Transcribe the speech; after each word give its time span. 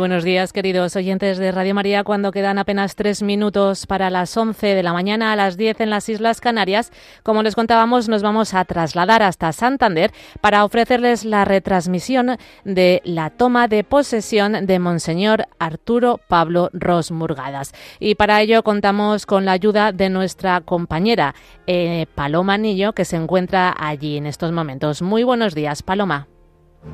buenos 0.00 0.24
días, 0.24 0.54
queridos 0.54 0.96
oyentes 0.96 1.36
de 1.36 1.52
Radio 1.52 1.74
María. 1.74 2.04
Cuando 2.04 2.32
quedan 2.32 2.56
apenas 2.56 2.96
tres 2.96 3.22
minutos 3.22 3.86
para 3.86 4.08
las 4.08 4.34
11 4.34 4.74
de 4.74 4.82
la 4.82 4.94
mañana 4.94 5.30
a 5.30 5.36
las 5.36 5.58
10 5.58 5.82
en 5.82 5.90
las 5.90 6.08
Islas 6.08 6.40
Canarias, 6.40 6.90
como 7.22 7.42
les 7.42 7.54
contábamos, 7.54 8.08
nos 8.08 8.22
vamos 8.22 8.54
a 8.54 8.64
trasladar 8.64 9.22
hasta 9.22 9.52
Santander 9.52 10.10
para 10.40 10.64
ofrecerles 10.64 11.26
la 11.26 11.44
retransmisión 11.44 12.38
de 12.64 13.02
la 13.04 13.28
toma 13.28 13.68
de 13.68 13.84
posesión 13.84 14.64
de 14.66 14.78
Monseñor 14.78 15.46
Arturo 15.58 16.18
Pablo 16.28 16.70
Ros 16.72 17.10
Murgadas. 17.10 17.74
Y 17.98 18.14
para 18.14 18.40
ello 18.40 18.62
contamos 18.62 19.26
con 19.26 19.44
la 19.44 19.52
ayuda 19.52 19.92
de 19.92 20.08
nuestra 20.08 20.62
compañera 20.62 21.34
eh, 21.66 22.06
Paloma 22.14 22.54
Anillo, 22.54 22.94
que 22.94 23.04
se 23.04 23.16
encuentra 23.16 23.76
allí 23.78 24.16
en 24.16 24.24
estos 24.24 24.50
momentos. 24.50 25.02
Muy 25.02 25.24
buenos 25.24 25.54
días, 25.54 25.82
Paloma. 25.82 26.26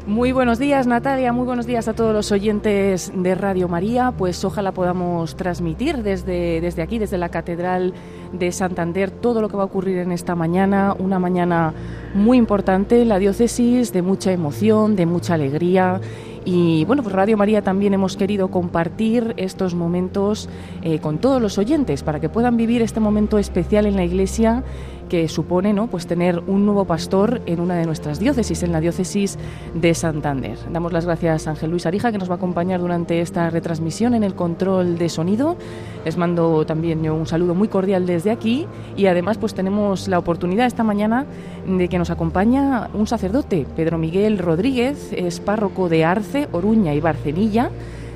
Muy 0.05 0.33
buenos 0.33 0.59
días 0.59 0.89
Natalia, 0.89 1.33
muy 1.33 1.45
buenos 1.45 1.65
días 1.65 1.87
a 1.87 1.95
todos 1.95 2.13
los 2.13 2.33
oyentes 2.33 3.13
de 3.15 3.37
Radio 3.37 3.69
María. 3.69 4.12
Pues 4.19 4.45
ojalá 4.45 4.73
podamos 4.73 5.37
transmitir 5.37 6.03
desde, 6.03 6.61
desde 6.61 6.83
aquí, 6.83 6.99
desde 6.99 7.19
la 7.19 7.29
Catedral 7.29 7.95
de 8.33 8.51
Santander, 8.51 9.12
todo 9.12 9.41
lo 9.41 9.49
que 9.49 9.57
va 9.57 9.62
a 9.62 9.67
ocurrir 9.67 9.99
en 9.99 10.11
esta 10.11 10.35
mañana, 10.35 10.97
una 10.99 11.21
mañana 11.21 11.73
muy 12.15 12.37
importante, 12.37 13.05
la 13.05 13.21
diócesis 13.21 13.93
de 13.93 14.03
mucha 14.03 14.33
emoción, 14.33 14.97
de 14.97 15.07
mucha 15.07 15.35
alegría. 15.35 16.01
Y 16.45 16.84
bueno, 16.84 17.03
pues 17.03 17.15
Radio 17.15 17.37
María 17.37 17.62
también 17.62 17.95
hemos 17.95 18.17
querido 18.17 18.48
compartir 18.48 19.34
estos 19.37 19.75
momentos 19.75 20.48
eh, 20.83 21.01
con 21.01 21.19
todos 21.19 21.43
los 21.43 21.59
oyentes 21.59 22.05
para 22.05 22.21
que 22.21 22.29
puedan 22.29 22.57
vivir 22.57 22.83
este 22.83 23.01
momento 23.01 23.39
especial 23.39 23.87
en 23.87 23.97
la 23.97 24.05
Iglesia 24.05 24.62
que 25.09 25.29
supone 25.29 25.73
¿no? 25.73 25.87
pues 25.87 26.07
tener 26.07 26.43
un 26.47 26.65
nuevo 26.65 26.85
pastor 26.85 27.41
en 27.47 27.61
una 27.61 27.77
de 27.77 27.87
nuestras 27.87 28.19
diócesis, 28.19 28.62
en 28.62 28.73
la 28.73 28.81
diócesis 28.81 29.39
de 29.75 29.95
Santander. 29.95 30.59
Damos 30.71 30.93
las 30.93 31.07
gracias 31.07 31.47
a 31.47 31.51
Ángel 31.51 31.71
Luis 31.71 31.87
Arija, 31.87 32.12
que 32.12 32.19
nos 32.19 32.29
va 32.29 32.35
a 32.35 32.37
acompañar 32.37 32.81
durante 32.81 33.21
esta 33.21 33.51
retransmisión 33.51 34.15
en 34.15 34.25
el 34.25 34.34
control 34.34 34.99
de 34.99 35.09
sonido. 35.09 35.57
Les 36.05 36.17
mando 36.17 36.67
también 36.67 37.09
un 37.11 37.27
saludo 37.27 37.55
muy 37.55 37.69
cordial 37.69 38.07
desde 38.07 38.31
aquí 38.31 38.67
y 38.97 39.07
además 39.07 39.39
pues 39.39 39.55
tenemos 39.55 40.09
la 40.09 40.19
oportunidad 40.19 40.67
esta 40.67 40.84
mañana 40.84 41.27
de 41.67 41.89
que 41.89 41.99
nos 41.99 42.11
acompaña 42.11 42.89
un 42.95 43.07
sacerdote, 43.07 43.67
Pedro 43.77 43.99
Miguel 43.99 44.39
Rodríguez, 44.39 45.12
es 45.12 45.41
párroco 45.41 45.89
de 45.89 46.05
Arce, 46.05 46.49
Oruña 46.53 46.95
y 46.95 47.01
Barcenilla 47.01 47.71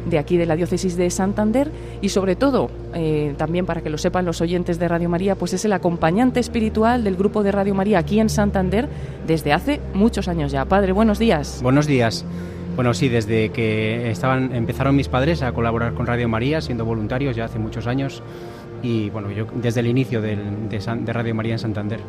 de 0.07 0.19
aquí 0.19 0.37
de 0.37 0.47
la 0.47 0.57
diócesis 0.57 0.97
de 0.97 1.11
Santander 1.11 1.71
y 2.01 2.09
sobre 2.09 2.37
todo, 2.37 2.71
eh, 2.95 3.35
también 3.37 3.67
para 3.67 3.83
que 3.83 3.91
lo 3.91 3.99
sepan 3.99 4.25
los 4.25 4.41
oyentes 4.41 4.79
de 4.79 4.89
Radio 4.89 5.09
María, 5.09 5.35
pues 5.35 5.53
es 5.53 5.65
el 5.65 5.73
acompañante 5.73 6.41
espiritual 6.41 7.05
del 7.05 7.17
grupo 7.17 7.43
de 7.43 7.53
Radio 7.53 7.75
María 7.75 7.99
aquí 7.99 8.21
en 8.21 8.29
Santander 8.29 8.89
desde 9.27 9.53
hace 9.53 9.81
muchos 9.95 10.29
años 10.29 10.53
ya. 10.53 10.65
Padre, 10.65 10.93
buenos 10.93 11.19
días. 11.19 11.61
Buenos 11.63 11.87
días. 11.87 12.25
Bueno, 12.77 12.95
sí, 12.95 13.09
desde 13.09 13.51
que 13.51 14.11
estaban, 14.11 14.55
empezaron 14.55 14.97
mis 14.97 15.09
padres 15.09 15.43
a 15.43 15.53
colaborar 15.53 15.93
con 15.93 16.07
Radio 16.07 16.29
María, 16.29 16.61
siendo 16.61 16.85
voluntarios 16.85 17.37
ya 17.37 17.45
hace 17.45 17.59
muchos 17.59 17.87
años, 17.87 18.23
y 18.83 19.11
bueno, 19.11 19.31
yo 19.31 19.47
desde 19.55 19.81
el 19.81 19.87
inicio 19.87 20.21
de, 20.21 20.39
Radio 21.07 21.35
María 21.35 21.53
en 21.55 21.59
Santander. 21.59 22.01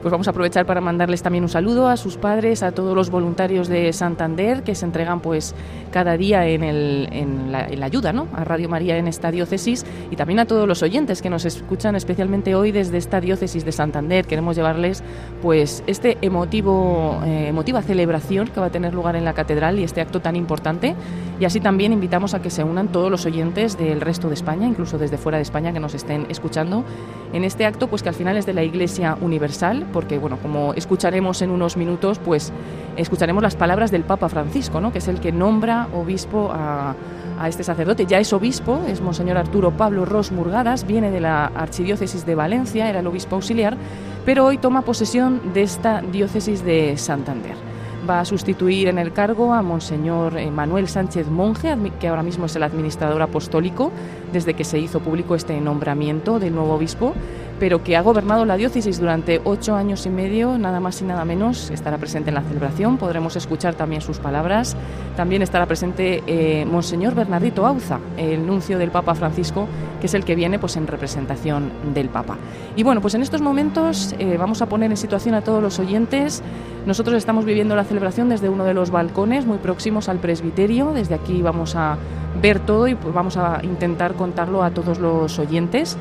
Pues 0.00 0.10
vamos 0.10 0.26
a 0.26 0.30
aprovechar 0.30 0.66
para 0.66 0.80
mandarles 0.80 1.22
también 1.22 1.44
un 1.44 1.50
saludo 1.50 1.88
a 1.88 1.96
sus 1.96 2.16
padres, 2.16 2.62
a 2.62 2.72
todos 2.72 2.94
los 2.94 3.10
voluntarios 3.10 3.68
de 3.68 3.92
Santander 3.92 4.62
que 4.62 4.74
se 4.74 4.84
entregan 4.84 5.20
pues 5.20 5.54
cada 5.90 6.16
día 6.16 6.46
en, 6.46 6.62
el, 6.62 7.08
en, 7.12 7.52
la, 7.52 7.68
ayuda 7.84 8.12
¿no? 8.12 8.28
a 8.34 8.44
Radio 8.44 8.68
María 8.68 8.96
en 8.96 9.08
esta 9.08 9.30
diócesis 9.30 9.84
y 10.10 10.16
también 10.16 10.38
a 10.38 10.46
todos 10.46 10.66
los 10.66 10.82
oyentes 10.82 11.20
que 11.20 11.30
nos 11.30 11.44
escuchan 11.44 11.96
especialmente 11.96 12.54
hoy 12.54 12.72
desde 12.72 12.98
esta 12.98 13.20
diócesis 13.20 13.64
de 13.64 13.72
Santander. 13.72 14.26
Queremos 14.26 14.56
llevarles 14.56 15.02
pues 15.42 15.82
este 15.86 16.18
emotivo, 16.22 17.20
eh, 17.24 17.48
emotiva 17.48 17.82
celebración 17.82 18.48
que 18.48 18.60
va 18.60 18.66
a 18.66 18.70
tener 18.70 18.94
lugar 18.94 19.16
en 19.16 19.24
la 19.24 19.34
catedral 19.34 19.78
y 19.78 19.84
este 19.84 20.00
acto 20.00 20.20
tan 20.20 20.36
importante 20.36 20.94
y 21.40 21.44
así 21.44 21.60
también 21.60 21.92
invitamos 21.92 22.34
a 22.34 22.40
que 22.40 22.50
se 22.50 22.62
unan 22.62 22.88
todos 22.88 23.10
los 23.10 23.26
oyentes 23.26 23.76
del 23.76 24.00
resto 24.00 24.28
de 24.28 24.34
España, 24.34 24.66
incluso 24.66 24.98
desde 24.98 25.18
fuera 25.18 25.38
de 25.38 25.42
España 25.42 25.72
que 25.72 25.80
nos 25.80 25.94
estén 25.94 26.13
escuchando 26.28 26.84
en 27.32 27.42
este 27.42 27.66
acto, 27.66 27.88
pues 27.88 28.02
que 28.02 28.08
al 28.08 28.14
final 28.14 28.36
es 28.36 28.46
de 28.46 28.54
la 28.54 28.62
Iglesia 28.62 29.18
Universal, 29.20 29.86
porque 29.92 30.18
bueno, 30.18 30.38
como 30.40 30.72
escucharemos 30.74 31.42
en 31.42 31.50
unos 31.50 31.76
minutos, 31.76 32.20
pues 32.20 32.52
escucharemos 32.96 33.42
las 33.42 33.56
palabras 33.56 33.90
del 33.90 34.04
Papa 34.04 34.28
Francisco, 34.28 34.80
¿no? 34.80 34.92
que 34.92 34.98
es 34.98 35.08
el 35.08 35.20
que 35.20 35.32
nombra 35.32 35.88
obispo 35.92 36.50
a, 36.52 36.94
a 37.38 37.48
este 37.48 37.64
sacerdote. 37.64 38.06
Ya 38.06 38.20
es 38.20 38.32
obispo, 38.32 38.80
es 38.86 39.00
Monseñor 39.00 39.36
Arturo 39.36 39.72
Pablo 39.72 40.04
Ros 40.04 40.30
Murgadas, 40.30 40.86
viene 40.86 41.10
de 41.10 41.20
la 41.20 41.46
Archidiócesis 41.46 42.24
de 42.24 42.36
Valencia, 42.36 42.88
era 42.88 43.00
el 43.00 43.06
obispo 43.06 43.34
auxiliar, 43.34 43.76
pero 44.24 44.44
hoy 44.44 44.58
toma 44.58 44.82
posesión 44.82 45.52
de 45.52 45.62
esta 45.62 46.02
diócesis 46.02 46.64
de 46.64 46.96
Santander 46.96 47.73
va 48.08 48.20
a 48.20 48.24
sustituir 48.24 48.88
en 48.88 48.98
el 48.98 49.12
cargo 49.12 49.52
a 49.52 49.62
Monseñor 49.62 50.36
eh, 50.38 50.50
Manuel 50.50 50.88
Sánchez 50.88 51.28
Monje, 51.28 51.76
que 51.98 52.08
ahora 52.08 52.22
mismo 52.22 52.46
es 52.46 52.56
el 52.56 52.62
administrador 52.62 53.22
apostólico 53.22 53.92
desde 54.32 54.54
que 54.54 54.64
se 54.64 54.78
hizo 54.78 55.00
público 55.00 55.34
este 55.34 55.60
nombramiento 55.60 56.38
del 56.38 56.54
nuevo 56.54 56.74
obispo 56.74 57.14
pero 57.58 57.82
que 57.82 57.96
ha 57.96 58.02
gobernado 58.02 58.44
la 58.44 58.56
diócesis 58.56 58.98
durante 59.00 59.40
ocho 59.44 59.74
años 59.74 60.06
y 60.06 60.10
medio, 60.10 60.58
nada 60.58 60.80
más 60.80 61.00
y 61.00 61.04
nada 61.04 61.24
menos, 61.24 61.70
estará 61.70 61.98
presente 61.98 62.30
en 62.30 62.34
la 62.34 62.42
celebración, 62.42 62.98
podremos 62.98 63.36
escuchar 63.36 63.74
también 63.74 64.02
sus 64.02 64.18
palabras. 64.18 64.76
También 65.16 65.42
estará 65.42 65.66
presente 65.66 66.22
eh, 66.26 66.64
Monseñor 66.64 67.14
Bernardito 67.14 67.66
Auza, 67.66 68.00
el 68.16 68.44
nuncio 68.46 68.78
del 68.78 68.90
Papa 68.90 69.14
Francisco, 69.14 69.68
que 70.00 70.06
es 70.06 70.14
el 70.14 70.24
que 70.24 70.34
viene 70.34 70.58
pues, 70.58 70.76
en 70.76 70.86
representación 70.86 71.70
del 71.94 72.08
Papa. 72.08 72.36
Y 72.74 72.82
bueno, 72.82 73.00
pues 73.00 73.14
en 73.14 73.22
estos 73.22 73.40
momentos 73.40 74.14
eh, 74.18 74.36
vamos 74.36 74.60
a 74.62 74.66
poner 74.66 74.90
en 74.90 74.96
situación 74.96 75.34
a 75.34 75.42
todos 75.42 75.62
los 75.62 75.78
oyentes. 75.78 76.42
Nosotros 76.86 77.16
estamos 77.16 77.44
viviendo 77.44 77.76
la 77.76 77.84
celebración 77.84 78.28
desde 78.28 78.48
uno 78.48 78.64
de 78.64 78.74
los 78.74 78.90
balcones 78.90 79.46
muy 79.46 79.58
próximos 79.58 80.08
al 80.08 80.18
presbiterio. 80.18 80.92
Desde 80.92 81.14
aquí 81.14 81.42
vamos 81.42 81.76
a 81.76 81.96
ver 82.42 82.58
todo 82.58 82.88
y 82.88 82.94
pues, 82.94 83.14
vamos 83.14 83.36
a 83.36 83.60
intentar 83.62 84.14
contarlo 84.14 84.62
a 84.64 84.70
todos 84.70 84.98
los 84.98 85.38
oyentes. 85.38 85.96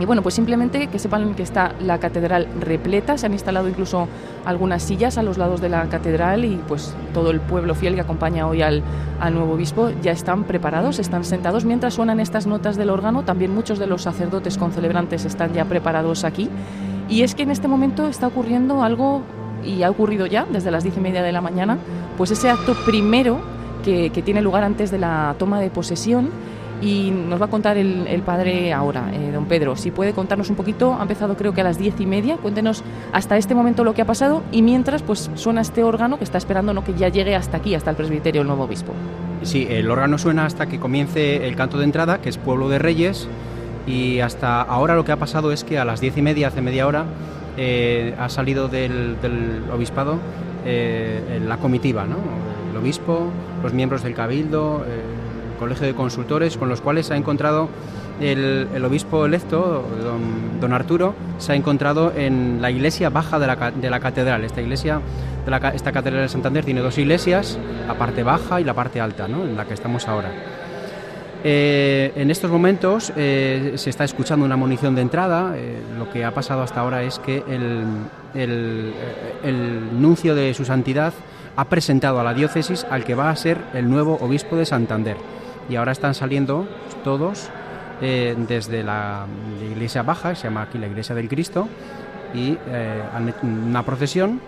Y 0.00 0.04
bueno, 0.04 0.22
pues 0.22 0.34
simplemente 0.36 0.86
que 0.86 0.98
sepan 0.98 1.34
que 1.34 1.42
está 1.42 1.74
la 1.80 1.98
catedral 1.98 2.46
repleta, 2.60 3.18
se 3.18 3.26
han 3.26 3.32
instalado 3.32 3.68
incluso 3.68 4.06
algunas 4.44 4.82
sillas 4.82 5.18
a 5.18 5.22
los 5.24 5.38
lados 5.38 5.60
de 5.60 5.68
la 5.68 5.88
catedral 5.88 6.44
y 6.44 6.60
pues 6.68 6.94
todo 7.12 7.30
el 7.30 7.40
pueblo 7.40 7.74
fiel 7.74 7.96
que 7.96 8.00
acompaña 8.02 8.46
hoy 8.46 8.62
al, 8.62 8.82
nuevo 9.32 9.54
obispo 9.54 9.90
ya 10.00 10.12
están 10.12 10.44
preparados, 10.44 11.00
están 11.00 11.24
sentados 11.24 11.64
mientras 11.64 11.94
suenan 11.94 12.20
estas 12.20 12.46
notas 12.46 12.76
del 12.76 12.90
órgano. 12.90 13.24
También 13.24 13.52
muchos 13.52 13.80
de 13.80 13.88
los 13.88 14.02
sacerdotes 14.02 14.56
concelebrantes 14.56 15.24
están 15.24 15.52
ya 15.52 15.64
preparados 15.64 16.22
aquí. 16.22 16.48
Y 17.08 17.22
es 17.22 17.34
que 17.34 17.42
en 17.42 17.50
este 17.50 17.66
momento 17.66 18.06
está 18.06 18.28
ocurriendo 18.28 18.82
algo, 18.82 19.22
y 19.64 19.82
ha 19.82 19.90
ocurrido 19.90 20.26
ya 20.26 20.46
desde 20.48 20.70
las 20.70 20.84
diez 20.84 20.96
y 20.96 21.00
media 21.00 21.22
de 21.22 21.32
la 21.32 21.40
mañana, 21.40 21.78
pues 22.16 22.30
ese 22.30 22.48
acto 22.48 22.74
primero 22.84 23.40
que, 23.84 24.10
que 24.10 24.22
tiene 24.22 24.42
lugar 24.42 24.62
antes 24.62 24.92
de 24.92 24.98
la 24.98 25.34
toma 25.38 25.58
de 25.58 25.70
posesión 25.70 26.30
y 26.80 27.10
nos 27.10 27.40
va 27.40 27.46
a 27.46 27.50
contar 27.50 27.76
el, 27.76 28.22
padre 28.24 28.72
ahora, 28.72 29.10
eh, 29.12 29.32
don 29.32 29.46
Pedro. 29.46 29.76
Si 29.76 29.90
puede 29.90 30.12
contarnos 30.12 30.50
un 30.50 30.56
poquito, 30.56 30.94
ha 30.94 31.02
empezado 31.02 31.36
creo 31.36 31.52
que 31.52 31.60
a 31.60 31.64
las 31.64 31.78
diez 31.78 32.00
y 32.00 32.06
media, 32.06 32.36
cuéntenos 32.36 32.82
hasta 33.12 33.36
este 33.36 33.54
momento 33.54 33.84
lo 33.84 33.94
que 33.94 34.02
ha 34.02 34.06
pasado 34.06 34.42
y 34.52 34.62
mientras 34.62 35.02
pues 35.02 35.30
suena 35.34 35.60
este 35.60 35.82
órgano 35.82 36.18
que 36.18 36.24
está 36.24 36.38
esperando 36.38 36.72
¿no? 36.74 36.84
que 36.84 36.94
ya 36.94 37.08
llegue 37.08 37.34
hasta 37.34 37.56
aquí, 37.56 37.74
hasta 37.74 37.90
el 37.90 37.96
presbiterio, 37.96 38.42
el 38.42 38.46
nuevo 38.46 38.64
obispo. 38.64 38.92
Sí, 39.42 39.66
el 39.70 39.90
órgano 39.90 40.18
suena 40.18 40.46
hasta 40.46 40.66
que 40.66 40.78
comience 40.78 41.46
el 41.46 41.56
canto 41.56 41.78
de 41.78 41.84
entrada, 41.84 42.18
que 42.20 42.28
es 42.28 42.38
Pueblo 42.38 42.68
de 42.68 42.78
Reyes, 42.78 43.28
y 43.86 44.20
hasta 44.20 44.60
ahora 44.62 44.94
lo 44.94 45.04
que 45.04 45.12
ha 45.12 45.16
pasado 45.16 45.52
es 45.52 45.64
que 45.64 45.78
a 45.78 45.84
las 45.84 46.00
diez 46.00 46.16
y 46.16 46.22
media, 46.22 46.48
hace 46.48 46.60
media 46.60 46.86
hora, 46.86 47.06
eh, 47.56 48.14
ha 48.18 48.28
salido 48.28 48.68
del, 48.68 49.16
obispado 49.72 50.18
eh, 50.64 51.40
la 51.46 51.56
comitiva, 51.56 52.04
¿no? 52.04 52.16
el 52.70 52.76
obispo, 52.76 53.30
los 53.62 53.72
miembros 53.72 54.02
del 54.02 54.14
cabildo 54.14 54.84
colegio 55.58 55.86
de 55.86 55.94
consultores 55.94 56.56
con 56.56 56.68
los 56.68 56.80
cuales 56.80 57.06
se 57.06 57.14
ha 57.14 57.16
encontrado 57.16 57.68
el, 58.20 58.84
obispo 58.84 59.26
electo, 59.26 59.84
don, 60.60 60.72
Arturo, 60.72 61.14
se 61.38 61.52
ha 61.52 61.54
encontrado 61.54 62.12
en 62.16 62.60
la 62.60 62.70
iglesia 62.70 63.10
baja 63.10 63.38
de 63.38 63.46
la, 63.46 63.70
de 63.70 63.90
la 63.90 64.00
catedral. 64.00 64.44
Esta 64.44 64.60
iglesia, 64.60 65.00
de 65.44 65.50
la, 65.50 65.58
esta 65.68 65.92
catedral 65.92 66.22
de 66.22 66.28
Santander 66.28 66.64
tiene 66.64 66.80
dos 66.80 66.98
iglesias, 66.98 67.58
la 67.86 67.94
parte 67.94 68.22
baja 68.22 68.60
y 68.60 68.64
la 68.64 68.74
parte 68.74 69.00
alta, 69.00 69.28
¿no? 69.28 69.44
en 69.44 69.56
la 69.56 69.64
que 69.66 69.74
estamos 69.74 70.08
ahora. 70.08 70.30
Eh, 71.44 72.12
en 72.16 72.32
estos 72.32 72.50
momentos 72.50 73.12
eh, 73.16 73.74
se 73.76 73.90
está 73.90 74.02
escuchando 74.02 74.44
una 74.44 74.56
munición 74.56 74.96
de 74.96 75.02
entrada. 75.02 75.54
Eh, 75.56 75.78
lo 75.96 76.10
que 76.10 76.24
ha 76.24 76.32
pasado 76.32 76.62
hasta 76.62 76.80
ahora 76.80 77.04
es 77.04 77.20
que 77.20 77.44
el, 77.48 77.84
el, 78.34 78.92
el 79.44 80.00
nuncio 80.00 80.34
de 80.34 80.52
su 80.54 80.64
santidad 80.64 81.12
ha 81.54 81.64
presentado 81.66 82.18
a 82.18 82.24
la 82.24 82.34
diócesis 82.34 82.84
al 82.90 83.04
que 83.04 83.14
va 83.14 83.30
a 83.30 83.36
ser 83.36 83.58
el 83.74 83.88
nuevo 83.88 84.18
obispo 84.20 84.56
de 84.56 84.66
Santander 84.66 85.16
y 85.68 85.76
ahora 85.76 85.92
están 85.92 86.14
saliendo 86.14 86.66
todos 87.04 87.50
eh, 88.00 88.36
desde 88.46 88.82
la, 88.82 89.26
iglesia 89.60 90.02
baja, 90.02 90.34
se 90.34 90.44
llama 90.44 90.62
aquí 90.62 90.78
la 90.78 90.86
iglesia 90.86 91.14
del 91.14 91.28
Cristo, 91.28 91.68
y 92.34 92.56
eh, 92.68 93.02
una 93.42 93.82
procesión. 93.82 94.40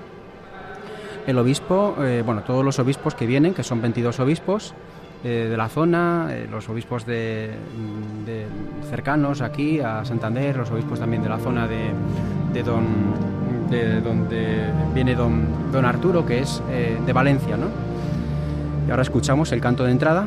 El 1.26 1.38
obispo, 1.38 1.96
eh, 2.00 2.22
bueno, 2.25 2.43
todos 2.43 2.64
los 2.64 2.78
obispos 2.78 3.14
que 3.14 3.26
vienen, 3.26 3.55
que 3.55 3.62
son 3.62 3.82
22 3.82 4.20
obispos 4.20 4.75
de 5.22 5.55
la 5.55 5.69
zona, 5.69 6.31
los 6.50 6.67
obispos 6.70 7.05
de, 7.05 7.50
cercanos 8.88 9.43
aquí 9.43 9.78
a 9.78 10.02
Santander, 10.02 10.56
los 10.56 10.70
obispos 10.70 10.99
también 10.99 11.23
de 11.23 11.28
la 11.28 11.38
zona 11.38 11.69
de, 11.69 11.90
de 12.55 12.62
don, 12.62 12.87
de 13.69 14.00
donde 14.00 14.64
viene 14.94 15.14
don, 15.14 15.70
don 15.73 15.84
Arturo, 15.84 16.25
que 16.25 16.38
es 16.38 16.62
de 17.05 17.12
Valencia, 17.12 17.58
¿no? 17.58 17.66
Y 18.88 18.90
ahora 18.90 19.02
escuchamos 19.02 19.52
el 19.52 19.61
canto 19.61 19.84
de 19.84 19.90
entrada 19.90 20.26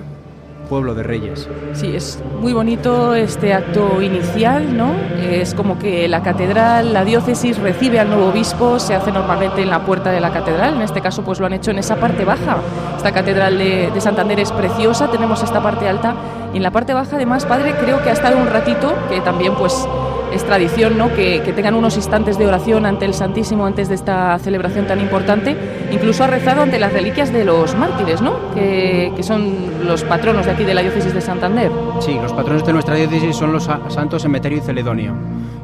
pueblo 0.69 0.93
de 0.95 1.03
reyes. 1.03 1.47
Sí, 1.73 1.95
es 1.95 2.21
muy 2.39 2.53
bonito 2.53 3.13
este 3.13 3.53
acto 3.53 4.01
inicial, 4.01 4.75
¿no? 4.75 4.93
Es 5.21 5.53
como 5.53 5.77
que 5.77 6.07
la 6.07 6.23
catedral, 6.23 6.93
la 6.93 7.03
diócesis 7.05 7.57
recibe 7.57 7.99
al 7.99 8.09
nuevo 8.09 8.27
obispo, 8.27 8.79
se 8.79 8.95
hace 8.95 9.11
normalmente 9.11 9.61
en 9.61 9.69
la 9.69 9.85
puerta 9.85 10.11
de 10.11 10.19
la 10.19 10.31
catedral, 10.31 10.75
en 10.75 10.81
este 10.81 11.01
caso 11.01 11.23
pues 11.23 11.39
lo 11.39 11.45
han 11.45 11.53
hecho 11.53 11.71
en 11.71 11.79
esa 11.79 11.97
parte 11.97 12.25
baja. 12.25 12.57
Esta 12.97 13.11
catedral 13.11 13.57
de, 13.57 13.91
de 13.91 14.01
Santander 14.01 14.39
es 14.39 14.51
preciosa, 14.51 15.09
tenemos 15.09 15.43
esta 15.43 15.61
parte 15.61 15.87
alta 15.87 16.15
y 16.53 16.57
en 16.57 16.63
la 16.63 16.71
parte 16.71 16.93
baja 16.93 17.15
además, 17.15 17.45
padre, 17.45 17.73
creo 17.79 18.03
que 18.03 18.09
ha 18.09 18.13
estado 18.13 18.37
un 18.37 18.47
ratito, 18.47 18.93
que 19.09 19.21
también 19.21 19.55
pues 19.55 19.87
es 20.33 20.43
tradición 20.43 20.97
¿no? 20.97 21.13
que, 21.13 21.39
tengan 21.55 21.75
unos 21.75 21.95
instantes 21.95 22.37
de 22.37 22.47
oración 22.47 22.85
ante 22.85 23.05
el 23.05 23.13
Santísimo 23.13 23.65
antes 23.65 23.89
de 23.89 23.95
esta 23.95 24.37
celebración 24.39 24.87
tan 24.87 24.99
importante. 24.99 25.55
Incluso 25.91 26.23
ha 26.23 26.27
rezado 26.27 26.61
ante 26.61 26.79
las 26.79 26.91
reliquias 26.91 27.31
de 27.31 27.45
los 27.45 27.75
mártires, 27.75 28.21
¿no? 28.21 28.53
que, 28.53 29.11
son 29.21 29.85
los 29.85 30.03
patronos 30.03 30.45
de 30.45 30.51
aquí 30.51 30.63
de 30.63 30.73
la 30.73 30.81
diócesis 30.81 31.13
de 31.13 31.21
Santander. 31.21 31.71
Sí, 31.99 32.17
los 32.21 32.33
patronos 32.33 32.65
de 32.65 32.73
nuestra 32.73 32.95
diócesis 32.95 33.35
son 33.35 33.53
los 33.53 33.63
santos 33.63 34.25
Emeterio 34.25 34.57
y 34.57 34.61
Celedonio. 34.61 35.13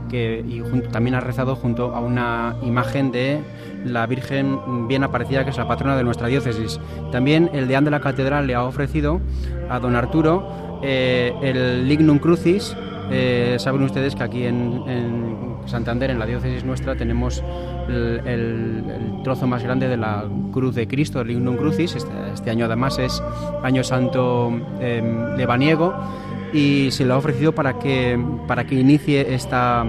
Que, 0.09 0.63
también 0.91 1.15
ha 1.15 1.19
rezado 1.19 1.55
junto 1.55 1.95
a 1.95 1.99
una 1.99 2.55
imagen 2.63 3.11
de 3.11 3.41
la 3.85 4.05
Virgen 4.05 4.87
bien 4.87 5.03
aparecida, 5.03 5.43
que 5.43 5.51
es 5.51 5.57
la 5.57 5.67
patrona 5.67 5.95
de 5.95 6.03
nuestra 6.03 6.27
diócesis. 6.27 6.79
También 7.11 7.49
el 7.53 7.67
deán 7.67 7.85
de 7.85 7.91
la 7.91 7.99
catedral 7.99 8.47
le 8.47 8.55
ha 8.55 8.63
ofrecido 8.63 9.19
a 9.69 9.79
don 9.79 9.95
Arturo 9.95 10.79
eh, 10.81 11.33
el 11.41 11.87
Lignum 11.87 12.19
Crucis, 12.19 12.75
eh, 13.11 13.55
saben 13.59 13.83
ustedes 13.83 14.15
que 14.15 14.23
aquí 14.23 14.45
en, 14.45 15.59
Santander, 15.65 16.09
en 16.09 16.19
la 16.19 16.25
diócesis 16.25 16.63
nuestra, 16.63 16.95
tenemos 16.95 17.43
el, 17.87 19.21
trozo 19.23 19.45
más 19.45 19.63
grande 19.63 19.87
de 19.87 19.97
la 19.97 20.25
cruz 20.51 20.75
de 20.75 20.87
Cristo, 20.87 21.21
el 21.21 21.27
Lignum 21.27 21.57
Crucis. 21.57 21.95
Este, 21.95 22.13
este 22.33 22.49
año 22.49 22.65
además 22.65 22.97
es 22.99 23.21
Año 23.63 23.83
Santo 23.83 24.51
eh, 24.79 25.01
lebaniego 25.37 25.93
y 26.53 26.89
se 26.91 27.05
lo 27.05 27.13
ha 27.13 27.17
ofrecido 27.17 27.53
para 27.53 27.77
que, 27.77 28.19
para 28.47 28.65
que 28.65 28.75
inicie 28.75 29.33
esta, 29.33 29.85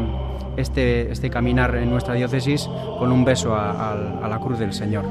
este, 0.56 1.10
este 1.10 1.30
caminar 1.30 1.74
en 1.76 1.90
nuestra 1.90 2.14
diócesis 2.14 2.68
con 2.98 3.12
un 3.12 3.24
beso 3.24 3.54
a, 3.54 4.28
la 4.28 4.38
cruz 4.38 4.58
del 4.58 4.72
Señor. 4.72 5.04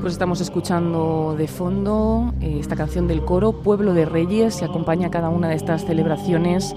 Pues 0.00 0.12
estamos 0.12 0.40
escuchando 0.40 1.34
de 1.36 1.48
fondo 1.48 2.32
eh, 2.40 2.58
esta 2.60 2.76
canción 2.76 3.08
del 3.08 3.24
coro 3.24 3.52
Pueblo 3.52 3.94
de 3.94 4.04
Reyes, 4.04 4.56
que 4.56 4.64
acompaña 4.64 5.10
cada 5.10 5.30
una 5.30 5.48
de 5.48 5.56
estas 5.56 5.84
celebraciones 5.84 6.76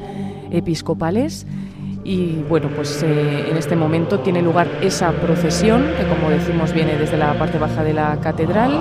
episcopales. 0.51 1.45
Y 2.03 2.43
bueno, 2.49 2.69
pues 2.75 3.03
eh, 3.03 3.49
en 3.49 3.57
este 3.57 3.75
momento 3.75 4.19
tiene 4.19 4.41
lugar 4.41 4.67
esa 4.81 5.11
procesión, 5.11 5.85
que 5.97 6.07
como 6.07 6.29
decimos 6.29 6.73
viene 6.73 6.95
desde 6.95 7.17
la 7.17 7.37
parte 7.37 7.59
baja 7.59 7.83
de 7.83 7.93
la 7.93 8.19
catedral. 8.19 8.79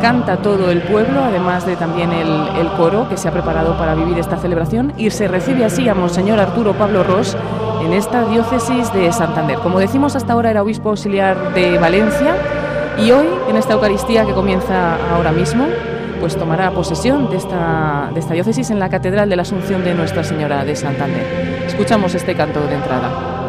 Canta 0.00 0.36
todo 0.36 0.70
el 0.70 0.82
pueblo, 0.82 1.24
además 1.24 1.66
de 1.66 1.76
también 1.76 2.12
el, 2.12 2.28
el 2.58 2.68
coro 2.76 3.08
que 3.08 3.16
se 3.16 3.28
ha 3.28 3.32
preparado 3.32 3.76
para 3.76 3.94
vivir 3.94 4.18
esta 4.18 4.36
celebración. 4.36 4.92
Y 4.98 5.10
se 5.10 5.26
recibe 5.26 5.64
así 5.64 5.88
a 5.88 5.94
Monseñor 5.94 6.38
Arturo 6.38 6.74
Pablo 6.74 7.02
Ross 7.02 7.36
en 7.84 7.92
esta 7.92 8.24
diócesis 8.24 8.92
de 8.92 9.10
Santander. 9.12 9.58
Como 9.58 9.78
decimos, 9.78 10.16
hasta 10.16 10.34
ahora 10.34 10.50
era 10.50 10.62
obispo 10.62 10.90
auxiliar 10.90 11.54
de 11.54 11.78
Valencia 11.78 12.36
y 13.02 13.10
hoy, 13.12 13.26
en 13.48 13.56
esta 13.56 13.74
Eucaristía 13.74 14.26
que 14.26 14.32
comienza 14.32 14.96
ahora 15.14 15.32
mismo, 15.32 15.66
pues 16.20 16.36
tomará 16.36 16.70
posesión 16.70 17.30
de 17.30 17.36
esta, 17.38 18.10
diócesis 18.32 18.70
en 18.70 18.78
la 18.78 18.90
Catedral 18.90 19.28
de 19.30 19.36
la 19.36 19.42
Asunción 19.42 19.82
de 19.84 19.94
Nuestra 19.94 20.22
Señora 20.22 20.64
de 20.64 20.76
Santander. 20.76 21.64
Escuchamos 21.66 22.14
este 22.14 22.34
canto 22.34 22.60
de 22.66 22.74
entrada. 22.74 23.39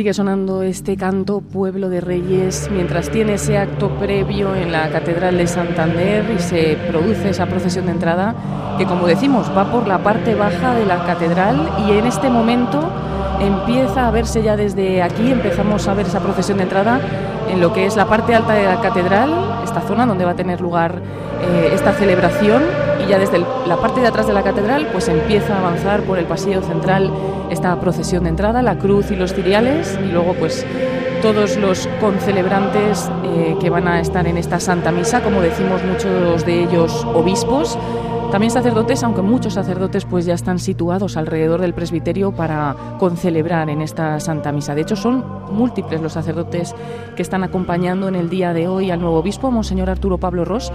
Sigue 0.00 0.14
sonando 0.14 0.62
este 0.62 0.96
canto 0.96 1.42
Pueblo 1.42 1.90
de 1.90 2.00
Reyes 2.00 2.70
mientras 2.72 3.10
tiene 3.10 3.34
ese 3.34 3.58
acto 3.58 3.90
previo 3.98 4.54
en 4.54 4.72
la 4.72 4.88
Catedral 4.88 5.36
de 5.36 5.46
Santander 5.46 6.24
y 6.34 6.38
se 6.38 6.78
produce 6.88 7.28
esa 7.28 7.44
procesión 7.44 7.84
de 7.84 7.92
entrada 7.92 8.34
que 8.78 8.86
como 8.86 9.06
decimos 9.06 9.54
va 9.54 9.70
por 9.70 9.86
la 9.86 10.02
parte 10.02 10.34
baja 10.34 10.74
de 10.74 10.86
la 10.86 11.04
catedral 11.04 11.68
y 11.86 11.98
en 11.98 12.06
este 12.06 12.30
momento 12.30 12.80
empieza 13.42 14.08
a 14.08 14.10
verse 14.10 14.42
ya 14.42 14.56
desde 14.56 15.02
aquí, 15.02 15.32
empezamos 15.32 15.86
a 15.86 15.92
ver 15.92 16.06
esa 16.06 16.20
procesión 16.20 16.56
de 16.56 16.62
entrada 16.62 16.98
en 17.50 17.60
lo 17.60 17.74
que 17.74 17.84
es 17.84 17.94
la 17.94 18.06
parte 18.06 18.34
alta 18.34 18.54
de 18.54 18.64
la 18.64 18.80
catedral, 18.80 19.34
esta 19.64 19.82
zona 19.82 20.06
donde 20.06 20.24
va 20.24 20.30
a 20.30 20.36
tener 20.36 20.62
lugar 20.62 20.94
eh, 21.42 21.72
esta 21.74 21.92
celebración 21.92 22.62
ya 23.10 23.18
desde 23.18 23.40
la 23.66 23.76
parte 23.76 24.00
de 24.00 24.06
atrás 24.06 24.28
de 24.28 24.32
la 24.32 24.44
catedral 24.44 24.88
pues 24.92 25.08
empieza 25.08 25.56
a 25.56 25.58
avanzar 25.58 26.02
por 26.02 26.18
el 26.18 26.26
pasillo 26.26 26.62
central 26.62 27.12
esta 27.50 27.78
procesión 27.80 28.22
de 28.22 28.30
entrada, 28.30 28.62
la 28.62 28.78
cruz 28.78 29.10
y 29.10 29.16
los 29.16 29.34
ciriales 29.34 29.98
y 30.00 30.12
luego 30.12 30.34
pues 30.34 30.64
todos 31.20 31.56
los 31.56 31.88
concelebrantes 32.00 33.10
eh, 33.24 33.56
que 33.60 33.68
van 33.68 33.88
a 33.88 34.00
estar 34.00 34.28
en 34.28 34.38
esta 34.38 34.60
Santa 34.60 34.92
Misa, 34.92 35.22
como 35.22 35.40
decimos 35.40 35.82
muchos 35.84 36.46
de 36.46 36.62
ellos 36.62 37.04
obispos, 37.12 37.76
también 38.30 38.52
sacerdotes, 38.52 39.02
aunque 39.02 39.22
muchos 39.22 39.54
sacerdotes 39.54 40.04
pues 40.04 40.24
ya 40.24 40.34
están 40.34 40.60
situados 40.60 41.16
alrededor 41.16 41.60
del 41.60 41.74
presbiterio 41.74 42.30
para 42.30 42.76
concelebrar 43.00 43.68
en 43.70 43.82
esta 43.82 44.20
Santa 44.20 44.52
Misa. 44.52 44.76
De 44.76 44.82
hecho, 44.82 44.94
son 44.94 45.24
múltiples 45.50 46.00
los 46.00 46.12
sacerdotes 46.12 46.74
que 47.16 47.22
están 47.22 47.42
acompañando 47.42 48.06
en 48.06 48.14
el 48.14 48.30
día 48.30 48.52
de 48.52 48.68
hoy 48.68 48.92
al 48.92 49.00
nuevo 49.00 49.16
obispo, 49.18 49.50
Monseñor 49.50 49.90
Arturo 49.90 50.18
Pablo 50.18 50.44
Ross, 50.44 50.72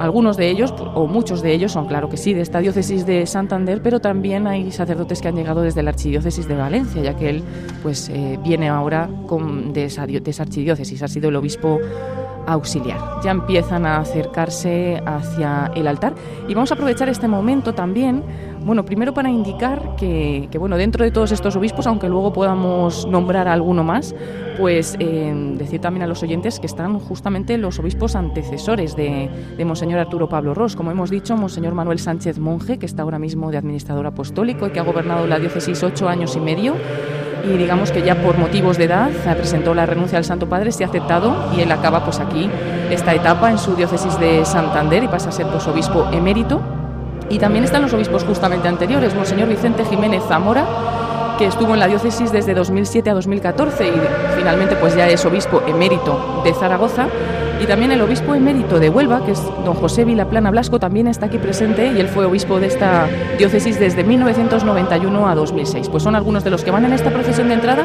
algunos 0.00 0.36
de 0.36 0.50
ellos, 0.50 0.74
o 0.94 1.06
muchos 1.06 1.42
de 1.42 1.52
ellos, 1.52 1.72
son 1.72 1.86
claro 1.86 2.08
que 2.08 2.16
sí, 2.16 2.34
de 2.34 2.40
esta 2.40 2.60
diócesis 2.60 3.06
de 3.06 3.26
Santander, 3.26 3.80
pero 3.82 4.00
también 4.00 4.46
hay 4.46 4.70
sacerdotes 4.72 5.20
que 5.20 5.28
han 5.28 5.36
llegado 5.36 5.62
desde 5.62 5.82
la 5.82 5.90
archidiócesis 5.90 6.48
de 6.48 6.54
Valencia, 6.54 7.02
ya 7.02 7.14
que 7.14 7.30
él 7.30 7.44
pues, 7.82 8.08
eh, 8.08 8.38
viene 8.42 8.68
ahora 8.68 9.08
con, 9.26 9.72
de, 9.72 9.84
esa, 9.84 10.06
de 10.06 10.22
esa 10.24 10.42
archidiócesis, 10.42 11.02
ha 11.02 11.08
sido 11.08 11.28
el 11.28 11.36
obispo 11.36 11.78
auxiliar. 12.46 12.98
Ya 13.22 13.30
empiezan 13.30 13.86
a 13.86 13.98
acercarse 13.98 15.02
hacia 15.04 15.70
el 15.74 15.86
altar 15.86 16.14
y 16.48 16.54
vamos 16.54 16.70
a 16.70 16.74
aprovechar 16.74 17.08
este 17.08 17.28
momento 17.28 17.74
también, 17.74 18.24
bueno, 18.68 18.84
primero 18.84 19.14
para 19.14 19.30
indicar 19.30 19.96
que, 19.96 20.46
bueno, 20.58 20.76
dentro 20.76 21.02
de 21.02 21.10
todos 21.10 21.32
estos 21.32 21.56
obispos, 21.56 21.86
aunque 21.86 22.06
luego 22.06 22.34
podamos 22.34 23.06
nombrar 23.06 23.48
a 23.48 23.54
alguno 23.54 23.82
más, 23.82 24.14
pues 24.58 24.94
eh, 24.98 25.32
decir 25.56 25.80
también 25.80 26.02
a 26.02 26.06
los 26.06 26.22
oyentes 26.22 26.60
que 26.60 26.66
están 26.66 26.98
justamente 26.98 27.56
los 27.56 27.78
obispos 27.78 28.14
antecesores 28.14 28.94
de, 28.94 29.30
de 29.56 29.64
Monseñor 29.64 30.00
Arturo 30.00 30.28
Pablo 30.28 30.52
Ross. 30.52 30.76
Como 30.76 30.90
hemos 30.90 31.08
dicho, 31.08 31.34
Monseñor 31.34 31.72
Manuel 31.72 31.98
Sánchez 31.98 32.38
Monje, 32.38 32.78
que 32.78 32.84
está 32.84 33.04
ahora 33.04 33.18
mismo 33.18 33.50
de 33.50 33.56
administrador 33.56 34.06
apostólico 34.06 34.66
y 34.66 34.70
que 34.70 34.80
ha 34.80 34.84
gobernado 34.84 35.26
la 35.26 35.38
diócesis 35.38 35.82
ocho 35.82 36.06
años 36.06 36.36
y 36.36 36.40
medio 36.40 36.74
y 37.46 37.56
digamos 37.56 37.90
que 37.90 38.02
ya 38.02 38.20
por 38.20 38.36
motivos 38.36 38.76
de 38.76 38.84
edad 38.84 39.10
presentó 39.34 39.72
la 39.72 39.86
renuncia 39.86 40.18
al 40.18 40.24
Santo 40.24 40.46
Padre, 40.46 40.72
se 40.72 40.84
ha 40.84 40.88
aceptado 40.88 41.34
y 41.56 41.62
él 41.62 41.72
acaba 41.72 42.04
pues 42.04 42.20
aquí 42.20 42.50
esta 42.90 43.14
etapa 43.14 43.50
en 43.50 43.56
su 43.56 43.76
diócesis 43.76 44.20
de 44.20 44.44
Santander 44.44 45.04
y 45.04 45.08
pasa 45.08 45.30
a 45.30 45.32
ser 45.32 45.46
pues 45.46 45.66
obispo 45.66 46.06
emérito. 46.12 46.77
Y 47.30 47.38
también 47.38 47.64
están 47.64 47.82
los 47.82 47.92
obispos 47.92 48.24
justamente 48.24 48.68
anteriores, 48.68 49.14
Monseñor 49.14 49.48
Vicente 49.48 49.84
Jiménez 49.84 50.22
Zamora, 50.26 50.64
que 51.38 51.46
estuvo 51.46 51.74
en 51.74 51.80
la 51.80 51.86
diócesis 51.86 52.32
desde 52.32 52.54
2007 52.54 53.10
a 53.10 53.14
2014 53.14 53.88
y 53.88 53.92
finalmente 54.36 54.76
pues 54.76 54.96
ya 54.96 55.06
es 55.06 55.24
obispo 55.24 55.62
emérito 55.66 56.42
de 56.44 56.52
Zaragoza 56.52 57.06
y 57.62 57.66
también 57.66 57.92
el 57.92 58.00
obispo 58.00 58.34
emérito 58.34 58.78
de 58.78 58.88
Huelva, 58.88 59.24
que 59.24 59.32
es 59.32 59.42
don 59.64 59.74
José 59.74 60.04
Vilaplana 60.04 60.50
Blasco, 60.50 60.78
también 60.78 61.06
está 61.06 61.26
aquí 61.26 61.38
presente 61.38 61.92
y 61.92 62.00
él 62.00 62.08
fue 62.08 62.24
obispo 62.24 62.58
de 62.60 62.66
esta 62.66 63.08
diócesis 63.36 63.78
desde 63.78 64.04
1991 64.04 65.28
a 65.28 65.34
2006. 65.34 65.88
Pues 65.88 66.02
son 66.02 66.14
algunos 66.14 66.44
de 66.44 66.50
los 66.50 66.64
que 66.64 66.70
van 66.70 66.84
en 66.84 66.92
esta 66.92 67.10
procesión 67.10 67.48
de 67.48 67.54
entrada 67.54 67.84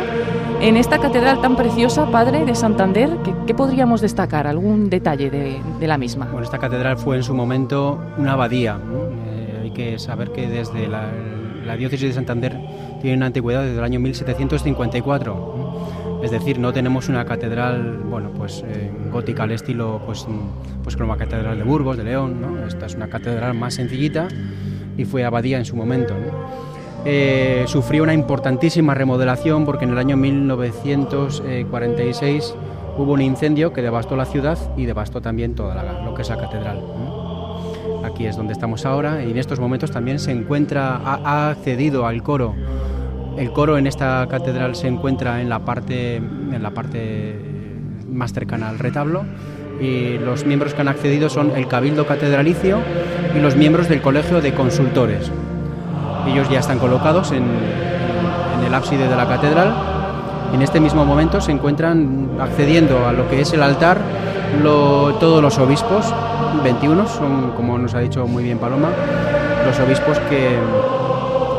en 0.63 0.77
esta 0.77 0.97
catedral 0.97 1.41
tan 1.41 1.57
preciosa, 1.57 2.05
Padre 2.05 2.45
de 2.45 2.55
Santander. 2.55 3.09
¿Qué, 3.45 3.53
podríamos 3.53 3.99
destacar? 3.99 4.47
¿Algún 4.47 4.89
detalle 4.89 5.29
de, 5.29 5.87
la 5.87 5.97
misma? 5.97 6.25
Bueno, 6.27 6.45
esta 6.45 6.57
catedral 6.57 6.97
fue 6.97 7.17
en 7.17 7.23
su 7.23 7.33
momento 7.33 7.99
una 8.17 8.31
abadía. 8.31 8.79
Que 9.73 9.99
saber 9.99 10.31
que 10.31 10.47
desde 10.47 10.87
la, 10.87 11.11
diócesis 11.77 12.09
de 12.09 12.13
Santander 12.13 12.57
tiene 13.01 13.17
una 13.17 13.27
antigüedad 13.27 13.63
desde 13.63 13.77
el 13.77 13.83
año 13.83 13.99
1754 13.99 15.63
es 16.23 16.31
decir, 16.31 16.57
no 16.57 16.71
tenemos 16.71 17.09
una 17.09 17.25
catedral, 17.25 17.97
bueno, 17.97 18.31
pues 18.31 18.63
gótica 19.11 19.43
al 19.43 19.51
estilo, 19.51 20.01
pues, 20.05 20.25
pues 20.81 20.95
como 20.95 21.11
la 21.11 21.19
catedral 21.19 21.57
de 21.57 21.65
Burgos, 21.65 21.97
de 21.97 22.05
León. 22.05 22.63
Esta 22.65 22.85
es 22.85 22.95
una 22.95 23.09
catedral 23.09 23.53
más 23.55 23.73
sencillita 23.73 24.29
y 24.97 25.03
fue 25.03 25.25
abadía 25.25 25.57
en 25.57 25.65
su 25.65 25.75
momento. 25.75 26.15
Eh, 27.05 27.65
sufrió 27.67 28.03
una 28.03 28.13
importantísima 28.13 28.93
remodelación 28.93 29.65
porque 29.65 29.83
en 29.83 29.91
el 29.91 29.97
año 29.97 30.15
1946 30.15 32.55
hubo 32.97 33.11
un 33.11 33.21
incendio 33.21 33.73
que 33.73 33.81
devastó 33.81 34.15
la 34.15 34.23
ciudad 34.25 34.57
y 34.77 34.85
devastó 34.85 35.19
también 35.19 35.55
toda 35.55 35.83
lo 36.03 36.15
que 36.15 36.21
es 36.21 36.29
la 36.29 36.37
catedral. 36.37 36.79
Aquí 38.03 38.25
es 38.25 38.35
donde 38.35 38.53
estamos 38.53 38.85
ahora 38.85 39.23
y 39.23 39.31
en 39.31 39.37
estos 39.37 39.59
momentos 39.59 39.91
también 39.91 40.19
se 40.19 40.31
encuentra, 40.31 40.97
ha 40.97 41.49
accedido 41.49 42.05
al 42.05 42.21
coro 42.21 42.55
el 43.37 43.51
coro 43.51 43.77
en 43.77 43.87
esta 43.87 44.27
catedral 44.27 44.75
se 44.75 44.87
encuentra 44.87 45.41
en 45.41 45.49
la 45.49 45.59
parte, 45.59 46.17
en 46.17 46.61
la 46.61 46.71
parte 46.71 47.35
más 48.07 48.31
cercana 48.31 48.69
al 48.69 48.79
retablo 48.79 49.25
y 49.81 50.17
los 50.19 50.45
miembros 50.45 50.73
que 50.73 50.81
han 50.81 50.87
accedido 50.87 51.29
son 51.29 51.51
el 51.55 51.67
Cabildo 51.67 52.05
Catedralicio 52.05 52.79
y 53.35 53.39
los 53.39 53.55
miembros 53.55 53.89
del 53.89 54.01
Colegio 54.01 54.39
de 54.39 54.53
Consultores. 54.53 55.31
Ellos 56.27 56.47
ya 56.49 56.59
están 56.59 56.79
colocados 56.79 57.31
en, 57.31 57.43
el 58.65 58.73
ábside 58.73 59.09
de 59.09 59.15
la 59.15 59.27
catedral. 59.27 59.73
En 60.53 60.61
este 60.61 60.79
mismo 60.79 61.03
momento 61.03 61.41
se 61.41 61.51
encuentran 61.51 62.29
accediendo 62.39 63.07
a 63.07 63.11
lo 63.11 63.27
que 63.29 63.41
es 63.41 63.51
el 63.53 63.61
altar 63.61 63.97
todos 65.19 65.41
los 65.41 65.57
obispos, 65.57 66.13
21 66.63 67.07
son, 67.07 67.51
como 67.51 67.77
nos 67.77 67.93
ha 67.93 67.99
dicho 67.99 68.27
muy 68.27 68.43
bien 68.43 68.57
Paloma, 68.59 68.89
los 69.65 69.79
obispos 69.79 70.19
que, 70.29 70.57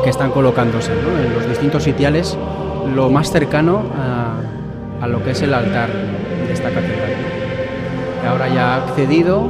que 0.03 0.09
están 0.09 0.31
colocándose 0.31 0.91
en 0.91 1.33
los 1.33 1.47
distintos 1.47 1.83
sitiales, 1.83 2.37
lo 2.93 3.09
más 3.09 3.31
cercano 3.31 3.83
a, 5.01 5.07
lo 5.07 5.23
que 5.23 5.31
es 5.31 5.41
el 5.43 5.53
altar 5.53 5.89
de 5.89 6.51
esta 6.51 6.69
catedral. 6.69 7.11
ahora 8.27 8.47
ya 8.47 8.73
ha 8.73 8.77
accedido 8.77 9.43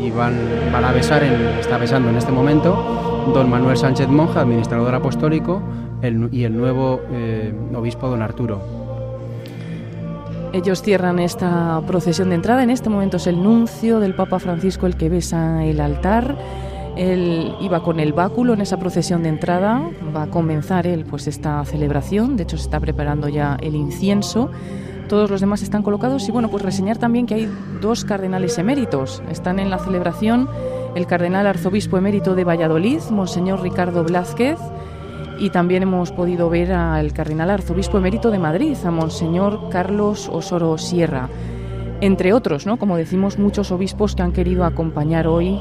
y 0.00 0.10
van, 0.10 0.34
van 0.72 0.84
a 0.84 0.92
besar, 0.92 1.24
está 1.24 1.78
besando 1.78 2.10
en 2.10 2.16
este 2.16 2.30
momento, 2.30 3.30
don 3.34 3.50
Manuel 3.50 3.76
Sánchez 3.76 4.08
Monja, 4.08 4.42
administrador 4.42 4.94
apostólico, 4.94 5.62
y 6.30 6.44
el 6.44 6.56
nuevo 6.56 7.00
eh, 7.12 7.52
obispo 7.74 8.08
don 8.08 8.20
Arturo. 8.20 8.83
Ellos 10.54 10.82
cierran 10.82 11.18
esta 11.18 11.82
procesión 11.84 12.28
de 12.28 12.36
entrada. 12.36 12.62
En 12.62 12.70
este 12.70 12.88
momento 12.88 13.16
es 13.16 13.26
el 13.26 13.42
nuncio 13.42 13.98
del 13.98 14.14
Papa 14.14 14.38
Francisco 14.38 14.86
el 14.86 14.96
que 14.96 15.08
besa 15.08 15.64
el 15.64 15.80
altar. 15.80 16.36
Él 16.96 17.56
iba 17.60 17.82
con 17.82 17.98
el 17.98 18.12
báculo 18.12 18.52
en 18.52 18.60
esa 18.60 18.76
procesión 18.76 19.24
de 19.24 19.30
entrada, 19.30 19.82
va 20.14 20.22
a 20.22 20.26
comenzar 20.28 20.86
él 20.86 21.04
pues 21.06 21.26
esta 21.26 21.64
celebración, 21.64 22.36
de 22.36 22.44
hecho 22.44 22.56
se 22.56 22.62
está 22.62 22.78
preparando 22.78 23.28
ya 23.28 23.56
el 23.62 23.74
incienso. 23.74 24.48
Todos 25.08 25.28
los 25.28 25.40
demás 25.40 25.60
están 25.60 25.82
colocados 25.82 26.28
y 26.28 26.30
bueno, 26.30 26.48
pues 26.48 26.62
reseñar 26.62 26.98
también 26.98 27.26
que 27.26 27.34
hay 27.34 27.52
dos 27.80 28.04
cardenales 28.04 28.56
eméritos. 28.56 29.24
Están 29.28 29.58
en 29.58 29.70
la 29.70 29.80
celebración 29.80 30.48
el 30.94 31.08
cardenal 31.08 31.48
arzobispo 31.48 31.98
emérito 31.98 32.36
de 32.36 32.44
Valladolid, 32.44 33.00
Monseñor 33.10 33.60
Ricardo 33.60 34.04
Blázquez, 34.04 34.60
y 35.38 35.50
también 35.50 35.82
hemos 35.82 36.12
podido 36.12 36.48
ver 36.48 36.72
al 36.72 37.12
cardenal 37.12 37.50
arzobispo 37.50 37.98
emérito 37.98 38.30
de 38.30 38.38
Madrid, 38.38 38.76
a 38.84 38.90
Monseñor 38.90 39.68
Carlos 39.70 40.28
Osoro 40.32 40.78
Sierra, 40.78 41.28
entre 42.00 42.32
otros, 42.32 42.66
¿no? 42.66 42.76
Como 42.78 42.96
decimos, 42.96 43.38
muchos 43.38 43.70
obispos 43.70 44.14
que 44.14 44.22
han 44.22 44.32
querido 44.32 44.64
acompañar 44.64 45.26
hoy 45.26 45.58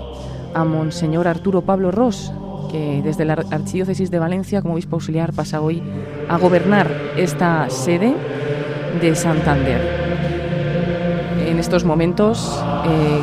a 0.53 0.63
Monseñor 0.63 1.27
Arturo 1.27 1.62
Pablo 1.62 1.92
Ross, 1.92 2.32
que 2.72 3.01
desde 3.03 3.25
la 3.25 3.34
Archidiócesis 3.34 4.12
de 4.12 4.20
Valencia, 4.20 4.62
como 4.62 4.75
obispo 4.75 4.96
auxiliar, 4.96 5.34
pasa 5.34 5.62
hoy 5.62 5.82
a 6.27 6.38
gobernar 6.38 6.89
esta 7.18 7.70
sede 7.70 8.15
de 9.00 9.15
Santander. 9.15 10.03
En 11.48 11.60
estos 11.60 11.84
momentos 11.84 12.63
eh, 12.86 13.22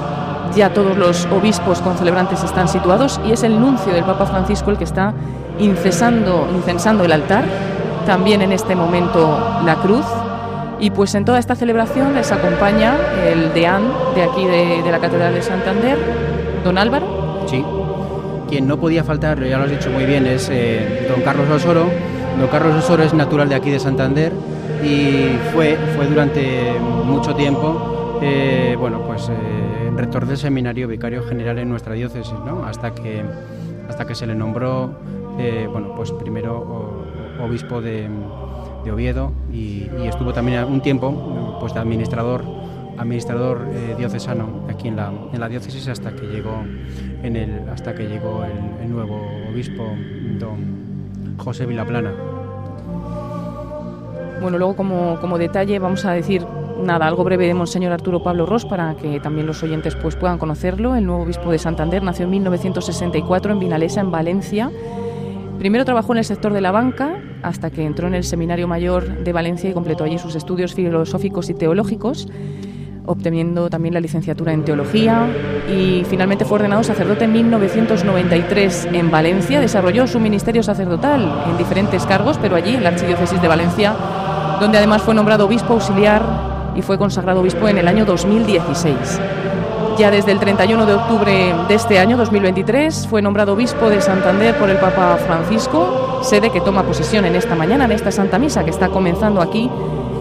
ya 0.54 0.72
todos 0.72 0.96
los 0.96 1.26
obispos 1.26 1.80
concelebrantes 1.80 2.42
están 2.42 2.68
situados 2.68 3.20
y 3.26 3.32
es 3.32 3.42
el 3.42 3.60
nuncio 3.60 3.92
del 3.92 4.04
Papa 4.04 4.26
Francisco 4.26 4.70
el 4.70 4.78
que 4.78 4.84
está 4.84 5.12
incensando 5.58 7.04
el 7.04 7.12
altar, 7.12 7.44
también 8.06 8.42
en 8.42 8.52
este 8.52 8.74
momento 8.74 9.60
la 9.64 9.76
cruz. 9.76 10.06
Y 10.78 10.90
pues 10.90 11.14
en 11.14 11.26
toda 11.26 11.38
esta 11.38 11.54
celebración 11.54 12.14
les 12.14 12.32
acompaña 12.32 12.96
el 13.26 13.52
deán 13.52 13.82
de 14.14 14.22
aquí 14.22 14.46
de, 14.46 14.82
de 14.82 14.90
la 14.90 14.98
Catedral 14.98 15.34
de 15.34 15.42
Santander, 15.42 15.98
don 16.64 16.78
Álvaro, 16.78 17.20
Sí. 17.50 17.64
Quien 18.48 18.68
no 18.68 18.78
podía 18.78 19.02
faltar, 19.02 19.42
ya 19.44 19.58
lo 19.58 19.64
has 19.64 19.70
dicho 19.70 19.90
muy 19.90 20.04
bien, 20.04 20.26
es 20.26 20.48
eh, 20.52 21.06
don 21.08 21.22
Carlos 21.22 21.48
Osoro. 21.50 21.86
Don 22.38 22.48
Carlos 22.48 22.76
Osoro 22.76 23.02
es 23.02 23.12
natural 23.12 23.48
de 23.48 23.56
aquí 23.56 23.70
de 23.70 23.80
Santander 23.80 24.32
y 24.84 25.36
fue, 25.52 25.76
fue 25.96 26.06
durante 26.06 26.72
mucho 27.04 27.34
tiempo 27.34 27.99
eh, 28.22 28.76
bueno, 28.78 29.02
pues, 29.06 29.28
eh, 29.28 29.90
rector 29.96 30.26
del 30.26 30.36
seminario 30.36 30.88
vicario 30.88 31.22
general 31.22 31.58
en 31.58 31.68
nuestra 31.68 31.94
diócesis, 31.94 32.34
¿no? 32.44 32.64
hasta, 32.64 32.94
que, 32.94 33.22
hasta 33.88 34.06
que 34.06 34.14
se 34.14 34.26
le 34.26 34.34
nombró 34.34 34.98
bueno, 35.72 35.94
pues 35.96 36.12
primero 36.12 37.06
obispo 37.40 37.80
de, 37.80 38.10
Oviedo 38.92 39.32
y, 39.52 39.88
y, 40.02 40.06
estuvo 40.06 40.34
también 40.34 40.64
un 40.64 40.82
tiempo 40.82 41.56
pues, 41.60 41.72
de 41.72 41.80
administrador 41.80 42.44
administrador 43.00 43.66
eh, 43.72 43.94
diocesano 43.96 44.66
aquí 44.68 44.88
en 44.88 44.96
la, 44.96 45.10
en 45.32 45.40
la, 45.40 45.48
diócesis 45.48 45.88
hasta 45.88 46.12
que 46.14 46.26
llegó, 46.26 46.62
en 47.22 47.36
el, 47.36 47.68
hasta 47.70 47.94
que 47.94 48.06
llegó 48.06 48.44
el, 48.44 48.90
nuevo 48.90 49.20
obispo, 49.50 49.84
don 50.38 51.36
José 51.38 51.64
Vilaplana. 51.64 52.12
Bueno, 54.42 54.58
luego 54.58 54.76
como, 54.76 55.18
como, 55.20 55.38
detalle 55.38 55.78
vamos 55.78 56.04
a 56.04 56.12
decir 56.12 56.44
nada, 56.82 57.06
algo 57.06 57.24
breve 57.24 57.46
de 57.46 57.54
Monseñor 57.54 57.92
Arturo 57.92 58.22
Pablo 58.22 58.46
Ross 58.46 58.64
para 58.64 58.94
que 58.94 59.20
también 59.20 59.46
los 59.46 59.62
oyentes 59.62 59.96
pues, 59.96 60.16
puedan 60.16 60.38
conocerlo. 60.38 60.96
El 60.96 61.06
nuevo 61.06 61.22
obispo 61.22 61.50
de 61.50 61.58
Santander 61.58 62.02
nació 62.02 62.24
en 62.24 62.30
1964 62.30 63.52
en 63.52 63.58
Vinalesa, 63.58 64.00
en 64.00 64.10
Valencia. 64.10 64.70
Primero 65.58 65.84
trabajó 65.84 66.12
en 66.12 66.18
el 66.18 66.24
sector 66.24 66.52
de 66.52 66.60
la 66.60 66.70
banca 66.70 67.20
hasta 67.42 67.70
que 67.70 67.84
entró 67.84 68.08
en 68.08 68.14
el 68.14 68.24
Seminario 68.24 68.66
Mayor 68.66 69.24
de 69.24 69.32
Valencia 69.32 69.68
y 69.70 69.74
completó 69.74 70.04
allí 70.04 70.18
sus 70.18 70.34
estudios 70.34 70.74
filosóficos 70.74 71.50
y 71.50 71.54
teológicos 71.54 72.28
obteniendo 73.06 73.70
también 73.70 73.94
la 73.94 74.00
licenciatura 74.00 74.52
en 74.52 74.64
teología 74.64 75.26
y 75.68 76.04
finalmente 76.08 76.44
fue 76.44 76.56
ordenado 76.56 76.82
sacerdote 76.84 77.24
en 77.24 77.32
1993 77.32 78.88
en 78.92 79.10
Valencia. 79.10 79.60
Desarrolló 79.60 80.06
su 80.06 80.20
ministerio 80.20 80.62
sacerdotal 80.62 81.44
en 81.48 81.58
diferentes 81.58 82.04
cargos, 82.06 82.38
pero 82.38 82.56
allí 82.56 82.74
en 82.74 82.84
la 82.84 82.90
Archidiócesis 82.90 83.42
de 83.42 83.48
Valencia, 83.48 83.94
donde 84.60 84.78
además 84.78 85.02
fue 85.02 85.14
nombrado 85.14 85.46
obispo 85.46 85.74
auxiliar 85.74 86.49
y 86.74 86.82
fue 86.82 86.98
consagrado 86.98 87.40
obispo 87.40 87.68
en 87.68 87.78
el 87.78 87.88
año 87.88 88.04
2016. 88.04 89.20
Ya 89.98 90.10
desde 90.10 90.32
el 90.32 90.38
31 90.38 90.86
de 90.86 90.94
octubre 90.94 91.54
de 91.68 91.74
este 91.74 91.98
año, 91.98 92.16
2023, 92.16 93.06
fue 93.08 93.20
nombrado 93.20 93.52
obispo 93.52 93.90
de 93.90 94.00
Santander 94.00 94.56
por 94.56 94.70
el 94.70 94.78
Papa 94.78 95.18
Francisco, 95.18 96.20
sede 96.22 96.50
que 96.50 96.60
toma 96.60 96.84
posesión 96.84 97.26
en 97.26 97.36
esta 97.36 97.54
mañana, 97.54 97.84
en 97.84 97.92
esta 97.92 98.10
Santa 98.10 98.38
Misa 98.38 98.64
que 98.64 98.70
está 98.70 98.88
comenzando 98.88 99.42
aquí 99.42 99.70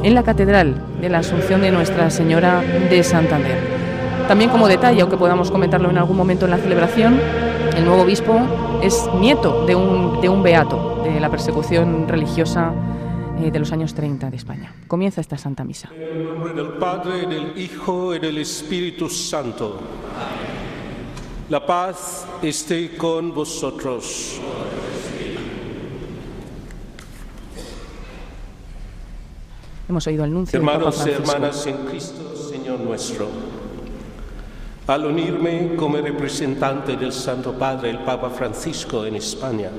en 0.03 0.15
la 0.15 0.23
Catedral 0.23 0.75
de 0.99 1.09
la 1.09 1.19
Asunción 1.19 1.61
de 1.61 1.71
Nuestra 1.71 2.09
Señora 2.09 2.61
de 2.89 3.03
Santander. 3.03 3.57
También 4.27 4.49
como 4.49 4.67
detalle, 4.67 5.01
aunque 5.01 5.17
podamos 5.17 5.49
comentarlo 5.49 5.89
en 5.89 5.97
algún 5.97 6.17
momento 6.17 6.45
en 6.45 6.51
la 6.51 6.57
celebración, 6.57 7.19
el 7.75 7.85
nuevo 7.85 8.03
obispo 8.03 8.37
es 8.81 9.09
nieto 9.19 9.65
de 9.65 9.75
un, 9.75 10.19
de 10.21 10.29
un 10.29 10.43
beato 10.43 11.01
de 11.03 11.19
la 11.19 11.29
persecución 11.29 12.07
religiosa 12.07 12.73
eh, 13.41 13.51
de 13.51 13.59
los 13.59 13.71
años 13.71 13.93
30 13.93 14.29
de 14.29 14.37
España. 14.37 14.73
Comienza 14.87 15.21
esta 15.21 15.37
Santa 15.37 15.63
Misa. 15.63 15.89
En 15.95 16.01
el 16.01 16.23
nombre 16.25 16.53
del 16.53 16.73
Padre, 16.73 17.25
del 17.25 17.57
Hijo 17.57 18.13
y 18.13 18.19
del 18.19 18.37
Espíritu 18.37 19.09
Santo. 19.09 19.79
La 21.49 21.65
paz 21.65 22.27
esté 22.41 22.95
con 22.97 23.33
vosotros. 23.33 24.39
Hemos 29.87 30.05
oído 30.05 30.23
el 30.25 30.31
anuncio 30.31 30.59
Hermanos 30.59 31.03
y 31.07 31.09
hermanas 31.09 31.65
en 31.65 31.77
Cristo, 31.87 32.35
Señor 32.35 32.79
nuestro. 32.79 33.27
Al 34.85 35.05
unirme 35.05 35.75
como 35.75 35.97
representante 35.97 36.95
del 36.95 37.11
Santo 37.11 37.53
Padre, 37.53 37.89
el 37.89 37.99
Papa 37.99 38.29
Francisco 38.29 39.05
en 39.05 39.15
España, 39.15 39.71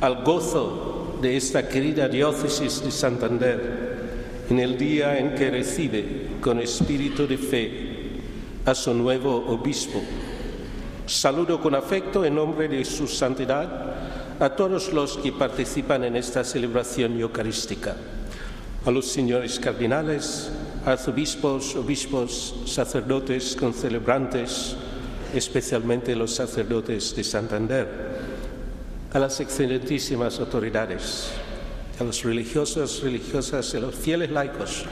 al 0.00 0.22
gozo 0.22 0.93
de 1.20 1.36
esta 1.36 1.68
querida 1.68 2.08
diócesis 2.08 2.82
de 2.82 2.90
Santander, 2.90 3.94
en 4.50 4.58
el 4.58 4.76
día 4.76 5.18
en 5.18 5.34
que 5.34 5.50
recibe 5.50 6.04
con 6.40 6.60
espíritu 6.60 7.26
de 7.26 7.38
fe 7.38 7.70
a 8.64 8.74
su 8.74 8.94
nuevo 8.94 9.34
obispo, 9.48 10.02
saludo 11.06 11.60
con 11.60 11.74
afecto 11.74 12.24
en 12.24 12.34
nombre 12.34 12.68
de 12.68 12.84
su 12.84 13.06
santidad 13.06 13.94
a 14.40 14.50
todos 14.50 14.92
los 14.92 15.16
que 15.18 15.32
participan 15.32 16.04
en 16.04 16.16
esta 16.16 16.44
celebración 16.44 17.18
eucarística, 17.20 17.96
a 18.84 18.90
los 18.90 19.06
señores 19.06 19.58
cardinales, 19.60 20.50
arzobispos, 20.84 21.76
obispos, 21.76 22.54
sacerdotes, 22.66 23.56
concelebrantes, 23.56 24.76
especialmente 25.34 26.14
los 26.14 26.34
sacerdotes 26.34 27.14
de 27.16 27.24
Santander, 27.24 28.13
a 29.14 29.18
las 29.20 29.38
excelentísimas 29.38 30.40
autoridades, 30.40 31.30
a 32.00 32.04
los 32.04 32.24
religiosos, 32.24 33.00
religiosas 33.00 33.72
y 33.72 33.76
a 33.76 33.80
los 33.80 33.94
fieles 33.94 34.28
laicos, 34.30 34.84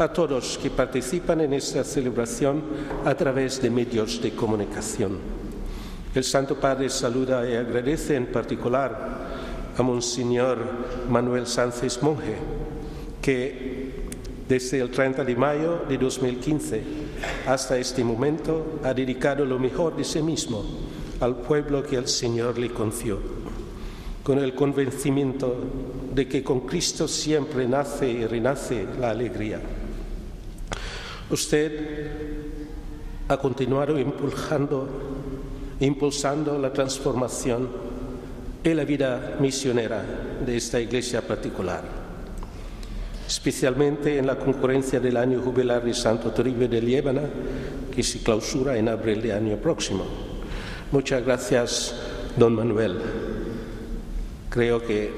a 0.00 0.12
todos 0.12 0.58
que 0.60 0.68
participan 0.68 1.40
en 1.42 1.52
esta 1.52 1.84
celebración 1.84 2.60
a 3.04 3.14
través 3.14 3.62
de 3.62 3.70
medios 3.70 4.20
de 4.20 4.32
comunicación. 4.32 5.18
El 6.12 6.24
Santo 6.24 6.58
Padre 6.58 6.90
saluda 6.90 7.48
y 7.48 7.54
agradece 7.54 8.16
en 8.16 8.26
particular 8.26 9.28
a 9.76 9.82
Monseñor 9.82 10.58
Manuel 11.08 11.46
Sánchez 11.46 12.02
Monje, 12.02 12.36
que 13.22 14.08
desde 14.48 14.80
el 14.80 14.90
30 14.90 15.24
de 15.24 15.36
mayo 15.36 15.84
de 15.88 15.96
2015 15.96 16.82
hasta 17.46 17.78
este 17.78 18.02
momento 18.02 18.80
ha 18.82 18.92
dedicado 18.92 19.44
lo 19.44 19.60
mejor 19.60 19.96
de 19.96 20.02
sí 20.02 20.20
mismo 20.20 20.64
al 21.20 21.36
pueblo 21.36 21.84
que 21.84 21.96
el 21.96 22.08
Señor 22.08 22.58
le 22.58 22.70
confió, 22.70 23.18
con 24.28 24.38
el 24.38 24.54
convencimiento 24.54 25.56
de 26.14 26.28
que 26.28 26.44
con 26.44 26.60
Cristo 26.66 27.08
siempre 27.08 27.66
nace 27.66 28.10
y 28.10 28.26
renace 28.26 28.84
la 29.00 29.08
alegría. 29.08 29.58
Usted 31.30 32.10
ha 33.26 33.38
continuado 33.38 33.98
impulsando, 33.98 34.86
impulsando 35.80 36.58
la 36.58 36.70
transformación 36.70 37.70
y 38.62 38.74
la 38.74 38.84
vida 38.84 39.38
misionera 39.40 40.04
de 40.44 40.58
esta 40.58 40.78
iglesia 40.78 41.26
particular 41.26 41.96
especialmente 43.26 44.18
en 44.18 44.26
la 44.26 44.38
concurrencia 44.38 45.00
del 45.00 45.16
año 45.16 45.40
jubilar 45.40 45.84
de 45.84 45.92
Santo 45.92 46.30
Toribio 46.32 46.66
de 46.66 46.80
Liébana, 46.80 47.22
que 47.94 48.02
se 48.02 48.22
clausura 48.22 48.76
en 48.78 48.88
abril 48.88 49.20
del 49.20 49.32
año 49.32 49.56
próximo. 49.56 50.04
Muchas 50.92 51.22
gracias, 51.22 51.94
don 52.38 52.54
Manuel. 52.54 53.37
Creo 54.50 54.82
que 54.82 55.12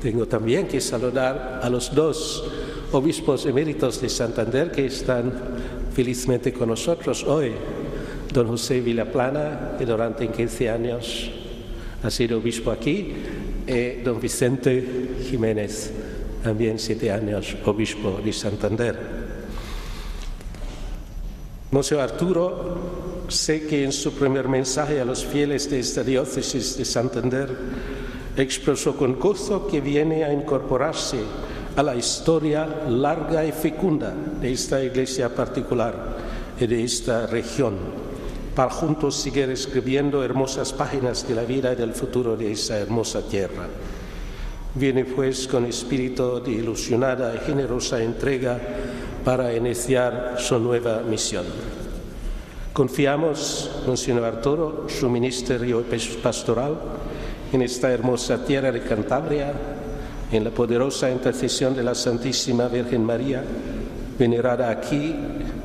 tengo 0.00 0.26
también 0.26 0.68
que 0.68 0.80
saludar 0.80 1.60
a 1.62 1.68
los 1.68 1.94
dos 1.94 2.44
obispos 2.92 3.46
eméritos 3.46 4.00
de 4.00 4.08
Santander 4.08 4.70
que 4.70 4.86
están 4.86 5.32
felizmente 5.94 6.52
con 6.52 6.68
nosotros 6.68 7.24
hoy. 7.24 7.52
Don 8.32 8.48
José 8.48 8.80
Villaplana, 8.80 9.76
que 9.78 9.84
durante 9.84 10.28
15 10.28 10.70
años 10.70 11.30
ha 12.02 12.10
sido 12.10 12.38
obispo 12.38 12.70
aquí, 12.70 13.14
y 13.66 14.02
don 14.02 14.20
Vicente 14.20 15.16
Jiménez 15.28 15.92
también 16.42 16.78
siete 16.78 17.10
años 17.10 17.54
obispo 17.64 18.20
de 18.24 18.32
Santander. 18.32 18.98
Monseñor 21.70 22.02
Arturo, 22.02 23.24
sé 23.28 23.66
que 23.66 23.84
en 23.84 23.92
su 23.92 24.12
primer 24.12 24.48
mensaje 24.48 25.00
a 25.00 25.04
los 25.04 25.24
fieles 25.24 25.70
de 25.70 25.78
esta 25.78 26.02
diócesis 26.02 26.76
de 26.76 26.84
Santander 26.84 27.48
expresó 28.36 28.96
con 28.96 29.18
gozo 29.18 29.66
que 29.66 29.80
viene 29.80 30.24
a 30.24 30.32
incorporarse 30.32 31.18
a 31.76 31.82
la 31.82 31.94
historia 31.94 32.66
larga 32.88 33.44
y 33.44 33.52
fecunda 33.52 34.14
de 34.40 34.52
esta 34.52 34.82
iglesia 34.82 35.34
particular 35.34 36.16
y 36.58 36.66
de 36.66 36.84
esta 36.84 37.26
región, 37.26 37.76
para 38.54 38.70
juntos 38.70 39.16
seguir 39.16 39.50
escribiendo 39.50 40.22
hermosas 40.22 40.72
páginas 40.72 41.26
de 41.26 41.34
la 41.34 41.42
vida 41.42 41.72
y 41.72 41.76
del 41.76 41.94
futuro 41.94 42.36
de 42.36 42.52
esa 42.52 42.78
hermosa 42.78 43.22
tierra. 43.22 43.68
Viene 44.74 45.04
pues 45.04 45.46
con 45.46 45.66
espíritu 45.66 46.40
de 46.40 46.52
ilusionada 46.52 47.34
y 47.34 47.38
generosa 47.46 48.02
entrega 48.02 48.58
para 49.24 49.54
iniciar 49.54 50.36
su 50.38 50.58
nueva 50.58 51.00
misión. 51.00 51.44
Confiamos, 52.72 53.70
Monseñor 53.86 54.24
Arturo, 54.24 54.86
su 54.88 55.10
ministerio 55.10 55.84
pastoral 56.22 56.78
en 57.52 57.62
esta 57.62 57.92
hermosa 57.92 58.44
tierra 58.44 58.72
de 58.72 58.80
Cantabria, 58.80 59.52
en 60.30 60.44
la 60.44 60.50
poderosa 60.50 61.10
intercesión 61.10 61.76
de 61.76 61.82
la 61.82 61.94
Santísima 61.94 62.66
Virgen 62.68 63.04
María, 63.04 63.44
venerada 64.18 64.70
aquí 64.70 65.14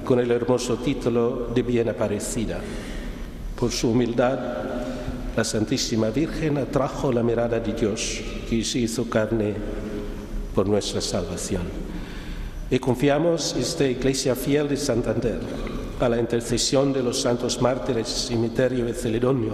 con 0.04 0.20
el 0.20 0.30
hermoso 0.32 0.76
título 0.78 1.50
de 1.56 1.62
Bien 1.64 1.90
Aparecida. 1.90 2.60
Por 3.58 3.72
su 3.72 3.92
humildad, 3.92 4.38
la 5.36 5.44
Santísima 5.44 6.10
Virgen 6.10 6.58
atrajo 6.58 7.12
la 7.12 7.24
mirada 7.24 7.60
de 7.60 7.74
Dios 7.74 8.22
que 8.50 8.64
se 8.64 8.80
hizo 8.80 9.10
carne 9.10 9.56
por 10.54 10.68
nuestra 10.68 11.00
salvación. 11.00 11.64
Y 12.70 12.80
confiamos 12.80 13.56
esta 13.58 13.86
iglesia 13.86 14.36
fiel 14.36 14.68
de 14.68 14.76
Santander 14.76 15.40
a 16.00 16.10
la 16.10 16.20
intercesión 16.20 16.94
de 16.94 17.02
los 17.02 17.22
santos 17.22 17.62
mártires 17.62 18.28
Cimiterio 18.28 18.86
de 18.86 18.94
Celedonio, 18.94 19.54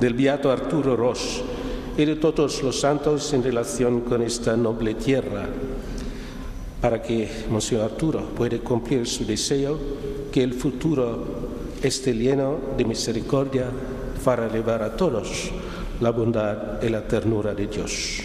del 0.00 0.14
beato 0.14 0.50
Arturo 0.50 0.96
Ross 0.96 1.42
y 1.96 2.04
de 2.04 2.16
todos 2.16 2.62
los 2.62 2.80
santos 2.80 3.32
en 3.34 3.42
relación 3.42 4.00
con 4.00 4.22
esta 4.22 4.56
noble 4.56 4.94
tierra, 4.94 5.46
para 6.80 7.02
que 7.02 7.28
Monseñor 7.50 7.84
Arturo 7.84 8.20
pueda 8.34 8.58
cumplir 8.58 9.06
su 9.06 9.26
deseo 9.26 9.78
que 10.32 10.42
el 10.42 10.54
futuro 10.54 11.24
esté 11.82 12.14
lleno 12.14 12.56
de 12.76 12.84
misericordia 12.84 13.66
para 14.24 14.48
llevar 14.48 14.82
a 14.82 14.96
todos 14.96 15.50
la 16.00 16.10
bondad 16.10 16.82
y 16.82 16.88
la 16.88 17.06
ternura 17.06 17.54
de 17.54 17.66
Dios. 17.66 18.20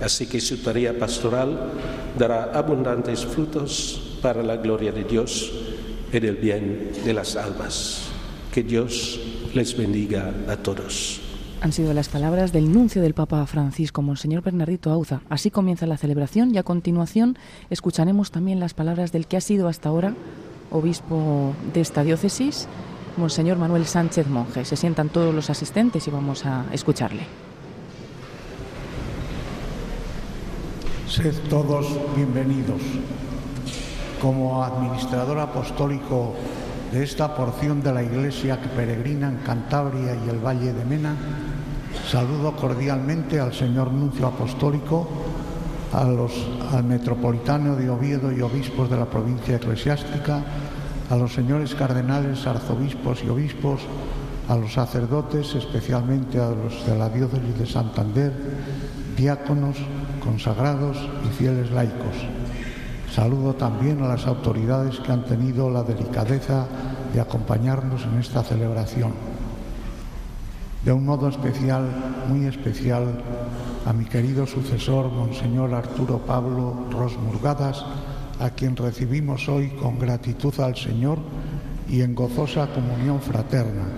Así 0.00 0.26
que 0.26 0.40
su 0.40 0.58
tarea 0.58 0.98
pastoral 0.98 1.72
dará 2.16 2.52
abundantes 2.54 3.26
frutos 3.26 4.16
para 4.22 4.42
la 4.42 4.56
gloria 4.56 4.92
de 4.92 5.04
Dios 5.04 5.69
y 6.12 6.20
del 6.20 6.36
bien 6.36 6.90
de 7.04 7.14
las 7.14 7.36
almas. 7.36 8.08
Que 8.52 8.62
Dios 8.62 9.20
les 9.54 9.76
bendiga 9.76 10.32
a 10.48 10.56
todos. 10.56 11.20
Han 11.60 11.72
sido 11.72 11.92
las 11.92 12.08
palabras 12.08 12.52
del 12.52 12.72
nuncio 12.72 13.02
del 13.02 13.12
Papa 13.12 13.44
Francisco, 13.46 14.00
Monseñor 14.00 14.42
Bernardito 14.42 14.90
Auza. 14.90 15.20
Así 15.28 15.50
comienza 15.50 15.86
la 15.86 15.98
celebración 15.98 16.54
y 16.54 16.58
a 16.58 16.62
continuación 16.62 17.36
escucharemos 17.68 18.30
también 18.30 18.60
las 18.60 18.72
palabras 18.72 19.12
del 19.12 19.26
que 19.26 19.36
ha 19.36 19.40
sido 19.40 19.68
hasta 19.68 19.90
ahora 19.90 20.14
obispo 20.70 21.54
de 21.74 21.80
esta 21.80 22.02
diócesis, 22.02 22.66
Monseñor 23.16 23.58
Manuel 23.58 23.86
Sánchez 23.86 24.26
Monje. 24.28 24.64
Se 24.64 24.76
sientan 24.76 25.08
todos 25.08 25.34
los 25.34 25.50
asistentes 25.50 26.06
y 26.06 26.10
vamos 26.10 26.46
a 26.46 26.64
escucharle. 26.72 27.22
Sed 31.08 31.34
todos 31.48 31.86
bienvenidos. 32.14 32.80
Como 34.20 34.62
administrador 34.62 35.38
apostólico 35.38 36.34
de 36.92 37.02
esta 37.02 37.34
porción 37.34 37.82
de 37.82 37.92
la 37.92 38.02
Iglesia 38.02 38.60
que 38.60 38.68
peregrina 38.68 39.28
en 39.28 39.38
Cantabria 39.38 40.14
y 40.14 40.28
el 40.28 40.38
Valle 40.38 40.72
de 40.72 40.84
Mena, 40.84 41.16
saludo 42.10 42.54
cordialmente 42.54 43.40
al 43.40 43.54
señor 43.54 43.92
nuncio 43.92 44.26
apostólico, 44.26 45.08
a 45.92 46.04
los, 46.04 46.32
al 46.72 46.84
metropolitano 46.84 47.76
de 47.76 47.88
Oviedo 47.88 48.30
y 48.30 48.42
obispos 48.42 48.90
de 48.90 48.98
la 48.98 49.06
provincia 49.06 49.56
eclesiástica, 49.56 50.42
a 51.08 51.16
los 51.16 51.32
señores 51.32 51.74
cardenales, 51.74 52.46
arzobispos 52.46 53.24
y 53.24 53.28
obispos, 53.28 53.80
a 54.48 54.56
los 54.56 54.72
sacerdotes, 54.72 55.54
especialmente 55.54 56.38
a 56.38 56.50
los 56.50 56.84
de 56.86 56.98
la 56.98 57.08
diócesis 57.08 57.58
de 57.58 57.66
Santander, 57.66 58.32
diáconos, 59.16 59.76
consagrados 60.22 60.96
y 61.24 61.32
fieles 61.36 61.70
laicos. 61.70 62.39
Saludo 63.10 63.54
también 63.54 64.02
a 64.02 64.08
las 64.08 64.26
autoridades 64.26 65.00
que 65.00 65.10
han 65.10 65.24
tenido 65.24 65.68
la 65.68 65.82
delicadeza 65.82 66.66
de 67.12 67.20
acompañarnos 67.20 68.04
en 68.04 68.20
esta 68.20 68.44
celebración. 68.44 69.12
De 70.84 70.92
un 70.92 71.04
modo 71.04 71.28
especial, 71.28 71.88
muy 72.28 72.46
especial, 72.46 73.20
a 73.84 73.92
mi 73.92 74.04
querido 74.04 74.46
sucesor, 74.46 75.10
Monseñor 75.10 75.74
Arturo 75.74 76.18
Pablo 76.18 76.86
Rosmurgadas, 76.90 77.84
a 78.38 78.50
quien 78.50 78.76
recibimos 78.76 79.48
hoy 79.48 79.70
con 79.70 79.98
gratitud 79.98 80.58
al 80.60 80.76
Señor 80.76 81.18
y 81.88 82.02
en 82.02 82.14
gozosa 82.14 82.68
comunión 82.72 83.20
fraterna, 83.20 83.88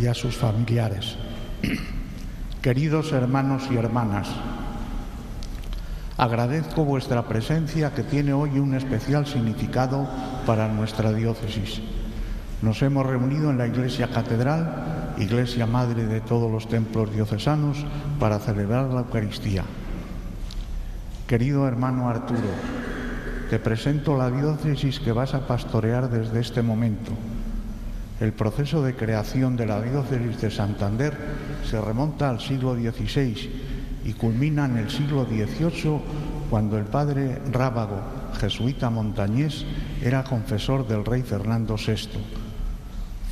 y 0.00 0.06
a 0.06 0.14
sus 0.14 0.36
familiares. 0.36 1.16
Queridos 2.62 3.12
hermanos 3.12 3.64
y 3.70 3.76
hermanas, 3.76 4.28
agradezco 6.22 6.84
vuestra 6.84 7.24
presencia 7.24 7.92
que 7.94 8.04
tiene 8.04 8.32
hoy 8.32 8.60
un 8.60 8.74
especial 8.74 9.26
significado 9.26 10.08
para 10.46 10.68
nuestra 10.68 11.12
diócesis. 11.12 11.82
Nos 12.62 12.80
hemos 12.82 13.04
reunido 13.04 13.50
en 13.50 13.58
la 13.58 13.66
Iglesia 13.66 14.08
Catedral, 14.08 15.14
Iglesia 15.18 15.66
Madre 15.66 16.06
de 16.06 16.20
todos 16.20 16.48
los 16.48 16.68
templos 16.68 17.12
diocesanos, 17.12 17.84
para 18.20 18.38
celebrar 18.38 18.86
la 18.86 19.00
Eucaristía. 19.00 19.64
Querido 21.26 21.66
hermano 21.66 22.08
Arturo, 22.08 22.38
te 23.50 23.58
presento 23.58 24.16
la 24.16 24.30
diócesis 24.30 25.00
que 25.00 25.10
vas 25.10 25.34
a 25.34 25.48
pastorear 25.48 26.08
desde 26.08 26.38
este 26.38 26.62
momento. 26.62 27.10
El 28.20 28.32
proceso 28.32 28.80
de 28.84 28.94
creación 28.94 29.56
de 29.56 29.66
la 29.66 29.82
diócesis 29.82 30.40
de 30.40 30.52
Santander 30.52 31.16
se 31.68 31.80
remonta 31.80 32.30
al 32.30 32.38
siglo 32.38 32.76
XVI 32.76 33.71
y 34.04 34.12
culmina 34.14 34.66
en 34.66 34.78
el 34.78 34.90
siglo 34.90 35.24
XVIII 35.24 36.00
cuando 36.50 36.78
el 36.78 36.84
padre 36.84 37.40
Rábago, 37.50 38.00
jesuita 38.38 38.90
montañés, 38.90 39.64
era 40.02 40.24
confesor 40.24 40.86
del 40.86 41.04
rey 41.04 41.22
Fernando 41.22 41.76
VI 41.76 42.42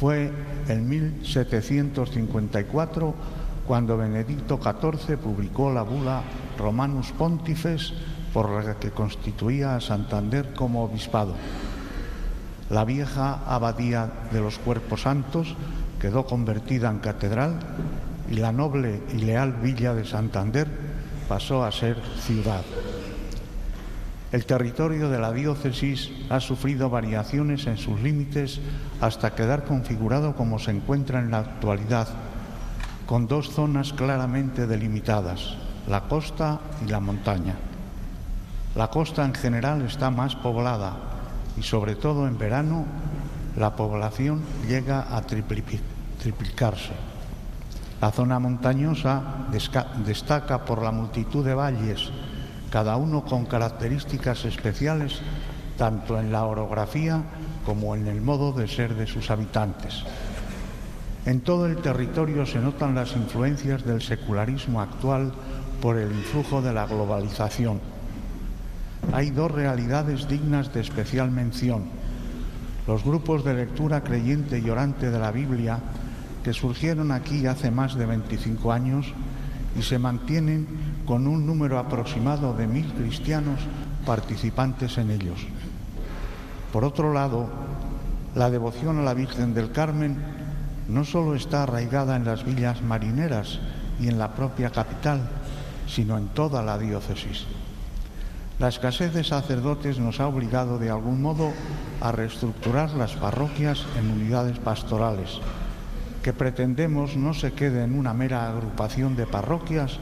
fue 0.00 0.32
en 0.66 0.88
1754 0.88 3.14
cuando 3.66 3.98
Benedicto 3.98 4.58
XIV 4.58 5.18
publicó 5.18 5.70
la 5.70 5.82
bula 5.82 6.22
Romanus 6.56 7.12
Pontifes 7.12 7.92
por 8.32 8.48
la 8.48 8.78
que 8.78 8.92
constituía 8.92 9.76
a 9.76 9.80
Santander 9.82 10.54
como 10.54 10.84
obispado. 10.84 11.34
La 12.70 12.86
vieja 12.86 13.42
abadía 13.46 14.10
de 14.32 14.40
los 14.40 14.58
Cuerpos 14.58 15.02
Santos 15.02 15.54
quedó 16.00 16.24
convertida 16.24 16.90
en 16.90 17.00
catedral 17.00 17.58
y 18.30 18.36
la 18.36 18.52
noble 18.52 19.02
y 19.12 19.18
leal 19.18 19.52
villa 19.54 19.92
de 19.92 20.04
Santander 20.04 20.68
pasó 21.28 21.64
a 21.64 21.72
ser 21.72 21.96
ciudad. 22.20 22.62
El 24.32 24.46
territorio 24.46 25.10
de 25.10 25.18
la 25.18 25.32
diócesis 25.32 26.12
ha 26.30 26.38
sufrido 26.38 26.88
variaciones 26.88 27.66
en 27.66 27.76
sus 27.76 28.00
límites 28.00 28.60
hasta 29.00 29.34
quedar 29.34 29.64
configurado 29.64 30.36
como 30.36 30.60
se 30.60 30.70
encuentra 30.70 31.18
en 31.18 31.32
la 31.32 31.38
actualidad, 31.38 32.06
con 33.06 33.26
dos 33.26 33.50
zonas 33.50 33.92
claramente 33.92 34.68
delimitadas, 34.68 35.56
la 35.88 36.02
costa 36.02 36.60
y 36.86 36.88
la 36.88 37.00
montaña. 37.00 37.56
La 38.76 38.86
costa 38.86 39.24
en 39.24 39.34
general 39.34 39.82
está 39.82 40.10
más 40.10 40.36
poblada 40.36 40.96
y 41.58 41.62
sobre 41.62 41.96
todo 41.96 42.28
en 42.28 42.38
verano 42.38 42.86
la 43.56 43.74
población 43.74 44.42
llega 44.68 45.16
a 45.16 45.22
triplicarse. 45.22 47.09
La 48.00 48.10
zona 48.10 48.38
montañosa 48.38 49.46
destaca 49.50 50.64
por 50.64 50.82
la 50.82 50.90
multitud 50.90 51.44
de 51.44 51.54
valles, 51.54 52.10
cada 52.70 52.96
uno 52.96 53.24
con 53.24 53.44
características 53.46 54.44
especiales 54.44 55.20
tanto 55.76 56.20
en 56.20 56.30
la 56.30 56.44
orografía 56.44 57.22
como 57.64 57.94
en 57.94 58.06
el 58.06 58.20
modo 58.20 58.52
de 58.52 58.68
ser 58.68 58.94
de 58.94 59.06
sus 59.06 59.30
habitantes. 59.30 60.04
En 61.24 61.40
todo 61.40 61.64
el 61.64 61.76
territorio 61.76 62.44
se 62.44 62.58
notan 62.58 62.94
las 62.94 63.16
influencias 63.16 63.84
del 63.84 64.02
secularismo 64.02 64.82
actual 64.82 65.32
por 65.80 65.96
el 65.96 66.12
influjo 66.12 66.60
de 66.60 66.74
la 66.74 66.84
globalización. 66.84 67.80
Hay 69.12 69.30
dos 69.30 69.50
realidades 69.50 70.28
dignas 70.28 70.72
de 70.72 70.80
especial 70.80 71.30
mención. 71.30 71.84
Los 72.86 73.02
grupos 73.02 73.42
de 73.42 73.54
lectura 73.54 74.02
creyente 74.02 74.58
y 74.58 74.68
orante 74.68 75.10
de 75.10 75.18
la 75.18 75.30
Biblia 75.30 75.78
que 76.42 76.52
surgieron 76.52 77.12
aquí 77.12 77.46
hace 77.46 77.70
más 77.70 77.94
de 77.94 78.06
25 78.06 78.72
años 78.72 79.06
y 79.78 79.82
se 79.82 79.98
mantienen 79.98 80.66
con 81.06 81.26
un 81.26 81.46
número 81.46 81.78
aproximado 81.78 82.54
de 82.54 82.66
mil 82.66 82.86
cristianos 82.92 83.60
participantes 84.06 84.98
en 84.98 85.10
ellos. 85.10 85.40
Por 86.72 86.84
otro 86.84 87.12
lado, 87.12 87.48
la 88.34 88.50
devoción 88.50 88.98
a 88.98 89.02
la 89.02 89.14
Virgen 89.14 89.54
del 89.54 89.72
Carmen 89.72 90.16
no 90.88 91.04
solo 91.04 91.34
está 91.34 91.64
arraigada 91.64 92.16
en 92.16 92.24
las 92.24 92.44
villas 92.44 92.82
marineras 92.82 93.58
y 94.00 94.08
en 94.08 94.18
la 94.18 94.34
propia 94.34 94.70
capital, 94.70 95.20
sino 95.86 96.16
en 96.16 96.28
toda 96.28 96.62
la 96.62 96.78
diócesis. 96.78 97.44
La 98.58 98.68
escasez 98.68 99.14
de 99.14 99.24
sacerdotes 99.24 99.98
nos 99.98 100.20
ha 100.20 100.26
obligado 100.26 100.78
de 100.78 100.90
algún 100.90 101.22
modo 101.22 101.52
a 102.00 102.12
reestructurar 102.12 102.90
las 102.90 103.12
parroquias 103.12 103.84
en 103.98 104.10
unidades 104.10 104.58
pastorales 104.58 105.40
que 106.22 106.32
pretendemos 106.32 107.16
no 107.16 107.34
se 107.34 107.52
quede 107.52 107.84
en 107.84 107.98
una 107.98 108.12
mera 108.12 108.48
agrupación 108.48 109.16
de 109.16 109.26
parroquias, 109.26 109.98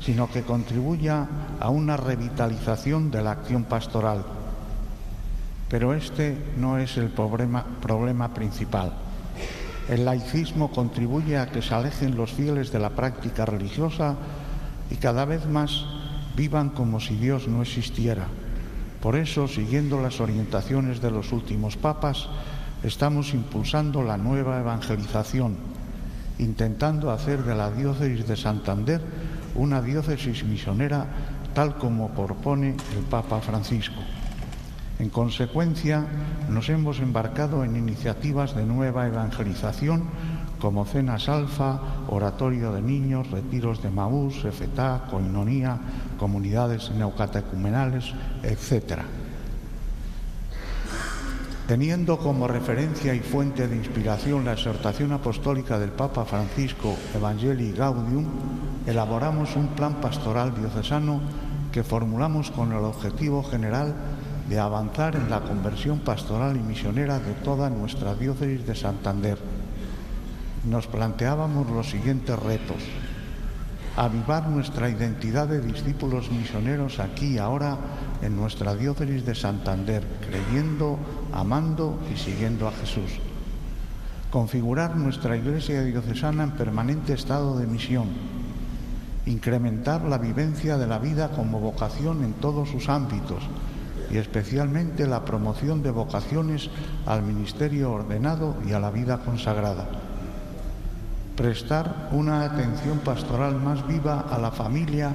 sino 0.00 0.30
que 0.30 0.42
contribuya 0.42 1.26
a 1.60 1.70
una 1.70 1.96
revitalización 1.96 3.10
de 3.10 3.22
la 3.22 3.32
acción 3.32 3.64
pastoral. 3.64 4.24
Pero 5.68 5.92
este 5.92 6.36
no 6.56 6.78
es 6.78 6.96
el 6.96 7.08
problema, 7.08 7.64
problema 7.82 8.32
principal. 8.32 8.92
El 9.88 10.04
laicismo 10.04 10.70
contribuye 10.70 11.38
a 11.38 11.50
que 11.50 11.62
se 11.62 11.74
alejen 11.74 12.16
los 12.16 12.32
fieles 12.32 12.72
de 12.72 12.78
la 12.78 12.90
práctica 12.90 13.44
religiosa 13.44 14.16
y 14.90 14.96
cada 14.96 15.24
vez 15.24 15.46
más 15.46 15.84
vivan 16.36 16.70
como 16.70 17.00
si 17.00 17.16
Dios 17.16 17.48
no 17.48 17.62
existiera. 17.62 18.26
Por 19.00 19.16
eso, 19.16 19.48
siguiendo 19.48 20.00
las 20.00 20.20
orientaciones 20.20 21.00
de 21.00 21.10
los 21.10 21.32
últimos 21.32 21.76
papas, 21.76 22.28
estamos 22.82 23.34
impulsando 23.34 24.02
la 24.02 24.16
nueva 24.16 24.60
evangelización, 24.60 25.56
intentando 26.38 27.10
hacer 27.10 27.42
de 27.42 27.54
la 27.54 27.70
diócesis 27.70 28.26
de 28.26 28.36
Santander 28.36 29.00
una 29.54 29.82
diócesis 29.82 30.44
misionera 30.44 31.06
tal 31.54 31.76
como 31.76 32.10
propone 32.10 32.76
el 32.96 33.04
Papa 33.10 33.40
Francisco. 33.40 34.00
En 34.98 35.10
consecuencia, 35.10 36.04
nos 36.48 36.68
hemos 36.68 36.98
embarcado 36.98 37.64
en 37.64 37.76
iniciativas 37.76 38.54
de 38.54 38.64
nueva 38.64 39.06
evangelización 39.06 40.04
como 40.60 40.84
cenas 40.84 41.28
alfa, 41.28 41.80
oratorio 42.08 42.72
de 42.72 42.82
niños, 42.82 43.30
retiros 43.30 43.80
de 43.82 43.90
Maús, 43.90 44.44
efetá, 44.44 45.06
coinonía, 45.08 45.78
comunidades 46.18 46.90
neocatecumenales, 46.90 48.12
etc. 48.42 49.02
Teniendo 51.68 52.16
como 52.16 52.48
referencia 52.48 53.12
y 53.12 53.20
fuente 53.20 53.68
de 53.68 53.76
inspiración 53.76 54.46
la 54.46 54.54
exhortación 54.54 55.12
apostólica 55.12 55.78
del 55.78 55.90
Papa 55.90 56.24
Francisco 56.24 56.96
Evangelii 57.14 57.72
Gaudium, 57.72 58.24
elaboramos 58.86 59.54
un 59.54 59.68
plan 59.76 60.00
pastoral 60.00 60.54
diocesano 60.54 61.20
que 61.70 61.84
formulamos 61.84 62.50
con 62.50 62.72
el 62.72 62.78
objetivo 62.78 63.42
general 63.42 63.94
de 64.48 64.58
avanzar 64.58 65.14
en 65.14 65.28
la 65.28 65.40
conversión 65.40 65.98
pastoral 65.98 66.56
y 66.56 66.60
misionera 66.60 67.18
de 67.18 67.34
toda 67.34 67.68
nuestra 67.68 68.14
diócesis 68.14 68.66
de 68.66 68.74
Santander. 68.74 69.36
Nos 70.64 70.86
planteábamos 70.86 71.68
los 71.68 71.90
siguientes 71.90 72.38
retos. 72.38 72.82
Avivar 73.94 74.48
nuestra 74.48 74.88
identidad 74.88 75.48
de 75.48 75.60
discípulos 75.60 76.30
misioneros 76.30 76.98
aquí 76.98 77.34
y 77.34 77.38
ahora 77.38 77.76
en 78.22 78.36
nuestra 78.36 78.74
diócesis 78.74 79.26
de 79.26 79.34
Santander, 79.34 80.02
creyendo, 80.26 80.98
amando 81.32 81.98
y 82.12 82.16
siguiendo 82.16 82.68
a 82.68 82.72
Jesús. 82.72 83.20
Configurar 84.30 84.96
nuestra 84.96 85.36
iglesia 85.36 85.82
diocesana 85.82 86.44
en 86.44 86.50
permanente 86.52 87.14
estado 87.14 87.58
de 87.58 87.66
misión. 87.66 88.08
Incrementar 89.26 90.02
la 90.04 90.18
vivencia 90.18 90.76
de 90.76 90.86
la 90.86 90.98
vida 90.98 91.30
como 91.30 91.60
vocación 91.60 92.24
en 92.24 92.34
todos 92.34 92.68
sus 92.68 92.88
ámbitos 92.88 93.42
y 94.10 94.16
especialmente 94.16 95.06
la 95.06 95.24
promoción 95.24 95.82
de 95.82 95.90
vocaciones 95.90 96.70
al 97.06 97.22
ministerio 97.22 97.92
ordenado 97.92 98.56
y 98.66 98.72
a 98.72 98.80
la 98.80 98.90
vida 98.90 99.18
consagrada. 99.18 99.88
Prestar 101.36 102.08
una 102.12 102.42
atención 102.42 102.98
pastoral 102.98 103.56
más 103.56 103.86
viva 103.86 104.26
a 104.30 104.38
la 104.38 104.50
familia 104.50 105.12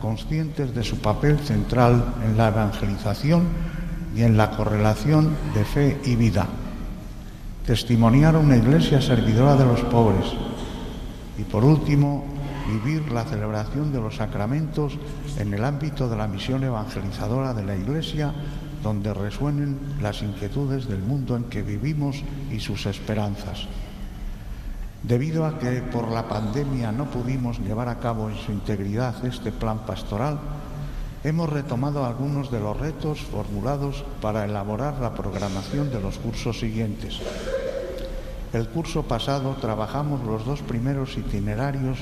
conscientes 0.00 0.74
de 0.74 0.84
su 0.84 0.98
papel 0.98 1.38
central 1.38 2.14
en 2.24 2.36
la 2.36 2.48
evangelización 2.48 3.44
y 4.16 4.22
en 4.22 4.36
la 4.36 4.50
correlación 4.50 5.36
de 5.54 5.64
fe 5.64 6.00
y 6.04 6.16
vida. 6.16 6.46
testimoniar 7.66 8.36
una 8.36 8.56
iglesia 8.56 9.00
servidora 9.00 9.56
de 9.56 9.64
los 9.64 9.80
pobres 9.82 10.24
y 11.38 11.42
por 11.42 11.64
último, 11.64 12.24
vivir 12.66 13.12
la 13.12 13.24
celebración 13.24 13.92
de 13.92 14.00
los 14.00 14.16
sacramentos 14.16 14.98
en 15.38 15.52
el 15.52 15.64
ámbito 15.64 16.08
de 16.08 16.16
la 16.16 16.26
misión 16.26 16.64
evangelizadora 16.64 17.54
de 17.54 17.64
la 17.64 17.76
Iglesia, 17.76 18.32
donde 18.82 19.12
resuenen 19.12 19.78
las 20.00 20.22
inquietudes 20.22 20.88
del 20.88 21.00
mundo 21.00 21.36
en 21.36 21.44
que 21.44 21.62
vivimos 21.62 22.22
y 22.50 22.60
sus 22.60 22.86
esperanzas. 22.86 23.66
Debido 25.02 25.44
a 25.44 25.58
que 25.58 25.82
por 25.82 26.10
la 26.10 26.26
pandemia 26.26 26.90
no 26.90 27.04
pudimos 27.04 27.58
llevar 27.60 27.88
a 27.88 28.00
cabo 28.00 28.28
en 28.30 28.36
su 28.36 28.50
integridad 28.50 29.24
este 29.24 29.52
plan 29.52 29.80
pastoral, 29.86 30.38
hemos 31.26 31.50
retomado 31.50 32.04
algunos 32.04 32.52
de 32.52 32.60
los 32.60 32.78
retos 32.78 33.18
formulados 33.18 34.04
para 34.22 34.44
elaborar 34.44 35.00
la 35.00 35.12
programación 35.12 35.90
de 35.90 36.00
los 36.00 36.18
cursos 36.18 36.60
siguientes. 36.60 37.18
El 38.52 38.68
curso 38.68 39.02
pasado 39.02 39.56
trabajamos 39.60 40.24
los 40.24 40.46
dos 40.46 40.62
primeros 40.62 41.18
itinerarios 41.18 41.98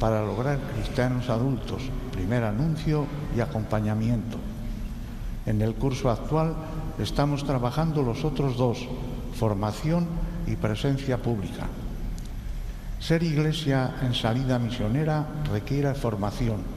para 0.00 0.26
lograr 0.26 0.58
cristianos 0.74 1.30
adultos, 1.30 1.82
primer 2.10 2.42
anuncio 2.42 3.06
y 3.36 3.40
acompañamiento. 3.40 4.38
En 5.46 5.62
el 5.62 5.76
curso 5.76 6.10
actual 6.10 6.56
estamos 6.98 7.44
trabajando 7.44 8.02
los 8.02 8.24
otros 8.24 8.56
dos, 8.56 8.88
formación 9.38 10.08
y 10.48 10.56
presencia 10.56 11.22
pública. 11.22 11.68
Ser 12.98 13.22
iglesia 13.22 13.94
en 14.02 14.14
salida 14.14 14.58
misionera 14.58 15.24
requiere 15.52 15.94
formación. 15.94 16.73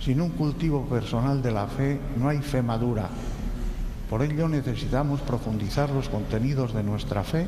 Sin 0.00 0.20
un 0.20 0.30
cultivo 0.30 0.86
personal 0.86 1.42
de 1.42 1.52
la 1.52 1.66
fe 1.66 2.00
no 2.16 2.28
hay 2.28 2.38
fe 2.38 2.62
madura. 2.62 3.08
Por 4.08 4.22
ello 4.22 4.48
necesitamos 4.48 5.20
profundizar 5.20 5.90
los 5.90 6.08
contenidos 6.08 6.72
de 6.72 6.82
nuestra 6.82 7.22
fe 7.22 7.46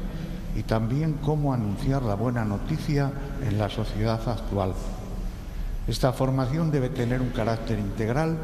y 0.54 0.62
también 0.62 1.14
cómo 1.14 1.54
anunciar 1.54 2.02
la 2.02 2.14
buena 2.14 2.44
noticia 2.44 3.10
en 3.42 3.58
la 3.58 3.70
sociedad 3.70 4.20
actual. 4.28 4.74
Esta 5.88 6.12
formación 6.12 6.70
debe 6.70 6.90
tener 6.90 7.20
un 7.20 7.30
carácter 7.30 7.78
integral, 7.78 8.36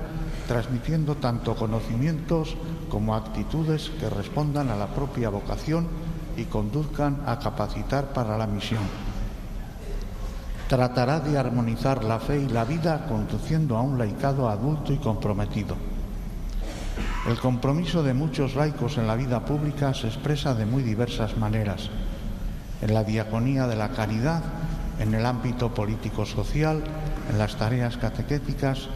transmitiendo 0.48 1.16
tanto 1.16 1.54
conocimientos 1.54 2.56
como 2.88 3.14
actitudes 3.14 3.92
que 4.00 4.08
respondan 4.08 4.70
a 4.70 4.76
la 4.76 4.88
propia 4.88 5.28
vocación 5.28 5.86
y 6.36 6.44
conduzcan 6.44 7.22
a 7.26 7.38
capacitar 7.38 8.12
para 8.12 8.38
la 8.38 8.46
misión. 8.46 9.07
Tratará 10.68 11.20
de 11.20 11.38
armonizar 11.38 12.04
la 12.04 12.20
fe 12.20 12.42
y 12.42 12.48
la 12.48 12.64
vida 12.64 13.06
conduciendo 13.08 13.78
a 13.78 13.82
un 13.82 13.96
laicado 13.96 14.50
adulto 14.50 14.92
y 14.92 14.98
comprometido. 14.98 15.76
El 17.26 17.38
compromiso 17.38 18.02
de 18.02 18.12
muchos 18.12 18.54
laicos 18.54 18.98
en 18.98 19.06
la 19.06 19.16
vida 19.16 19.44
pública 19.46 19.94
se 19.94 20.08
expresa 20.08 20.54
de 20.54 20.66
muy 20.66 20.82
diversas 20.82 21.38
maneras. 21.38 21.88
En 22.82 22.92
la 22.92 23.02
diaconía 23.02 23.66
de 23.66 23.76
la 23.76 23.88
caridad, 23.90 24.42
en 24.98 25.14
el 25.14 25.24
ámbito 25.24 25.72
político-social, 25.72 26.84
en 27.30 27.38
las 27.38 27.56
tareas 27.56 27.96
catequéticas, 27.96 28.88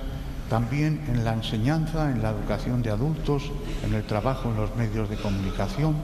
también 0.50 1.02
en 1.08 1.24
la 1.24 1.32
enseñanza, 1.32 2.10
en 2.10 2.22
la 2.22 2.30
educación 2.30 2.82
de 2.82 2.90
adultos, 2.90 3.50
en 3.82 3.94
el 3.94 4.04
trabajo 4.04 4.50
en 4.50 4.56
los 4.56 4.76
medios 4.76 5.08
de 5.08 5.16
comunicación, 5.16 5.96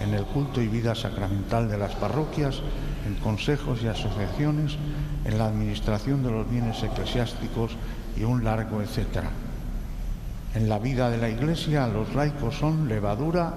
en 0.00 0.12
el 0.14 0.24
culto 0.24 0.60
y 0.60 0.66
vida 0.66 0.94
sacramental 0.96 1.68
de 1.68 1.78
las 1.78 1.94
parroquias, 1.94 2.60
en 3.06 3.14
consejos 3.16 3.80
y 3.82 3.86
asociaciones, 3.86 4.76
en 5.24 5.38
la 5.38 5.46
administración 5.46 6.22
de 6.22 6.30
los 6.30 6.50
bienes 6.50 6.82
eclesiásticos 6.82 7.72
y 8.16 8.24
un 8.24 8.44
largo 8.44 8.82
etcétera. 8.82 9.30
En 10.54 10.68
la 10.68 10.78
vida 10.78 11.10
de 11.10 11.18
la 11.18 11.28
Iglesia 11.28 11.86
los 11.88 12.14
laicos 12.14 12.56
son 12.56 12.88
levadura, 12.88 13.52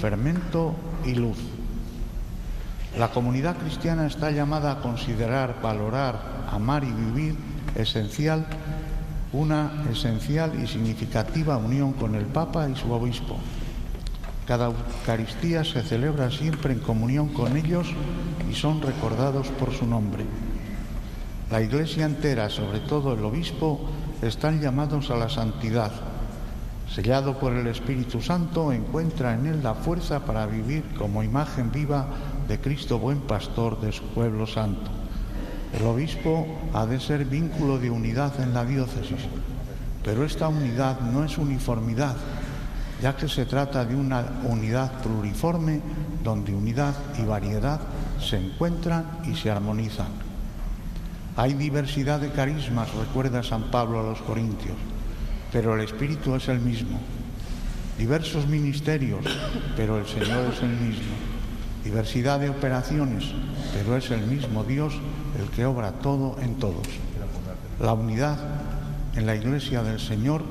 fermento 0.00 0.74
y 1.04 1.14
luz. 1.14 1.38
La 2.98 3.10
comunidad 3.10 3.56
cristiana 3.56 4.06
está 4.06 4.30
llamada 4.30 4.72
a 4.72 4.80
considerar, 4.80 5.60
valorar, 5.62 6.18
amar 6.50 6.84
y 6.84 6.90
vivir 6.90 7.36
esencial 7.74 8.46
una 9.32 9.84
esencial 9.92 10.60
y 10.62 10.66
significativa 10.66 11.58
unión 11.58 11.92
con 11.92 12.14
el 12.14 12.24
Papa 12.24 12.68
y 12.68 12.76
su 12.76 12.90
obispo. 12.90 13.36
Cada 14.46 14.66
Eucaristía 14.66 15.64
se 15.64 15.82
celebra 15.82 16.30
siempre 16.30 16.72
en 16.72 16.80
comunión 16.80 17.28
con 17.28 17.56
ellos 17.56 17.88
y 18.50 18.54
son 18.54 18.80
recordados 18.80 19.48
por 19.48 19.74
su 19.74 19.86
nombre. 19.86 20.24
La 21.50 21.62
Iglesia 21.62 22.04
entera, 22.04 22.50
sobre 22.50 22.80
todo 22.80 23.14
el 23.14 23.24
obispo, 23.24 23.80
están 24.22 24.60
llamados 24.60 25.10
a 25.10 25.16
la 25.16 25.28
santidad 25.28 25.92
sellado 26.94 27.38
por 27.38 27.52
el 27.52 27.66
Espíritu 27.66 28.20
Santo, 28.20 28.72
encuentra 28.72 29.34
en 29.34 29.46
él 29.46 29.62
la 29.62 29.74
fuerza 29.74 30.20
para 30.20 30.46
vivir 30.46 30.82
como 30.96 31.22
imagen 31.22 31.70
viva 31.70 32.06
de 32.48 32.58
Cristo 32.60 32.98
buen 32.98 33.20
pastor 33.20 33.80
de 33.80 33.92
su 33.92 34.04
pueblo 34.04 34.46
santo. 34.46 34.90
El 35.78 35.84
obispo 35.86 36.46
ha 36.72 36.86
de 36.86 36.98
ser 36.98 37.26
vínculo 37.26 37.78
de 37.78 37.90
unidad 37.90 38.40
en 38.40 38.54
la 38.54 38.64
diócesis, 38.64 39.20
pero 40.02 40.24
esta 40.24 40.48
unidad 40.48 41.00
no 41.00 41.24
es 41.24 41.36
uniformidad, 41.36 42.16
ya 43.02 43.14
que 43.14 43.28
se 43.28 43.44
trata 43.44 43.84
de 43.84 43.94
una 43.94 44.40
unidad 44.44 44.90
pluriforme 45.02 45.80
donde 46.24 46.54
unidad 46.54 46.94
y 47.18 47.24
variedad 47.24 47.80
se 48.18 48.38
encuentran 48.38 49.20
y 49.30 49.36
se 49.36 49.50
armonizan. 49.50 50.27
Hay 51.38 51.54
diversidad 51.54 52.20
de 52.20 52.30
carismas, 52.30 52.92
recuerda 52.94 53.42
San 53.42 53.70
Pablo 53.70 54.00
a 54.00 54.02
los 54.02 54.20
Corintios 54.20 54.76
pero 55.52 55.74
el 55.74 55.80
Espíritu 55.80 56.34
es 56.34 56.48
el 56.48 56.60
mismo. 56.60 56.98
Diversos 57.98 58.46
ministerios, 58.46 59.24
pero 59.76 59.98
el 59.98 60.06
Señor 60.06 60.52
es 60.52 60.62
el 60.62 60.70
mismo. 60.70 61.14
Diversidad 61.84 62.38
de 62.38 62.50
operaciones, 62.50 63.24
pero 63.72 63.96
es 63.96 64.10
el 64.10 64.26
mismo 64.26 64.62
Dios 64.64 64.94
el 65.38 65.48
que 65.50 65.64
obra 65.64 65.92
todo 65.92 66.36
en 66.40 66.56
todos. 66.56 66.86
La 67.80 67.94
unidad 67.94 68.36
en 69.14 69.26
la 69.26 69.34
Iglesia 69.34 69.82
del 69.82 69.98
Señor 69.98 70.42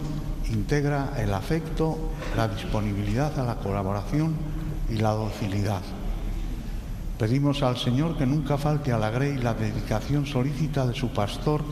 integra 0.50 1.14
el 1.18 1.34
afecto, 1.34 1.98
la 2.36 2.48
disponibilidad 2.48 3.38
a 3.40 3.44
la 3.44 3.56
colaboración 3.56 4.36
y 4.90 4.98
la 4.98 5.12
docilidad. 5.12 5.82
Pedimos 7.20 7.64
al 7.64 7.78
Señor 7.78 8.16
que 8.16 8.28
nunca 8.28 8.58
falte 8.58 8.92
a 8.92 9.00
la 9.00 9.10
grey 9.10 9.38
la 9.38 9.56
dedicación 9.56 10.28
solícita 10.28 10.86
de 10.86 10.94
su 10.94 11.10
pastor 11.10 11.64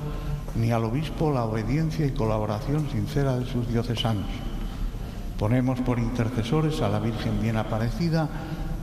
ni 0.55 0.71
al 0.71 0.85
obispo 0.85 1.31
la 1.31 1.43
obediencia 1.45 2.05
y 2.05 2.11
colaboración 2.11 2.89
sincera 2.89 3.37
de 3.37 3.45
sus 3.45 3.67
diocesanos. 3.67 4.25
Ponemos 5.37 5.81
por 5.81 5.99
intercesores 5.99 6.81
a 6.81 6.89
la 6.89 6.99
Virgen 6.99 7.41
bien 7.41 7.57
aparecida 7.57 8.27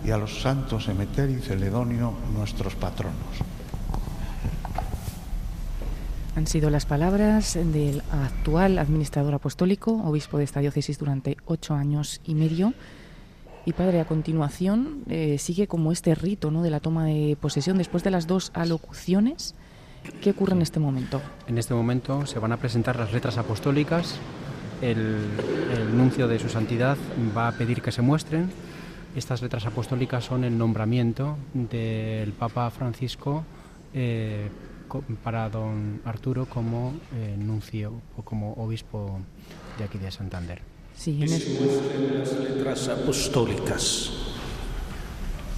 y 0.05 0.11
a 0.11 0.19
los 0.19 0.43
santos 0.43 0.89
Emeter 0.89 1.31
y 1.31 1.41
Celedonio, 1.41 2.13
nuestros 2.37 2.75
patronos. 2.75 3.17
Han 6.37 6.47
sido 6.47 6.71
las 6.71 6.87
palabras 6.87 7.55
del 7.55 8.03
actual 8.11 8.79
administrador 8.79 9.35
apostólico, 9.35 9.93
obispo 10.05 10.39
de 10.39 10.45
esta 10.45 10.61
diócesis 10.61 10.99
durante 10.99 11.37
ocho 11.47 11.75
años 11.75 12.21
y 12.25 12.35
medio. 12.35 12.73
Y 13.65 13.73
padre, 13.73 14.01
a 14.01 14.05
continuación 14.05 15.05
eh, 15.09 15.39
sigue 15.39 15.69
como 15.69 15.93
este 15.93 16.15
rito 16.15 16.51
¿no? 16.51 16.63
de 16.63 16.71
la 16.71 16.81
toma 16.81 17.07
de 17.07 17.37
posesión 17.41 17.79
después 17.79 18.03
de 18.03 18.11
las 18.11 18.27
dos 18.27 18.51
alocuciones 18.55 19.55
¿Qué 20.21 20.31
ocurre 20.31 20.55
en 20.55 20.63
este 20.63 20.81
momento? 20.81 21.21
En 21.47 21.59
este 21.59 21.75
momento 21.75 22.27
se 22.27 22.39
van 22.39 22.53
a 22.53 22.57
presentar 22.57 22.97
las 22.97 23.13
letras 23.13 23.39
apostólicas. 23.39 24.17
El, 24.81 25.17
nuncio 25.97 26.27
de 26.27 26.39
su 26.39 26.49
santidad 26.49 26.97
va 27.37 27.49
a 27.49 27.53
pedir 27.53 27.83
que 27.83 27.93
se 27.93 28.03
muestren. 28.03 28.51
Estas 29.15 29.43
letras 29.43 29.67
apostólicas 29.67 30.25
son 30.25 30.45
el 30.45 30.57
nombramiento 30.57 31.37
del 31.55 32.33
Papa 32.33 32.71
Francisco 32.71 33.45
eh, 33.95 34.49
para 35.23 35.49
don 35.51 36.01
Arturo 36.05 36.47
como 36.47 36.95
eh, 37.15 37.37
nuncio 37.39 37.93
o 38.17 38.23
como 38.23 38.55
obispo 38.55 39.21
de 39.79 39.85
aquí 39.85 39.99
de 39.99 40.11
Santander. 40.11 40.72
Sí, 41.03 41.21
en 41.21 41.29
se 41.31 41.59
muestren 41.59 42.17
las 42.17 42.33
letras 42.39 42.87
apostólicas. 42.87 44.13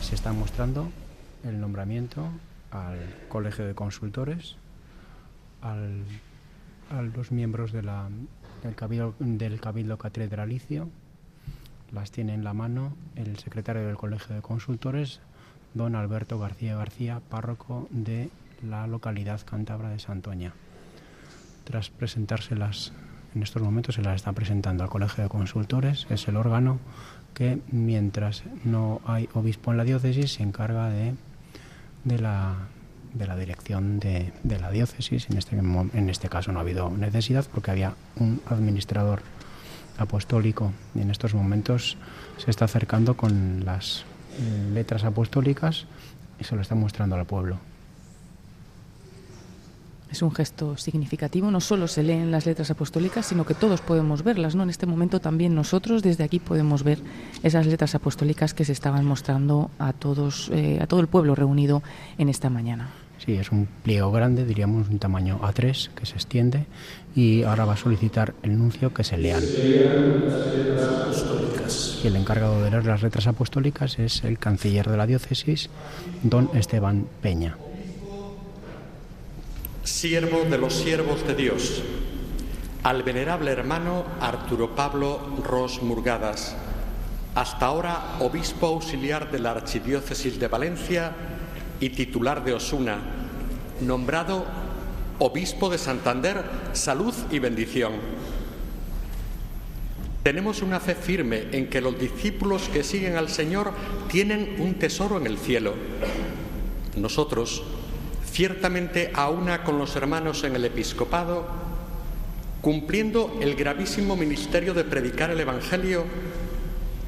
Se 0.00 0.14
está 0.14 0.32
mostrando 0.32 0.88
el 1.42 1.60
nombramiento 1.60 2.26
al 2.70 2.98
Colegio 3.28 3.66
de 3.66 3.74
Consultores, 3.74 4.56
a 5.60 5.76
los 7.02 7.30
miembros 7.30 7.72
de 7.72 7.82
la, 7.82 8.08
del, 8.62 8.74
cabildo, 8.74 9.14
del 9.18 9.60
Cabildo 9.60 9.98
Catedralicio, 9.98 10.88
las 11.92 12.10
tiene 12.10 12.32
en 12.32 12.42
la 12.42 12.54
mano 12.54 12.96
el 13.14 13.38
secretario 13.38 13.86
del 13.86 13.96
Colegio 13.96 14.34
de 14.34 14.40
Consultores, 14.40 15.20
don 15.74 15.94
Alberto 15.94 16.38
García 16.38 16.74
García, 16.78 17.20
párroco 17.28 17.86
de 17.90 18.30
la 18.66 18.86
localidad 18.86 19.42
cántabra 19.44 19.90
de 19.90 19.98
Santoña. 19.98 20.54
Tras 21.64 21.90
presentárselas, 21.90 22.94
en 23.34 23.42
estos 23.42 23.62
momentos 23.62 23.96
se 23.96 24.02
las 24.02 24.16
está 24.16 24.32
presentando 24.32 24.84
al 24.84 24.90
Colegio 24.90 25.24
de 25.24 25.30
Consultores, 25.30 26.06
es 26.10 26.28
el 26.28 26.36
órgano 26.36 26.78
que 27.34 27.58
mientras 27.72 28.44
no 28.64 29.00
hay 29.04 29.28
obispo 29.34 29.72
en 29.72 29.78
la 29.78 29.84
diócesis 29.84 30.34
se 30.34 30.42
encarga 30.42 30.88
de 30.88 31.14
la, 32.18 32.54
de 33.12 33.26
la 33.26 33.36
dirección 33.36 33.98
de, 33.98 34.32
de, 34.44 34.58
la 34.60 34.70
diócesis. 34.70 35.28
En 35.30 35.36
este, 35.36 35.56
en 35.56 36.08
este 36.10 36.28
caso 36.28 36.52
no 36.52 36.60
ha 36.60 36.62
habido 36.62 36.90
necesidad 36.90 37.44
porque 37.52 37.72
había 37.72 37.94
un 38.16 38.40
administrador 38.46 39.22
apostólico 39.98 40.72
y 40.94 41.00
en 41.00 41.10
estos 41.10 41.34
momentos 41.34 41.96
se 42.36 42.50
está 42.50 42.66
acercando 42.66 43.16
con 43.16 43.64
las 43.64 44.04
letras 44.72 45.04
apostólicas 45.04 45.86
y 46.40 46.44
se 46.44 46.54
lo 46.54 46.62
está 46.62 46.74
mostrando 46.74 47.16
al 47.16 47.26
pueblo. 47.26 47.58
Es 50.14 50.22
un 50.22 50.30
gesto 50.30 50.76
significativo, 50.76 51.50
no 51.50 51.60
solo 51.60 51.88
se 51.88 52.04
leen 52.04 52.30
las 52.30 52.46
letras 52.46 52.70
apostólicas, 52.70 53.26
sino 53.26 53.44
que 53.44 53.54
todos 53.54 53.80
podemos 53.80 54.22
verlas, 54.22 54.54
¿no? 54.54 54.62
En 54.62 54.70
este 54.70 54.86
momento 54.86 55.20
también 55.20 55.56
nosotros 55.56 56.04
desde 56.04 56.22
aquí 56.22 56.38
podemos 56.38 56.84
ver 56.84 57.00
esas 57.42 57.66
letras 57.66 57.96
apostólicas 57.96 58.54
que 58.54 58.64
se 58.64 58.70
estaban 58.70 59.04
mostrando 59.06 59.72
a 59.76 59.92
todos, 59.92 60.52
eh, 60.54 60.78
a 60.80 60.86
todo 60.86 61.00
el 61.00 61.08
pueblo 61.08 61.34
reunido 61.34 61.82
en 62.16 62.28
esta 62.28 62.48
mañana. 62.48 62.90
Sí, 63.26 63.32
es 63.32 63.50
un 63.50 63.66
pliego 63.82 64.12
grande, 64.12 64.44
diríamos 64.44 64.88
un 64.88 65.00
tamaño 65.00 65.40
A3 65.42 65.90
que 65.96 66.06
se 66.06 66.14
extiende 66.14 66.66
y 67.16 67.42
ahora 67.42 67.64
va 67.64 67.72
a 67.72 67.76
solicitar 67.76 68.34
el 68.44 68.56
nuncio 68.56 68.94
que 68.94 69.02
se 69.02 69.18
lean. 69.18 69.42
Y 72.04 72.06
el 72.06 72.14
encargado 72.14 72.62
de 72.62 72.70
leer 72.70 72.86
las 72.86 73.02
letras 73.02 73.26
apostólicas 73.26 73.98
es 73.98 74.22
el 74.22 74.38
canciller 74.38 74.88
de 74.88 74.96
la 74.96 75.08
diócesis, 75.08 75.70
don 76.22 76.50
Esteban 76.54 77.04
Peña 77.20 77.56
siervo 79.84 80.44
de 80.44 80.56
los 80.56 80.72
siervos 80.72 81.26
de 81.26 81.34
Dios, 81.34 81.82
al 82.82 83.02
venerable 83.02 83.50
hermano 83.50 84.04
Arturo 84.18 84.74
Pablo 84.74 85.20
Ros 85.44 85.82
Murgadas, 85.82 86.56
hasta 87.34 87.66
ahora 87.66 88.16
obispo 88.20 88.66
auxiliar 88.66 89.30
de 89.30 89.40
la 89.40 89.50
Archidiócesis 89.50 90.40
de 90.40 90.48
Valencia 90.48 91.12
y 91.80 91.90
titular 91.90 92.42
de 92.44 92.54
Osuna, 92.54 92.98
nombrado 93.82 94.46
obispo 95.18 95.68
de 95.68 95.76
Santander, 95.76 96.42
salud 96.72 97.14
y 97.30 97.38
bendición. 97.38 97.92
Tenemos 100.22 100.62
una 100.62 100.80
fe 100.80 100.94
firme 100.94 101.48
en 101.52 101.68
que 101.68 101.82
los 101.82 101.98
discípulos 101.98 102.70
que 102.72 102.82
siguen 102.82 103.16
al 103.16 103.28
Señor 103.28 103.72
tienen 104.08 104.56
un 104.60 104.74
tesoro 104.74 105.18
en 105.18 105.26
el 105.26 105.36
cielo. 105.36 105.74
Nosotros, 106.96 107.62
ciertamente 108.34 109.12
a 109.14 109.30
una 109.30 109.62
con 109.62 109.78
los 109.78 109.94
hermanos 109.94 110.42
en 110.42 110.56
el 110.56 110.64
episcopado, 110.64 111.46
cumpliendo 112.60 113.38
el 113.40 113.54
gravísimo 113.54 114.16
ministerio 114.16 114.74
de 114.74 114.82
predicar 114.82 115.30
el 115.30 115.38
Evangelio, 115.38 116.04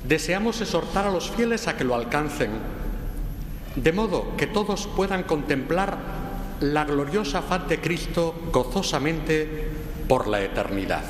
deseamos 0.07 0.61
exhortar 0.61 1.05
a 1.05 1.11
los 1.11 1.29
fieles 1.29 1.67
a 1.67 1.77
que 1.77 1.83
lo 1.83 1.97
alcancen, 1.97 2.51
de 3.75 3.93
modo 3.93 4.37
que 4.37 4.47
todos 4.47 4.87
puedan 4.87 5.25
contemplar 5.25 5.99
la 6.61 6.85
gloriosa 6.85 7.43
faz 7.43 7.69
de 7.69 7.81
Cristo 7.81 8.33
gozosamente 8.53 9.69
por 10.07 10.29
la 10.29 10.43
eternidad. 10.43 11.03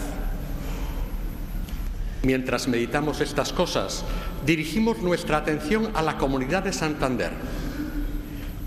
Mientras 2.23 2.69
meditamos 2.69 3.21
estas 3.21 3.53
cosas, 3.53 4.03
dirigimos 4.47 4.99
nuestra 4.99 5.37
atención 5.37 5.91
a 5.93 6.01
la 6.01 6.17
comunidad 6.17 6.63
de 6.63 6.73
Santander 6.73 7.33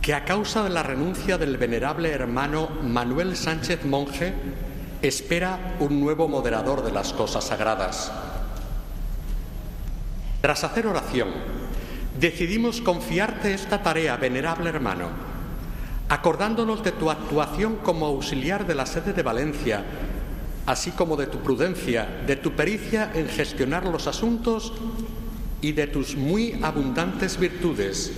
que 0.09 0.15
a 0.15 0.25
causa 0.25 0.63
de 0.63 0.71
la 0.71 0.81
renuncia 0.81 1.37
del 1.37 1.57
venerable 1.57 2.09
hermano 2.09 2.67
Manuel 2.81 3.37
Sánchez 3.37 3.85
Monje 3.85 4.33
espera 5.03 5.75
un 5.79 6.01
nuevo 6.01 6.27
moderador 6.27 6.83
de 6.83 6.91
las 6.91 7.13
cosas 7.13 7.43
sagradas. 7.43 8.11
Tras 10.41 10.63
hacer 10.63 10.87
oración, 10.87 11.27
decidimos 12.19 12.81
confiarte 12.81 13.53
esta 13.53 13.83
tarea, 13.83 14.17
venerable 14.17 14.71
hermano, 14.71 15.09
acordándonos 16.07 16.83
de 16.83 16.93
tu 16.93 17.11
actuación 17.11 17.75
como 17.75 18.07
auxiliar 18.07 18.65
de 18.65 18.73
la 18.73 18.87
sede 18.87 19.13
de 19.13 19.21
Valencia, 19.21 19.85
así 20.65 20.89
como 20.89 21.17
de 21.17 21.27
tu 21.27 21.37
prudencia, 21.37 22.23
de 22.25 22.35
tu 22.35 22.53
pericia 22.53 23.11
en 23.13 23.29
gestionar 23.29 23.85
los 23.85 24.07
asuntos 24.07 24.73
y 25.61 25.73
de 25.73 25.85
tus 25.85 26.15
muy 26.15 26.57
abundantes 26.63 27.37
virtudes 27.37 28.11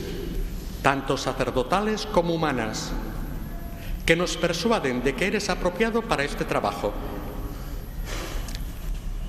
tanto 0.82 1.18
sacerdotales 1.18 2.06
como 2.06 2.34
humanas, 2.34 2.92
que 4.06 4.16
nos 4.16 4.38
persuaden 4.38 5.04
de 5.04 5.16
que 5.16 5.28
eres 5.28 5.50
apropiado 5.50 6.02
para 6.02 6.24
este 6.24 6.46
trabajo. 6.46 6.92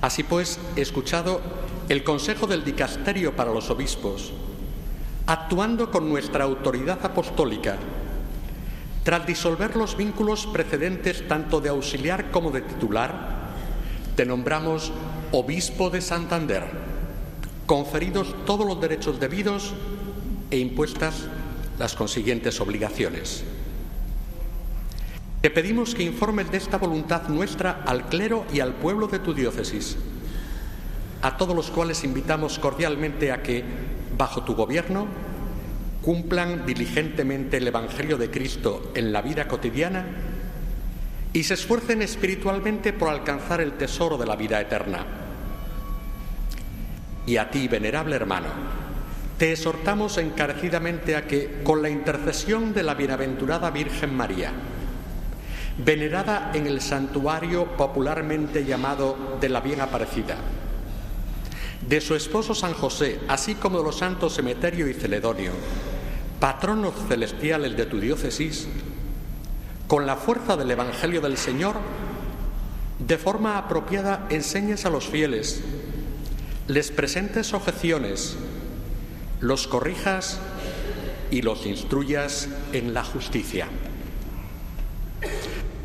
Así 0.01 0.23
pues, 0.23 0.59
he 0.77 0.81
escuchado 0.81 1.41
el 1.89 2.03
consejo 2.03 2.47
del 2.47 2.65
dicasterio 2.65 3.37
para 3.37 3.53
los 3.53 3.71
obispos, 3.71 4.33
actuando 5.27 5.91
con 5.91 6.09
nuestra 6.09 6.45
autoridad 6.45 7.05
apostólica, 7.05 7.77
tras 9.05 9.27
disolver 9.27 9.77
los 9.77 9.97
vínculos 9.97 10.47
precedentes 10.47 11.27
tanto 11.29 11.61
de 11.61 11.69
auxiliar 11.69 12.31
como 12.31 12.51
de 12.51 12.63
titular, 12.63 13.53
te 14.17 14.25
nombramos 14.25 14.93
obispo 15.33 15.91
de 15.91 16.01
Santander, 16.01 16.65
conferidos 17.67 18.35
todos 18.47 18.67
los 18.67 18.81
derechos 18.81 19.19
debidos 19.19 19.75
e 20.51 20.59
impuestas 20.59 21.27
las 21.83 21.97
consiguientes 21.97 22.61
obligaciones. 22.61 23.43
Te 25.41 25.51
pedimos 25.51 25.97
que 25.97 26.05
informes 26.05 26.49
de 26.53 26.59
esta 26.59 26.79
voluntad 26.79 27.27
nuestra 27.27 27.83
al 27.85 28.07
clero 28.09 28.47
y 28.53 28.61
al 28.61 28.73
pueblo 28.75 29.09
de 29.09 29.19
tu 29.19 29.35
diócesis, 29.35 29.97
a 31.23 31.37
todos 31.37 31.57
los 31.57 31.73
cuales 31.73 32.05
invitamos 32.05 32.61
cordialmente 32.61 33.33
a 33.33 33.43
que, 33.43 33.65
bajo 34.17 34.45
tu 34.45 34.55
gobierno, 34.55 35.09
cumplan 36.03 36.65
diligentemente 36.65 37.57
el 37.57 37.67
Evangelio 37.67 38.17
de 38.17 38.31
Cristo 38.31 38.93
en 38.95 39.13
la 39.13 39.21
vida 39.21 39.49
cotidiana 39.49 40.07
y 41.33 41.43
se 41.43 41.55
esfuercen 41.55 42.01
espiritualmente 42.01 42.93
por 42.93 43.09
alcanzar 43.09 43.61
el 43.61 43.73
tesoro 43.73 44.17
de 44.19 44.27
la 44.27 44.37
vida 44.37 44.61
eterna. 44.61 45.05
Y 47.27 47.39
a 47.39 47.51
ti, 47.51 47.67
venerable 47.67 48.15
hermano, 48.15 48.82
te 49.39 49.53
exhortamos 49.53 50.19
encarecidamente 50.19 51.17
a 51.17 51.27
que, 51.27 51.63
con 51.65 51.83
la 51.83 51.91
intercesión 51.91 52.75
de 52.75 52.83
la 52.83 52.95
bienaventurada 52.95 53.71
Virgen 53.71 54.15
María, 54.15 54.53
venerada 55.79 56.51
en 56.55 56.67
el 56.67 56.81
santuario 56.81 57.77
popularmente 57.77 58.65
llamado 58.65 59.39
de 59.41 59.49
la 59.49 59.61
Bien 59.61 59.81
Aparecida, 59.81 60.37
de 61.89 62.01
su 62.01 62.15
esposo 62.15 62.55
San 62.55 62.75
José, 62.75 63.21
así 63.29 63.55
como 63.55 63.79
de 63.79 63.85
los 63.85 63.99
santos 63.99 64.39
Emeterio 64.39 64.89
y 64.89 64.95
Celedonio, 64.95 65.53
patronos 66.39 66.95
celestiales 67.09 67.77
de 67.77 67.87
tu 67.87 67.99
diócesis, 67.99 68.69
con 69.89 70.07
la 70.07 70.17
fuerza 70.17 70.57
del 70.57 70.71
Evangelio 70.71 71.21
del 71.21 71.37
Señor, 71.37 71.77
de 72.99 73.19
forma 73.19 73.59
apropiada 73.59 74.27
enseñes 74.31 74.87
a 74.87 74.91
los 74.91 75.07
fieles, 75.07 75.63
les 76.69 76.91
presentes 76.91 77.53
objeciones, 77.53 78.37
los 79.43 79.67
corrijas 79.67 80.39
y 81.31 81.43
los 81.43 81.67
instruyas 81.67 82.49
en 82.73 82.95
la 82.95 83.05
justicia. 83.05 83.67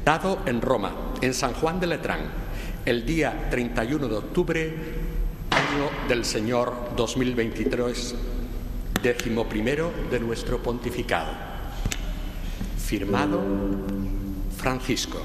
Dado 0.06 0.40
en 0.46 0.62
Roma, 0.62 0.94
en 1.22 1.34
San 1.34 1.54
Juan 1.54 1.80
de 1.80 1.88
Letrán, 1.88 2.22
el 2.86 3.06
día 3.06 3.50
31 3.50 4.08
de 4.08 4.16
octubre, 4.16 4.74
año 5.50 6.08
del 6.08 6.24
Señor 6.24 6.92
2023, 6.96 8.16
décimo 9.02 9.50
primero 9.50 9.92
de 10.12 10.20
nuestro 10.20 10.62
pontificado. 10.62 11.32
Firmado 12.78 13.42
Francisco. 14.56 15.22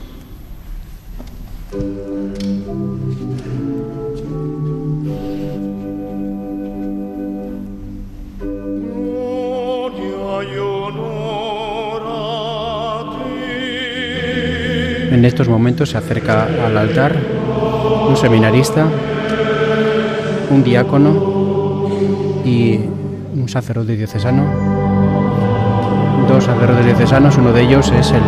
En 15.23 15.27
estos 15.27 15.48
momentos 15.48 15.90
se 15.90 15.96
acerca 15.96 16.48
al 16.66 16.77
altar 16.77 17.14
un 18.08 18.16
seminarista, 18.16 18.87
un 20.50 20.64
diácono 20.64 21.14
y 22.44 22.81
un 23.33 23.48
sacerdote 23.48 23.94
diocesano. 23.94 24.42
Dos 26.27 26.42
sacerdotes 26.42 26.87
diocesanos, 26.87 27.37
uno 27.37 27.52
de 27.52 27.62
ellos 27.62 27.92
es 27.92 28.10
el 28.10 28.25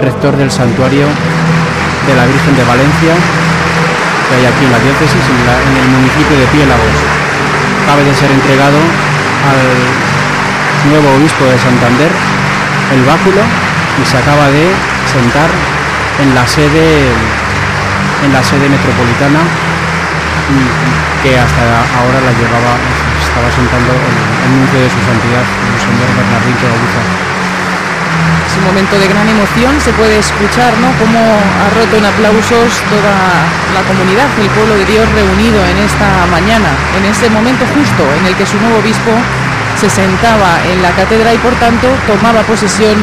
rector 0.00 0.38
del 0.38 0.50
santuario 0.50 1.04
de 2.08 2.14
la 2.16 2.24
Virgen 2.24 2.56
de 2.56 2.64
Valencia, 2.64 3.12
que 3.12 4.34
hay 4.34 4.46
aquí 4.46 4.64
en 4.64 4.72
la 4.72 4.80
diócesis, 4.80 5.24
en, 5.28 5.76
el 5.76 5.88
municipio 5.92 6.40
de 6.40 6.46
Piélagos. 6.56 6.96
Cabe 7.84 8.02
de 8.02 8.14
ser 8.14 8.30
entregado 8.30 8.78
al 8.80 10.88
nuevo 10.88 11.16
obispo 11.20 11.44
de 11.44 11.58
Santander 11.58 12.12
el 12.96 13.04
báculo 13.04 13.44
y 14.00 14.06
se 14.06 14.16
acaba 14.16 14.48
de 14.48 14.95
sentar 15.16 15.48
en 16.20 16.28
la 16.36 16.44
sede 16.44 17.08
en 18.20 18.30
la 18.36 18.42
sede 18.44 18.68
metropolitana 18.68 19.40
que 21.24 21.32
hasta 21.40 21.64
ahora 21.96 22.20
la 22.20 22.32
llevaba 22.36 22.76
estaba 23.16 23.48
sentando 23.48 23.96
el, 23.96 24.48
nuncio 24.52 24.76
de 24.76 24.90
su 24.92 25.00
santidad 25.08 25.40
el 25.40 25.80
señor 25.80 26.08
Bernardín 26.20 26.56
Teobuza 26.60 27.02
es 28.44 28.54
un 28.60 28.64
momento 28.64 28.94
de 28.96 29.08
gran 29.08 29.28
emoción, 29.28 29.72
se 29.80 29.92
puede 29.92 30.18
escuchar 30.18 30.72
¿no? 30.78 30.88
cómo 31.00 31.18
ha 31.18 31.66
roto 31.76 31.96
en 31.96 32.04
aplausos 32.06 32.78
toda 32.88 33.16
la 33.74 33.82
comunidad, 33.88 34.28
el 34.38 34.48
pueblo 34.54 34.76
de 34.76 34.84
Dios 34.84 35.04
reunido 35.12 35.58
en 35.66 35.78
esta 35.82 36.08
mañana, 36.30 36.70
en 36.96 37.04
ese 37.04 37.28
momento 37.28 37.66
justo 37.74 38.04
en 38.20 38.24
el 38.26 38.36
que 38.36 38.46
su 38.46 38.56
nuevo 38.60 38.78
obispo 38.78 39.12
se 39.74 39.90
sentaba 39.90 40.62
en 40.70 40.80
la 40.80 40.92
cátedra 40.92 41.34
y 41.34 41.38
por 41.38 41.54
tanto 41.56 41.88
tomaba 42.06 42.40
posesión 42.46 42.96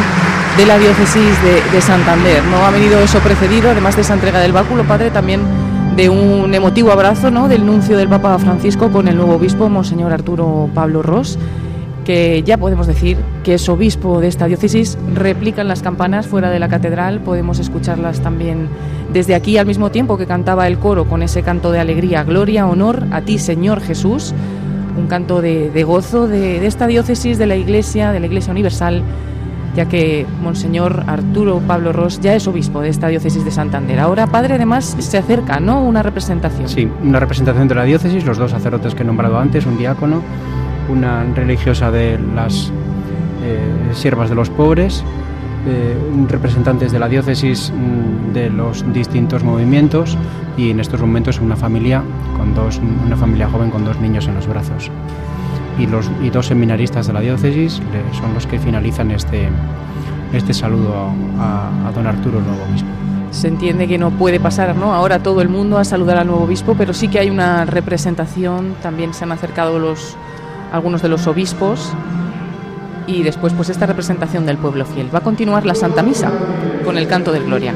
de 0.58 0.66
la 0.68 0.78
diócesis 0.78 1.34
de, 1.72 1.82
Santander. 1.82 2.44
No 2.46 2.58
ha 2.58 2.70
venido 2.70 3.00
eso 3.00 3.20
precedido, 3.20 3.72
además 3.72 3.96
de 3.96 4.04
esa 4.04 4.14
entrega 4.14 4.40
del 4.40 4.52
báculo, 4.52 4.84
padre, 4.84 5.10
también 5.10 5.42
de 5.96 6.10
un 6.10 6.54
emotivo 6.54 6.92
abrazo 6.92 7.32
¿no? 7.32 7.48
del 7.48 7.66
nuncio 7.66 7.98
del 7.98 8.08
Papa 8.08 8.38
Francisco 8.38 8.92
con 8.92 9.08
el 9.08 9.16
nuevo 9.16 9.34
obispo, 9.34 9.68
Monseñor 9.68 10.14
Arturo 10.14 10.70
Pablo 10.74 11.02
Ross, 11.02 11.40
que 12.06 12.44
ya 12.44 12.58
podemos 12.58 12.86
decir 12.86 13.18
que 13.44 13.56
es 13.56 13.68
obispo 13.68 14.20
de 14.20 14.28
esta 14.28 14.46
diócesis. 14.46 14.98
Replican 15.16 15.68
las 15.68 15.82
campanas 15.82 16.28
fuera 16.28 16.52
de 16.52 16.60
la 16.60 16.70
catedral, 16.70 17.20
podemos 17.22 17.58
escucharlas 17.58 18.20
también 18.20 18.70
desde 19.12 19.34
aquí 19.34 19.58
al 19.58 19.66
mismo 19.66 19.90
tiempo 19.90 20.18
que 20.18 20.28
cantaba 20.28 20.68
el 20.68 20.78
coro 20.78 21.06
con 21.06 21.24
ese 21.24 21.42
canto 21.42 21.72
de 21.72 21.80
alegría, 21.80 22.24
gloria, 22.24 22.68
honor 22.68 23.08
a 23.12 23.22
ti, 23.22 23.40
Señor 23.40 23.82
Jesús, 23.82 24.34
un 24.98 25.08
canto 25.08 25.42
de, 25.42 25.84
gozo 25.84 26.28
de, 26.28 26.60
de 26.60 26.68
esta 26.68 26.86
diócesis, 26.86 27.40
de 27.40 27.48
la 27.48 27.56
Iglesia, 27.56 28.12
de 28.12 28.20
la 28.20 28.28
Iglesia 28.28 28.52
Universal 28.52 29.04
ya 29.76 29.88
que 29.88 30.26
Monseñor 30.42 31.04
Arturo 31.08 31.62
Pablo 31.66 31.94
Ross 31.94 32.20
ya 32.22 32.36
es 32.36 32.48
obispo 32.48 32.82
de 32.82 32.90
esta 32.90 33.08
diócesis 33.08 33.44
de 33.44 33.52
Santander. 33.52 34.00
Ahora, 34.00 34.28
padre, 34.28 34.56
además 34.56 34.96
se 35.00 35.18
acerca, 35.18 35.60
¿no? 35.60 35.84
Una 35.84 36.04
representación. 36.04 36.70
Sí, 36.70 36.88
una 37.04 37.20
representación 37.20 37.68
de 37.68 37.76
la 37.76 37.84
diócesis, 37.84 38.26
los 38.26 38.38
dos 38.38 38.52
sacerdotes 38.52 38.96
que 38.96 39.04
he 39.04 39.06
nombrado 39.06 39.40
antes, 39.40 39.66
un 39.66 39.78
diácono, 39.78 40.22
una 40.90 41.24
religiosa 41.24 41.92
de 41.92 42.20
las 42.36 42.72
eh, 43.44 43.60
siervas 43.94 44.30
de 44.30 44.36
los 44.36 44.50
pobres, 44.50 45.04
eh, 45.66 45.98
representantes 46.28 46.92
de 46.92 47.00
la 47.00 47.08
diócesis 47.08 47.72
mm, 47.72 48.34
de 48.34 48.50
los 48.50 48.92
distintos 48.94 49.44
movimientos 49.44 50.18
y 50.58 50.72
en 50.72 50.80
estos 50.80 51.00
momentos 51.00 51.40
una 51.40 51.56
familia 51.56 52.04
con 52.38 52.54
dos, 52.54 52.82
una 53.06 53.16
familia 53.16 53.48
joven 53.50 53.72
con 53.72 53.86
dos 53.86 53.98
niños 54.00 54.28
en 54.28 54.36
los 54.36 54.46
brazos 54.46 54.92
y, 55.78 55.88
los, 55.88 56.10
y 56.22 56.30
dos 56.30 56.48
seminaristas 56.48 57.08
de 57.08 57.14
la 57.14 57.22
diócesis 57.22 57.82
son 58.20 58.34
los 58.34 58.48
que 58.48 58.60
finalizan 58.60 59.12
este, 59.12 59.50
este 60.34 60.54
saludo 60.54 61.12
a, 61.40 61.92
don 61.94 62.08
Arturo, 62.08 62.40
el 62.40 62.46
nuevo 62.46 62.64
obispo. 62.70 62.88
Se 63.32 63.48
entiende 63.48 63.88
que 63.88 63.98
no 63.98 64.12
puede 64.12 64.40
pasar 64.40 64.76
¿no? 64.76 64.94
ahora 64.94 65.20
todo 65.20 65.42
el 65.42 65.50
mundo 65.50 65.78
a 65.78 65.84
saludar 65.84 66.18
al 66.18 66.28
nuevo 66.28 66.44
obispo, 66.44 66.76
pero 66.78 66.94
sí 66.94 67.08
que 67.08 67.20
hay 67.20 67.30
una 67.30 67.66
representación, 67.66 68.76
también 68.82 69.14
se 69.14 69.24
han 69.24 69.32
acercado 69.32 69.80
los, 69.80 70.16
algunos 70.72 71.02
de 71.02 71.10
los 71.10 71.26
obispos 71.26 71.94
y 73.08 73.24
después 73.24 73.54
pues 73.54 73.70
esta 73.70 73.86
representación 73.86 74.46
del 74.46 74.58
pueblo 74.58 74.86
fiel. 74.86 75.14
Va 75.14 75.20
a 75.20 75.24
continuar 75.24 75.66
la 75.66 75.76
Santa 75.76 76.04
Misa 76.04 76.32
con 76.86 76.98
el 76.98 77.08
canto 77.08 77.32
de 77.32 77.40
Gloria. 77.40 77.74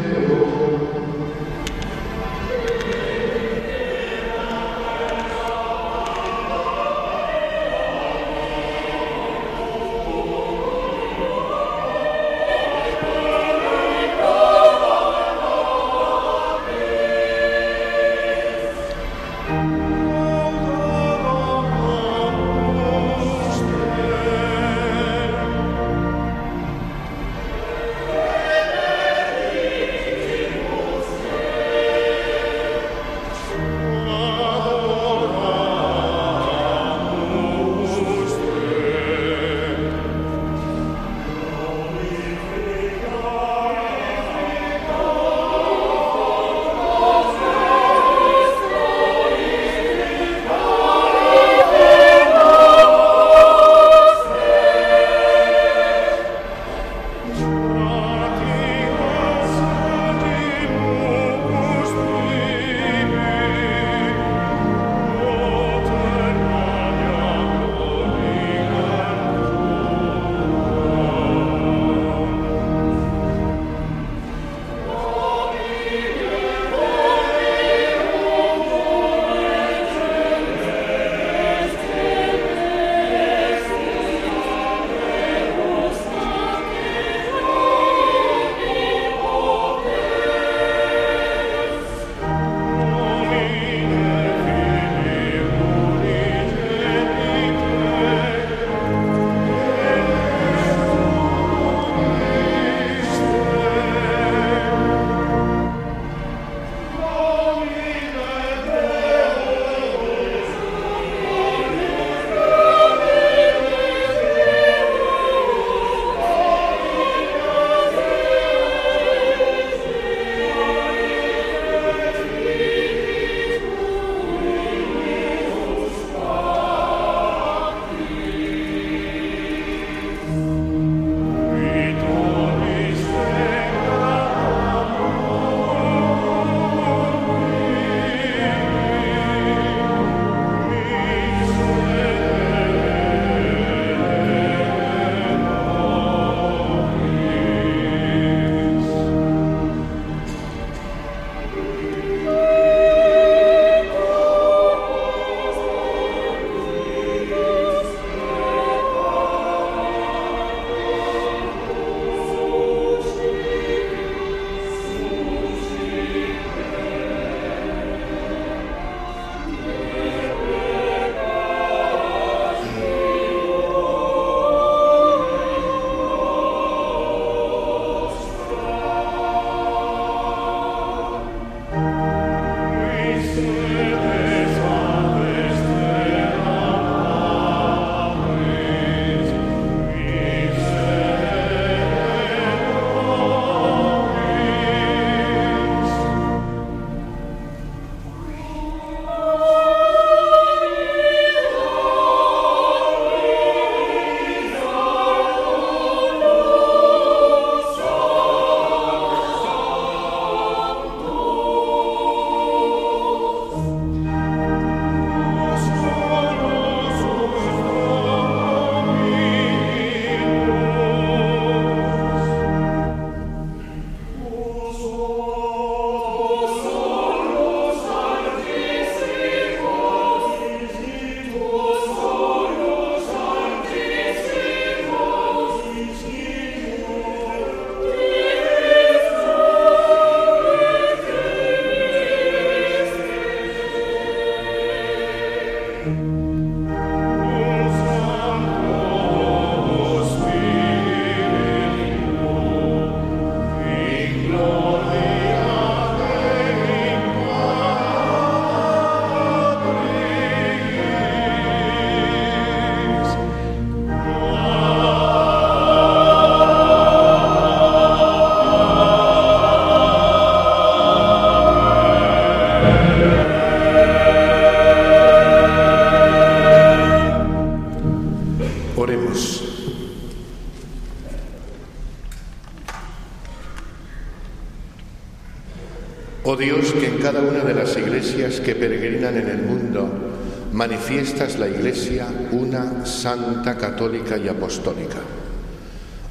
Manifiestas 290.87 291.37
la 291.37 291.49
iglesia 291.49 292.07
una 292.31 292.85
santa, 292.85 293.57
católica 293.57 294.17
y 294.17 294.29
apostólica. 294.29 294.99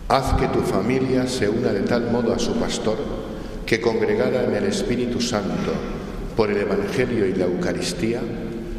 Haz 0.09 0.39
que 0.39 0.49
tu 0.49 0.61
familia 0.61 1.27
se 1.27 1.49
una 1.49 1.73
de 1.73 1.81
tal 1.81 2.11
modo 2.11 2.35
a 2.35 2.39
su 2.39 2.53
pastor 2.57 2.99
que 3.65 3.81
congregada 3.81 4.45
en 4.45 4.55
el 4.55 4.65
Espíritu 4.65 5.19
Santo 5.19 5.73
por 6.37 6.51
el 6.51 6.59
Evangelio 6.59 7.27
y 7.27 7.33
la 7.33 7.47
Eucaristía, 7.47 8.21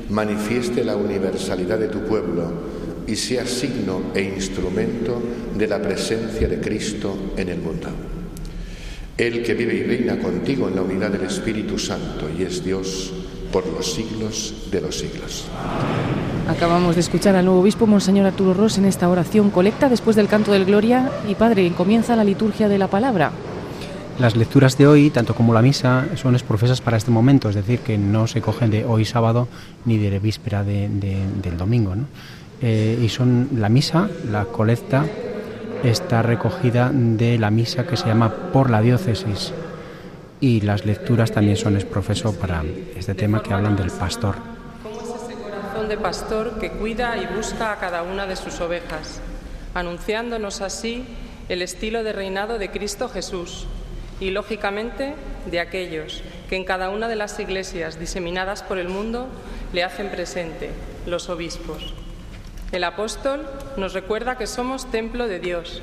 manifieste 0.10 0.86
la 0.86 0.96
universalidad 0.96 1.80
de 1.80 1.88
tu 1.88 2.02
pueblo 2.02 2.46
y 3.08 3.16
sea 3.16 3.48
signo 3.48 4.12
e 4.14 4.22
instrumento 4.22 5.20
de 5.58 5.66
la 5.66 5.82
presencia 5.82 6.48
de 6.48 6.60
Cristo 6.60 7.34
en 7.36 7.50
el 7.50 7.58
mundo. 7.58 7.90
El 9.18 9.42
que 9.42 9.56
vive 9.56 9.74
y 9.74 9.84
reina 9.84 10.20
contigo 10.20 10.68
en 10.68 10.76
la 10.76 10.84
unidad 10.84 11.10
del 11.10 11.24
Espíritu 11.24 11.80
Santo 11.80 12.30
y 12.38 12.44
es 12.44 12.64
Dios 12.64 13.14
por 13.52 13.66
los 13.68 13.94
siglos 13.94 14.54
de 14.72 14.82
los 14.82 14.98
siglos. 14.98 15.46
Acabamos 16.48 16.96
de 16.96 17.02
escuchar 17.02 17.36
al 17.36 17.46
nuevo 17.46 17.62
obispo 17.62 17.88
Monseñor 17.88 18.26
Arturo 18.26 18.54
Ross 18.54 18.78
en 18.78 18.86
esta 18.86 19.10
oración 19.10 19.50
colecta 19.50 19.90
después 19.90 20.16
del 20.16 20.28
canto 20.28 20.52
del 20.52 20.66
Gloria 20.66 21.12
y 21.28 21.36
Padre, 21.36 21.72
comienza 21.76 22.16
la 22.16 22.24
liturgia 22.24 22.70
de 22.70 22.78
la 22.78 22.88
palabra. 22.88 23.32
Las 24.18 24.36
lecturas 24.36 24.78
de 24.78 24.88
hoy, 24.88 25.10
tanto 25.10 25.36
como 25.36 25.54
la 25.54 25.62
misa, 25.62 26.08
son 26.16 26.34
exprofesas 26.36 26.82
para 26.82 26.98
este 26.98 27.12
momento, 27.12 27.50
es 27.50 27.56
decir, 27.56 27.80
que 27.80 27.98
no 27.98 28.28
se 28.28 28.42
cogen 28.42 28.72
de 28.72 28.86
hoy 28.86 29.06
sábado 29.06 29.48
ni 29.86 29.98
de 29.98 30.18
víspera 30.20 30.64
del 30.64 31.58
domingo. 31.58 31.94
Eh, 32.62 33.00
y 33.00 33.10
son 33.10 33.50
la 33.58 33.70
misa, 33.70 34.10
la 34.32 34.46
colecta, 34.46 35.06
está 35.84 36.24
recogida 36.24 36.92
de 36.92 37.38
la 37.38 37.52
misa 37.52 37.86
que 37.86 37.98
se 37.98 38.08
llama 38.08 38.34
por 38.52 38.72
la 38.72 38.82
diócesis 38.82 39.54
y 40.40 40.62
las 40.62 40.86
lecturas 40.86 41.32
también 41.32 41.58
son 41.58 41.76
exprofeso 41.76 42.34
para 42.38 42.64
este 42.96 43.16
tema 43.16 43.42
que 43.42 43.54
hablan 43.54 43.76
del 43.76 43.92
pastor. 43.92 44.36
¿Cómo 44.84 45.02
es 45.02 45.24
ese 45.24 45.34
corazón 45.42 45.90
de 45.90 45.98
pastor 45.98 46.60
que 46.60 46.72
cuida 46.72 47.18
y 47.18 47.26
busca 47.26 47.72
a 47.72 47.80
cada 47.80 48.04
una 48.04 48.28
de 48.28 48.36
sus 48.36 48.62
ovejas, 48.62 49.20
anunciándonos 49.74 50.62
así 50.62 51.06
el 51.50 51.62
estilo 51.62 52.04
de 52.04 52.14
reinado 52.14 52.60
de 52.60 52.70
Cristo 52.70 53.10
Jesús 53.10 53.66
y, 54.20 54.32
lógicamente, 54.32 55.16
de 55.50 55.60
aquellos 55.60 56.24
que 56.50 56.56
en 56.56 56.66
cada 56.66 56.90
una 56.90 57.08
de 57.08 57.16
las 57.16 57.40
iglesias 57.40 58.00
diseminadas 58.00 58.64
por 58.64 58.78
el 58.78 58.90
mundo 58.90 59.28
le 59.74 59.84
hacen 59.84 60.10
presente, 60.10 60.70
los 61.06 61.30
obispos? 61.30 61.94
El 62.72 62.84
apóstol 62.84 63.48
nos 63.78 63.94
recuerda 63.94 64.38
que 64.38 64.46
somos 64.46 64.92
templo 64.92 65.28
de 65.28 65.40
Dios. 65.40 65.82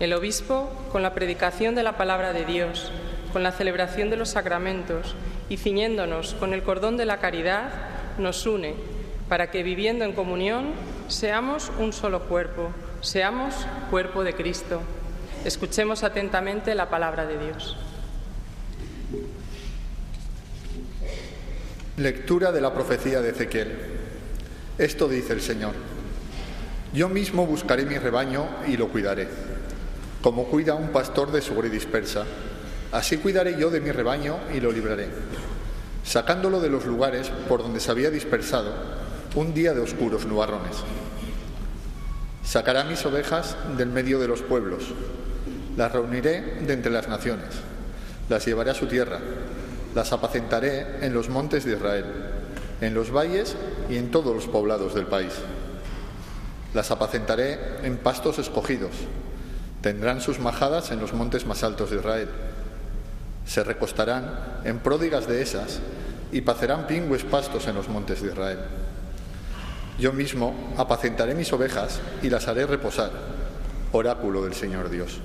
El 0.00 0.12
obispo, 0.12 0.70
con 0.90 1.02
la 1.02 1.14
predicación 1.14 1.76
de 1.76 1.84
la 1.84 1.96
palabra 1.96 2.32
de 2.32 2.44
Dios, 2.44 2.90
con 3.34 3.42
la 3.42 3.50
celebración 3.50 4.10
de 4.10 4.16
los 4.16 4.28
sacramentos 4.28 5.16
y 5.48 5.56
ciñéndonos 5.56 6.34
con 6.34 6.54
el 6.54 6.62
cordón 6.62 6.96
de 6.96 7.04
la 7.04 7.18
caridad, 7.18 7.68
nos 8.16 8.46
une 8.46 8.76
para 9.28 9.50
que 9.50 9.64
viviendo 9.64 10.04
en 10.04 10.12
comunión 10.12 10.66
seamos 11.08 11.72
un 11.80 11.92
solo 11.92 12.28
cuerpo, 12.28 12.70
seamos 13.00 13.52
cuerpo 13.90 14.22
de 14.22 14.34
Cristo. 14.34 14.82
Escuchemos 15.44 16.04
atentamente 16.04 16.76
la 16.76 16.88
palabra 16.88 17.26
de 17.26 17.38
Dios. 17.44 17.76
Lectura 21.96 22.52
de 22.52 22.60
la 22.60 22.72
profecía 22.72 23.20
de 23.20 23.30
Ezequiel. 23.30 23.76
Esto 24.78 25.08
dice 25.08 25.32
el 25.32 25.40
Señor. 25.40 25.74
Yo 26.92 27.08
mismo 27.08 27.46
buscaré 27.46 27.84
mi 27.84 27.98
rebaño 27.98 28.46
y 28.68 28.76
lo 28.76 28.90
cuidaré. 28.90 29.26
Como 30.22 30.44
cuida 30.44 30.76
un 30.76 30.90
pastor 30.90 31.32
de 31.32 31.42
su 31.42 31.60
dispersa, 31.62 32.24
así 32.94 33.18
cuidaré 33.18 33.58
yo 33.58 33.68
de 33.68 33.82
mi 33.82 33.92
rebaño 33.92 34.38
y 34.54 34.60
lo 34.60 34.72
libraré, 34.72 35.08
sacándolo 36.02 36.60
de 36.60 36.70
los 36.70 36.86
lugares 36.86 37.30
por 37.46 37.62
donde 37.62 37.80
se 37.80 37.90
había 37.90 38.08
dispersado 38.08 38.72
un 39.34 39.52
día 39.52 39.74
de 39.74 39.80
oscuros 39.80 40.24
nubarrones. 40.24 40.76
Sacará 42.42 42.84
mis 42.84 43.04
ovejas 43.04 43.56
del 43.76 43.90
medio 43.90 44.18
de 44.18 44.28
los 44.28 44.40
pueblos, 44.40 44.84
las 45.76 45.92
reuniré 45.92 46.40
de 46.66 46.72
entre 46.72 46.90
las 46.90 47.08
naciones, 47.08 47.50
las 48.30 48.46
llevaré 48.46 48.70
a 48.70 48.74
su 48.74 48.86
tierra, 48.86 49.18
las 49.94 50.12
apacentaré 50.12 51.04
en 51.04 51.12
los 51.12 51.28
montes 51.28 51.64
de 51.64 51.72
Israel 51.74 52.04
en 52.80 52.94
los 52.94 53.10
valles 53.10 53.56
y 53.88 53.96
en 53.96 54.10
todos 54.10 54.34
los 54.34 54.46
poblados 54.46 54.94
del 54.94 55.06
país. 55.06 55.32
Las 56.72 56.90
apacentaré 56.90 57.58
en 57.82 57.96
pastos 57.96 58.38
escogidos. 58.38 58.92
Tendrán 59.80 60.20
sus 60.20 60.38
majadas 60.38 60.90
en 60.90 61.00
los 61.00 61.12
montes 61.12 61.46
más 61.46 61.62
altos 61.62 61.90
de 61.90 61.96
Israel. 61.96 62.28
Se 63.46 63.62
recostarán 63.64 64.60
en 64.64 64.78
pródigas 64.78 65.26
de 65.26 65.42
esas 65.42 65.80
y 66.32 66.40
pacerán 66.40 66.86
pingües 66.86 67.24
pastos 67.24 67.66
en 67.66 67.74
los 67.74 67.88
montes 67.88 68.22
de 68.22 68.28
Israel. 68.28 68.58
Yo 69.98 70.12
mismo 70.12 70.74
apacentaré 70.76 71.34
mis 71.34 71.52
ovejas 71.52 72.00
y 72.22 72.30
las 72.30 72.48
haré 72.48 72.66
reposar, 72.66 73.10
oráculo 73.92 74.42
del 74.42 74.54
Señor 74.54 74.90
Dios. 74.90 75.20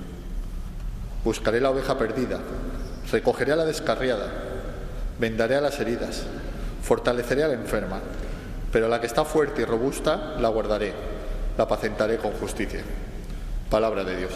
Buscaré 1.24 1.60
la 1.60 1.70
oveja 1.70 1.98
perdida, 1.98 2.38
recogeré 3.10 3.52
a 3.52 3.56
la 3.56 3.64
descarriada, 3.64 4.28
vendaré 5.18 5.56
a 5.56 5.60
las 5.60 5.80
heridas, 5.80 6.24
Fortaleceré 6.82 7.44
a 7.44 7.48
la 7.48 7.54
enferma, 7.54 8.00
pero 8.72 8.86
a 8.86 8.88
la 8.88 9.00
que 9.00 9.06
está 9.06 9.24
fuerte 9.24 9.62
y 9.62 9.64
robusta 9.64 10.34
la 10.40 10.48
guardaré, 10.48 10.92
la 11.56 11.64
apacentaré 11.64 12.16
con 12.16 12.32
justicia. 12.32 12.80
Palabra 13.68 14.02
de 14.04 14.16
Dios. 14.16 14.32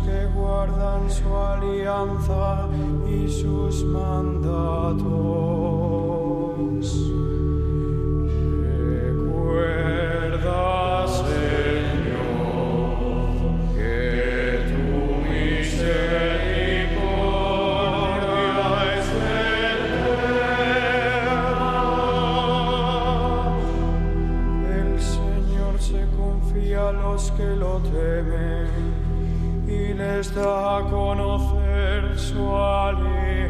Que 0.00 0.26
guardan 0.34 1.10
su 1.10 1.34
alianza 1.34 2.68
y 3.08 3.28
sus 3.28 3.84
mandatos. 3.84 5.06
Da 30.36 30.76
a 30.76 30.82
conocer 30.82 32.18
su 32.18 32.54
alianza. 32.54 33.46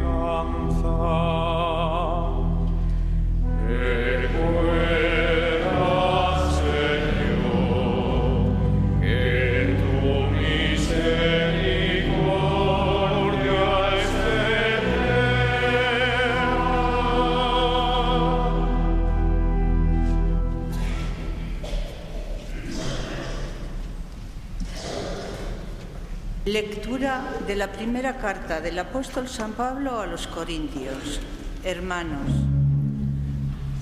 De 27.47 27.55
la 27.55 27.71
primera 27.71 28.17
carta 28.17 28.59
del 28.59 28.77
apóstol 28.77 29.29
San 29.29 29.53
Pablo 29.53 30.01
a 30.01 30.05
los 30.05 30.27
Corintios. 30.27 31.21
Hermanos, 31.63 32.29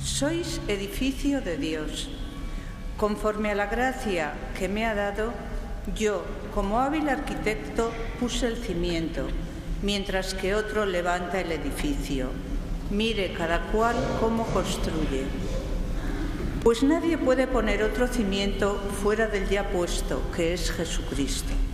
sois 0.03 0.61
edificio 0.68 1.41
de 1.41 1.57
Dios. 1.57 2.07
Conforme 2.95 3.49
a 3.49 3.55
la 3.55 3.66
gracia 3.66 4.34
que 4.57 4.70
me 4.70 4.86
ha 4.86 4.93
dado, 4.93 5.34
yo, 5.95 6.24
como 6.53 6.80
hábil 6.80 7.09
arquitecto, 7.09 7.91
puse 8.20 8.45
el 8.45 8.57
cimiento, 8.57 9.26
mientras 9.82 10.36
que 10.36 10.53
otro 10.53 10.86
levanta 10.86 11.41
el 11.41 11.51
edificio. 11.51 12.30
Mire 12.91 13.34
cada 13.34 13.72
cual 13.72 13.95
cómo 14.20 14.45
construye. 14.45 15.24
Pues 16.61 16.84
nadie 16.84 17.18
puede 17.18 17.47
poner 17.47 17.82
otro 17.82 18.07
cimiento 18.07 18.80
fuera 19.01 19.26
del 19.26 19.49
ya 19.49 19.70
puesto, 19.70 20.22
que 20.36 20.53
es 20.53 20.70
Jesucristo. 20.70 21.64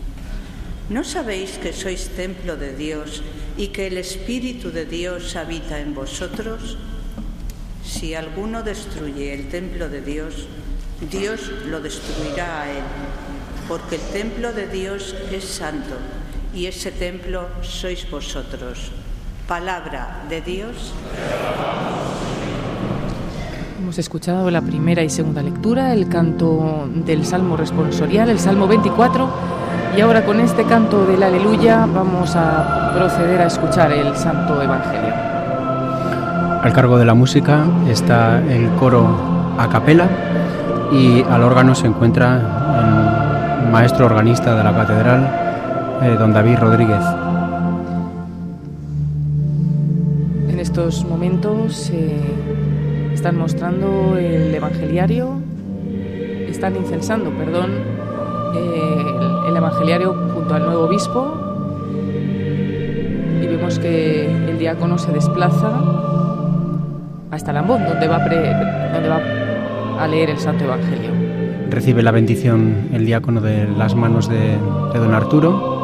¿No 0.91 1.05
sabéis 1.05 1.55
que 1.55 1.71
sois 1.71 2.11
templo 2.19 2.59
de 2.59 2.75
Dios 2.75 3.23
y 3.55 3.71
que 3.71 3.87
el 3.87 3.95
Espíritu 3.95 4.75
de 4.75 4.83
Dios 4.83 5.37
habita 5.37 5.79
en 5.79 5.95
vosotros? 5.95 6.75
Si 7.79 8.13
alguno 8.13 8.61
destruye 8.61 9.33
el 9.33 9.47
templo 9.47 9.87
de 9.87 10.01
Dios, 10.01 10.47
Dios 11.09 11.49
lo 11.69 11.79
destruirá 11.79 12.63
a 12.63 12.71
él, 12.71 12.83
porque 13.69 13.95
el 13.95 14.01
templo 14.11 14.51
de 14.51 14.67
Dios 14.67 15.15
es 15.31 15.45
santo 15.45 15.95
y 16.53 16.65
ese 16.65 16.91
templo 16.91 17.47
sois 17.61 18.03
vosotros. 18.11 18.91
Palabra 19.47 20.25
de 20.27 20.41
Dios. 20.41 20.91
Hemos 23.79 23.97
escuchado 23.97 24.51
la 24.51 24.59
primera 24.59 25.03
y 25.03 25.09
segunda 25.09 25.41
lectura, 25.41 25.93
el 25.93 26.09
canto 26.09 26.89
del 26.93 27.25
Salmo 27.25 27.55
responsorial, 27.55 28.29
el 28.29 28.39
Salmo 28.39 28.67
24 28.67 29.60
y 29.95 29.99
ahora 29.99 30.23
con 30.23 30.39
este 30.39 30.63
canto 30.63 31.05
del 31.05 31.21
aleluya 31.21 31.85
vamos 31.93 32.35
a 32.35 32.93
proceder 32.95 33.41
a 33.41 33.47
escuchar 33.47 33.91
el 33.91 34.15
Santo 34.15 34.61
Evangelio. 34.61 35.13
Al 36.61 36.71
cargo 36.73 36.97
de 36.97 37.05
la 37.05 37.13
música 37.13 37.65
está 37.89 38.39
el 38.39 38.69
coro 38.79 39.07
a 39.57 39.67
capela 39.67 40.07
y 40.91 41.23
al 41.23 41.43
órgano 41.43 41.75
se 41.75 41.87
encuentra 41.87 43.61
el 43.63 43.71
maestro 43.71 44.05
organista 44.05 44.55
de 44.55 44.63
la 44.63 44.73
catedral, 44.73 45.99
eh, 46.03 46.15
don 46.17 46.33
David 46.33 46.59
Rodríguez. 46.59 47.03
En 50.47 50.59
estos 50.59 51.03
momentos 51.03 51.89
eh, 51.93 52.21
están 53.13 53.37
mostrando 53.37 54.17
el 54.17 54.55
evangeliario, 54.55 55.33
están 56.47 56.77
incensando, 56.77 57.29
perdón, 57.31 57.71
el, 59.51 59.57
evangeliario 59.57 60.15
junto 60.33 60.53
al 60.53 60.65
nuevo 60.65 60.83
obispo. 60.85 61.33
Y 63.41 63.47
vemos 63.47 63.79
que 63.79 64.25
el 64.49 64.57
diácono 64.57 64.97
se 64.97 65.11
desplaza 65.11 65.71
hasta 67.31 67.53
Lambón, 67.53 67.85
donde 67.85 68.07
va, 68.07 68.19
donde 68.19 69.09
va 69.09 69.21
a 69.99 70.07
leer 70.07 70.29
el 70.29 70.37
Santo 70.37 70.63
Evangelio. 70.65 71.11
Recibe 71.69 72.03
la 72.03 72.11
bendición 72.11 72.89
el 72.93 73.05
diácono 73.05 73.39
de 73.39 73.67
las 73.67 73.95
manos 73.95 74.27
de, 74.27 74.57
don 74.93 75.13
Arturo, 75.13 75.79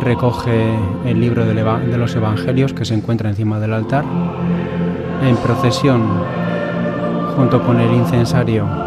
recoge 0.00 0.74
el 1.06 1.20
libro 1.20 1.46
de 1.46 1.96
los 1.96 2.14
Evangelios 2.14 2.74
que 2.74 2.84
se 2.84 2.94
encuentra 2.94 3.30
encima 3.30 3.58
del 3.60 3.72
altar, 3.72 4.04
en 5.22 5.36
procesión 5.36 6.02
junto 7.36 7.62
con 7.62 7.80
el 7.80 7.94
incensario 7.94 8.83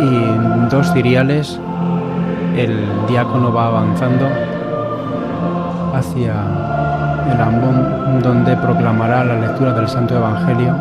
y 0.00 0.68
dos 0.70 0.92
ciriales 0.92 1.58
el 2.56 2.86
diácono 3.08 3.52
va 3.52 3.66
avanzando 3.66 4.28
hacia 5.94 6.32
el 7.32 7.40
ambón 7.40 8.20
donde 8.22 8.56
proclamará 8.56 9.24
la 9.24 9.40
lectura 9.40 9.72
del 9.72 9.88
Santo 9.88 10.16
Evangelio. 10.16 10.74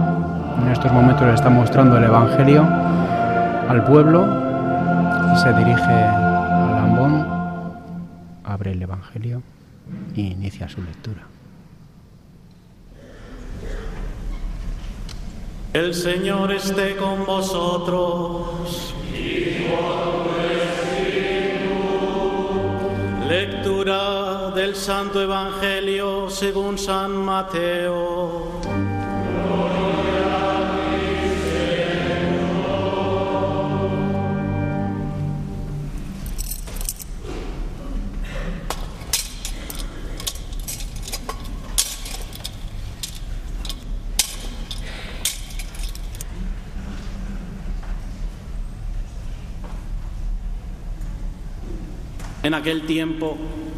En 0.62 0.72
estos 0.72 0.92
momentos 0.92 1.26
le 1.26 1.34
está 1.34 1.50
mostrando 1.50 1.98
el 1.98 2.04
Evangelio 2.04 2.64
al 3.70 3.84
pueblo 3.86 4.28
y 5.34 5.38
se 5.40 5.54
dirige 5.54 5.82
al 5.84 6.78
ambón, 6.78 7.26
abre 8.44 8.72
el 8.72 8.82
Evangelio 8.82 9.42
e 10.16 10.22
inicia 10.22 10.70
su 10.70 10.82
lectura. 10.82 11.22
El 15.74 15.96
Señor 15.96 16.52
esté 16.52 16.96
con 16.96 17.26
vosotros. 17.26 18.93
Santo 24.76 25.22
Evangelio 25.22 26.30
según 26.30 26.78
San 26.78 27.16
Mateo. 27.16 28.62
En 52.44 52.54
aquel 52.54 52.86
tiempo, 52.86 53.38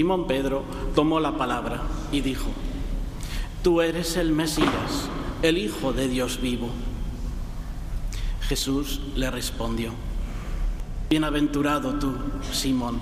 Simón 0.00 0.26
Pedro 0.26 0.62
tomó 0.94 1.20
la 1.20 1.36
palabra 1.36 1.82
y 2.10 2.22
dijo, 2.22 2.48
Tú 3.62 3.82
eres 3.82 4.16
el 4.16 4.32
Mesías, 4.32 5.10
el 5.42 5.58
Hijo 5.58 5.92
de 5.92 6.08
Dios 6.08 6.40
vivo. 6.40 6.70
Jesús 8.48 9.02
le 9.14 9.30
respondió, 9.30 9.92
Bienaventurado 11.10 11.98
tú, 11.98 12.14
Simón, 12.50 12.98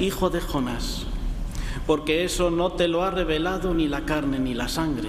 hijo 0.00 0.28
de 0.28 0.40
Jonás, 0.40 1.06
porque 1.86 2.24
eso 2.24 2.50
no 2.50 2.72
te 2.72 2.88
lo 2.88 3.04
ha 3.04 3.12
revelado 3.12 3.72
ni 3.72 3.86
la 3.86 4.04
carne 4.04 4.40
ni 4.40 4.52
la 4.52 4.66
sangre, 4.66 5.08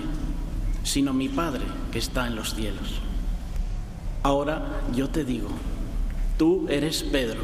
sino 0.84 1.12
mi 1.12 1.28
Padre 1.28 1.64
que 1.92 1.98
está 1.98 2.28
en 2.28 2.36
los 2.36 2.54
cielos. 2.54 3.00
Ahora 4.22 4.84
yo 4.94 5.10
te 5.10 5.26
digo, 5.26 5.50
tú 6.38 6.68
eres 6.70 7.02
Pedro, 7.02 7.42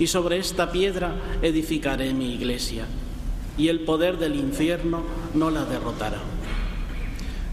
y 0.00 0.06
sobre 0.06 0.38
esta 0.38 0.72
piedra 0.72 1.12
edificaré 1.42 2.14
mi 2.14 2.32
iglesia, 2.32 2.86
y 3.58 3.68
el 3.68 3.80
poder 3.80 4.16
del 4.16 4.34
infierno 4.34 5.02
no 5.34 5.50
la 5.50 5.66
derrotará. 5.66 6.16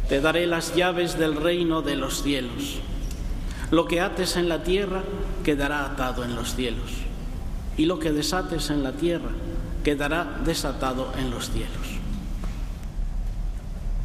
Te 0.08 0.22
daré 0.22 0.48
las 0.48 0.74
llaves 0.74 1.20
del 1.20 1.36
reino 1.36 1.82
de 1.82 1.98
los 1.98 2.24
cielos. 2.24 2.80
Lo 3.70 3.86
que 3.86 4.00
ates 4.00 4.38
en 4.38 4.48
la 4.48 4.64
tierra 4.64 5.04
quedará 5.44 5.86
atado 5.86 6.24
en 6.24 6.36
los 6.36 6.56
cielos, 6.56 6.90
y 7.76 7.86
lo 7.86 8.00
que 8.00 8.14
desates 8.14 8.70
en 8.70 8.82
la 8.82 8.94
tierra 8.94 9.32
quedará 9.84 10.40
desatado 10.46 11.12
en 11.18 11.30
los 11.30 11.52
cielos. 11.52 12.00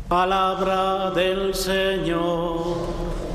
Palabra 0.08 1.12
del 1.12 1.54
Señor. 1.54 3.31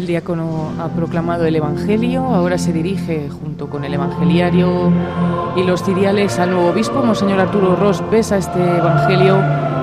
El 0.00 0.06
diácono 0.06 0.72
ha 0.80 0.88
proclamado 0.88 1.44
el 1.44 1.54
Evangelio, 1.56 2.24
ahora 2.24 2.56
se 2.56 2.72
dirige 2.72 3.28
junto 3.28 3.68
con 3.68 3.84
el 3.84 3.92
evangeliario 3.92 4.90
y 5.56 5.62
los 5.62 5.82
ciriales 5.82 6.38
al 6.38 6.52
nuevo 6.52 6.70
obispo. 6.70 7.02
Monseñor 7.02 7.38
Arturo 7.38 7.76
Ross 7.76 8.02
besa 8.10 8.38
este 8.38 8.78
Evangelio 8.78 9.36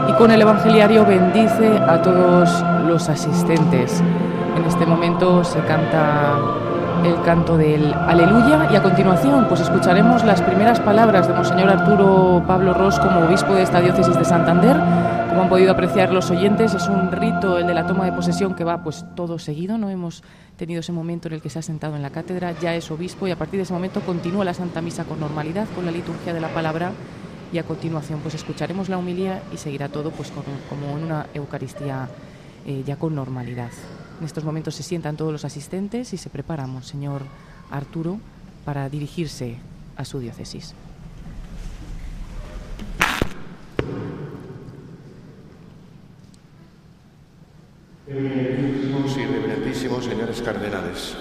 y 0.09 0.13
con 0.13 0.31
el 0.31 0.41
evangeliario 0.41 1.05
bendice 1.05 1.77
a 1.77 2.01
todos 2.01 2.49
los 2.87 3.07
asistentes. 3.09 4.01
En 4.57 4.65
este 4.65 4.87
momento 4.87 5.43
se 5.43 5.59
canta 5.59 6.39
el 7.05 7.21
canto 7.21 7.55
del 7.55 7.93
Aleluya 7.93 8.69
y 8.73 8.75
a 8.75 8.81
continuación 8.81 9.45
pues 9.47 9.61
escucharemos 9.61 10.23
las 10.23 10.41
primeras 10.41 10.79
palabras 10.79 11.27
de 11.27 11.35
Monseñor 11.35 11.69
Arturo 11.69 12.43
Pablo 12.47 12.73
Ross 12.73 12.97
como 12.97 13.19
obispo 13.19 13.53
de 13.53 13.61
esta 13.61 13.81
diócesis 13.81 14.17
de 14.17 14.25
Santander. 14.25 14.77
Como 15.37 15.43
han 15.43 15.49
podido 15.49 15.71
apreciar 15.71 16.11
los 16.11 16.31
oyentes, 16.31 16.73
es 16.73 16.87
un 16.87 17.11
rito 17.11 17.59
el 17.59 17.67
de 17.67 17.75
la 17.75 17.85
toma 17.85 18.05
de 18.05 18.11
posesión 18.11 18.55
que 18.55 18.63
va 18.63 18.81
pues 18.81 19.05
todo 19.15 19.37
seguido, 19.37 19.77
no 19.77 19.87
hemos 19.91 20.23
tenido 20.55 20.79
ese 20.79 20.91
momento 20.91 21.27
en 21.27 21.35
el 21.35 21.43
que 21.43 21.51
se 21.51 21.59
ha 21.59 21.61
sentado 21.61 21.95
en 21.95 22.01
la 22.01 22.09
cátedra, 22.09 22.53
ya 22.59 22.73
es 22.73 22.89
obispo 22.89 23.27
y 23.27 23.31
a 23.31 23.35
partir 23.35 23.59
de 23.59 23.61
ese 23.61 23.73
momento 23.73 24.01
continúa 24.01 24.43
la 24.43 24.55
Santa 24.55 24.81
Misa 24.81 25.03
con 25.03 25.19
normalidad, 25.19 25.67
con 25.75 25.85
la 25.85 25.91
liturgia 25.91 26.33
de 26.33 26.39
la 26.39 26.47
palabra 26.47 26.91
y 27.53 27.59
a 27.59 27.63
continuación 27.63 28.19
pues 28.21 28.33
escucharemos 28.33 28.89
la 28.89 28.97
humilía 28.97 29.43
y 29.53 29.57
seguirá 29.57 29.89
todo 29.89 30.09
pues 30.09 30.33
como 30.69 30.97
en 30.97 31.03
una 31.03 31.27
Eucaristía 31.35 32.09
eh, 32.65 32.81
ya 32.83 32.95
con 32.95 33.13
normalidad. 33.13 33.69
En 34.19 34.25
estos 34.25 34.43
momentos 34.43 34.73
se 34.73 34.81
sientan 34.81 35.17
todos 35.17 35.31
los 35.31 35.45
asistentes 35.45 36.13
y 36.13 36.17
se 36.17 36.31
preparamos, 36.31 36.87
señor 36.87 37.21
Arturo, 37.69 38.17
para 38.65 38.89
dirigirse 38.89 39.57
a 39.97 40.03
su 40.03 40.17
diócesis. 40.17 40.73
Y 48.09 48.13
reverentísimos 48.13 50.05
señores 50.05 50.41
cardenales, 50.41 51.13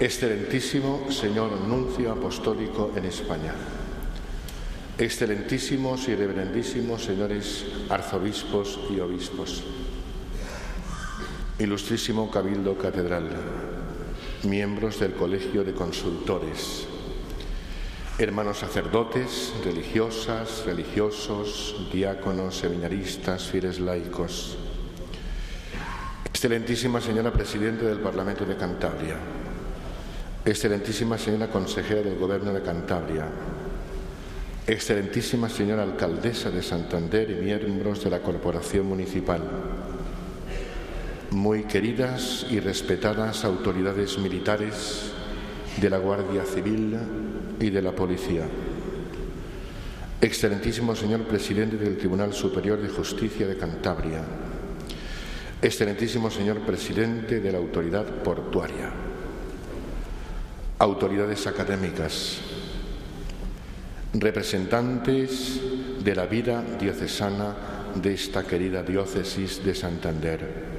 excelentísimo 0.00 1.06
señor 1.12 1.52
nuncio 1.60 2.10
apostólico 2.10 2.90
en 2.96 3.04
España, 3.04 3.54
excelentísimos 4.98 6.08
y 6.08 6.16
reverentísimos 6.16 7.04
señores 7.04 7.66
arzobispos 7.88 8.80
y 8.90 8.98
obispos, 8.98 9.62
ilustrísimo 11.60 12.32
cabildo 12.32 12.76
catedral, 12.76 13.30
miembros 14.42 14.98
del 14.98 15.12
Colegio 15.12 15.62
de 15.62 15.72
Consultores, 15.72 16.86
hermanos 18.18 18.58
sacerdotes, 18.58 19.54
religiosas, 19.64 20.64
religiosos, 20.66 21.88
diáconos, 21.92 22.56
seminaristas, 22.56 23.44
fieles 23.44 23.78
laicos, 23.78 24.58
excelentísima 26.32 27.00
señora 27.00 27.32
Presidenta 27.32 27.84
del 27.84 27.98
Parlamento 27.98 28.46
de 28.46 28.56
Cantabria, 28.56 29.16
excelentísima 30.44 31.18
señora 31.18 31.50
Consejera 31.50 32.02
del 32.02 32.18
Gobierno 32.18 32.52
de 32.52 32.62
Cantabria, 32.62 33.26
excelentísima 34.66 35.48
señora 35.48 35.82
Alcaldesa 35.82 36.50
de 36.50 36.62
Santander 36.62 37.30
y 37.30 37.44
miembros 37.44 38.04
de 38.04 38.10
la 38.10 38.20
Corporación 38.20 38.86
Municipal, 38.86 39.42
muy 41.32 41.64
queridas 41.64 42.46
y 42.48 42.60
respetadas 42.60 43.44
autoridades 43.44 44.16
militares 44.18 45.10
de 45.80 45.90
la 45.90 45.98
Guardia 45.98 46.44
Civil 46.44 46.96
y 47.58 47.70
de 47.70 47.82
la 47.82 47.92
Policía. 47.92 48.44
Excelentísimo 50.20 50.94
señor 50.94 51.24
presidente 51.24 51.76
del 51.76 51.98
Tribunal 51.98 52.32
Superior 52.32 52.80
de 52.80 52.88
Justicia 52.88 53.48
de 53.48 53.56
Cantabria. 53.56 54.49
Excelentísimo 55.62 56.30
señor 56.30 56.60
presidente 56.60 57.40
de 57.40 57.52
la 57.52 57.58
Autoridad 57.58 58.06
Portuaria. 58.22 58.90
Autoridades 60.78 61.46
académicas. 61.46 62.38
Representantes 64.14 65.60
de 66.02 66.14
la 66.14 66.26
vida 66.26 66.64
diocesana 66.78 67.54
de 67.94 68.14
esta 68.14 68.44
querida 68.44 68.82
diócesis 68.82 69.64
de 69.64 69.74
Santander 69.74 70.70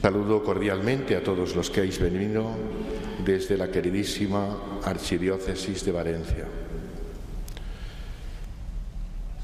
Saludo 0.00 0.44
cordialmente 0.44 1.16
a 1.16 1.22
todos 1.24 1.56
los 1.56 1.70
que 1.70 1.80
habéis 1.80 1.98
venido 1.98 2.50
desde 3.24 3.56
la 3.56 3.68
queridísima 3.68 4.78
Archidiócesis 4.84 5.84
de 5.84 5.90
Valencia. 5.90 6.44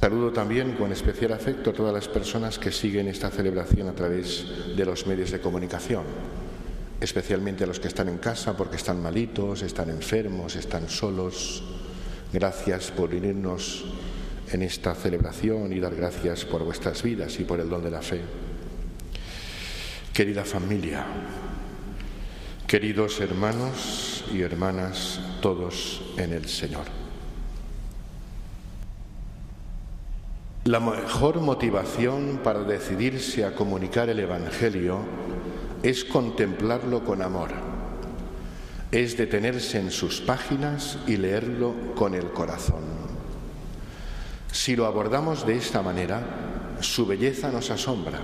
Saludo 0.02 0.32
también 0.32 0.72
con 0.72 0.90
especial 0.90 1.30
afecto 1.30 1.70
a 1.70 1.72
todas 1.72 1.94
las 1.94 2.08
personas 2.08 2.58
que 2.58 2.72
siguen 2.72 3.06
esta 3.06 3.30
celebración 3.30 3.86
a 3.86 3.92
través 3.92 4.74
de 4.76 4.84
los 4.84 5.06
medios 5.06 5.30
de 5.30 5.38
comunicación, 5.38 6.02
especialmente 7.00 7.62
a 7.62 7.68
los 7.68 7.78
que 7.78 7.86
están 7.86 8.08
en 8.08 8.18
casa 8.18 8.56
porque 8.56 8.74
están 8.74 9.00
malitos, 9.00 9.62
están 9.62 9.90
enfermos, 9.90 10.56
están 10.56 10.88
solos. 10.88 11.62
Gracias 12.32 12.90
por 12.90 13.14
unirnos 13.14 13.84
en 14.50 14.62
esta 14.62 14.92
celebración 14.96 15.72
y 15.72 15.78
dar 15.78 15.94
gracias 15.94 16.46
por 16.46 16.64
vuestras 16.64 17.00
vidas 17.00 17.38
y 17.38 17.44
por 17.44 17.60
el 17.60 17.68
don 17.68 17.84
de 17.84 17.90
la 17.92 18.02
fe. 18.02 18.22
Querida 20.12 20.44
familia, 20.44 21.06
queridos 22.66 23.20
hermanos 23.20 24.24
y 24.34 24.40
hermanas, 24.40 25.20
todos 25.40 26.02
en 26.16 26.32
el 26.32 26.48
Señor. 26.48 27.01
La 30.64 30.78
mejor 30.78 31.40
motivación 31.40 32.40
para 32.44 32.62
decidirse 32.62 33.44
a 33.44 33.54
comunicar 33.54 34.08
el 34.08 34.20
Evangelio 34.20 35.00
es 35.82 36.04
contemplarlo 36.04 37.04
con 37.04 37.20
amor, 37.20 37.50
es 38.92 39.16
detenerse 39.16 39.80
en 39.80 39.90
sus 39.90 40.20
páginas 40.20 40.98
y 41.06 41.16
leerlo 41.16 41.74
con 41.96 42.14
el 42.14 42.30
corazón. 42.30 42.84
Si 44.52 44.76
lo 44.76 44.86
abordamos 44.86 45.46
de 45.46 45.56
esta 45.56 45.82
manera, 45.82 46.20
su 46.80 47.06
belleza 47.06 47.50
nos 47.50 47.70
asombra 47.70 48.20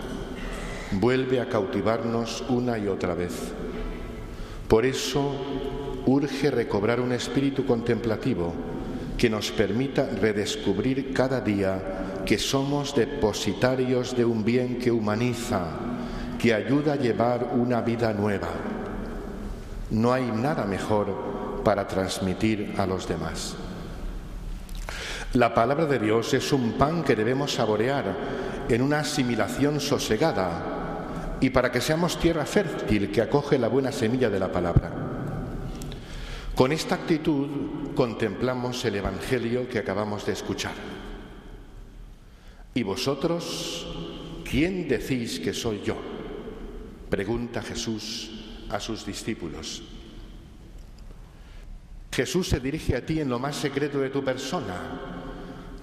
vuelve 0.93 1.41
a 1.41 1.49
cautivarnos 1.49 2.45
una 2.49 2.79
y 2.79 2.89
otra 2.89 3.15
vez. 3.15 3.33
Por 4.69 4.87
eso 4.87 5.35
urge 6.07 6.51
recobrar 6.51 7.01
un 7.01 7.13
espíritu 7.13 7.67
contemplativo 7.67 8.53
que 9.17 9.29
nos 9.29 9.51
permita 9.51 10.09
redescubrir 10.09 11.13
cada 11.13 11.41
día 11.41 12.08
que 12.25 12.39
somos 12.39 12.95
depositarios 12.95 14.17
de 14.17 14.25
un 14.25 14.45
bien 14.45 14.79
que 14.79 14.91
humaniza, 14.91 15.65
que 16.39 16.55
ayuda 16.55 16.95
a 16.95 16.97
llevar 16.97 17.51
una 17.55 17.81
vida 17.81 18.13
nueva. 18.13 18.49
No 19.91 20.13
hay 20.13 20.31
nada 20.31 20.65
mejor 20.65 21.63
para 21.65 21.87
transmitir 21.87 22.75
a 22.79 22.87
los 22.87 23.09
demás. 23.09 23.57
La 25.35 25.53
palabra 25.53 25.87
de 25.87 25.99
Dios 25.99 26.33
es 26.35 26.53
un 26.53 26.73
pan 26.73 27.03
que 27.03 27.17
debemos 27.17 27.55
saborear 27.55 28.17
en 28.69 28.83
una 28.83 29.01
asimilación 29.01 29.81
sosegada, 29.81 31.37
y 31.41 31.51
para 31.51 31.71
que 31.71 31.81
seamos 31.81 32.19
tierra 32.19 32.45
fértil 32.45 33.11
que 33.11 33.23
acoge 33.23 33.59
la 33.59 33.69
buena 33.69 33.93
semilla 33.93 34.29
de 34.29 34.41
la 34.41 34.51
palabra. 34.51 34.91
Con 36.55 36.73
esta 36.73 36.97
actitud 36.97 37.95
contemplamos 37.95 38.85
el 38.85 38.97
Evangelio 38.97 39.69
que 39.69 39.79
acabamos 39.79 40.27
de 40.27 40.33
escuchar. 40.33 40.98
¿Y 42.75 42.83
vosotros 42.83 43.87
quién 44.49 44.89
decís 44.89 45.41
que 45.41 45.53
soy 45.53 45.83
yo? 45.83 45.97
Pregunta 47.11 47.63
Jesús 47.63 48.31
a 48.71 48.79
sus 48.79 49.05
discípulos. 49.05 49.83
Jesús 52.13 52.49
se 52.49 52.61
dirige 52.61 52.97
a 52.97 53.07
ti 53.07 53.21
en 53.21 53.29
lo 53.29 53.39
más 53.39 53.57
secreto 53.57 54.01
de 54.01 54.11
tu 54.11 54.25
persona, 54.25 54.75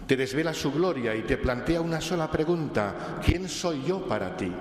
te 0.06 0.16
desvela 0.18 0.54
su 0.54 0.72
gloria 0.72 1.16
y 1.16 1.22
te 1.22 1.38
plantea 1.38 1.82
una 1.82 2.02
sola 2.02 2.30
pregunta, 2.30 3.20
¿quién 3.26 3.48
soy 3.48 3.84
yo 3.84 4.06
para 4.06 4.36
ti? 4.36 4.52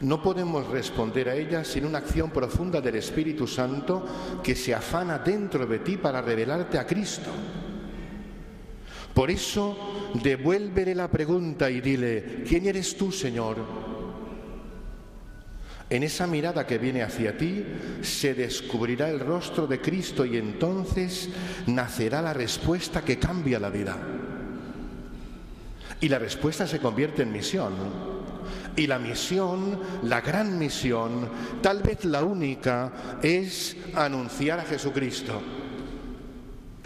No 0.00 0.22
podemos 0.22 0.68
responder 0.68 1.28
a 1.28 1.34
ella 1.34 1.64
sin 1.64 1.84
una 1.84 1.98
acción 1.98 2.30
profunda 2.30 2.80
del 2.80 2.94
Espíritu 2.94 3.46
Santo 3.46 4.06
que 4.42 4.54
se 4.54 4.72
afana 4.72 5.18
dentro 5.18 5.66
de 5.66 5.80
ti 5.80 5.96
para 5.96 6.22
revelarte 6.22 6.78
a 6.78 6.86
Cristo. 6.86 7.30
Por 9.18 9.32
eso, 9.32 9.76
devuélvele 10.14 10.94
la 10.94 11.10
pregunta 11.10 11.68
y 11.68 11.80
dile, 11.80 12.44
¿quién 12.46 12.66
eres 12.66 12.96
tú, 12.96 13.10
Señor? 13.10 13.56
En 15.90 16.04
esa 16.04 16.28
mirada 16.28 16.64
que 16.64 16.78
viene 16.78 17.02
hacia 17.02 17.36
ti 17.36 17.64
se 18.00 18.34
descubrirá 18.34 19.10
el 19.10 19.18
rostro 19.18 19.66
de 19.66 19.80
Cristo 19.80 20.24
y 20.24 20.36
entonces 20.36 21.30
nacerá 21.66 22.22
la 22.22 22.32
respuesta 22.32 23.02
que 23.02 23.18
cambia 23.18 23.58
la 23.58 23.70
vida. 23.70 23.98
Y 26.00 26.08
la 26.08 26.20
respuesta 26.20 26.68
se 26.68 26.78
convierte 26.78 27.22
en 27.24 27.32
misión. 27.32 27.74
Y 28.76 28.86
la 28.86 29.00
misión, 29.00 29.80
la 30.04 30.20
gran 30.20 30.60
misión, 30.60 31.28
tal 31.60 31.82
vez 31.82 32.04
la 32.04 32.22
única, 32.22 33.18
es 33.20 33.76
anunciar 33.96 34.60
a 34.60 34.64
Jesucristo. 34.64 35.42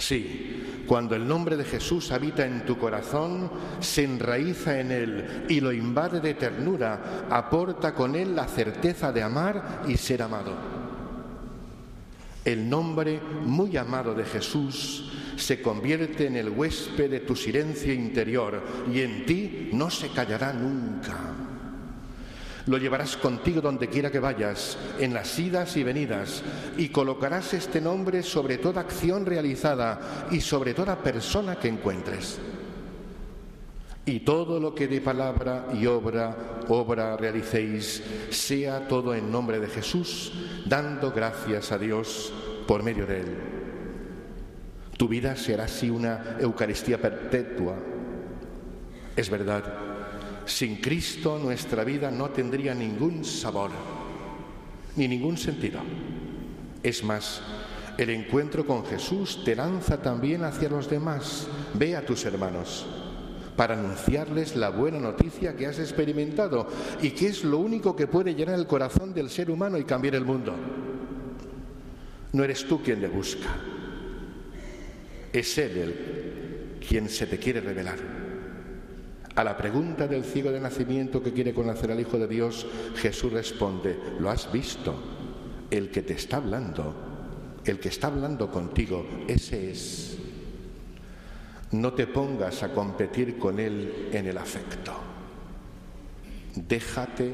Sí, 0.03 0.83
cuando 0.85 1.15
el 1.15 1.29
nombre 1.29 1.57
de 1.57 1.63
Jesús 1.63 2.11
habita 2.11 2.45
en 2.45 2.65
tu 2.65 2.77
corazón, 2.77 3.49
se 3.79 4.03
enraiza 4.03 4.81
en 4.81 4.91
él 4.91 5.45
y 5.49 5.61
lo 5.61 5.73
invade 5.73 6.19
de 6.19 6.35
ternura, 6.35 7.29
aporta 7.31 7.95
con 7.95 8.17
él 8.17 8.35
la 8.35 8.49
certeza 8.49 9.13
de 9.13 9.23
amar 9.23 9.85
y 9.87 9.97
ser 9.97 10.23
amado. 10.23 10.57
El 12.45 12.69
nombre 12.69 13.21
muy 13.45 13.77
amado 13.77 14.13
de 14.13 14.25
Jesús 14.25 15.09
se 15.37 15.63
convierte 15.63 16.27
en 16.27 16.35
el 16.35 16.49
huésped 16.49 17.09
de 17.09 17.21
tu 17.21 17.37
silencio 17.37 17.93
interior 17.93 18.61
y 18.93 19.03
en 19.03 19.25
ti 19.25 19.71
no 19.73 19.89
se 19.89 20.09
callará 20.09 20.53
nunca. 20.53 21.52
Lo 22.67 22.79
llevarás 22.79 23.17
contigo 23.17 23.61
donde 23.61 23.89
quiera 23.89 24.11
que 24.11 24.21
vayas, 24.21 24.79
en 25.01 25.13
las 25.13 25.37
idas 25.39 25.77
y 25.77 25.83
venidas, 25.83 26.43
y 26.77 26.91
colocarás 26.91 27.55
este 27.55 27.81
nombre 27.81 28.23
sobre 28.23 28.59
toda 28.59 28.83
acción 28.83 29.27
realizada 29.27 30.29
y 30.31 30.41
sobre 30.41 30.73
toda 30.73 30.97
persona 30.97 31.57
que 31.57 31.69
encuentres. 31.69 32.39
Y 34.05 34.21
todo 34.21 34.61
lo 34.61 34.75
que 34.75 34.89
de 34.89 35.01
palabra 35.01 35.67
y 35.75 35.87
obra, 35.87 36.37
obra 36.69 37.17
realicéis, 37.17 38.03
sea 38.31 38.87
todo 38.87 39.15
en 39.15 39.31
nombre 39.31 39.59
de 39.59 39.69
Jesús, 39.69 40.33
dando 40.67 41.11
gracias 41.11 41.73
a 41.73 41.79
Dios 41.79 42.33
por 42.67 42.83
medio 42.83 43.07
de 43.07 43.21
Él. 43.21 43.37
Tu 44.97 45.09
vida 45.09 45.35
será 45.35 45.65
así 45.65 45.91
una 45.91 46.37
Eucaristía 46.39 47.01
perpetua. 47.01 47.75
Es 49.17 49.29
verdad 49.29 49.92
sin 50.47 50.77
Cristo 50.77 51.39
nuestra 51.39 51.85
vida 51.85 52.11
no 52.11 52.31
tendría 52.31 52.75
ningún 52.75 53.25
sabor, 53.25 53.71
ni 54.97 55.09
ningún 55.09 55.37
sentido. 55.37 55.81
Es 56.83 57.05
más, 57.05 57.41
el 57.99 58.11
encuentro 58.11 58.67
con 58.67 58.85
Jesús 58.85 59.43
te 59.45 59.55
lanza 59.55 60.01
también 60.01 60.45
hacia 60.45 60.69
los 60.69 60.89
demás. 60.89 61.47
Ve 61.75 61.97
a 61.97 62.05
tus 62.05 62.25
hermanos 62.25 62.87
para 63.57 63.79
anunciarles 63.79 64.57
la 64.57 64.71
buena 64.71 64.99
noticia 64.99 65.55
que 65.55 65.67
has 65.67 65.79
experimentado 65.79 66.67
y 67.03 67.11
que 67.11 67.29
es 67.29 67.45
lo 67.45 67.59
único 67.59 67.95
que 67.95 68.07
puede 68.07 68.35
llenar 68.35 68.59
el 68.59 68.67
corazón 68.67 69.13
del 69.13 69.31
ser 69.31 69.51
humano 69.51 69.79
y 69.79 69.85
cambiar 69.85 70.15
el 70.15 70.25
mundo. 70.25 70.55
No 72.33 72.43
eres 72.43 72.67
tú 72.67 72.83
quien 72.83 73.01
le 73.03 73.09
busca, 73.09 73.49
es 75.33 75.59
Él 75.59 75.79
el, 75.79 76.79
quien 76.87 77.09
se 77.11 77.27
te 77.27 77.39
quiere 77.39 77.61
revelar. 77.61 78.22
A 79.35 79.45
la 79.45 79.57
pregunta 79.57 80.07
del 80.07 80.25
ciego 80.25 80.51
de 80.51 80.61
nacimiento 80.61 81.23
que 81.23 81.33
quiere 81.33 81.55
conocer 81.55 81.91
al 81.91 82.01
Hijo 82.01 82.19
de 82.19 82.29
Dios, 82.29 82.67
Jesús 82.97 83.33
responde, 83.33 83.99
lo 84.19 84.29
has 84.31 84.53
visto, 84.53 84.95
el 85.71 85.91
que 85.91 86.03
te 86.03 86.13
está 86.13 86.37
hablando, 86.37 86.95
el 87.65 87.81
que 87.81 87.89
está 87.89 88.09
hablando 88.09 88.51
contigo, 88.51 89.07
ese 89.27 89.71
es. 89.71 90.19
No 91.71 91.95
te 91.95 92.07
pongas 92.07 92.63
a 92.63 92.75
competir 92.75 93.39
con 93.39 93.59
Él 93.59 94.11
en 94.13 94.27
el 94.27 94.37
afecto. 94.37 94.93
Déjate 96.55 97.33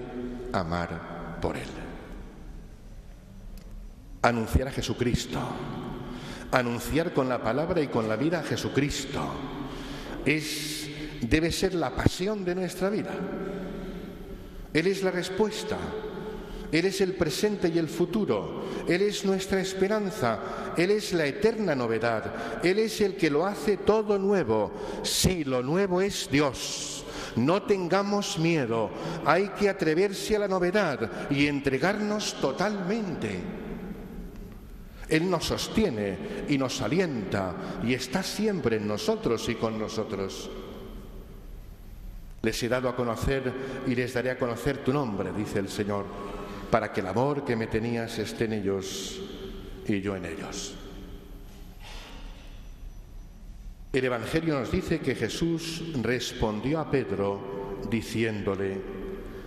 amar 0.53 1.41
por 1.41 1.57
Él. 1.57 1.67
Anunciar 4.23 4.69
a 4.69 4.71
Jesucristo. 4.71 5.41
Anunciar 6.53 7.13
con 7.13 7.29
la 7.29 7.43
palabra 7.43 7.83
y 7.83 7.89
con 7.89 8.09
la 8.09 8.15
vida 8.15 8.39
a 8.39 8.45
Jesucristo. 8.45 9.21
Es 10.25 10.78
debe 11.21 11.51
ser 11.53 11.75
la 11.75 11.95
pasión 11.95 12.45
de 12.45 12.55
nuestra 12.55 12.91
vida. 12.91 13.15
Él 14.73 14.87
es 14.87 15.03
la 15.03 15.11
respuesta. 15.11 15.77
Él 16.71 16.85
es 16.85 17.01
el 17.01 17.15
presente 17.15 17.69
y 17.69 17.79
el 17.79 17.89
futuro. 17.89 18.63
Él 18.87 19.03
es 19.03 19.25
nuestra 19.25 19.61
esperanza. 19.61 20.75
Él 20.77 20.91
es 20.91 21.13
la 21.13 21.27
eterna 21.27 21.75
novedad. 21.75 22.61
Él 22.63 22.79
es 22.79 23.01
el 23.01 23.17
que 23.17 23.31
lo 23.31 23.47
hace 23.47 23.79
todo 23.79 24.19
nuevo. 24.19 24.73
Sí, 25.03 25.45
lo 25.45 25.63
nuevo 25.63 26.01
es 26.03 26.29
Dios. 26.31 27.05
No 27.37 27.63
tengamos 27.63 28.39
miedo. 28.39 28.91
Hay 29.25 29.49
que 29.49 29.69
atreverse 29.69 30.37
a 30.37 30.41
la 30.41 30.49
novedad 30.49 31.31
y 31.31 31.47
entregarnos 31.47 32.35
totalmente. 32.41 33.41
Él 35.09 35.31
nos 35.31 35.47
sostiene 35.47 36.19
y 36.49 36.59
nos 36.59 36.83
alienta 36.83 37.81
y 37.83 37.95
está 37.95 38.23
siempre 38.23 38.77
en 38.77 38.87
nosotros 38.87 39.49
y 39.49 39.55
con 39.55 39.79
nosotros. 39.79 40.51
Les 42.43 42.63
he 42.63 42.69
dado 42.69 42.89
a 42.89 42.95
conocer 42.95 43.53
y 43.87 43.95
les 43.95 44.15
daré 44.15 44.31
a 44.31 44.39
conocer 44.39 44.79
tu 44.79 44.93
nombre, 44.93 45.33
dice 45.37 45.59
el 45.59 45.69
Señor, 45.69 46.05
para 46.71 46.93
que 46.93 47.01
el 47.01 47.07
amor 47.07 47.45
que 47.45 47.57
me 47.57 47.67
tenías 47.67 48.19
esté 48.19 48.45
en 48.45 48.53
ellos 48.53 49.21
y 49.87 50.01
yo 50.01 50.15
en 50.15 50.25
ellos. 50.25 50.75
El 53.93 54.05
Evangelio 54.05 54.61
nos 54.61 54.71
dice 54.71 55.01
que 55.01 55.15
Jesús 55.15 55.83
respondió 56.03 56.79
a 56.79 56.91
Pedro 56.91 57.79
diciéndole, 57.91 58.81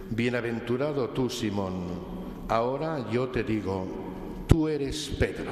Bienaventurado 0.09 1.09
tú, 1.09 1.29
Simón, 1.29 1.85
ahora 2.49 3.09
yo 3.09 3.29
te 3.29 3.43
digo, 3.43 4.43
tú 4.47 4.67
eres 4.67 5.09
Pedro, 5.17 5.51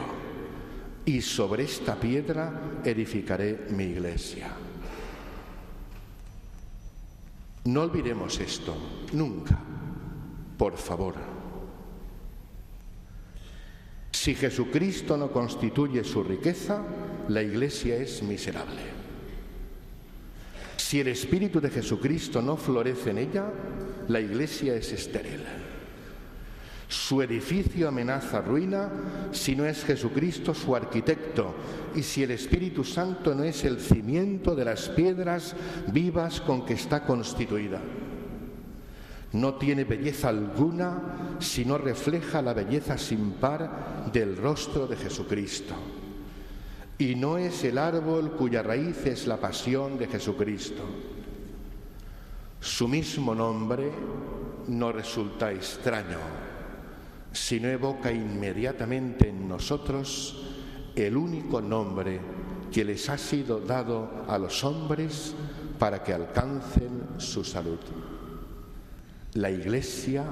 y 1.06 1.22
sobre 1.22 1.64
esta 1.64 1.96
piedra 1.96 2.82
edificaré 2.84 3.68
mi 3.70 3.86
iglesia. 3.86 4.50
No 7.66 7.82
olvidemos 7.82 8.40
esto, 8.40 8.76
nunca, 9.14 9.60
por 10.58 10.78
favor. 10.78 11.16
Si 14.12 14.36
Jesucristo 14.36 15.18
no 15.18 15.32
constituye 15.32 16.04
su 16.04 16.24
riqueza, 16.24 16.84
la 17.30 17.42
iglesia 17.42 17.96
es 17.96 18.24
miserable. 18.24 18.82
Si 20.78 21.00
el 21.00 21.10
Espíritu 21.10 21.62
de 21.62 21.70
Jesucristo 21.70 22.42
no 22.42 22.58
florece 22.58 23.12
en 23.12 23.18
ella, 23.20 23.46
la 24.08 24.20
iglesia 24.20 24.76
es 24.76 24.92
estéril. 24.92 25.42
Su 26.90 27.22
edificio 27.22 27.88
amenaza 27.88 28.42
ruina 28.42 28.90
si 29.32 29.56
no 29.56 29.64
es 29.64 29.86
Jesucristo 29.86 30.56
su 30.56 30.76
arquitecto 30.76 31.54
y 31.94 32.02
si 32.02 32.24
el 32.24 32.32
Espíritu 32.32 32.84
Santo 32.84 33.36
no 33.36 33.44
es 33.44 33.64
el 33.64 33.80
cimiento 33.80 34.56
de 34.56 34.66
las 34.66 34.90
piedras 34.90 35.56
vivas 35.94 36.42
con 36.42 36.66
que 36.66 36.74
está 36.74 37.06
constituida. 37.06 37.80
No 39.34 39.54
tiene 39.54 39.84
belleza 39.84 40.30
alguna 40.30 41.38
si 41.38 41.64
no 41.64 41.78
refleja 41.78 42.42
la 42.42 42.56
belleza 42.56 42.98
sin 42.98 43.34
par 43.34 44.10
del 44.12 44.36
rostro 44.36 44.88
de 44.88 44.98
Jesucristo. 44.98 45.76
Y 46.98 47.14
no 47.14 47.38
es 47.38 47.64
el 47.66 47.78
árbol 47.78 48.32
cuya 48.32 48.64
raíz 48.64 49.06
es 49.06 49.28
la 49.28 49.38
pasión 49.38 50.00
de 50.00 50.08
Jesucristo. 50.08 50.82
Su 52.60 52.88
mismo 52.88 53.36
nombre 53.36 53.92
no 54.68 54.92
resulta 54.92 55.52
extraño 55.52 56.49
sino 57.32 57.68
evoca 57.68 58.12
inmediatamente 58.12 59.30
en 59.30 59.48
nosotros 59.48 60.44
el 60.96 61.16
único 61.16 61.62
nombre 61.62 62.20
que 62.72 62.84
les 62.84 63.10
ha 63.10 63.18
sido 63.18 63.60
dado 63.60 64.26
a 64.28 64.38
los 64.38 64.64
hombres 64.64 65.34
para 65.78 66.04
que 66.04 66.14
alcancen 66.14 67.08
su 67.18 67.44
salud. 67.44 67.80
La 69.34 69.50
iglesia 69.52 70.26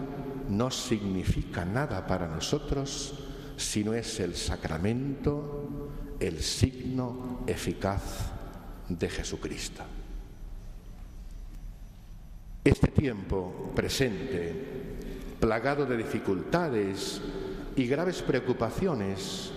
no 0.50 0.72
significa 0.72 1.64
nada 1.66 2.06
para 2.06 2.28
nosotros 2.28 3.14
sino 3.58 3.94
es 3.96 4.20
el 4.20 4.36
sacramento, 4.36 5.90
el 6.20 6.42
signo 6.42 7.44
eficaz 7.48 8.32
de 8.88 9.10
Jesucristo. 9.10 9.84
Este 12.64 12.88
tiempo 12.90 13.72
presente, 13.76 15.17
plagado 15.40 15.86
de 15.86 15.98
dificultades 15.98 17.22
y 17.76 17.88
graves 17.88 18.22
preocupaciones, 18.22 19.52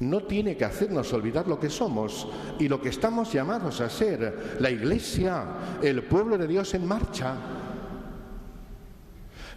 no 0.00 0.22
tiene 0.24 0.56
que 0.56 0.64
hacernos 0.64 1.12
olvidar 1.12 1.48
lo 1.48 1.58
que 1.58 1.70
somos 1.70 2.28
y 2.58 2.68
lo 2.68 2.80
que 2.80 2.90
estamos 2.90 3.32
llamados 3.32 3.80
a 3.80 3.88
ser, 3.88 4.56
la 4.60 4.70
Iglesia, 4.70 5.44
el 5.82 6.02
pueblo 6.02 6.36
de 6.36 6.46
Dios 6.46 6.74
en 6.74 6.86
marcha. 6.86 7.34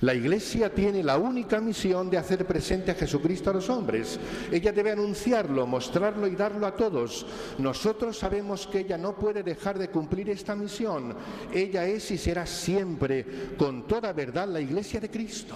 La 0.02 0.14
Iglesia 0.14 0.74
tiene 0.74 1.04
la 1.04 1.18
única 1.18 1.60
misión 1.60 2.10
de 2.10 2.18
hacer 2.18 2.48
presente 2.48 2.92
a 2.92 2.96
Jesucristo 2.96 3.50
a 3.50 3.54
los 3.54 3.70
hombres. 3.70 4.18
Ella 4.50 4.72
debe 4.72 4.92
anunciarlo, 4.92 5.68
mostrarlo 5.68 6.26
y 6.26 6.36
darlo 6.36 6.66
a 6.66 6.76
todos. 6.76 7.26
Nosotros 7.58 8.18
sabemos 8.18 8.66
que 8.68 8.80
ella 8.80 8.98
no 8.98 9.16
puede 9.16 9.44
dejar 9.44 9.78
de 9.78 9.90
cumplir 9.90 10.30
esta 10.30 10.56
misión. 10.56 11.16
Ella 11.54 11.86
es 11.86 12.12
y 12.12 12.18
será 12.18 12.46
siempre, 12.46 13.26
con 13.58 13.88
toda 13.88 14.14
verdad, 14.14 14.48
la 14.48 14.62
Iglesia 14.62 15.02
de 15.02 15.10
Cristo. 15.10 15.56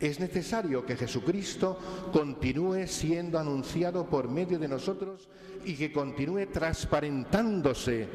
Es 0.00 0.18
necesario 0.18 0.84
que 0.84 0.96
Jesucristo 0.96 1.78
continúe 2.12 2.86
siendo 2.86 3.38
anunciado 3.38 4.06
por 4.06 4.28
medio 4.28 4.58
de 4.58 4.68
nosotros 4.68 5.28
y 5.64 5.74
que 5.74 5.92
continúe 5.92 6.46
transparentándose 6.46 8.08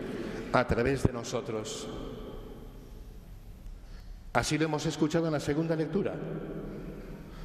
a 0.54 0.66
través 0.66 1.04
de 1.04 1.14
nosotros. 1.14 1.88
Así 4.34 4.58
lo 4.58 4.66
hemos 4.66 4.86
escuchado 4.86 5.28
en 5.28 5.34
la 5.34 5.40
segunda 5.40 5.76
lectura. 5.76 6.14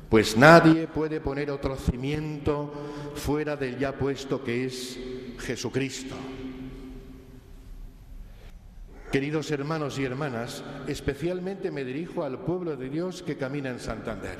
Pues 0.09 0.37
nadie 0.37 0.87
puede 0.87 1.21
poner 1.21 1.51
otro 1.51 1.77
cimiento 1.77 2.73
fuera 3.15 3.57
del 3.57 3.77
ya 3.77 3.93
puesto 3.93 4.43
que 4.43 4.67
es 4.67 4.99
Jesucristo. 5.39 6.15
Queridos 9.11 9.51
hermanos 9.51 9.99
y 9.99 10.05
hermanas, 10.05 10.63
especialmente 10.87 11.71
me 11.71 11.85
dirijo 11.85 12.23
al 12.23 12.39
pueblo 12.41 12.77
de 12.77 12.89
Dios 12.89 13.23
que 13.23 13.37
camina 13.37 13.71
en 13.71 13.81
Santander. 13.81 14.39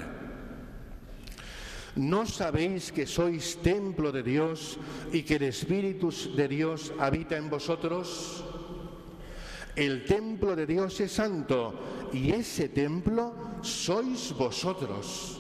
¿No 1.97 2.27
sabéis 2.27 2.93
que 2.93 3.07
sois 3.07 3.57
templo 3.63 4.13
de 4.13 4.23
Dios 4.23 4.79
y 5.13 5.23
que 5.23 5.37
el 5.37 5.45
Espíritu 5.45 6.13
de 6.37 6.47
Dios 6.47 6.93
habita 6.99 7.37
en 7.37 7.49
vosotros? 7.49 8.45
El 9.75 10.05
templo 10.05 10.55
de 10.55 10.67
Dios 10.67 11.01
es 11.01 11.13
santo 11.13 12.06
y 12.17 12.33
ese 12.33 12.71
templo 12.71 13.61
sois 13.61 14.33
vosotros. 14.33 15.39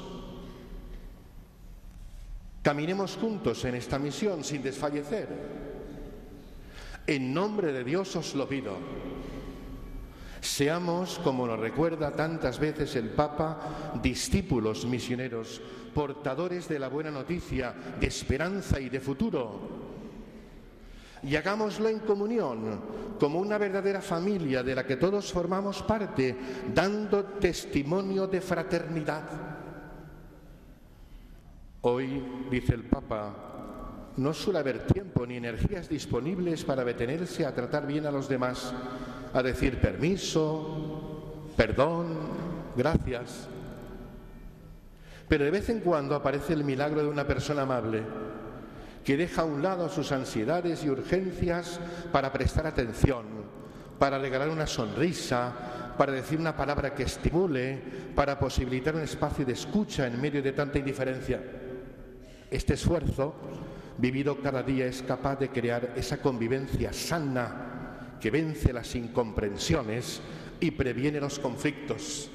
Caminemos 2.60 3.16
juntos 3.16 3.64
en 3.64 3.76
esta 3.76 3.98
misión 3.98 4.44
sin 4.44 4.62
desfallecer. 4.62 5.28
En 7.06 7.32
nombre 7.32 7.72
de 7.72 7.82
Dios 7.82 8.14
os 8.16 8.34
lo 8.34 8.46
pido. 8.46 8.76
Seamos, 10.40 11.18
como 11.24 11.46
nos 11.46 11.58
recuerda 11.58 12.14
tantas 12.14 12.58
veces 12.58 12.94
el 12.96 13.08
Papa, 13.10 13.98
discípulos 14.02 14.84
misioneros, 14.84 15.62
portadores 15.94 16.68
de 16.68 16.78
la 16.78 16.88
buena 16.88 17.10
noticia, 17.10 17.72
de 17.98 18.06
esperanza 18.06 18.78
y 18.78 18.90
de 18.90 19.00
futuro. 19.00 19.95
Y 21.22 21.34
hagámoslo 21.36 21.88
en 21.88 22.00
comunión, 22.00 22.80
como 23.18 23.40
una 23.40 23.58
verdadera 23.58 24.00
familia 24.00 24.62
de 24.62 24.74
la 24.74 24.86
que 24.86 24.96
todos 24.96 25.32
formamos 25.32 25.82
parte, 25.82 26.36
dando 26.74 27.24
testimonio 27.24 28.26
de 28.26 28.40
fraternidad. 28.40 29.24
Hoy, 31.80 32.22
dice 32.50 32.74
el 32.74 32.84
Papa, 32.84 33.34
no 34.16 34.32
suele 34.32 34.58
haber 34.58 34.86
tiempo 34.86 35.26
ni 35.26 35.36
energías 35.36 35.88
disponibles 35.88 36.64
para 36.64 36.84
detenerse 36.84 37.44
a 37.44 37.54
tratar 37.54 37.86
bien 37.86 38.06
a 38.06 38.10
los 38.10 38.28
demás 38.28 38.72
a 39.32 39.42
decir 39.42 39.80
permiso, 39.80 41.50
perdón, 41.56 42.16
gracias. 42.74 43.48
Pero 45.28 45.44
de 45.44 45.50
vez 45.50 45.68
en 45.68 45.80
cuando 45.80 46.14
aparece 46.14 46.52
el 46.52 46.64
milagro 46.64 47.02
de 47.02 47.08
una 47.08 47.26
persona 47.26 47.62
amable 47.62 48.02
que 49.06 49.16
deja 49.16 49.42
a 49.42 49.44
un 49.44 49.62
lado 49.62 49.88
sus 49.88 50.10
ansiedades 50.10 50.82
y 50.82 50.90
urgencias 50.90 51.78
para 52.10 52.32
prestar 52.32 52.66
atención, 52.66 53.24
para 54.00 54.18
regalar 54.18 54.48
una 54.48 54.66
sonrisa, 54.66 55.94
para 55.96 56.10
decir 56.10 56.40
una 56.40 56.56
palabra 56.56 56.92
que 56.92 57.04
estimule, 57.04 57.80
para 58.16 58.36
posibilitar 58.36 58.96
un 58.96 59.02
espacio 59.02 59.46
de 59.46 59.52
escucha 59.52 60.08
en 60.08 60.20
medio 60.20 60.42
de 60.42 60.50
tanta 60.50 60.80
indiferencia. 60.80 61.40
Este 62.50 62.74
esfuerzo, 62.74 63.36
vivido 63.96 64.42
cada 64.42 64.64
día, 64.64 64.86
es 64.86 65.02
capaz 65.02 65.36
de 65.36 65.50
crear 65.50 65.92
esa 65.94 66.20
convivencia 66.20 66.92
sana 66.92 68.16
que 68.20 68.32
vence 68.32 68.72
las 68.72 68.92
incomprensiones 68.96 70.20
y 70.58 70.72
previene 70.72 71.20
los 71.20 71.38
conflictos. 71.38 72.28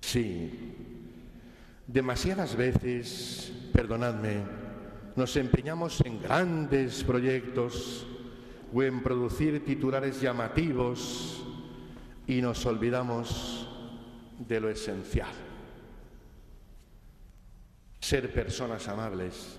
Sí, 0.00 0.87
demasiadas 1.88 2.54
veces, 2.54 3.50
perdonadme, 3.72 4.44
nos 5.16 5.36
empeñamos 5.36 6.00
en 6.02 6.20
grandes 6.20 7.02
proyectos 7.02 8.06
o 8.72 8.82
en 8.82 9.02
producir 9.02 9.64
titulares 9.64 10.20
llamativos 10.20 11.42
y 12.26 12.42
nos 12.42 12.64
olvidamos 12.66 13.66
de 14.46 14.60
lo 14.60 14.68
esencial. 14.68 15.32
Ser 18.00 18.32
personas 18.32 18.86
amables, 18.86 19.58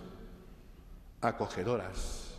acogedoras, 1.21 2.37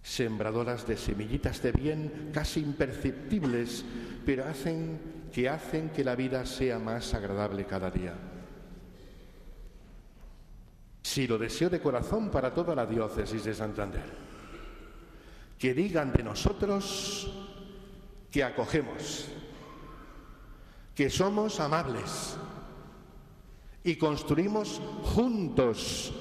sembradoras 0.00 0.86
de 0.86 0.96
semillitas 0.96 1.60
de 1.60 1.72
bien 1.72 2.30
casi 2.32 2.60
imperceptibles, 2.60 3.84
pero 4.24 4.46
hacen 4.46 5.00
que 5.32 5.48
hacen 5.48 5.90
que 5.90 6.04
la 6.04 6.14
vida 6.14 6.46
sea 6.46 6.78
más 6.78 7.12
agradable 7.14 7.66
cada 7.66 7.90
día. 7.90 8.29
Si 11.02 11.26
lo 11.26 11.38
deseo 11.38 11.70
de 11.70 11.80
corazón 11.80 12.30
para 12.30 12.52
toda 12.52 12.74
la 12.74 12.86
diócesis 12.86 13.44
de 13.44 13.54
Santander, 13.54 14.04
que 15.58 15.74
digan 15.74 16.12
de 16.12 16.22
nosotros 16.22 17.30
que 18.30 18.44
acogemos, 18.44 19.26
que 20.94 21.10
somos 21.10 21.60
amables 21.60 22.36
y 23.82 23.96
construimos 23.96 24.80
juntos, 25.02 26.12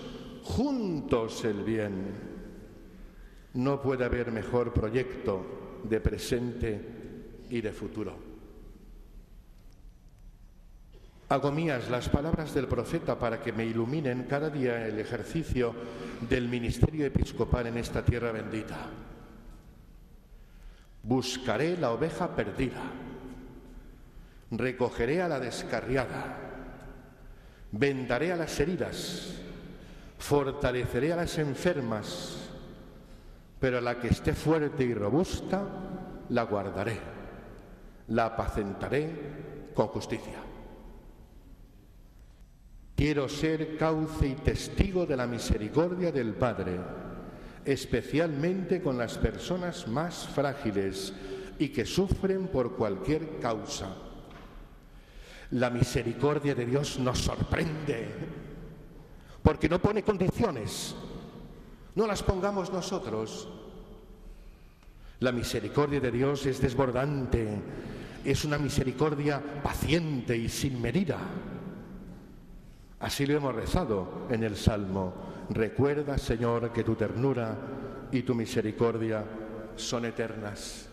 juntos 0.44 1.44
el 1.46 1.64
bien 1.64 2.30
no 3.54 3.82
puede 3.82 4.06
haber 4.06 4.32
mejor 4.32 4.74
proyecto 4.74 5.82
de 5.84 6.00
presente 6.00 6.82
y 7.50 7.62
de 7.62 7.72
futuro. 7.72 8.29
Hago 11.30 11.52
mías 11.52 11.92
las 11.92 12.10
palabras 12.10 12.56
del 12.56 12.68
profeta 12.68 13.20
para 13.20 13.40
que 13.40 13.54
me 13.54 13.64
iluminen 13.64 14.24
cada 14.24 14.50
día 14.50 14.88
el 14.88 14.98
ejercicio 14.98 15.76
del 16.28 16.50
ministerio 16.50 17.06
episcopal 17.06 17.68
en 17.68 17.78
esta 17.78 18.04
tierra 18.04 18.32
bendita. 18.32 18.78
Buscaré 21.04 21.78
la 21.78 21.92
oveja 21.92 22.36
perdida, 22.36 22.82
recogeré 24.50 25.22
a 25.22 25.28
la 25.28 25.40
descarriada, 25.40 26.36
vendaré 27.74 28.32
a 28.32 28.36
las 28.36 28.60
heridas, 28.60 29.36
fortaleceré 30.18 31.14
a 31.14 31.18
las 31.18 31.38
enfermas, 31.38 32.50
pero 33.60 33.80
la 33.82 34.00
que 34.00 34.08
esté 34.08 34.34
fuerte 34.34 34.84
y 34.84 34.96
robusta, 34.96 35.62
la 36.30 36.42
guardaré, 36.42 36.98
la 38.08 38.26
apacentaré 38.26 39.12
con 39.76 39.90
justicia. 39.90 40.49
Quiero 43.00 43.30
ser 43.30 43.78
cauce 43.78 44.28
y 44.28 44.34
testigo 44.36 45.06
de 45.06 45.16
la 45.16 45.26
misericordia 45.26 46.12
del 46.12 46.34
Padre, 46.34 46.78
especialmente 47.64 48.82
con 48.82 48.98
las 48.98 49.18
personas 49.18 49.88
más 49.88 50.28
frágiles 50.28 51.14
y 51.58 51.70
que 51.70 51.86
sufren 51.86 52.48
por 52.48 52.76
cualquier 52.76 53.40
causa. 53.40 53.96
La 55.52 55.70
misericordia 55.70 56.54
de 56.54 56.66
Dios 56.66 57.00
nos 57.00 57.20
sorprende, 57.20 58.10
porque 59.44 59.70
no 59.70 59.80
pone 59.80 60.04
condiciones, 60.04 60.94
no 61.96 62.06
las 62.06 62.22
pongamos 62.22 62.70
nosotros. 62.70 63.48
La 65.22 65.32
misericordia 65.32 66.02
de 66.02 66.12
Dios 66.12 66.46
es 66.46 66.60
desbordante, 66.60 67.48
es 68.26 68.44
una 68.44 68.58
misericordia 68.58 69.42
paciente 69.64 70.36
y 70.36 70.50
sin 70.50 70.82
medida. 70.82 71.18
Así 73.00 73.26
lo 73.26 73.38
hemos 73.38 73.56
rezado 73.56 74.28
en 74.30 74.44
el 74.44 74.56
Salmo. 74.56 75.14
Recuerda, 75.50 76.18
Señor, 76.18 76.72
que 76.74 76.84
tu 76.84 76.96
ternura 76.96 77.56
y 78.12 78.24
tu 78.24 78.36
misericordia 78.36 79.24
son 79.76 80.06
eternas. 80.06 80.90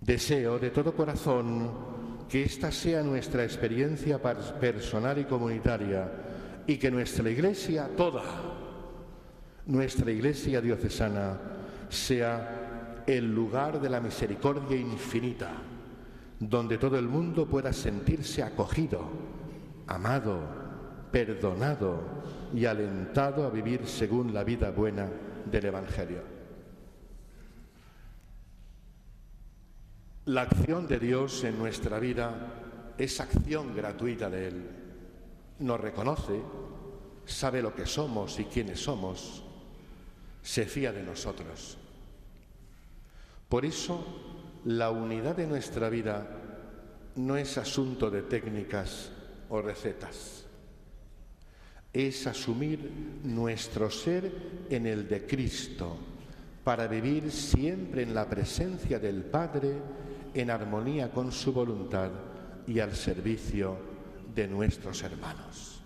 Deseo 0.00 0.58
de 0.58 0.70
todo 0.70 0.94
corazón 0.94 1.70
que 2.28 2.42
esta 2.42 2.72
sea 2.72 3.02
nuestra 3.02 3.44
experiencia 3.44 4.20
personal 4.20 5.18
y 5.18 5.24
comunitaria 5.24 6.10
y 6.66 6.76
que 6.76 6.90
nuestra 6.90 7.30
iglesia 7.30 7.88
toda, 7.96 8.22
nuestra 9.66 10.10
iglesia 10.10 10.60
diocesana, 10.60 11.38
sea 11.88 13.04
el 13.06 13.32
lugar 13.32 13.80
de 13.80 13.88
la 13.88 14.00
misericordia 14.00 14.76
infinita, 14.76 15.52
donde 16.40 16.76
todo 16.76 16.98
el 16.98 17.06
mundo 17.06 17.46
pueda 17.46 17.72
sentirse 17.72 18.42
acogido, 18.42 19.08
amado, 19.86 20.40
perdonado 21.10 22.00
y 22.54 22.66
alentado 22.66 23.46
a 23.46 23.50
vivir 23.50 23.86
según 23.86 24.34
la 24.34 24.44
vida 24.44 24.70
buena 24.70 25.08
del 25.44 25.66
Evangelio. 25.66 26.22
La 30.26 30.42
acción 30.42 30.88
de 30.88 30.98
Dios 30.98 31.44
en 31.44 31.58
nuestra 31.58 32.00
vida 32.00 32.94
es 32.98 33.20
acción 33.20 33.74
gratuita 33.76 34.28
de 34.28 34.48
Él. 34.48 34.70
Nos 35.60 35.80
reconoce, 35.80 36.42
sabe 37.24 37.62
lo 37.62 37.74
que 37.74 37.86
somos 37.86 38.38
y 38.40 38.44
quiénes 38.44 38.80
somos, 38.80 39.44
se 40.42 40.66
fía 40.66 40.92
de 40.92 41.02
nosotros. 41.02 41.78
Por 43.48 43.64
eso, 43.64 44.04
la 44.64 44.90
unidad 44.90 45.36
de 45.36 45.46
nuestra 45.46 45.88
vida 45.88 46.26
no 47.14 47.36
es 47.36 47.56
asunto 47.56 48.10
de 48.10 48.22
técnicas 48.22 49.12
o 49.48 49.62
recetas. 49.62 50.44
Es 51.92 52.26
asumir 52.26 52.90
nuestro 53.24 53.90
ser 53.90 54.30
en 54.68 54.86
el 54.86 55.08
de 55.08 55.26
Cristo 55.26 55.96
para 56.62 56.86
vivir 56.86 57.30
siempre 57.30 58.02
en 58.02 58.14
la 58.14 58.28
presencia 58.28 58.98
del 58.98 59.22
Padre 59.22 59.72
en 60.34 60.50
armonía 60.50 61.10
con 61.10 61.32
su 61.32 61.52
voluntad 61.52 62.10
y 62.66 62.80
al 62.80 62.94
servicio 62.94 63.78
de 64.34 64.48
nuestros 64.48 65.02
hermanos. 65.02 65.80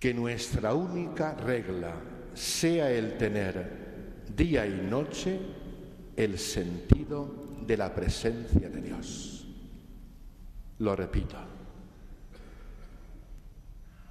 Que 0.00 0.14
nuestra 0.14 0.74
única 0.74 1.34
regla 1.34 1.94
sea 2.34 2.90
el 2.90 3.18
tener 3.18 4.24
día 4.34 4.66
y 4.66 4.80
noche 4.88 5.38
el 6.16 6.38
sentido 6.38 7.34
de 7.66 7.76
la 7.76 7.94
presencia 7.94 8.68
de 8.68 8.80
Dios. 8.80 9.37
Lo 10.78 10.94
repito. 10.94 11.36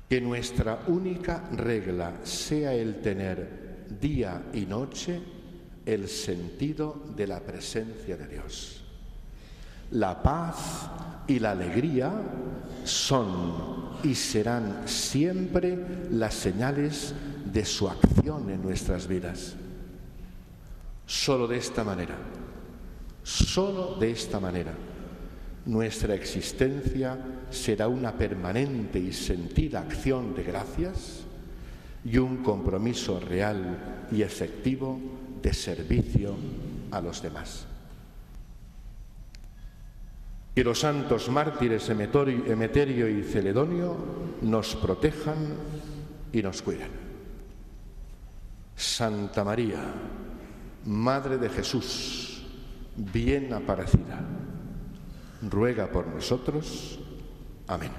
Que 0.09 0.21
nuestra 0.21 0.83
única 0.87 1.49
regla 1.51 2.19
sea 2.23 2.73
el 2.73 3.01
tener 3.01 3.85
día 3.99 4.43
y 4.53 4.65
noche 4.65 5.21
el 5.85 6.07
sentido 6.07 7.01
de 7.15 7.27
la 7.27 7.39
presencia 7.39 8.17
de 8.17 8.27
Dios. 8.27 8.83
La 9.91 10.21
paz 10.21 10.89
y 11.27 11.39
la 11.39 11.51
alegría 11.51 12.11
son 12.83 13.97
y 14.03 14.13
serán 14.15 14.87
siempre 14.87 15.77
las 16.11 16.33
señales 16.33 17.13
de 17.45 17.65
su 17.65 17.87
acción 17.87 18.49
en 18.49 18.61
nuestras 18.61 19.07
vidas. 19.07 19.55
Solo 21.05 21.47
de 21.47 21.57
esta 21.57 21.85
manera, 21.85 22.17
solo 23.23 23.95
de 23.95 24.11
esta 24.11 24.41
manera, 24.41 24.73
nuestra 25.67 26.15
existencia 26.15 27.17
será 27.49 27.87
una 27.89 28.13
permanente 28.13 28.99
y 28.99 29.11
sentida 29.11 29.81
acción 29.81 30.33
de 30.33 30.43
gracias 30.43 31.23
y 32.05 32.17
un 32.17 32.37
compromiso 32.37 33.19
real 33.19 34.07
y 34.11 34.21
efectivo 34.21 34.97
de 35.41 35.53
servicio 35.53 36.35
a 36.91 37.01
los 37.01 37.21
demás. 37.21 37.65
Que 40.55 40.63
los 40.63 40.79
santos 40.79 41.29
mártires 41.29 41.89
Emeterio 41.89 43.09
y 43.09 43.23
Celedonio 43.23 43.95
nos 44.41 44.73
protejan 44.75 45.53
y 46.31 46.41
nos 46.41 46.61
cuiden. 46.61 46.89
Santa 48.75 49.43
María, 49.43 49.83
Madre 50.85 51.37
de 51.37 51.49
Jesús, 51.49 52.43
bien 52.95 53.51
aparecida, 53.51 54.21
ruega 55.41 55.87
por 55.87 56.07
nosotros. 56.07 56.99
Amén. 57.67 57.91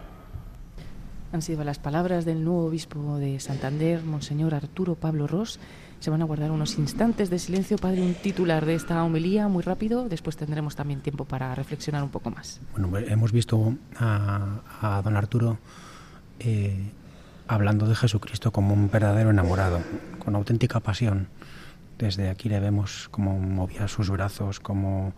Han 1.33 1.43
sido 1.43 1.63
las 1.63 1.79
palabras 1.79 2.25
del 2.25 2.43
nuevo 2.43 2.67
obispo 2.67 3.19
de 3.19 3.39
Santander, 3.39 4.03
Monseñor 4.03 4.55
Arturo 4.55 4.95
Pablo 4.95 5.27
Ross. 5.27 5.61
Se 6.01 6.11
van 6.11 6.23
a 6.23 6.25
guardar 6.25 6.51
unos 6.51 6.79
instantes 6.79 7.29
de 7.29 7.39
silencio, 7.39 7.77
padre, 7.77 8.01
un 8.03 8.15
titular 8.15 8.65
de 8.65 8.75
esta 8.75 9.03
homilía 9.05 9.49
muy 9.49 9.63
rápido. 9.63 10.09
Después 10.09 10.37
tendremos 10.37 10.75
también 10.75 11.01
tiempo 11.01 11.27
para 11.27 11.55
reflexionar 11.55 12.03
un 12.03 12.09
poco 12.09 12.31
más. 12.31 12.61
Bueno, 12.73 12.97
hemos 12.97 13.33
visto 13.33 13.75
a, 13.97 15.03
don 15.05 15.17
Arturo 15.17 15.59
eh, 16.39 16.93
hablando 17.47 17.87
de 17.87 17.95
Jesucristo 17.95 18.51
como 18.51 18.73
un 18.73 18.91
verdadero 18.91 19.31
enamorado, 19.31 19.81
con 20.19 20.35
auténtica 20.35 20.81
pasión. 20.81 21.29
Desde 21.99 22.31
aquí 22.31 22.49
le 22.49 22.61
vemos 22.61 23.09
cómo 23.11 23.39
movía 23.39 23.89
sus 23.89 24.09
brazos, 24.09 24.61
cómo 24.61 25.13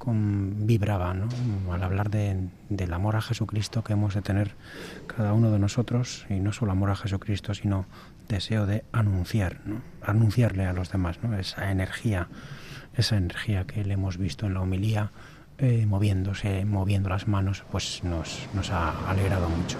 con, 0.00 0.66
vibraba 0.66 1.12
¿no? 1.12 1.28
al 1.72 1.82
hablar 1.84 2.10
de, 2.10 2.48
del 2.70 2.92
amor 2.94 3.16
a 3.16 3.20
Jesucristo 3.20 3.84
que 3.84 3.92
hemos 3.92 4.14
de 4.14 4.22
tener 4.22 4.56
cada 5.06 5.34
uno 5.34 5.50
de 5.52 5.58
nosotros, 5.58 6.26
y 6.30 6.40
no 6.40 6.52
solo 6.52 6.72
amor 6.72 6.90
a 6.90 6.96
Jesucristo, 6.96 7.52
sino 7.52 7.84
deseo 8.28 8.64
de 8.64 8.82
anunciar, 8.92 9.60
¿no? 9.66 9.82
anunciarle 10.02 10.64
a 10.64 10.72
los 10.72 10.90
demás, 10.90 11.18
¿no? 11.22 11.38
esa 11.38 11.70
energía, 11.70 12.28
esa 12.96 13.18
energía 13.18 13.66
que 13.66 13.84
le 13.84 13.94
hemos 13.94 14.16
visto 14.16 14.46
en 14.46 14.54
la 14.54 14.62
homilía, 14.62 15.10
eh, 15.58 15.84
moviéndose, 15.86 16.64
moviendo 16.64 17.10
las 17.10 17.28
manos, 17.28 17.62
pues 17.70 18.02
nos, 18.02 18.48
nos 18.54 18.70
ha 18.70 19.08
alegrado 19.10 19.50
mucho. 19.50 19.76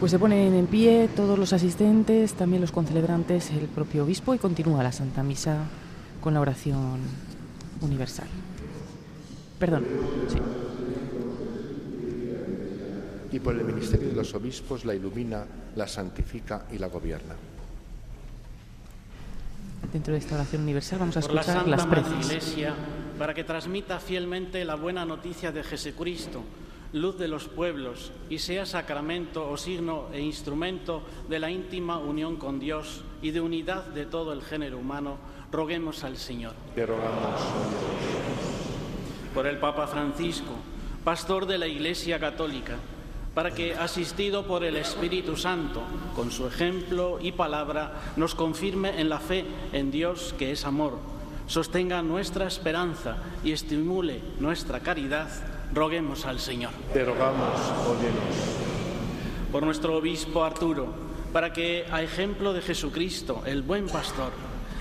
Pues 0.00 0.10
se 0.10 0.18
ponen 0.18 0.54
en 0.54 0.66
pie 0.66 1.08
todos 1.14 1.38
los 1.38 1.52
asistentes, 1.52 2.32
también 2.32 2.62
los 2.62 2.72
concelebrantes, 2.72 3.50
el 3.50 3.68
propio 3.68 4.04
obispo 4.04 4.34
y 4.34 4.38
continúa 4.38 4.82
la 4.82 4.92
Santa 4.92 5.22
Misa 5.22 5.58
con 6.22 6.32
la 6.32 6.40
oración 6.40 7.00
universal. 7.82 8.28
Perdón, 9.62 9.84
sí 10.26 10.38
y 13.32 13.40
por 13.40 13.56
el 13.56 13.64
ministerio 13.64 14.08
de 14.08 14.14
los 14.14 14.34
obispos 14.34 14.84
la 14.84 14.94
ilumina, 14.94 15.44
la 15.74 15.88
santifica 15.88 16.66
y 16.70 16.78
la 16.78 16.88
gobierna. 16.88 17.34
Dentro 19.90 20.12
de 20.12 20.18
esta 20.18 20.34
oración 20.34 20.62
universal 20.62 20.98
vamos 20.98 21.16
a 21.16 21.20
escuchar 21.20 21.66
la 21.66 21.78
Santa 21.78 22.00
las 22.00 22.26
Iglesia 22.26 22.74
para 23.18 23.34
que 23.34 23.44
transmita 23.44 23.98
fielmente 23.98 24.64
la 24.64 24.74
buena 24.74 25.04
noticia 25.04 25.50
de 25.50 25.62
Jesucristo, 25.62 26.42
luz 26.92 27.18
de 27.18 27.28
los 27.28 27.48
pueblos, 27.48 28.12
y 28.28 28.38
sea 28.38 28.66
sacramento 28.66 29.50
o 29.50 29.56
signo 29.56 30.08
e 30.12 30.20
instrumento 30.20 31.02
de 31.28 31.38
la 31.38 31.50
íntima 31.50 31.98
unión 31.98 32.36
con 32.36 32.58
Dios 32.58 33.02
y 33.22 33.30
de 33.30 33.40
unidad 33.40 33.86
de 33.86 34.06
todo 34.06 34.32
el 34.32 34.42
género 34.42 34.78
humano, 34.78 35.16
roguemos 35.50 36.04
al 36.04 36.18
Señor. 36.18 36.52
Te 36.74 36.84
rogamos. 36.84 38.61
Por 39.34 39.46
el 39.46 39.56
Papa 39.56 39.86
Francisco, 39.86 40.52
pastor 41.04 41.46
de 41.46 41.56
la 41.56 41.66
Iglesia 41.66 42.18
Católica, 42.18 42.76
para 43.34 43.50
que, 43.50 43.74
asistido 43.74 44.46
por 44.46 44.62
el 44.62 44.76
Espíritu 44.76 45.38
Santo, 45.38 45.82
con 46.14 46.30
su 46.30 46.46
ejemplo 46.46 47.18
y 47.18 47.32
palabra, 47.32 47.92
nos 48.16 48.34
confirme 48.34 49.00
en 49.00 49.08
la 49.08 49.20
fe 49.20 49.46
en 49.72 49.90
Dios 49.90 50.34
que 50.38 50.52
es 50.52 50.66
amor, 50.66 50.98
sostenga 51.46 52.02
nuestra 52.02 52.46
esperanza 52.46 53.16
y 53.42 53.52
estimule 53.52 54.20
nuestra 54.38 54.80
caridad, 54.80 55.30
roguemos 55.72 56.26
al 56.26 56.38
Señor. 56.38 56.72
Te 56.92 57.02
rogamos, 57.02 57.58
Por 59.50 59.62
nuestro 59.62 59.96
obispo 59.96 60.44
Arturo, 60.44 60.88
para 61.32 61.54
que, 61.54 61.86
a 61.90 62.02
ejemplo 62.02 62.52
de 62.52 62.60
Jesucristo, 62.60 63.42
el 63.46 63.62
buen 63.62 63.86
pastor, 63.86 64.32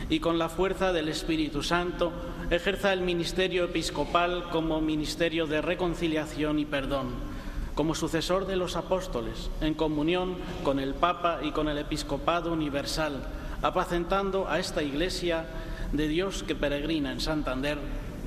y 0.09 0.19
con 0.19 0.37
la 0.37 0.49
fuerza 0.49 0.91
del 0.91 1.07
Espíritu 1.07 1.63
Santo, 1.63 2.11
ejerza 2.51 2.91
el 2.91 3.01
ministerio 3.01 3.63
episcopal 3.63 4.49
como 4.51 4.81
ministerio 4.81 5.47
de 5.47 5.61
reconciliación 5.61 6.59
y 6.59 6.65
perdón 6.65 7.31
como 7.75 7.95
sucesor 7.95 8.45
de 8.45 8.57
los 8.57 8.75
apóstoles, 8.75 9.49
en 9.61 9.73
comunión 9.73 10.35
con 10.63 10.79
el 10.79 10.93
Papa 10.93 11.39
y 11.41 11.51
con 11.51 11.69
el 11.69 11.77
Episcopado 11.77 12.51
Universal, 12.51 13.23
apacentando 13.61 14.47
a 14.49 14.59
esta 14.59 14.83
Iglesia 14.83 15.45
de 15.93 16.09
Dios 16.09 16.43
que 16.43 16.53
peregrina 16.53 17.13
en 17.13 17.21
Santander, 17.21 17.77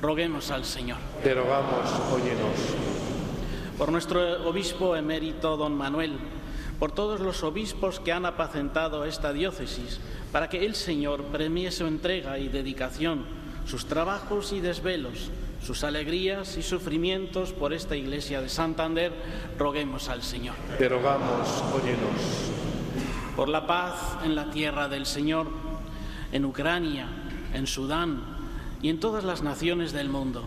roguemos 0.01 0.49
al 0.49 0.65
Señor. 0.65 0.97
Te 1.23 1.35
rogamos, 1.35 1.89
óyenos. 2.11 2.57
Por 3.77 3.91
nuestro 3.91 4.49
obispo 4.49 4.95
emérito, 4.95 5.55
don 5.57 5.75
Manuel, 5.75 6.17
por 6.79 6.91
todos 6.91 7.19
los 7.19 7.43
obispos 7.43 7.99
que 7.99 8.11
han 8.11 8.25
apacentado 8.25 9.05
esta 9.05 9.31
diócesis, 9.31 9.99
para 10.31 10.49
que 10.49 10.65
el 10.65 10.73
Señor 10.75 11.23
premie 11.25 11.71
su 11.71 11.85
entrega 11.85 12.39
y 12.39 12.47
dedicación, 12.47 13.44
sus 13.65 13.85
trabajos 13.85 14.53
y 14.53 14.59
desvelos, 14.59 15.31
sus 15.61 15.83
alegrías 15.83 16.57
y 16.57 16.63
sufrimientos 16.63 17.51
por 17.51 17.73
esta 17.73 17.95
iglesia 17.95 18.41
de 18.41 18.49
Santander, 18.49 19.11
roguemos 19.57 20.09
al 20.09 20.21
Señor. 20.21 20.55
Te 20.77 20.87
rogamos, 20.87 21.63
óyenos. 21.73 22.51
Por 23.35 23.49
la 23.49 23.65
paz 23.67 24.17
en 24.23 24.35
la 24.35 24.51
tierra 24.51 24.87
del 24.87 25.05
Señor, 25.05 25.47
en 26.31 26.45
Ucrania, 26.45 27.07
en 27.53 27.67
Sudán 27.67 28.23
y 28.81 28.89
en 28.89 28.99
todas 28.99 29.23
las 29.23 29.41
naciones 29.41 29.91
del 29.91 30.09
mundo, 30.09 30.43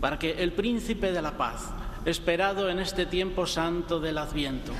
para 0.00 0.18
que 0.18 0.42
el 0.42 0.52
príncipe 0.52 1.12
de 1.12 1.22
la 1.22 1.36
paz, 1.36 1.70
esperado 2.04 2.68
en 2.68 2.78
este 2.78 3.06
tiempo 3.06 3.46
santo 3.46 3.98
del 3.98 4.18
Adviento, 4.18 4.72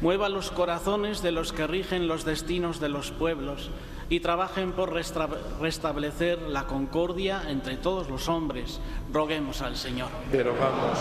mueva 0.00 0.28
los 0.28 0.50
corazones 0.50 1.22
de 1.22 1.32
los 1.32 1.52
que 1.52 1.66
rigen 1.66 2.06
los 2.06 2.24
destinos 2.24 2.80
de 2.80 2.88
los 2.88 3.10
pueblos 3.10 3.70
y 4.10 4.20
trabajen 4.20 4.72
por 4.72 4.92
restablecer 4.92 6.42
la 6.42 6.66
concordia 6.66 7.44
entre 7.48 7.76
todos 7.78 8.10
los 8.10 8.28
hombres. 8.28 8.80
Roguemos 9.12 9.62
al 9.62 9.76
Señor. 9.76 10.10
Pero 10.30 10.54
vamos, 10.54 10.98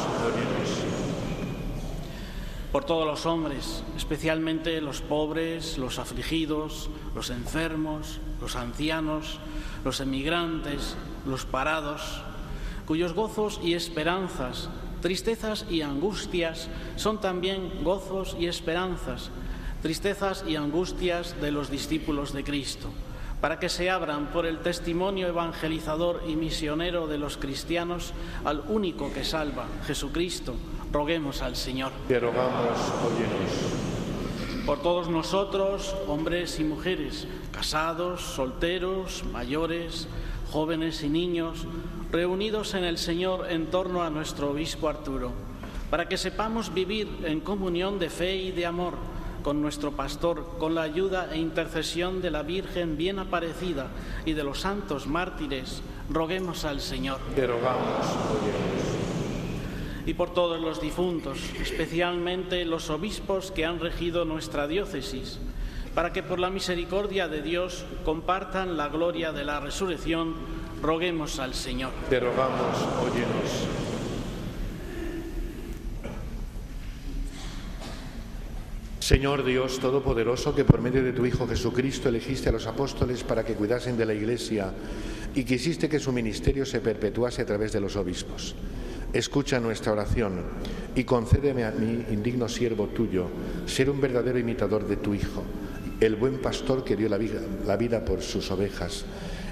Por 2.71 2.85
todos 2.85 3.05
los 3.05 3.25
hombres, 3.25 3.83
especialmente 3.97 4.79
los 4.79 5.01
pobres, 5.01 5.77
los 5.77 5.99
afligidos, 5.99 6.89
los 7.13 7.31
enfermos, 7.31 8.19
los 8.39 8.55
ancianos, 8.55 9.39
los 9.83 9.99
emigrantes, 9.99 10.95
los 11.25 11.45
parados, 11.45 12.21
cuyos 12.85 13.13
gozos 13.13 13.59
y 13.61 13.73
esperanzas 13.73 14.69
Tristezas 15.01 15.65
y 15.69 15.81
angustias 15.81 16.67
son 16.97 17.21
también 17.21 17.83
gozos 17.83 18.35
y 18.37 18.47
esperanzas, 18.47 19.31
tristezas 19.81 20.43
y 20.45 20.55
angustias 20.55 21.39
de 21.39 21.51
los 21.51 21.69
discípulos 21.69 22.33
de 22.33 22.43
Cristo, 22.43 22.89
para 23.39 23.59
que 23.59 23.69
se 23.69 23.89
abran 23.89 24.27
por 24.27 24.45
el 24.45 24.59
testimonio 24.59 25.27
evangelizador 25.27 26.23
y 26.27 26.35
misionero 26.35 27.07
de 27.07 27.17
los 27.17 27.37
cristianos 27.37 28.13
al 28.43 28.63
único 28.67 29.13
que 29.13 29.23
salva, 29.23 29.65
Jesucristo. 29.85 30.55
Roguemos 30.91 31.41
al 31.41 31.55
Señor. 31.55 31.91
Te 32.07 32.19
rogamos, 32.19 32.77
Por 34.65 34.81
todos 34.81 35.07
nosotros, 35.07 35.95
hombres 36.07 36.59
y 36.59 36.63
mujeres, 36.63 37.27
casados, 37.53 38.21
solteros, 38.21 39.23
mayores, 39.31 40.07
jóvenes 40.51 41.03
y 41.03 41.09
niños, 41.09 41.65
reunidos 42.11 42.73
en 42.73 42.83
el 42.83 42.97
Señor 42.97 43.51
en 43.51 43.67
torno 43.67 44.03
a 44.03 44.09
nuestro 44.09 44.49
obispo 44.51 44.89
Arturo, 44.89 45.31
para 45.89 46.09
que 46.09 46.17
sepamos 46.17 46.73
vivir 46.73 47.07
en 47.23 47.39
comunión 47.39 47.99
de 47.99 48.09
fe 48.09 48.35
y 48.35 48.51
de 48.51 48.65
amor 48.65 48.95
con 49.43 49.61
nuestro 49.61 49.91
pastor, 49.91 50.57
con 50.57 50.75
la 50.75 50.83
ayuda 50.83 51.29
e 51.31 51.37
intercesión 51.37 52.21
de 52.21 52.31
la 52.31 52.43
Virgen 52.43 52.97
bien 52.97 53.19
aparecida 53.19 53.87
y 54.25 54.33
de 54.33 54.43
los 54.43 54.59
santos 54.59 55.07
mártires, 55.07 55.81
roguemos 56.09 56.65
al 56.65 56.81
Señor. 56.81 57.19
Te 57.35 57.47
rogamos, 57.47 58.05
Y 60.05 60.13
por 60.13 60.33
todos 60.33 60.59
los 60.59 60.81
difuntos, 60.81 61.39
especialmente 61.61 62.65
los 62.65 62.89
obispos 62.89 63.51
que 63.51 63.65
han 63.65 63.79
regido 63.79 64.25
nuestra 64.25 64.67
diócesis, 64.67 65.39
para 65.93 66.13
que 66.13 66.23
por 66.23 66.39
la 66.39 66.49
misericordia 66.49 67.27
de 67.27 67.41
Dios 67.41 67.85
compartan 68.05 68.77
la 68.77 68.89
gloria 68.89 69.31
de 69.31 69.45
la 69.45 69.59
resurrección 69.59 70.35
Roguemos 70.81 71.39
al 71.39 71.53
Señor. 71.53 71.91
Te 72.09 72.19
rogamos, 72.19 72.77
óyenos. 73.01 73.88
Señor 79.09 79.43
Dios 79.43 79.79
Todopoderoso, 79.79 80.53
que 80.53 80.63
por 80.63 80.83
medio 80.83 81.01
de 81.01 81.13
tu 81.13 81.25
Hijo 81.25 81.47
Jesucristo 81.47 82.09
elegiste 82.09 82.49
a 82.49 82.51
los 82.51 82.67
apóstoles 82.67 83.23
para 83.23 83.43
que 83.43 83.55
cuidasen 83.55 83.97
de 83.97 84.05
la 84.05 84.13
Iglesia 84.13 84.71
y 85.33 85.45
quisiste 85.45 85.89
que 85.89 85.97
su 85.97 86.11
ministerio 86.11 86.63
se 86.63 86.79
perpetuase 86.79 87.41
a 87.41 87.45
través 87.47 87.73
de 87.73 87.79
los 87.79 87.95
obispos. 87.95 88.53
Escucha 89.11 89.59
nuestra 89.59 89.93
oración 89.93 90.43
y 90.93 91.05
concédeme 91.05 91.63
a 91.63 91.71
mí, 91.71 92.05
indigno 92.11 92.47
siervo 92.47 92.85
tuyo, 92.89 93.25
ser 93.65 93.89
un 93.89 93.99
verdadero 93.99 94.37
imitador 94.37 94.87
de 94.87 94.97
tu 94.97 95.15
Hijo, 95.15 95.43
el 95.99 96.15
buen 96.15 96.37
pastor 96.37 96.83
que 96.83 96.95
dio 96.95 97.09
la 97.09 97.17
vida, 97.17 97.41
la 97.65 97.77
vida 97.77 98.05
por 98.05 98.21
sus 98.21 98.51
ovejas 98.51 99.05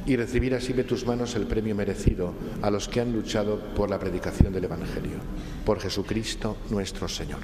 y 0.06 0.18
recibir 0.18 0.54
así 0.54 0.74
de 0.74 0.84
tus 0.84 1.08
manos 1.08 1.34
el 1.34 1.48
premio 1.48 1.74
merecido 1.74 2.36
a 2.62 2.70
los 2.70 2.88
que 2.88 3.02
han 3.02 3.12
luchado 3.12 3.60
por 3.74 3.90
la 3.90 3.98
predicación 3.98 4.54
del 4.54 4.66
Evangelio. 4.66 5.18
Por 5.66 5.80
Jesucristo 5.80 6.58
nuestro 6.70 7.08
Señor. 7.08 7.40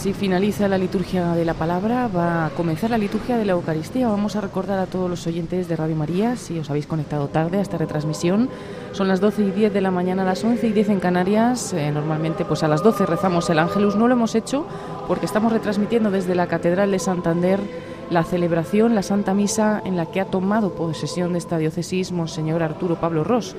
Así 0.00 0.14
finaliza 0.14 0.66
la 0.66 0.78
liturgia 0.78 1.34
de 1.34 1.44
la 1.44 1.52
palabra, 1.52 2.08
va 2.08 2.46
a 2.46 2.50
comenzar 2.52 2.88
la 2.88 2.96
liturgia 2.96 3.36
de 3.36 3.44
la 3.44 3.52
Eucaristía. 3.52 4.08
Vamos 4.08 4.34
a 4.34 4.40
recordar 4.40 4.78
a 4.78 4.86
todos 4.86 5.10
los 5.10 5.26
oyentes 5.26 5.68
de 5.68 5.76
Radio 5.76 5.94
María, 5.94 6.36
si 6.36 6.58
os 6.58 6.70
habéis 6.70 6.86
conectado 6.86 7.28
tarde 7.28 7.58
a 7.58 7.60
esta 7.60 7.76
retransmisión, 7.76 8.48
son 8.92 9.08
las 9.08 9.20
12 9.20 9.42
y 9.42 9.50
10 9.50 9.74
de 9.74 9.82
la 9.82 9.90
mañana, 9.90 10.24
las 10.24 10.42
11 10.42 10.68
y 10.68 10.72
10 10.72 10.88
en 10.88 11.00
Canarias. 11.00 11.74
Eh, 11.74 11.92
normalmente 11.92 12.46
pues 12.46 12.62
a 12.62 12.68
las 12.68 12.82
12 12.82 13.04
rezamos 13.04 13.50
el 13.50 13.58
Ángelus, 13.58 13.94
no 13.94 14.08
lo 14.08 14.14
hemos 14.14 14.34
hecho 14.34 14.66
porque 15.06 15.26
estamos 15.26 15.52
retransmitiendo 15.52 16.10
desde 16.10 16.34
la 16.34 16.46
Catedral 16.46 16.90
de 16.92 16.98
Santander 16.98 17.60
la 18.08 18.24
celebración, 18.24 18.94
la 18.94 19.02
Santa 19.02 19.34
Misa 19.34 19.82
en 19.84 19.96
la 19.96 20.06
que 20.06 20.22
ha 20.22 20.24
tomado 20.24 20.72
posesión 20.72 21.32
de 21.32 21.40
esta 21.40 21.58
diócesis 21.58 22.10
Monseñor 22.10 22.62
Arturo 22.62 22.94
Pablo 22.98 23.22
Ross, 23.22 23.54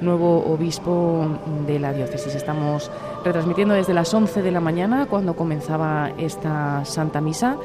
nuevo 0.00 0.44
obispo 0.44 1.38
de 1.68 1.78
la 1.78 1.92
diócesis. 1.92 2.34
Estamos 2.34 2.90
retransmitiendo 3.24 3.74
desde 3.74 3.94
las 3.94 4.12
11 4.12 4.42
de 4.42 4.50
la 4.50 4.60
mañana 4.60 5.06
cuando 5.06 5.34
comenzaba 5.34 6.10
esta 6.18 6.84
Santa 6.84 7.22
Misa 7.22 7.56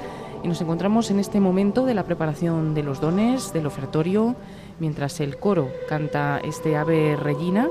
y 0.41 0.48
nos 0.48 0.61
encontramos 0.61 1.11
en 1.11 1.19
este 1.19 1.41
momento 1.41 1.86
de 1.86 1.94
la 1.94 2.06
preparación 2.06 2.73
de 2.73 2.81
los 2.81 3.02
dones, 3.02 3.52
del 3.52 3.65
ofertorio, 3.65 4.36
mientras 4.80 5.19
el 5.19 5.38
coro 5.38 5.68
canta 5.90 6.40
este 6.41 6.77
Ave 6.77 7.18
Regina 7.18 7.68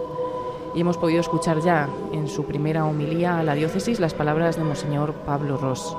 y 0.75 0.83
hemos 0.83 0.99
podido 0.99 1.21
escuchar 1.21 1.63
ya 1.63 1.89
en 2.13 2.29
su 2.29 2.45
primera 2.45 2.85
homilía 2.85 3.39
a 3.39 3.43
la 3.43 3.55
diócesis 3.55 4.01
las 4.01 4.13
palabras 4.13 4.57
de 4.57 4.65
Monseñor 4.65 5.15
Pablo 5.25 5.57
Ross. 5.57 5.97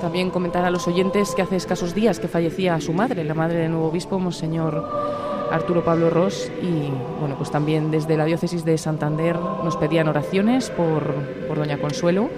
También 0.00 0.30
comentar 0.30 0.64
a 0.64 0.70
los 0.70 0.86
oyentes 0.86 1.34
que 1.34 1.42
hace 1.42 1.56
escasos 1.56 1.94
días 1.94 2.20
que 2.20 2.28
fallecía 2.28 2.80
su 2.80 2.92
madre, 2.92 3.24
la 3.24 3.34
madre 3.34 3.58
del 3.58 3.72
nuevo 3.72 3.88
obispo, 3.88 4.20
Monseñor 4.20 4.86
Arturo 5.50 5.84
Pablo 5.84 6.10
Ross, 6.10 6.50
y 6.62 6.90
bueno, 7.20 7.36
pues 7.36 7.50
también 7.50 7.90
desde 7.90 8.16
la 8.16 8.24
diócesis 8.24 8.64
de 8.64 8.78
Santander 8.78 9.36
nos 9.36 9.76
pedían 9.76 10.08
oraciones 10.08 10.70
por, 10.70 11.14
por 11.48 11.58
Doña 11.58 11.78
Consuelo, 11.78 12.28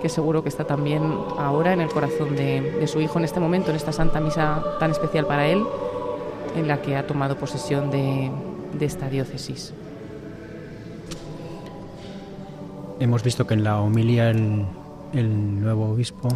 que 0.00 0.08
seguro 0.08 0.42
que 0.42 0.48
está 0.48 0.64
también 0.64 1.02
ahora 1.38 1.72
en 1.72 1.80
el 1.80 1.88
corazón 1.88 2.34
de, 2.34 2.86
su 2.86 3.00
hijo 3.00 3.18
en 3.18 3.24
este 3.24 3.40
momento, 3.40 3.70
en 3.70 3.76
esta 3.76 3.92
Santa 3.92 4.20
Misa 4.20 4.62
tan 4.80 4.90
especial 4.90 5.26
para 5.26 5.46
él, 5.46 5.64
en 6.56 6.68
la 6.68 6.82
que 6.82 6.96
ha 6.96 7.06
tomado 7.06 7.36
posesión 7.36 7.90
de, 7.90 8.30
de 8.78 8.84
esta 8.84 9.08
diócesis. 9.08 9.72
Hemos 12.98 13.22
visto 13.22 13.46
que 13.46 13.54
en 13.54 13.64
la 13.64 13.80
homilia 13.80 14.30
el, 14.30 14.64
el 15.12 15.60
nuevo 15.60 15.90
obispo 15.90 16.28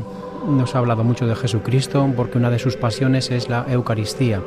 nos 0.48 0.74
ha 0.74 0.78
hablado 0.78 1.03
mucho 1.05 1.27
de 1.27 1.35
Jesucristo 1.35 2.09
porque 2.16 2.39
una 2.39 2.51
de 2.51 2.59
sus 2.59 2.77
pasiones 2.77 3.31
es 3.31 3.48
la 3.48 3.66
Eucaristía. 3.69 4.43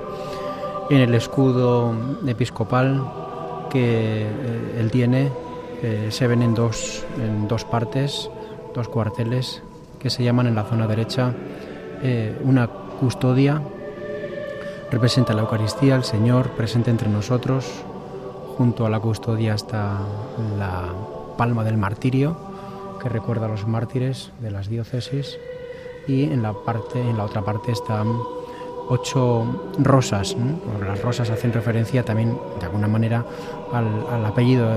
En 0.89 1.01
el 1.01 1.13
escudo 1.13 1.93
episcopal 2.25 3.05
que 3.69 4.23
eh, 4.23 4.75
él 4.79 4.89
tiene 4.89 5.31
eh, 5.83 6.07
se 6.09 6.27
ven 6.27 6.41
en 6.41 6.55
dos, 6.55 7.05
en 7.17 7.47
dos 7.47 7.63
partes, 7.63 8.29
dos 8.73 8.89
cuarteles 8.89 9.61
que 9.99 10.09
se 10.09 10.23
llaman 10.23 10.47
en 10.47 10.55
la 10.55 10.63
zona 10.63 10.87
derecha 10.87 11.33
eh, 12.01 12.37
una 12.43 12.67
custodia, 12.67 13.61
representa 14.89 15.33
la 15.33 15.41
Eucaristía, 15.41 15.95
el 15.95 16.03
Señor 16.03 16.49
presente 16.51 16.89
entre 16.89 17.07
nosotros, 17.07 17.65
junto 18.57 18.85
a 18.85 18.89
la 18.89 18.99
custodia 18.99 19.53
está 19.53 19.99
la 20.57 20.93
palma 21.37 21.63
del 21.63 21.77
martirio, 21.77 22.35
que 23.01 23.09
recuerda 23.09 23.45
a 23.45 23.49
los 23.49 23.67
mártires 23.67 24.31
de 24.41 24.51
las 24.51 24.69
diócesis, 24.69 25.37
y 26.07 26.23
en 26.23 26.41
la, 26.41 26.53
parte, 26.53 26.99
en 26.99 27.17
la 27.17 27.25
otra 27.25 27.41
parte 27.43 27.71
están 27.71 28.07
ocho 28.89 29.45
rosas. 29.77 30.35
Las 30.85 31.01
rosas 31.01 31.29
hacen 31.29 31.53
referencia 31.53 32.03
también, 32.03 32.37
de 32.59 32.65
alguna 32.65 32.87
manera, 32.87 33.23
al, 33.71 34.25
apellido 34.25 34.67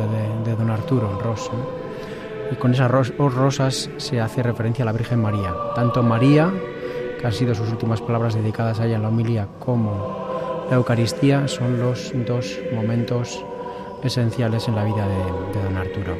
de, 0.45 0.55
don 0.55 0.71
Arturo, 0.71 1.19
Ros. 1.21 1.51
Y 2.51 2.55
con 2.57 2.73
esas 2.73 2.91
rosas 2.91 3.91
se 3.97 4.21
hace 4.21 4.43
referencia 4.43 4.83
a 4.85 4.87
la 4.87 4.93
Virgen 4.93 5.21
María. 5.21 5.55
Tanto 5.75 6.03
María, 6.03 6.53
que 7.19 7.27
han 7.27 7.33
sido 7.33 7.55
sus 7.55 7.71
últimas 7.71 8.01
palabras 8.03 8.35
dedicadas 8.35 8.79
a 8.81 8.87
ella 8.87 8.97
en 8.97 9.03
la 9.03 9.09
homilía, 9.09 9.49
como 9.59 10.67
la 10.69 10.77
Eucaristía 10.77 11.49
son 11.49 11.81
los 11.81 12.13
dos 12.27 12.59
momentos 12.75 13.43
esenciales 14.03 14.69
en 14.69 14.75
la 14.75 14.85
vida 14.85 15.07
de, 15.09 15.59
de 15.59 15.65
don 15.65 15.77
Arturo. 15.77 16.17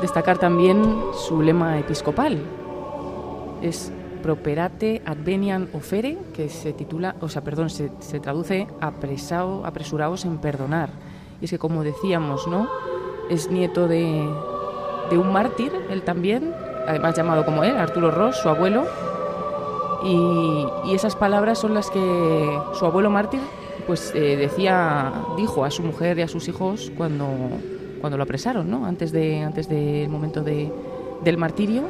Destacar 0.00 0.38
también 0.38 0.80
su 1.12 1.42
lema 1.42 1.78
episcopal, 1.78 2.38
es 3.60 3.92
Properate 4.22 5.02
advenian 5.04 5.68
ofere, 5.72 6.18
que 6.34 6.48
se 6.48 6.72
titula, 6.72 7.16
o 7.20 7.28
sea, 7.28 7.42
perdón, 7.42 7.70
se, 7.70 7.88
traduce 8.20 8.66
apresado, 8.80 9.64
apresurados 9.64 10.24
en 10.24 10.38
perdonar. 10.38 10.90
Y 11.40 11.44
es 11.44 11.50
que, 11.50 11.58
como 11.58 11.84
decíamos, 11.84 12.46
¿no? 12.48 12.68
Es 13.30 13.50
nieto 13.50 13.88
de, 13.88 14.28
un 15.12 15.32
mártir, 15.32 15.72
él 15.90 16.02
también, 16.02 16.52
además 16.86 17.16
llamado 17.16 17.44
como 17.44 17.64
él, 17.64 17.76
Arturo 17.76 18.10
Ross, 18.10 18.36
su 18.36 18.48
abuelo. 18.48 18.84
Y, 20.04 20.92
esas 20.92 21.16
palabras 21.16 21.58
son 21.58 21.74
las 21.74 21.90
que 21.90 22.60
su 22.74 22.86
abuelo 22.86 23.10
mártir, 23.10 23.40
pues 23.86 24.12
eh, 24.14 24.36
decía, 24.36 25.12
dijo 25.36 25.64
a 25.64 25.70
su 25.70 25.82
mujer 25.82 26.18
y 26.18 26.22
a 26.22 26.28
sus 26.28 26.48
hijos 26.48 26.90
cuando, 26.96 27.28
cuando 28.00 28.16
lo 28.16 28.24
apresaron, 28.24 28.70
¿no? 28.70 28.84
Antes, 28.84 29.12
de, 29.12 29.42
antes 29.42 29.68
del 29.68 30.08
momento 30.08 30.42
de, 30.42 30.72
del 31.22 31.38
martirio 31.38 31.84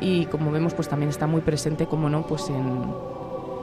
y 0.00 0.26
como 0.26 0.50
vemos 0.50 0.74
pues 0.74 0.88
también 0.88 1.10
está 1.10 1.26
muy 1.26 1.40
presente 1.40 1.86
como 1.86 2.08
no 2.08 2.26
pues 2.26 2.48
en, 2.48 2.84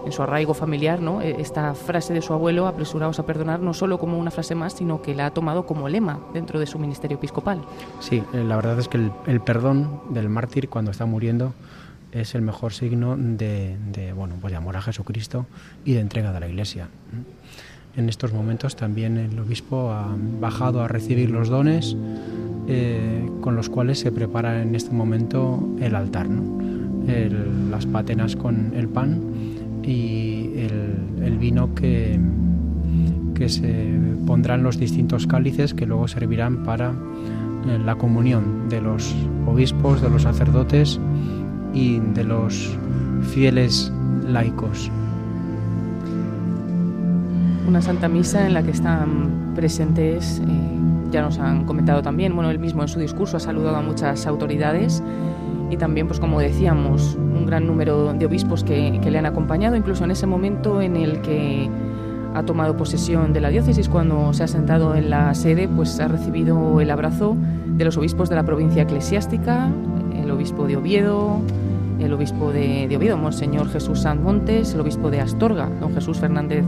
en 0.05 0.11
su 0.11 0.21
arraigo 0.21 0.53
familiar, 0.53 1.01
¿no? 1.01 1.21
E, 1.21 1.41
esta 1.41 1.73
frase 1.73 2.13
de 2.13 2.21
su 2.21 2.33
abuelo, 2.33 2.67
apresuraos 2.67 3.19
a 3.19 3.25
perdonar, 3.25 3.59
no 3.59 3.73
solo 3.73 3.99
como 3.99 4.17
una 4.17 4.31
frase 4.31 4.55
más, 4.55 4.73
sino 4.73 5.01
que 5.01 5.15
la 5.15 5.27
ha 5.27 5.31
tomado 5.31 5.65
como 5.65 5.89
lema 5.89 6.19
dentro 6.33 6.59
de 6.59 6.65
su 6.65 6.79
ministerio 6.79 7.17
episcopal. 7.17 7.61
Sí, 7.99 8.23
eh, 8.33 8.43
la 8.43 8.55
verdad 8.55 8.79
es 8.79 8.87
que 8.87 8.97
el, 8.97 9.41
perdón 9.41 10.01
del 10.09 10.29
mártir 10.29 10.69
cuando 10.69 10.91
está 10.91 11.05
muriendo 11.05 11.53
es 12.11 12.35
el 12.35 12.41
mejor 12.41 12.73
signo 12.73 13.15
de, 13.17 14.13
bueno, 14.15 14.35
pues 14.39 14.51
de 14.51 14.57
amor 14.57 14.77
a 14.77 14.81
Jesucristo 14.81 15.47
y 15.83 15.93
de 15.93 15.99
entrega 15.99 16.31
de 16.31 16.39
la 16.39 16.47
Iglesia. 16.47 16.89
En 17.95 18.09
estos 18.09 18.33
momentos 18.33 18.75
también 18.75 19.17
el 19.17 19.37
obispo 19.39 19.91
ha 19.91 20.15
bajado 20.41 20.81
a 20.81 20.87
recibir 20.87 21.29
los 21.29 21.49
dones 21.49 21.95
eh, 22.67 23.29
con 23.41 23.55
los 23.55 23.69
cuales 23.69 23.99
se 23.99 24.11
prepara 24.11 24.63
en 24.63 24.73
este 24.73 24.91
momento 24.91 25.75
el 25.79 25.95
altar, 25.95 26.27
las 27.69 27.85
patenas 27.85 28.35
con 28.35 28.73
el 28.73 28.87
pan 28.87 29.21
y 29.83 30.51
el, 31.21 31.37
vino 31.37 31.75
que, 31.75 32.17
que 33.35 33.49
se 33.49 33.89
pondrán 34.25 34.63
los 34.63 34.79
distintos 34.79 35.27
cálices 35.27 35.73
que 35.73 35.85
luego 35.85 36.07
servirán 36.07 36.63
para 36.63 36.91
eh, 36.91 37.79
la 37.85 37.95
comunión 37.95 38.69
de 38.69 38.81
los 38.81 39.13
obispos, 39.45 40.01
de 40.01 40.09
los 40.09 40.23
sacerdotes 40.23 40.99
y 41.73 41.99
de 41.99 42.23
los 42.23 42.77
fieles 43.33 43.91
laicos. 44.25 44.89
Una 47.67 47.81
Santa 47.81 48.09
Misa 48.09 48.45
en 48.45 48.53
la 48.53 48.63
que 48.63 48.71
están 48.71 49.53
presentes 49.55 50.39
eh, 50.39 50.43
ya 51.11 51.21
nos 51.21 51.39
han 51.39 51.65
comentado 51.65 52.01
también, 52.01 52.35
bueno, 52.35 52.49
él 52.51 52.59
mismo 52.59 52.81
en 52.81 52.87
su 52.87 52.99
discurso 52.99 53.37
ha 53.37 53.39
saludado 53.39 53.77
a 53.77 53.81
muchas 53.81 54.25
autoridades 54.25 55.03
y 55.69 55.77
también, 55.77 56.07
pues 56.07 56.19
como 56.19 56.39
decíamos, 56.39 57.15
un 57.15 57.45
gran 57.45 57.65
número 57.65 58.13
de 58.13 58.25
obispos 58.25 58.63
que, 58.63 58.99
le 58.99 59.17
han 59.17 59.25
acompañado, 59.25 59.75
incluso 59.75 60.03
en 60.03 60.11
ese 60.11 60.27
momento 60.27 60.81
en 60.81 60.97
el 60.97 61.21
que 61.21 61.69
ha 62.33 62.43
tomado 62.43 62.75
posesión 62.75 63.31
de 63.31 63.41
la 63.41 63.49
diócesis, 63.49 63.89
cuando 63.89 64.33
se 64.33 64.43
ha 64.43 64.47
sentado 64.47 64.95
en 64.95 65.09
la 65.09 65.33
sede, 65.35 65.67
pues 65.67 65.99
ha 65.99 66.07
recibido 66.07 66.81
el 66.81 66.89
abrazo 66.89 67.37
de 67.67 67.85
los 67.85 67.95
obispos 67.97 68.29
de 68.29 68.35
la 68.35 68.43
provincia 68.43 68.83
eclesiástica, 68.83 69.69
el 70.15 70.29
obispo 70.31 70.67
de 70.67 70.77
Oviedo, 70.77 71.41
el 71.99 72.11
obispo 72.11 72.51
de, 72.51 72.87
de 72.87 72.97
Oviedo, 72.97 73.17
Monseñor 73.17 73.69
Jesús 73.69 74.01
Sanz 74.01 74.21
Montes, 74.21 74.73
el 74.73 74.81
obispo 74.81 75.09
de 75.09 75.21
Astorga, 75.21 75.69
don 75.79 75.93
Jesús 75.93 76.17
Fernández 76.19 76.65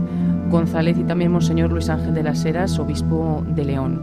González 0.50 0.96
y 0.98 1.04
también 1.04 1.32
Monseñor 1.32 1.70
Luis 1.70 1.88
Ángel 1.88 2.14
de 2.14 2.22
las 2.22 2.44
Heras, 2.44 2.78
obispo 2.78 3.44
de 3.48 3.64
León. 3.64 4.00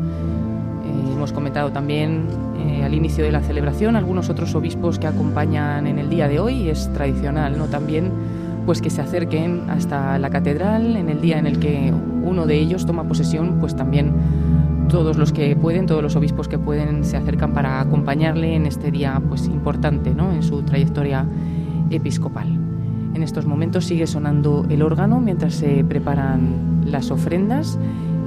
Eh, 0.85 1.13
hemos 1.13 1.31
comentado 1.31 1.71
también 1.71 2.27
eh, 2.57 2.83
al 2.83 2.93
inicio 2.93 3.23
de 3.23 3.31
la 3.31 3.41
celebración 3.41 3.95
algunos 3.95 4.29
otros 4.29 4.53
obispos 4.55 4.99
que 4.99 5.07
acompañan 5.07 5.87
en 5.87 5.99
el 5.99 6.09
día 6.09 6.27
de 6.27 6.39
hoy. 6.39 6.69
Es 6.69 6.91
tradicional, 6.93 7.57
¿no? 7.57 7.67
También 7.67 8.11
pues 8.65 8.81
que 8.81 8.89
se 8.89 9.01
acerquen 9.01 9.69
hasta 9.69 10.17
la 10.19 10.29
catedral 10.29 10.95
en 10.95 11.09
el 11.09 11.19
día 11.21 11.37
en 11.37 11.47
el 11.47 11.59
que 11.59 11.93
uno 12.23 12.45
de 12.45 12.57
ellos 12.57 12.85
toma 12.85 13.03
posesión, 13.03 13.57
pues 13.59 13.75
también 13.75 14.13
todos 14.89 15.17
los 15.17 15.33
que 15.33 15.55
pueden, 15.55 15.85
todos 15.85 16.01
los 16.01 16.15
obispos 16.15 16.47
que 16.47 16.57
pueden 16.57 17.03
se 17.03 17.17
acercan 17.17 17.53
para 17.53 17.81
acompañarle 17.81 18.55
en 18.55 18.65
este 18.65 18.91
día 18.91 19.21
pues 19.27 19.47
importante, 19.47 20.13
¿no? 20.13 20.31
En 20.31 20.43
su 20.43 20.61
trayectoria 20.63 21.25
episcopal. 21.89 22.62
En 23.13 23.21
estos 23.21 23.45
momentos 23.45 23.85
sigue 23.85 24.07
sonando 24.07 24.65
el 24.69 24.81
órgano 24.81 25.19
mientras 25.19 25.53
se 25.53 25.83
preparan 25.83 26.83
las 26.85 27.11
ofrendas. 27.11 27.77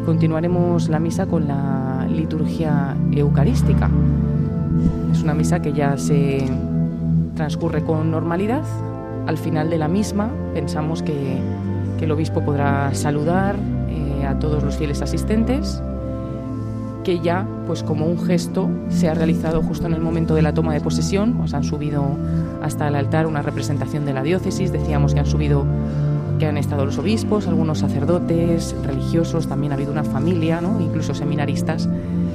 Continuaremos 0.05 0.89
la 0.89 1.01
misa 1.01 1.27
con 1.27 1.49
la 1.49 2.07
liturgia 2.09 2.97
eucarística. 3.11 3.91
Es 5.13 5.23
una 5.23 5.35
misa 5.35 5.61
que 5.61 5.73
ya 5.73 5.99
se 5.99 6.49
transcurre 7.35 7.83
con 7.83 8.11
normalidad. 8.11 8.63
Al 9.27 9.39
final 9.39 9.71
de 9.71 9.79
la 9.79 9.89
misma 9.89 10.31
pensamos 10.55 11.03
que, 11.03 11.39
el 12.01 12.13
obispo 12.13 12.45
podrá 12.45 12.95
saludar 12.95 13.57
eh, 13.89 14.27
a 14.27 14.39
todos 14.39 14.63
los 14.63 14.77
fieles 14.77 15.01
asistentes 15.01 15.83
que 17.07 17.20
ya, 17.20 17.47
pues 17.69 17.85
como 17.85 18.05
un 18.05 18.19
gesto, 18.19 18.69
se 18.89 19.09
ha 19.09 19.15
realizado 19.15 19.62
justo 19.62 19.87
en 19.87 19.95
el 19.95 20.01
momento 20.01 20.35
de 20.35 20.43
la 20.43 20.53
toma 20.55 20.74
de 20.74 20.81
posesión. 20.81 21.41
Os 21.41 21.55
han 21.55 21.62
subido 21.62 22.05
hasta 22.62 22.89
el 22.89 22.97
altar 22.97 23.28
una 23.28 23.43
representación 23.43 24.05
de 24.07 24.12
la 24.12 24.24
diócesis. 24.24 24.73
Decíamos 24.73 25.15
que 25.15 25.20
han 25.20 25.27
subido, 25.27 25.65
que 26.41 26.47
han 26.47 26.57
estado 26.59 26.85
los 26.85 26.99
obispos, 26.99 27.47
algunos 27.47 27.78
sacerdotes, 27.78 28.74
religiosos, 28.85 29.47
también 29.47 29.70
ha 29.70 29.77
habido 29.77 29.93
una 29.93 30.03
familia, 30.03 30.61
¿no? 30.61 30.81
incluso 30.81 31.15
seminaristas, 31.15 31.89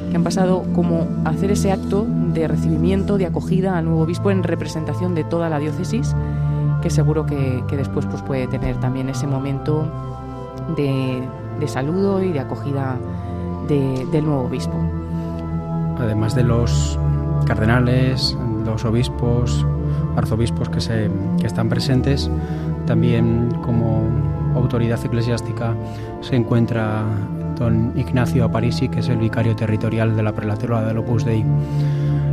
que 0.10 0.15
han 0.15 0.23
pasado 0.23 0.64
como 0.73 1.06
a 1.26 1.31
hacer 1.31 1.52
ese 1.52 1.73
acto 1.73 2.07
de 2.34 2.48
recibimiento, 2.48 3.18
de 3.18 3.26
acogida 3.26 3.77
al 3.77 3.84
nuevo 3.84 4.03
obispo 4.03 4.31
en 4.31 4.41
representación 4.41 5.15
de 5.15 5.26
toda 5.26 5.49
la 5.49 5.60
diócesis, 5.60 6.15
que 6.81 6.89
seguro 6.89 7.26
que, 7.26 7.61
después 7.72 8.06
pues, 8.06 8.22
puede 8.22 8.48
tener 8.48 8.80
también 8.80 9.10
ese 9.10 9.27
momento 9.27 9.85
de 10.77 11.27
saludo 11.68 12.23
y 12.23 12.31
de 12.31 12.39
acogida 12.39 12.98
del 13.67 14.25
nuevo 14.25 14.43
obispo. 14.43 14.75
Además 15.99 16.35
de 16.35 16.43
los 16.43 16.97
cardenales, 17.45 18.38
los 18.65 18.85
obispos, 18.85 19.65
arzobispos 20.15 20.69
que, 20.69 20.81
se, 20.81 21.09
que 21.39 21.47
están 21.47 21.69
presentes, 21.69 22.29
también 22.85 23.49
como 23.63 24.03
autoridad 24.55 24.99
eclesiástica 25.03 25.75
se 26.21 26.35
encuentra 26.35 27.05
don 27.57 27.93
Ignacio 27.95 28.45
Aparisi, 28.45 28.89
que 28.89 28.99
es 28.99 29.09
el 29.09 29.17
vicario 29.17 29.55
territorial 29.55 30.15
de 30.15 30.23
la 30.23 30.33
prelatura 30.33 30.81
del 30.83 30.97
Opus 30.97 31.25
Dei 31.25 31.45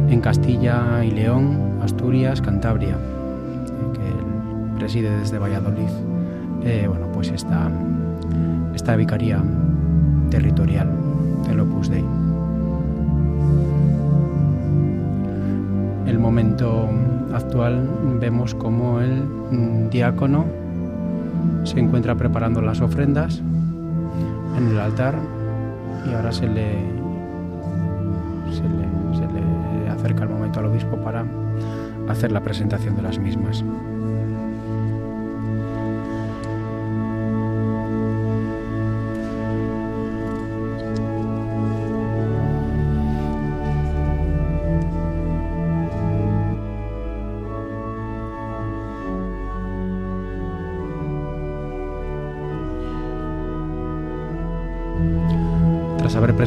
en 0.09 0.21
Castilla 0.21 1.05
y 1.05 1.11
León, 1.11 1.79
Asturias, 1.83 2.41
Cantabria, 2.41 2.97
que 3.93 4.79
preside 4.79 5.11
desde 5.19 5.39
Valladolid. 5.39 5.91
Eh, 6.65 6.87
bueno, 6.89 7.07
pues 7.13 7.29
esta, 7.31 7.71
esta 8.75 8.97
vicaría 8.97 9.43
territorial 10.31 10.91
del 11.47 11.61
Opus 11.61 11.89
Dei. 11.89 12.05
El 16.07 16.19
momento 16.19 16.89
actual 17.35 17.89
vemos 18.21 18.55
como 18.55 19.01
el 19.01 19.23
diácono 19.91 20.45
se 21.65 21.79
encuentra 21.79 22.15
preparando 22.15 22.61
las 22.61 22.81
ofrendas 22.81 23.43
en 24.57 24.69
el 24.69 24.79
altar 24.79 25.17
y 26.09 26.15
ahora 26.15 26.33
se 26.33 26.49
le, 26.49 26.77
se 28.53 28.63
le 28.63 29.91
acerca 29.91 30.25
el 30.25 30.31
momento 30.31 30.61
al 30.61 30.67
obispo 30.67 30.97
para 30.97 31.25
hacer 32.09 32.33
la 32.33 32.41
presentación 32.41 32.97
de 32.97 33.03
las 33.03 33.19
mismas. 33.19 33.65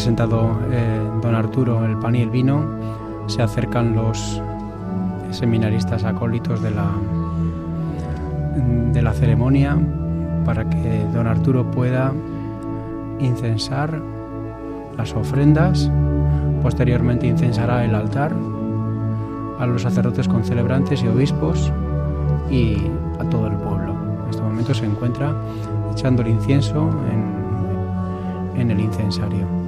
Presentado 0.02 0.60
eh, 0.72 1.00
don 1.22 1.36
Arturo 1.36 1.86
el 1.86 1.96
pan 2.00 2.16
y 2.16 2.22
el 2.24 2.32
vino, 2.32 2.66
se 3.28 3.44
acercan 3.44 3.94
los 3.94 4.42
seminaristas 5.30 6.04
acólitos 6.06 6.60
de 6.64 6.72
la, 6.72 6.90
de 8.92 9.00
la 9.00 9.14
ceremonia 9.14 9.78
para 10.44 10.68
que 10.68 11.06
don 11.14 11.28
Arturo 11.28 11.70
pueda 11.70 12.12
incensar 13.20 14.02
las 14.98 15.14
ofrendas, 15.14 15.92
posteriormente 16.64 17.28
incensará 17.28 17.86
el 17.86 17.94
altar 17.94 18.34
a 19.60 19.68
los 19.68 19.84
sacerdotes 19.84 20.28
concelebrantes 20.28 21.04
y 21.04 21.10
obispos 21.10 21.72
y 22.50 22.76
a 23.20 23.30
todo 23.30 23.46
el 23.46 23.54
pueblo. 23.54 23.94
En 24.24 24.30
este 24.32 24.42
momento 24.42 24.74
se 24.74 24.88
encuentra 24.88 25.36
echando 25.92 26.24
el 26.24 26.30
incienso 26.30 26.90
en, 27.12 28.62
en 28.62 28.72
el 28.72 28.80
incensario. 28.80 29.61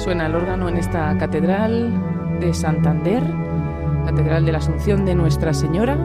Suena 0.00 0.24
el 0.24 0.34
órgano 0.34 0.70
en 0.70 0.78
esta 0.78 1.14
catedral 1.18 1.92
de 2.40 2.54
Santander, 2.54 3.22
Catedral 4.06 4.46
de 4.46 4.52
la 4.52 4.56
Asunción 4.56 5.04
de 5.04 5.14
Nuestra 5.14 5.52
Señora, 5.52 5.98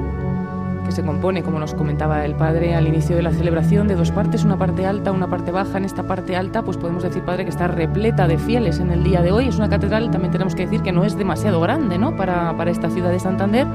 que 0.86 0.92
se 0.92 1.02
compone, 1.02 1.44
como 1.44 1.60
nos 1.60 1.74
comentaba 1.74 2.26
el 2.26 2.36
padre 2.36 2.76
al 2.76 2.90
inicio 2.90 3.16
de 3.16 3.22
la 3.22 3.32
celebración, 3.32 3.88
de 3.88 3.96
dos 3.96 4.12
partes, 4.12 4.44
una 4.44 4.58
parte 4.58 4.86
alta, 4.86 5.14
una 5.14 5.30
parte 5.30 5.52
baja. 5.52 5.78
En 5.78 5.86
esta 5.86 6.04
parte 6.04 6.36
alta, 6.36 6.62
pues 6.62 6.76
podemos 6.76 7.04
decir, 7.04 7.24
padre, 7.24 7.46
que 7.46 7.52
está 7.52 7.70
repleta 7.70 8.28
de 8.28 8.38
fieles 8.38 8.82
en 8.82 8.92
el 8.92 9.02
día 9.02 9.22
de 9.22 9.32
hoy. 9.32 9.48
Es 9.48 9.56
una 9.56 9.70
catedral, 9.70 10.12
también 10.12 10.34
tenemos 10.34 10.56
que 10.56 10.66
decir 10.66 10.82
que 10.82 10.92
no 10.92 11.06
es 11.06 11.18
demasiado 11.18 11.62
grande, 11.62 11.98
¿no? 11.98 12.18
Para, 12.18 12.56
para 12.58 12.72
esta 12.72 12.90
ciudad 12.90 13.12
de 13.12 13.22
Santander. 13.22 13.66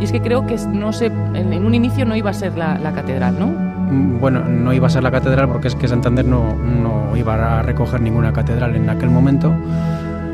Y 0.00 0.04
es 0.04 0.10
que 0.10 0.20
creo 0.20 0.46
que 0.46 0.56
no 0.66 0.92
sé, 0.92 1.06
en, 1.06 1.64
un 1.64 1.74
inicio 1.76 2.04
no 2.04 2.16
iba 2.16 2.30
a 2.30 2.34
ser 2.34 2.58
la, 2.58 2.76
la 2.80 2.92
catedral, 2.92 3.38
¿no? 3.38 3.63
Mm, 3.90 4.20
bueno, 4.20 4.40
no 4.40 4.72
iba 4.72 4.86
a 4.86 4.90
ser 4.90 5.02
la 5.02 5.10
catedral 5.10 5.48
porque 5.48 5.68
es 5.68 5.74
que 5.74 5.88
Santander 5.88 6.24
no, 6.24 6.54
no 6.54 7.16
iba 7.16 7.58
a 7.58 7.62
recoger 7.62 8.00
ninguna 8.00 8.32
catedral 8.32 8.76
en 8.76 8.88
aquel 8.90 9.10
momento, 9.10 9.54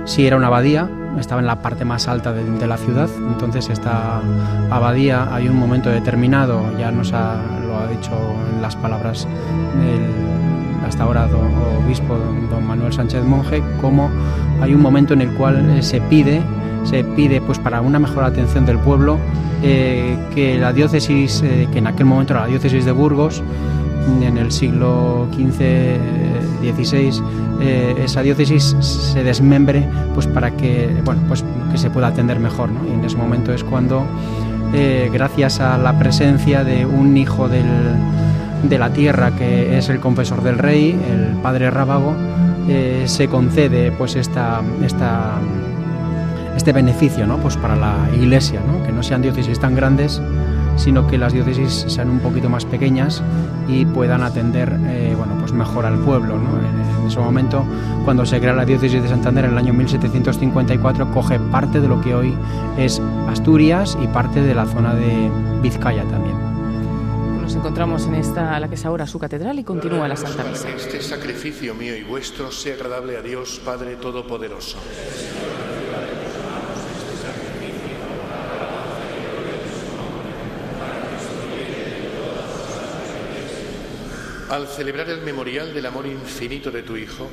sí 0.04 0.26
era 0.26 0.36
una 0.36 0.48
abadía, 0.48 0.88
estaba 1.18 1.40
en 1.40 1.46
la 1.46 1.56
parte 1.56 1.84
más 1.84 2.08
alta 2.08 2.32
de, 2.32 2.66
la 2.66 2.76
ciudad, 2.76 3.08
entonces 3.28 3.68
esta 3.68 4.20
abadía 4.70 5.34
hay 5.34 5.48
un 5.48 5.56
momento 5.56 5.90
determinado, 5.90 6.62
ya 6.78 6.90
nos 6.90 7.12
ha, 7.12 7.36
lo 7.66 7.78
ha 7.78 7.86
dicho 7.88 8.12
en 8.54 8.62
las 8.62 8.76
palabras 8.76 9.26
del 9.82 10.30
hasta 10.86 11.04
ahora 11.04 11.28
obispo 11.84 12.16
don 12.50 12.66
Manuel 12.66 12.92
Sánchez 12.92 13.24
Monje, 13.24 13.62
como 13.80 14.10
hay 14.60 14.74
un 14.74 14.80
momento 14.80 15.14
en 15.14 15.20
el 15.20 15.30
cual 15.34 15.70
eh, 15.70 15.82
se 15.82 16.00
pide, 16.00 16.42
se 16.84 17.04
pide 17.04 17.40
pues 17.40 17.58
para 17.58 17.80
una 17.80 17.98
mejor 17.98 18.24
atención 18.24 18.66
del 18.66 18.78
pueblo 18.78 19.18
eh, 19.62 20.16
que 20.34 20.58
la 20.58 20.72
diócesis, 20.72 21.42
eh, 21.42 21.68
que 21.72 21.78
en 21.78 21.86
aquel 21.86 22.06
momento 22.06 22.32
era 22.34 22.42
la 22.42 22.48
diócesis 22.48 22.84
de 22.84 22.92
Burgos, 22.92 23.42
en 24.22 24.38
el 24.38 24.50
siglo 24.50 25.28
XV-XVI, 25.32 27.22
esa 28.02 28.22
diócesis 28.22 28.74
se 28.80 29.22
desmembre 29.22 29.86
pues 30.14 30.26
para 30.26 30.50
que, 30.52 30.88
bueno, 31.04 31.20
pues 31.28 31.44
que 31.70 31.76
se 31.76 31.90
pueda 31.90 32.08
atender 32.08 32.40
mejor. 32.40 32.70
Y 32.88 32.94
en 32.94 33.04
ese 33.04 33.18
momento 33.18 33.52
es 33.52 33.62
cuando, 33.62 34.06
gracias 35.12 35.60
a 35.60 35.76
la 35.76 35.98
presencia 35.98 36.64
de 36.64 36.86
un 36.86 37.16
hijo 37.16 37.46
del, 37.48 37.66
de 38.62 38.78
la 38.78 38.92
tierra 38.92 39.32
que 39.36 39.78
es 39.78 39.88
el 39.88 40.00
confesor 40.00 40.42
del 40.42 40.58
rey, 40.58 40.90
el 40.90 41.36
padre 41.36 41.70
Rábago, 41.70 42.14
eh, 42.68 43.04
se 43.06 43.28
concede 43.28 43.90
pues 43.92 44.16
esta, 44.16 44.60
esta, 44.84 45.38
este 46.60 46.74
beneficio 46.74 47.26
¿no? 47.26 47.38
pues 47.38 47.56
para 47.56 47.74
la 47.74 47.96
iglesia, 48.14 48.60
¿no? 48.60 48.84
que 48.84 48.92
no 48.92 49.02
sean 49.02 49.22
diócesis 49.22 49.58
tan 49.58 49.74
grandes, 49.74 50.20
sino 50.76 51.06
que 51.06 51.16
las 51.16 51.32
diócesis 51.32 51.86
sean 51.88 52.10
un 52.10 52.18
poquito 52.18 52.50
más 52.50 52.66
pequeñas 52.66 53.22
y 53.66 53.86
puedan 53.86 54.22
atender 54.22 54.78
eh, 54.88 55.14
bueno, 55.16 55.38
pues 55.40 55.54
mejor 55.54 55.86
al 55.86 55.98
pueblo. 56.00 56.34
En, 56.34 57.06
ese 57.06 57.18
momento, 57.18 57.64
cuando 58.04 58.26
se 58.26 58.38
crea 58.40 58.52
la 58.52 58.66
diócesis 58.66 59.02
de 59.02 59.08
Santander 59.08 59.46
en 59.46 59.52
el 59.52 59.58
año 59.58 59.72
1754, 59.72 61.10
coge 61.12 61.40
parte 61.40 61.80
de 61.80 61.88
lo 61.88 61.98
que 62.02 62.14
hoy 62.14 62.34
es 62.76 63.00
Asturias 63.26 63.96
y 64.00 64.06
parte 64.08 64.42
de 64.42 64.54
la 64.54 64.66
zona 64.66 64.94
de 64.94 65.30
Vizcaya 65.62 66.04
también. 66.04 66.36
Nos 67.40 67.54
encontramos 67.54 68.06
en 68.06 68.16
esta, 68.16 68.60
la 68.60 68.68
que 68.68 68.74
es 68.74 68.84
ahora 68.84 69.06
su 69.06 69.18
catedral, 69.18 69.58
y 69.58 69.64
continúa 69.64 70.06
la 70.06 70.14
Santa 70.14 70.44
Misa. 70.44 70.68
Que 70.68 70.76
este 70.76 71.02
sacrificio 71.02 71.74
mío 71.74 71.96
y 71.96 72.02
vuestro 72.02 72.52
sea 72.52 72.74
agradable 72.74 73.16
a 73.16 73.22
Dios 73.22 73.60
Padre 73.64 73.96
Todopoderoso. 73.96 74.76
Al 84.50 84.66
celebrar 84.66 85.08
el 85.08 85.22
memorial 85.22 85.72
del 85.72 85.86
amor 85.86 86.06
infinito 86.06 86.72
de 86.72 86.82
tu 86.82 86.96
Hijo, 86.96 87.28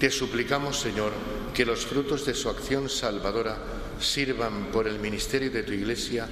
te 0.00 0.10
suplicamos, 0.10 0.76
Señor, 0.76 1.12
que 1.54 1.64
los 1.64 1.86
frutos 1.86 2.26
de 2.26 2.34
su 2.34 2.48
acción 2.48 2.88
salvadora 2.88 3.56
sirvan 4.00 4.66
por 4.72 4.88
el 4.88 4.98
ministerio 4.98 5.52
de 5.52 5.62
tu 5.62 5.72
Iglesia 5.72 6.28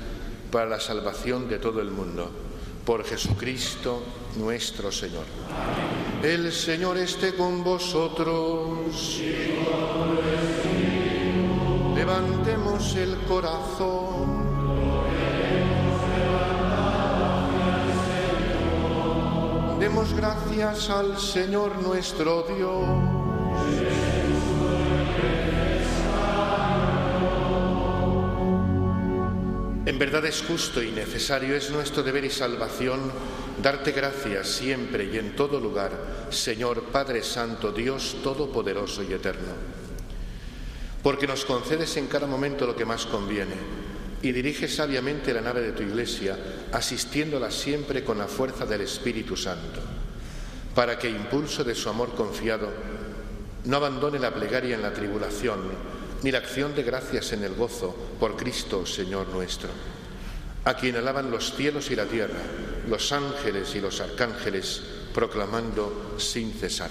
para 0.51 0.67
la 0.67 0.81
salvación 0.81 1.49
de 1.49 1.59
todo 1.59 1.81
el 1.81 1.93
mundo 1.93 2.29
por 2.85 3.05
Jesucristo 3.05 4.03
nuestro 4.37 4.91
Señor. 4.91 5.25
El 6.23 6.53
Señor 6.53 6.97
esté 6.99 7.35
con 7.35 7.63
vosotros. 7.63 9.21
Levantemos 11.95 12.97
el 12.97 13.17
corazón. 13.29 14.36
Demos 19.87 20.13
gracias 20.15 20.91
al 20.91 21.17
Señor 21.17 21.81
nuestro 21.81 22.43
Dios. 22.43 22.85
En 29.87 29.97
verdad 29.97 30.27
es 30.27 30.43
justo 30.43 30.83
y 30.83 30.91
necesario, 30.91 31.55
es 31.55 31.71
nuestro 31.71 32.03
deber 32.03 32.25
y 32.25 32.31
salvación 32.31 33.13
darte 33.63 33.93
gracias 33.93 34.49
siempre 34.49 35.05
y 35.05 35.19
en 35.19 35.37
todo 35.37 35.61
lugar, 35.61 35.93
Señor 36.31 36.87
Padre 36.87 37.23
Santo, 37.23 37.71
Dios 37.71 38.17
Todopoderoso 38.25 39.05
y 39.05 39.13
Eterno, 39.13 39.53
porque 41.01 41.29
nos 41.29 41.45
concedes 41.45 41.97
en 41.97 42.09
cada 42.09 42.27
momento 42.27 42.67
lo 42.67 42.75
que 42.75 42.85
más 42.85 43.07
conviene 43.07 43.86
y 44.27 44.33
diriges 44.33 44.75
sabiamente 44.75 45.33
la 45.33 45.41
nave 45.41 45.61
de 45.63 45.73
tu 45.73 45.85
Iglesia, 45.85 46.37
asistiéndola 46.73 47.49
siempre 47.51 48.03
con 48.03 48.19
la 48.19 48.27
fuerza 48.27 48.67
del 48.67 48.81
Espíritu 48.81 49.37
Santo, 49.37 49.81
para 50.75 50.99
que, 50.99 51.09
impulso 51.09 51.63
de 51.63 51.77
su 51.77 51.89
amor 51.89 52.15
confiado, 52.15 52.69
no 53.65 53.77
abandone 53.77 54.19
la 54.19 54.35
plegaria 54.35 54.75
en 54.75 54.83
la 54.83 54.93
tribulación, 54.93 55.61
ni 56.25 56.33
la 56.33 56.39
acción 56.39 56.75
de 56.75 56.83
gracias 56.83 57.33
en 57.33 57.45
el 57.45 57.55
gozo 57.55 57.95
por 58.19 58.37
Cristo, 58.37 58.85
Señor 58.85 59.29
nuestro, 59.29 59.69
a 60.65 60.75
quien 60.75 60.97
alaban 60.97 61.31
los 61.31 61.55
cielos 61.55 61.91
y 61.93 61.97
la 61.97 62.07
tierra, 62.07 62.41
los 62.89 63.13
ángeles 63.13 63.77
y 63.77 63.81
los 63.81 64.01
arcángeles, 64.01 64.83
proclamando 65.15 66.17
sin 66.19 66.53
cesar. 66.53 66.91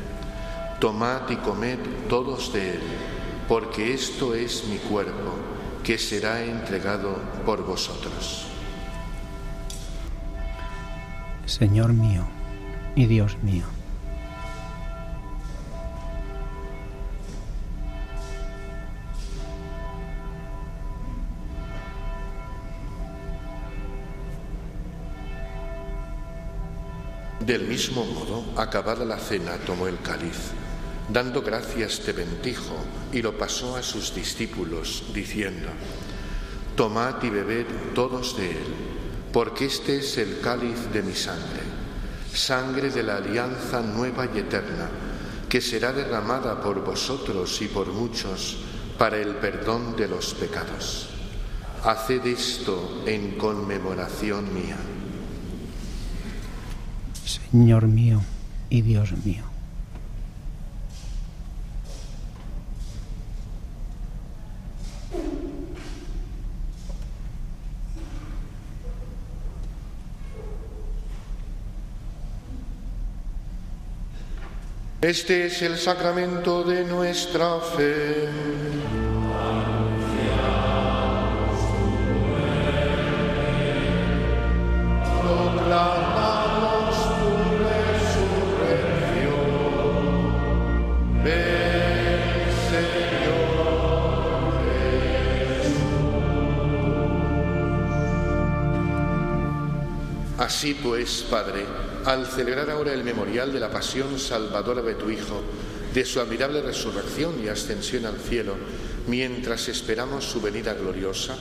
Tomad 0.81 1.29
y 1.29 1.35
comed 1.35 1.77
todos 2.09 2.51
de 2.51 2.71
él, 2.71 2.81
porque 3.47 3.93
esto 3.93 4.33
es 4.33 4.65
mi 4.65 4.77
cuerpo, 4.77 5.35
que 5.83 5.99
será 5.99 6.43
entregado 6.43 7.17
por 7.45 7.63
vosotros. 7.63 8.47
Señor 11.45 11.93
mío 11.93 12.23
y 12.95 13.05
Dios 13.05 13.37
mío. 13.43 13.65
Del 27.45 27.67
mismo 27.67 28.03
modo, 28.03 28.59
acabada 28.59 29.05
la 29.05 29.19
cena, 29.19 29.57
tomó 29.67 29.87
el 29.87 30.01
cáliz. 30.01 30.53
Dando 31.11 31.41
gracias 31.41 31.99
te 31.99 32.13
bendijo 32.13 32.73
y 33.11 33.21
lo 33.21 33.37
pasó 33.37 33.75
a 33.75 33.83
sus 33.83 34.15
discípulos, 34.15 35.03
diciendo, 35.13 35.67
Tomad 36.77 37.21
y 37.23 37.29
bebed 37.29 37.65
todos 37.93 38.37
de 38.37 38.51
él, 38.51 38.63
porque 39.33 39.65
este 39.65 39.97
es 39.97 40.17
el 40.17 40.39
cáliz 40.39 40.89
de 40.93 41.03
mi 41.03 41.13
sangre, 41.13 41.63
sangre 42.33 42.89
de 42.91 43.03
la 43.03 43.17
alianza 43.17 43.81
nueva 43.81 44.25
y 44.33 44.39
eterna, 44.39 44.89
que 45.49 45.59
será 45.59 45.91
derramada 45.91 46.61
por 46.61 46.81
vosotros 46.81 47.61
y 47.61 47.67
por 47.67 47.87
muchos 47.87 48.59
para 48.97 49.17
el 49.17 49.35
perdón 49.35 49.97
de 49.97 50.07
los 50.07 50.33
pecados. 50.33 51.09
Haced 51.83 52.25
esto 52.25 53.03
en 53.05 53.37
conmemoración 53.37 54.53
mía. 54.53 54.77
Señor 57.25 57.87
mío 57.87 58.21
y 58.69 58.81
Dios 58.81 59.11
mío. 59.25 59.50
Este 75.01 75.47
es 75.47 75.59
el 75.63 75.79
sacramento 75.79 76.63
de 76.63 76.83
nuestra 76.83 77.59
fe. 77.59 78.29
Proclamamos 85.23 86.95
tu 87.17 87.31
resurrección. 87.65 89.33
Ven, 91.23 92.45
Señor 92.69 93.73
Jesús. 95.63 95.81
Así 100.37 100.75
pues, 100.75 101.23
Padre, 101.23 101.65
al 102.05 102.25
celebrar 102.25 102.69
ahora 102.69 102.93
el 102.93 103.03
memorial 103.03 103.53
de 103.53 103.59
la 103.59 103.69
pasión 103.69 104.17
salvadora 104.17 104.81
de 104.81 104.95
tu 104.95 105.09
Hijo, 105.09 105.41
de 105.93 106.05
su 106.05 106.19
admirable 106.19 106.61
resurrección 106.61 107.43
y 107.43 107.47
ascensión 107.47 108.05
al 108.05 108.17
cielo, 108.17 108.55
mientras 109.07 109.67
esperamos 109.67 110.25
su 110.25 110.41
venida 110.41 110.73
gloriosa, 110.73 111.35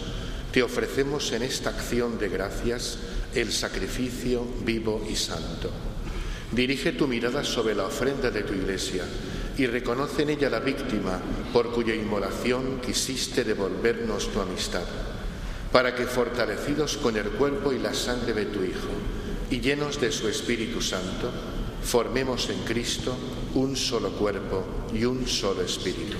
te 0.53 0.63
ofrecemos 0.63 1.31
en 1.33 1.43
esta 1.43 1.71
acción 1.71 2.19
de 2.19 2.29
gracias 2.29 2.99
el 3.35 3.53
sacrificio 3.53 4.45
vivo 4.65 5.07
y 5.09 5.15
santo. 5.15 5.71
Dirige 6.51 6.93
tu 6.93 7.07
mirada 7.07 7.45
sobre 7.45 7.75
la 7.75 7.87
ofrenda 7.87 8.31
de 8.31 8.43
tu 8.43 8.55
iglesia 8.55 9.05
y 9.57 9.67
reconoce 9.67 10.23
en 10.23 10.31
ella 10.31 10.51
la 10.51 10.59
víctima 10.59 11.21
por 11.53 11.71
cuya 11.73 11.95
inmolación 11.95 12.81
quisiste 12.81 13.45
devolvernos 13.45 14.33
tu 14.33 14.41
amistad, 14.41 14.85
para 15.71 15.95
que 15.95 16.07
fortalecidos 16.07 16.97
con 16.97 17.17
el 17.17 17.31
cuerpo 17.31 17.73
y 17.73 17.79
la 17.79 17.95
sangre 17.95 18.33
de 18.33 18.47
tu 18.47 18.65
Hijo 18.65 19.20
y 19.51 19.61
llenos 19.61 20.01
de 20.01 20.13
su 20.13 20.29
Espíritu 20.29 20.81
Santo, 20.81 21.31
formemos 21.83 22.49
en 22.51 22.59
Cristo 22.61 23.15
un 23.55 23.77
solo 23.77 24.11
cuerpo 24.11 24.65
y 24.95 25.05
un 25.05 25.27
solo 25.27 25.63
espíritu. 25.63 26.17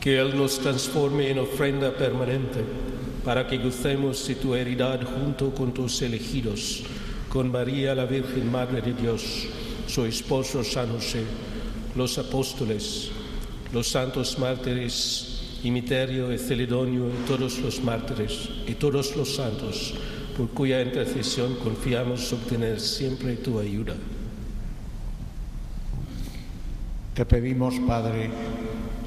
Que 0.00 0.18
Él 0.18 0.36
nos 0.36 0.58
transforme 0.58 1.30
en 1.30 1.38
ofrenda 1.38 1.94
permanente 1.94 2.64
para 3.24 3.46
que 3.46 3.58
gocemos 3.58 4.26
de 4.26 4.36
tu 4.36 4.54
heredad 4.54 5.00
junto 5.02 5.54
con 5.54 5.74
tus 5.74 6.00
elegidos, 6.00 6.82
con 7.28 7.50
María 7.50 7.94
la 7.94 8.06
Virgen 8.06 8.50
Madre 8.50 8.80
de 8.80 8.94
Dios, 8.94 9.46
su 9.86 10.04
esposo 10.06 10.64
San 10.64 10.90
José, 10.92 11.24
los 11.94 12.16
apóstoles, 12.16 13.10
los 13.72 13.88
santos 13.88 14.38
mártires, 14.38 15.34
Imiterio 15.62 16.32
y 16.32 16.38
Celedonio 16.38 17.08
y 17.08 17.26
todos 17.26 17.58
los 17.58 17.82
mártires 17.82 18.48
y 18.66 18.74
todos 18.74 19.16
los 19.16 19.34
santos, 19.34 19.92
por 20.38 20.50
cuya 20.50 20.80
intercesión 20.80 21.56
confiamos 21.56 22.32
obtener 22.32 22.78
siempre 22.78 23.34
tu 23.34 23.58
ayuda. 23.58 23.94
Te 27.12 27.26
pedimos, 27.26 27.74
Padre, 27.80 28.30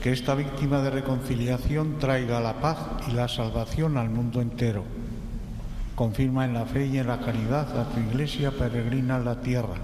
que 0.04 0.12
esta 0.12 0.36
víctima 0.36 0.82
de 0.82 0.90
reconciliación 0.90 2.00
traiga 2.00 2.42
la 2.42 2.60
paz 2.60 2.78
y 3.08 3.14
la 3.14 3.30
salvación 3.30 3.98
al 3.98 4.10
mundo 4.10 4.42
entero. 4.42 4.84
Confirma 5.96 6.44
en 6.44 6.54
la 6.54 6.66
fe 6.66 6.88
y 6.88 6.98
en 6.98 7.08
la 7.08 7.22
caridad 7.22 7.80
a 7.80 7.90
tu 7.90 8.02
iglesia 8.02 8.52
peregrina 8.52 9.16
en 9.16 9.24
la 9.24 9.40
tierra, 9.40 9.76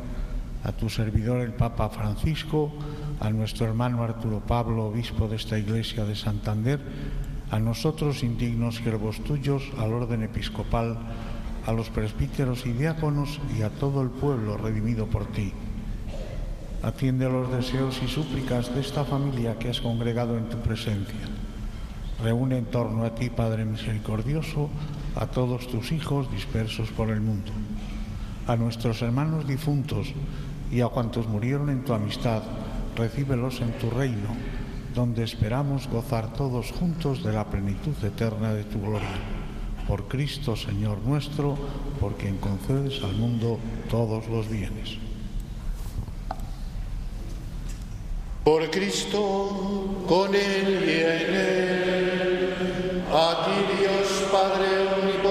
a 0.66 0.74
tu 0.74 0.90
servidor 0.90 1.40
el 1.40 1.54
Papa 1.54 1.88
Francisco, 1.88 2.74
a 3.22 3.30
nuestro 3.30 3.68
hermano 3.68 4.04
Arturo 4.04 4.42
Pablo, 4.42 4.88
obispo 4.88 5.30
de 5.30 5.38
esta 5.38 5.58
iglesia 5.58 6.04
de 6.04 6.18
Santander, 6.18 6.82
a 7.52 7.58
nosotros 7.58 8.22
indignos 8.24 8.76
siervos 8.76 9.24
tuyos, 9.24 9.64
al 9.78 9.94
orden 9.94 10.24
episcopal, 10.24 10.98
a 11.68 11.74
los 11.74 11.90
presbíteros 11.90 12.66
y 12.66 12.72
diáconos 12.72 13.40
y 13.58 13.62
a 13.62 13.70
todo 13.70 14.02
el 14.02 14.10
pueblo 14.10 14.56
redimido 14.58 15.06
por 15.06 15.26
ti. 15.28 15.52
Atiende 16.82 17.30
los 17.30 17.52
deseos 17.52 18.00
y 18.02 18.08
súplicas 18.08 18.74
de 18.74 18.80
esta 18.80 19.04
familia 19.04 19.60
que 19.60 19.70
has 19.70 19.82
congregado 19.82 20.38
en 20.38 20.48
tu 20.48 20.58
presencia. 20.60 21.28
Reúne 22.24 22.58
en 22.58 22.66
torno 22.66 23.04
a 23.04 23.14
ti, 23.14 23.30
Padre 23.30 23.66
misericordioso, 23.66 24.70
a 25.16 25.28
todos 25.28 25.68
tus 25.68 25.92
hijos 25.92 26.32
dispersos 26.32 26.90
por 26.92 27.10
el 27.10 27.20
mundo, 27.20 27.52
a 28.48 28.56
nuestros 28.56 29.02
hermanos 29.02 29.46
difuntos 29.46 30.14
y 30.72 30.80
a 30.80 30.88
cuantos 30.88 31.28
murieron 31.28 31.70
en 31.70 31.84
tu 31.84 31.94
amistad, 31.94 32.44
recíbelos 32.96 33.60
en 33.60 33.74
tu 33.74 33.90
reino, 33.90 34.30
donde 34.96 35.24
esperamos 35.24 35.90
gozar 35.90 36.32
todos 36.32 36.72
juntos 36.72 37.24
de 37.24 37.34
la 37.34 37.46
plenitud 37.46 37.96
eterna 38.04 38.54
de 38.54 38.64
tu 38.64 38.80
gloria. 38.80 39.37
Por 39.88 40.04
Cristo, 40.10 40.56
Señor 40.56 40.98
nuestro, 41.06 41.58
por 42.00 42.16
quien 42.18 42.38
concedes 42.38 43.02
al 43.04 43.14
mundo 43.14 43.58
todos 43.90 44.28
los 44.28 44.50
bienes. 44.50 44.98
Por 48.44 48.70
Cristo, 48.70 50.04
con 50.08 50.36
Él 50.36 50.84
y 50.86 51.00
en 51.02 51.36
Él, 51.36 53.04
a 53.14 53.46
ti 53.46 53.82
Dios 53.82 54.28
Padre 54.32 54.68
Omnipotente, 55.02 55.27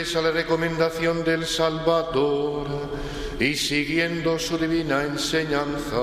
A 0.00 0.22
la 0.22 0.30
recomendación 0.30 1.22
del 1.24 1.44
Salvador 1.44 2.66
y 3.38 3.54
siguiendo 3.54 4.38
su 4.38 4.56
divina 4.56 5.02
enseñanza, 5.04 6.00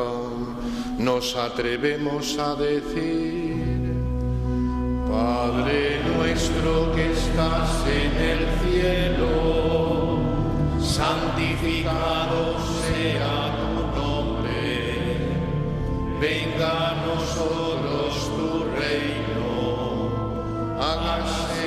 nos 1.00 1.36
atrevemos 1.36 2.38
a 2.38 2.54
decir, 2.54 3.92
Padre 5.10 6.00
nuestro 6.16 6.94
que 6.94 7.12
estás 7.12 7.72
en 7.88 8.14
el 8.22 8.48
cielo, 8.62 10.20
santificado 10.80 12.56
sea 12.86 13.56
tu 13.58 14.00
nombre, 14.00 14.94
venga 16.22 16.92
a 16.92 16.94
nosotros 17.08 18.14
tu 18.38 18.64
reino, 18.80 19.48
hágase 20.80 21.67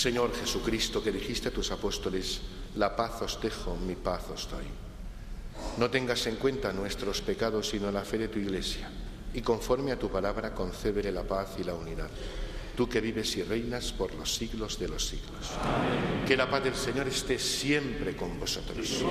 Señor. 0.00 0.32
Jesucristo, 0.34 1.02
que 1.02 1.12
dijiste 1.12 1.48
a 1.48 1.52
tus 1.52 1.70
apóstoles, 1.70 2.40
la 2.76 2.96
paz 2.96 3.20
os 3.20 3.40
dejo, 3.40 3.76
mi 3.76 3.94
paz 3.94 4.24
os 4.32 4.48
doy. 4.48 4.64
No 5.76 5.90
tengas 5.90 6.26
en 6.26 6.36
cuenta 6.36 6.72
nuestros 6.72 7.20
pecados, 7.20 7.68
sino 7.68 7.92
la 7.92 8.02
fe 8.02 8.16
de 8.16 8.28
tu 8.28 8.38
iglesia 8.38 8.88
y 9.34 9.42
conforme 9.42 9.92
a 9.92 9.98
tu 9.98 10.08
palabra 10.08 10.54
concédele 10.54 11.12
la 11.12 11.22
paz 11.22 11.56
y 11.58 11.64
la 11.64 11.74
unidad. 11.74 12.08
Tú 12.76 12.88
que 12.88 13.00
vives 13.00 13.36
y 13.36 13.42
reinas 13.42 13.92
por 13.92 14.14
los 14.14 14.34
siglos 14.34 14.78
de 14.78 14.88
los 14.88 15.06
siglos. 15.06 15.52
Que 16.26 16.36
la 16.36 16.48
paz 16.48 16.64
del 16.64 16.74
Señor 16.74 17.06
esté 17.06 17.38
siempre 17.38 18.16
con 18.16 18.40
vosotros. 18.40 19.04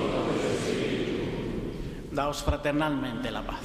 Daos 2.11 2.41
fraternalmente 2.41 3.29
la 3.29 3.45
paz. 3.45 3.61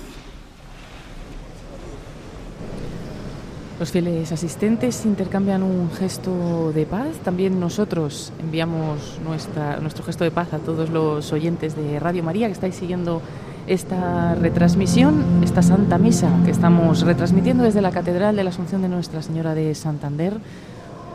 Los 3.78 3.90
fieles 3.90 4.30
asistentes 4.30 5.04
intercambian 5.04 5.64
un 5.64 5.90
gesto 5.90 6.70
de 6.72 6.86
paz. 6.86 7.08
También 7.24 7.58
nosotros 7.58 8.32
enviamos 8.38 9.18
nuestra, 9.24 9.78
nuestro 9.80 10.04
gesto 10.04 10.22
de 10.22 10.30
paz 10.30 10.52
a 10.54 10.58
todos 10.58 10.90
los 10.90 11.32
oyentes 11.32 11.74
de 11.74 11.98
Radio 11.98 12.22
María 12.22 12.46
que 12.46 12.52
estáis 12.52 12.76
siguiendo 12.76 13.20
esta 13.66 14.36
retransmisión, 14.36 15.42
esta 15.42 15.60
Santa 15.62 15.98
Misa 15.98 16.30
que 16.44 16.52
estamos 16.52 17.02
retransmitiendo 17.02 17.64
desde 17.64 17.82
la 17.82 17.90
Catedral 17.90 18.36
de 18.36 18.44
la 18.44 18.50
Asunción 18.50 18.80
de 18.80 18.88
Nuestra 18.88 19.22
Señora 19.22 19.54
de 19.54 19.74
Santander, 19.74 20.38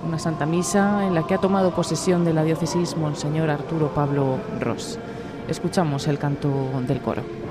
una 0.06 0.20
Santa 0.20 0.46
Misa 0.46 1.08
en 1.08 1.16
la 1.16 1.26
que 1.26 1.36
ha 1.36 1.38
tomado 1.38 1.74
posesión 1.74 2.26
de 2.26 2.34
la 2.34 2.44
diócesis 2.44 2.98
Monseñor 2.98 3.50
Arturo 3.50 3.94
Pablo 3.94 4.38
Ross. 4.60 5.00
Escuchamos 5.48 6.08
el 6.08 6.20
canto 6.20 6.50
del 6.86 7.00
coro. 7.00 7.49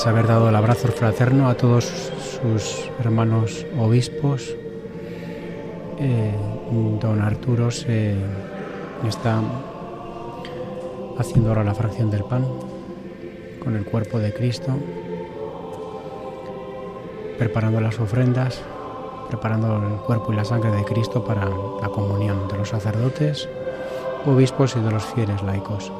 Tras 0.00 0.14
haber 0.14 0.26
dado 0.26 0.48
el 0.48 0.56
abrazo 0.56 0.88
fraterno 0.88 1.50
a 1.50 1.54
todos 1.54 1.84
sus 1.84 2.88
hermanos 3.00 3.66
obispos, 3.78 4.56
eh, 5.98 6.34
don 6.98 7.20
Arturo 7.20 7.70
se 7.70 8.14
está 9.06 9.42
haciendo 11.18 11.50
ahora 11.50 11.64
la 11.64 11.74
fracción 11.74 12.10
del 12.10 12.24
pan 12.24 12.46
con 13.62 13.76
el 13.76 13.84
cuerpo 13.84 14.18
de 14.18 14.32
Cristo, 14.32 14.72
preparando 17.36 17.82
las 17.82 18.00
ofrendas, 18.00 18.62
preparando 19.28 19.76
el 19.86 20.00
cuerpo 20.06 20.32
y 20.32 20.36
la 20.36 20.46
sangre 20.46 20.70
de 20.70 20.84
Cristo 20.84 21.22
para 21.22 21.44
la 21.44 21.88
comunión 21.90 22.48
de 22.48 22.56
los 22.56 22.70
sacerdotes, 22.70 23.50
obispos 24.24 24.76
y 24.76 24.80
de 24.80 24.92
los 24.92 25.04
fieles 25.04 25.42
laicos. 25.42 25.92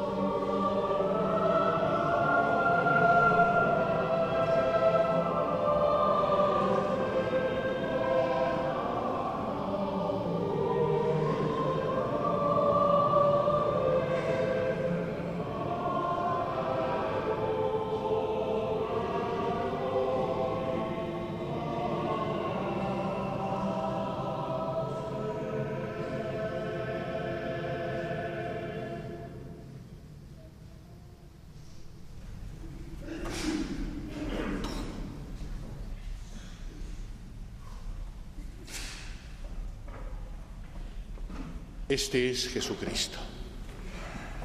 Este 42.03 42.31
es 42.31 42.49
Jesucristo, 42.49 43.19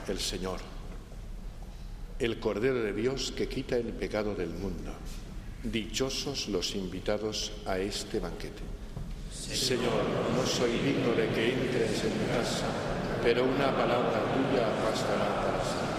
el 0.09 0.19
Señor, 0.19 0.59
el 2.19 2.37
Cordero 2.37 2.83
de 2.83 2.91
Dios 2.91 3.31
que 3.31 3.47
quita 3.47 3.77
el 3.77 3.93
pecado 3.93 4.35
del 4.35 4.49
mundo. 4.49 4.91
Dichosos 5.63 6.49
los 6.49 6.75
invitados 6.75 7.53
a 7.65 7.79
este 7.79 8.19
banquete. 8.19 8.61
Señor, 9.31 10.03
no 10.35 10.45
soy 10.45 10.71
digno 10.71 11.13
de 11.15 11.29
que 11.29 11.53
entres 11.53 12.03
en 12.03 12.19
mi 12.19 12.27
casa, 12.27 12.67
pero 13.23 13.45
una 13.45 13.73
palabra 13.73 14.21
tuya 14.33 14.67
bastará 14.83 15.41
para 15.41 15.63
siempre. 15.63 15.94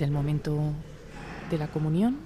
El 0.00 0.12
momento 0.12 0.58
de 1.50 1.58
la 1.58 1.68
comunión. 1.68 2.16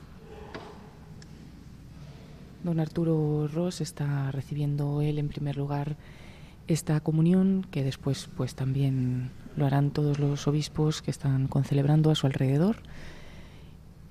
Don 2.63 2.79
Arturo 2.79 3.49
Ross 3.49 3.81
está 3.81 4.31
recibiendo 4.31 5.03
él 5.03 5.19
en 5.19 5.29
primer 5.29 5.57
lugar 5.57 5.97
esta 6.69 7.01
comunión 7.01 7.67
que 7.71 7.83
después 7.83 8.31
pues 8.37 8.55
también 8.55 9.33
lo 9.57 9.67
harán 9.67 9.91
todos 9.91 10.21
los 10.21 10.47
obispos 10.47 11.03
que 11.03 11.11
están 11.11 11.49
concelebrando 11.49 12.11
a 12.11 12.15
su 12.15 12.27
alrededor 12.27 12.77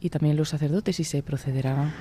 y 0.01 0.09
también 0.09 0.35
los 0.35 0.49
sacerdotes 0.49 0.99
y 0.99 1.05
se 1.05 1.23
procederá 1.23 1.93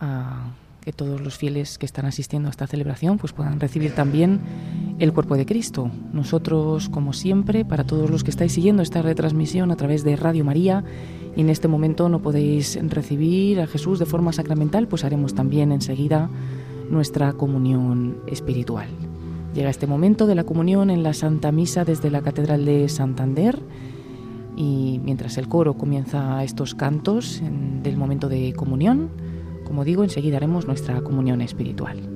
a 0.00 0.52
que 0.86 0.92
todos 0.92 1.20
los 1.20 1.36
fieles 1.36 1.78
que 1.78 1.84
están 1.84 2.06
asistiendo 2.06 2.46
a 2.46 2.52
esta 2.52 2.68
celebración 2.68 3.18
pues 3.18 3.32
puedan 3.32 3.58
recibir 3.58 3.92
también 3.96 4.38
el 5.00 5.12
cuerpo 5.12 5.36
de 5.36 5.44
Cristo. 5.44 5.90
Nosotros, 6.12 6.88
como 6.88 7.12
siempre, 7.12 7.64
para 7.64 7.82
todos 7.82 8.08
los 8.08 8.22
que 8.22 8.30
estáis 8.30 8.52
siguiendo 8.52 8.84
esta 8.84 9.02
retransmisión 9.02 9.72
a 9.72 9.76
través 9.76 10.04
de 10.04 10.14
Radio 10.14 10.44
María 10.44 10.84
y 11.34 11.40
en 11.40 11.50
este 11.50 11.66
momento 11.66 12.08
no 12.08 12.22
podéis 12.22 12.78
recibir 12.88 13.60
a 13.60 13.66
Jesús 13.66 13.98
de 13.98 14.06
forma 14.06 14.32
sacramental, 14.32 14.86
pues 14.86 15.02
haremos 15.02 15.34
también 15.34 15.72
enseguida 15.72 16.30
nuestra 16.88 17.32
comunión 17.32 18.18
espiritual. 18.28 18.86
Llega 19.54 19.70
este 19.70 19.88
momento 19.88 20.28
de 20.28 20.36
la 20.36 20.44
comunión 20.44 20.90
en 20.90 21.02
la 21.02 21.14
Santa 21.14 21.50
Misa 21.50 21.84
desde 21.84 22.12
la 22.12 22.22
Catedral 22.22 22.64
de 22.64 22.88
Santander 22.88 23.60
y 24.56 25.00
mientras 25.02 25.36
el 25.36 25.48
coro 25.48 25.74
comienza 25.74 26.44
estos 26.44 26.76
cantos 26.76 27.42
del 27.82 27.96
momento 27.96 28.28
de 28.28 28.52
comunión, 28.52 29.25
como 29.66 29.84
digo, 29.84 30.04
enseguida 30.04 30.36
haremos 30.36 30.66
nuestra 30.66 31.02
comunión 31.02 31.40
espiritual. 31.40 32.15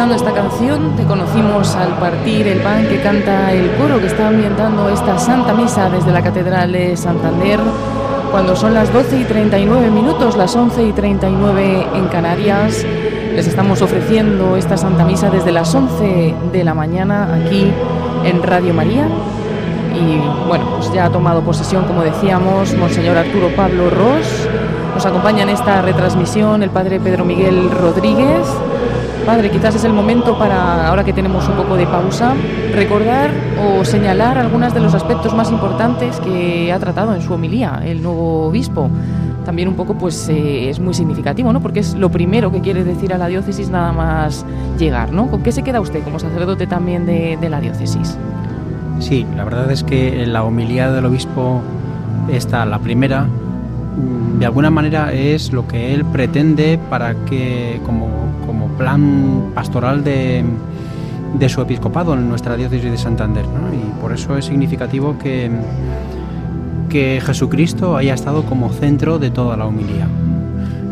Escuchando 0.00 0.30
esta 0.30 0.32
canción, 0.32 0.96
te 0.96 1.04
conocimos 1.04 1.76
al 1.76 1.98
partir 1.98 2.46
el 2.46 2.60
pan 2.62 2.86
que 2.88 3.02
canta 3.02 3.52
el 3.52 3.70
coro 3.72 4.00
que 4.00 4.06
está 4.06 4.28
ambientando 4.28 4.88
esta 4.88 5.18
Santa 5.18 5.52
Misa 5.52 5.90
desde 5.90 6.10
la 6.10 6.22
Catedral 6.22 6.72
de 6.72 6.96
Santander, 6.96 7.60
cuando 8.30 8.56
son 8.56 8.72
las 8.72 8.90
12 8.94 9.18
y 9.18 9.24
39 9.24 9.90
minutos, 9.90 10.38
las 10.38 10.56
11 10.56 10.84
y 10.84 10.92
39 10.92 11.86
en 11.94 12.08
Canarias. 12.08 12.82
Les 13.34 13.46
estamos 13.46 13.82
ofreciendo 13.82 14.56
esta 14.56 14.78
Santa 14.78 15.04
Misa 15.04 15.28
desde 15.28 15.52
las 15.52 15.74
11 15.74 16.34
de 16.50 16.64
la 16.64 16.72
mañana 16.72 17.34
aquí 17.34 17.70
en 18.24 18.42
Radio 18.42 18.72
María. 18.72 19.06
Y 19.94 20.16
bueno, 20.48 20.64
pues 20.78 20.90
ya 20.94 21.06
ha 21.06 21.10
tomado 21.10 21.42
posesión, 21.42 21.84
como 21.84 22.02
decíamos, 22.02 22.74
Monseñor 22.74 23.18
Arturo 23.18 23.54
Pablo 23.54 23.90
Ross. 23.90 24.48
Nos 24.94 25.04
acompaña 25.04 25.42
en 25.42 25.50
esta 25.50 25.82
retransmisión 25.82 26.62
el 26.62 26.70
Padre 26.70 27.00
Pedro 27.00 27.26
Miguel 27.26 27.70
Rodríguez 27.70 28.46
Padre, 29.26 29.50
quizás 29.50 29.74
es 29.74 29.84
el 29.84 29.92
momento 29.92 30.38
para, 30.38 30.88
ahora 30.88 31.04
que 31.04 31.12
tenemos 31.12 31.46
un 31.48 31.54
poco 31.54 31.76
de 31.76 31.86
pausa, 31.86 32.34
recordar 32.74 33.30
o 33.62 33.84
señalar 33.84 34.38
algunos 34.38 34.72
de 34.72 34.80
los 34.80 34.94
aspectos 34.94 35.34
más 35.34 35.50
importantes 35.50 36.18
que 36.20 36.72
ha 36.72 36.78
tratado 36.78 37.14
en 37.14 37.22
su 37.22 37.32
homilía 37.34 37.82
el 37.84 38.02
nuevo 38.02 38.46
obispo. 38.46 38.88
También 39.44 39.68
un 39.68 39.74
poco 39.74 39.94
pues 39.94 40.28
eh, 40.28 40.70
es 40.70 40.80
muy 40.80 40.94
significativo, 40.94 41.52
¿no? 41.52 41.60
Porque 41.60 41.80
es 41.80 41.94
lo 41.94 42.10
primero 42.10 42.50
que 42.50 42.60
quiere 42.60 42.84
decir 42.84 43.12
a 43.12 43.18
la 43.18 43.26
diócesis 43.26 43.70
nada 43.70 43.92
más 43.92 44.44
llegar, 44.78 45.12
¿no? 45.12 45.28
¿Con 45.30 45.42
qué 45.42 45.52
se 45.52 45.62
queda 45.62 45.80
usted 45.80 46.02
como 46.02 46.18
sacerdote 46.18 46.66
también 46.66 47.06
de, 47.06 47.48
la 47.48 47.60
diócesis? 47.60 48.16
Sí, 49.00 49.26
la 49.36 49.44
verdad 49.44 49.70
es 49.70 49.82
que 49.82 50.26
la 50.26 50.44
homilía 50.44 50.90
del 50.90 51.06
obispo, 51.06 51.60
esta, 52.30 52.64
la 52.66 52.78
primera, 52.78 53.26
de 54.38 54.46
alguna 54.46 54.70
manera 54.70 55.12
es 55.12 55.52
lo 55.52 55.66
que 55.66 55.94
él 55.94 56.04
pretende 56.04 56.78
para 56.90 57.14
que, 57.26 57.80
como 57.84 58.19
plan 58.80 59.52
pastoral 59.54 60.02
de, 60.02 60.42
su 61.50 61.60
episcopado 61.60 62.14
en 62.14 62.30
nuestra 62.30 62.56
diócesis 62.56 62.90
de 62.90 62.96
Santander. 62.96 63.44
Y 63.74 64.00
por 64.00 64.10
eso 64.10 64.38
es 64.38 64.46
significativo 64.46 65.18
que, 65.18 65.50
Jesucristo 66.90 67.96
haya 67.96 68.14
estado 68.14 68.42
como 68.44 68.70
centro 68.70 69.18
de 69.18 69.30
toda 69.30 69.58
la 69.58 69.66
humilía. 69.66 70.08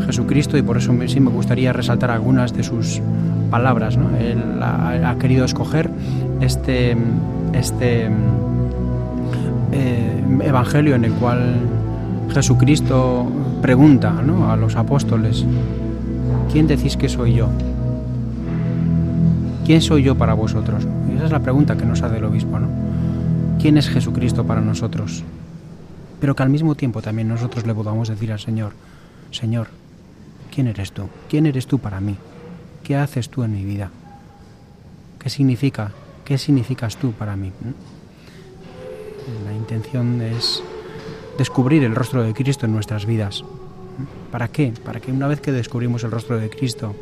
Jesucristo, 0.05 0.55
y 0.55 0.61
por 0.61 0.77
eso 0.77 0.93
sí 1.07 1.19
me 1.19 1.31
gustaría 1.31 1.73
resaltar 1.73 2.11
algunas 2.11 2.53
de 2.53 2.63
sus 2.63 3.01
palabras. 3.49 3.97
Él 4.21 4.61
ha, 4.61 5.15
querido 5.19 5.43
escoger 5.43 5.89
este, 6.41 6.95
este 7.53 8.07
eh, 9.71 10.23
evangelio 10.43 10.93
en 10.93 11.05
el 11.05 11.13
cual 11.13 11.55
Jesucristo 12.33 13.25
pregunta 13.63 14.13
a 14.47 14.55
los 14.55 14.75
apóstoles, 14.75 15.43
¿quién 16.51 16.67
decís 16.67 16.95
que 16.95 17.09
soy 17.09 17.33
yo? 17.33 17.49
¿Quién 19.69 19.83
soy 19.83 20.01
yo 20.01 20.15
para 20.15 20.33
vosotros? 20.33 20.87
Y 21.07 21.15
esa 21.15 21.25
es 21.25 21.31
la 21.31 21.43
pregunta 21.43 21.77
que 21.77 21.85
nos 21.85 22.01
hace 22.01 22.17
el 22.17 22.23
obispo, 22.23 22.57
¿no? 22.57 22.67
¿Quién 23.61 23.77
es 23.77 23.87
Jesucristo 23.87 24.43
para 24.43 24.61
nosotros? 24.61 25.23
Pero 26.19 26.35
que 26.35 26.41
al 26.41 26.49
mismo 26.49 26.73
tiempo 26.73 27.03
también 27.03 27.27
nosotros 27.27 27.67
le 27.67 27.75
podamos 27.75 28.07
decir 28.07 28.31
al 28.31 28.39
Señor, 28.39 28.73
Señor, 29.29 29.67
¿quién 30.51 30.65
eres 30.65 30.91
tú? 30.91 31.03
¿Quién 31.29 31.45
eres 31.45 31.67
tú 31.67 31.77
para 31.77 32.01
mí? 32.01 32.15
¿Qué 32.83 32.95
haces 32.95 33.29
tú 33.29 33.43
en 33.43 33.51
mi 33.51 33.63
vida? 33.63 33.91
¿Qué 35.19 35.29
significa? 35.29 35.91
¿Qué 36.25 36.39
significas 36.39 36.97
tú 36.97 37.11
para 37.11 37.35
mí? 37.35 37.51
La 39.45 39.53
intención 39.53 40.19
es 40.19 40.63
descubrir 41.37 41.83
el 41.83 41.93
rostro 41.93 42.23
de 42.23 42.33
Cristo 42.33 42.65
en 42.65 42.73
nuestras 42.73 43.05
vidas. 43.05 43.45
¿Para 44.31 44.47
qué? 44.47 44.73
Para 44.83 44.99
que 44.99 45.11
una 45.11 45.27
vez 45.27 45.41
que 45.41 45.51
descubrimos 45.51 46.03
el 46.03 46.09
rostro 46.09 46.39
de 46.39 46.49
Cristo, 46.49 46.95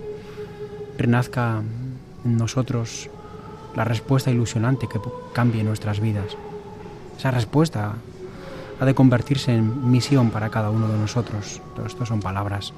renazca 0.98 1.64
nosotros 2.36 3.10
la 3.76 3.84
respuesta 3.84 4.32
ilusionante 4.32 4.88
que 4.88 5.00
cambie 5.34 5.64
nuestras 5.64 6.00
vidas. 6.00 6.36
Esa 7.18 7.32
respuesta 7.32 7.94
ha 8.80 8.86
de 8.86 8.96
convertirse 8.96 9.54
en 9.54 9.90
misión 9.90 10.32
para 10.32 10.50
cada 10.50 10.70
uno 10.70 10.88
de 10.88 10.98
nosotros. 10.98 11.62
Todo 11.76 11.86
esto 11.86 12.06
son 12.06 12.20
palabras 12.20 12.74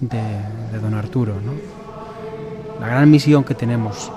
de, 0.00 0.78
don 0.80 0.94
Arturo. 0.94 1.34
La 2.80 2.86
gran 2.86 3.10
misión 3.10 3.44
que 3.44 3.54
tenemos 3.54 4.12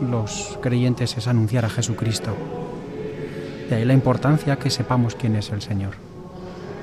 los 0.00 0.58
creyentes 0.60 1.16
es 1.16 1.28
anunciar 1.28 1.64
a 1.64 1.70
Jesucristo. 1.70 2.34
De 3.68 3.76
ahí 3.76 3.84
la 3.84 3.94
importancia 3.94 4.56
que 4.58 4.70
sepamos 4.70 5.14
quién 5.14 5.36
es 5.36 5.50
el 5.50 5.62
Señor, 5.62 5.94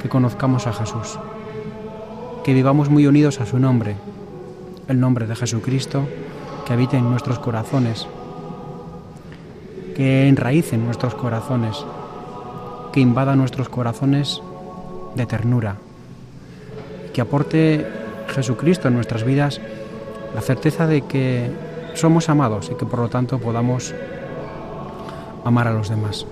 que 0.02 0.10
conozcamos 0.10 0.66
a 0.68 0.74
Jesús, 0.74 1.20
que 2.44 2.54
vivamos 2.54 2.90
muy 2.90 3.06
unidos 3.06 3.40
a 3.40 3.46
su 3.46 3.60
nombre, 3.60 3.96
el 4.88 5.00
nombre 5.00 5.28
de 5.28 5.36
Jesucristo 5.36 6.08
que 6.78 6.98
en 6.98 7.10
nuestros 7.10 7.38
corazones, 7.40 8.08
que 9.96 10.30
enraíce 10.30 10.76
en 10.76 10.86
nuestros 10.86 11.16
corazones, 11.16 11.86
que 12.94 13.02
invada 13.02 13.36
nuestros 13.36 13.68
corazones 13.68 14.42
de 15.16 15.26
ternura, 15.26 15.76
que 17.14 17.20
aporte 17.20 17.86
Jesucristo 18.30 18.88
en 18.88 18.96
nuestras 18.96 19.26
vidas 19.26 19.60
la 20.34 20.40
certeza 20.40 20.88
de 20.88 21.02
que 21.02 21.52
somos 21.94 22.30
amados 22.30 22.72
y 22.72 22.76
que 22.76 22.86
por 22.86 23.00
lo 23.00 23.10
tanto 23.10 23.38
podamos 23.38 23.94
amar 25.44 25.68
a 25.68 25.74
los 25.74 25.90
demás. 25.90 26.26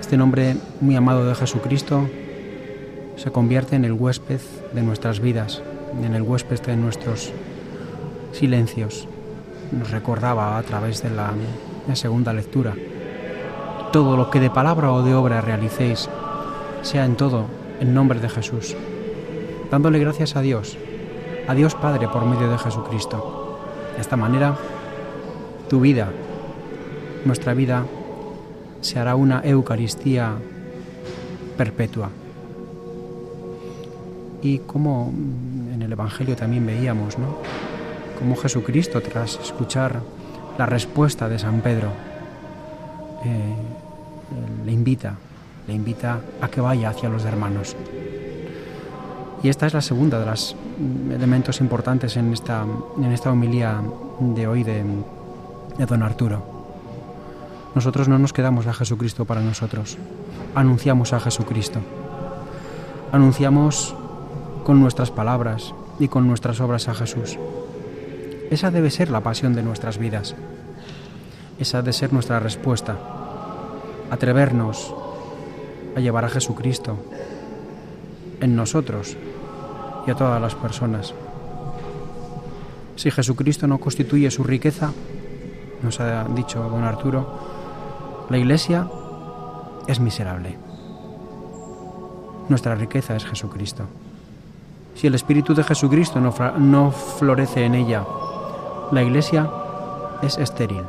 Este 0.00 0.16
nombre 0.16 0.56
muy 0.80 0.94
amado 0.94 1.26
de 1.26 1.34
Jesucristo 1.34 2.08
se 3.16 3.32
convierte 3.32 3.74
en 3.74 3.84
el 3.84 3.92
huésped 3.92 4.40
de 4.72 4.82
nuestras 4.82 5.18
vidas, 5.18 5.60
en 6.00 6.14
el 6.14 6.22
huésped 6.22 6.60
de 6.60 6.76
nuestros 6.76 7.32
silencios. 8.32 9.08
Nos 9.72 9.90
recordaba 9.90 10.56
a 10.56 10.62
través 10.62 11.02
de 11.02 11.10
la, 11.10 11.32
segunda 11.94 12.32
lectura. 12.32 12.74
Todo 13.92 14.16
lo 14.16 14.30
que 14.30 14.40
de 14.40 14.50
palabra 14.50 14.92
o 14.92 15.02
de 15.02 15.14
obra 15.14 15.40
realicéis, 15.40 16.08
sea 16.82 17.04
en 17.04 17.16
todo 17.16 17.46
en 17.80 17.94
nombre 17.94 18.20
de 18.20 18.28
Jesús, 18.28 18.76
dándole 19.70 19.98
gracias 19.98 20.36
a 20.36 20.42
Dios, 20.42 20.76
a 21.46 21.54
Dios 21.54 21.74
Padre 21.74 22.08
por 22.08 22.24
medio 22.24 22.50
de 22.50 22.58
Jesucristo. 22.58 23.58
De 23.94 24.00
esta 24.00 24.16
manera, 24.16 24.54
tu 25.68 25.80
vida, 25.80 26.10
nuestra 27.24 27.54
vida, 27.54 27.84
se 28.80 28.98
hará 28.98 29.16
una 29.16 29.40
Eucaristía 29.44 30.34
perpetua. 31.56 32.10
Y 34.42 34.58
como 34.60 35.12
en 35.72 35.82
el 35.82 35.92
Evangelio 35.92 36.36
también 36.36 36.64
veíamos, 36.64 37.18
¿no? 37.18 37.36
Como 38.18 38.36
Jesucristo, 38.36 39.00
tras 39.00 39.38
escuchar 39.40 40.00
la 40.58 40.66
respuesta 40.66 41.28
de 41.28 41.38
San 41.38 41.60
Pedro, 41.60 41.88
eh, 43.24 43.54
le 44.64 44.72
invita, 44.72 45.14
le 45.66 45.74
invita 45.74 46.20
a 46.40 46.48
que 46.48 46.60
vaya 46.60 46.90
hacia 46.90 47.08
los 47.08 47.24
hermanos. 47.24 47.76
Y 49.42 49.48
esta 49.48 49.66
es 49.66 49.74
la 49.74 49.80
segunda 49.80 50.18
de 50.18 50.26
los 50.26 50.56
elementos 51.10 51.60
importantes 51.60 52.16
en 52.16 52.32
esta, 52.32 52.66
en 52.96 53.12
esta 53.12 53.30
homilía 53.30 53.80
de 54.20 54.46
hoy 54.46 54.64
de 54.64 54.84
don 55.86 56.02
Arturo. 56.02 56.42
Nosotros 57.74 58.08
no 58.08 58.18
nos 58.18 58.32
quedamos 58.32 58.66
a 58.66 58.72
Jesucristo 58.72 59.24
para 59.24 59.40
nosotros, 59.40 59.96
anunciamos 60.54 61.12
a 61.12 61.20
Jesucristo. 61.20 61.80
Anunciamos 63.12 63.94
con 64.64 64.80
nuestras 64.80 65.10
palabras 65.10 65.72
y 65.98 66.08
con 66.08 66.26
nuestras 66.26 66.60
obras 66.60 66.88
a 66.88 66.94
Jesús. 66.94 67.38
Esa 68.50 68.70
debe 68.70 68.90
ser 68.90 69.10
la 69.10 69.20
pasión 69.20 69.54
de 69.54 69.62
nuestras 69.62 69.98
vidas. 69.98 70.34
Esa 71.58 71.82
debe 71.82 71.92
ser 71.92 72.12
nuestra 72.12 72.40
respuesta. 72.40 72.96
Atrevernos 74.10 74.94
a 75.94 76.00
llevar 76.00 76.24
a 76.24 76.30
Jesucristo 76.30 76.96
en 78.40 78.56
nosotros 78.56 79.16
y 80.06 80.10
a 80.10 80.14
todas 80.14 80.40
las 80.40 80.54
personas. 80.54 81.12
Si 82.96 83.10
Jesucristo 83.10 83.66
no 83.66 83.78
constituye 83.78 84.30
su 84.30 84.44
riqueza, 84.44 84.92
nos 85.82 86.00
ha 86.00 86.24
dicho 86.24 86.62
don 86.62 86.84
Arturo, 86.84 88.26
la 88.30 88.38
Iglesia 88.38 88.88
es 89.86 90.00
miserable. 90.00 90.56
Nuestra 92.48 92.74
riqueza 92.74 93.14
es 93.14 93.24
Jesucristo. 93.26 93.84
Si 94.94 95.06
el 95.06 95.14
Espíritu 95.14 95.54
de 95.54 95.64
Jesucristo 95.64 96.20
no, 96.20 96.34
no 96.58 96.90
florece 96.90 97.64
en 97.64 97.74
ella, 97.74 98.04
la 98.92 99.02
iglesia 99.02 99.50
es 100.22 100.38
estéril. 100.38 100.82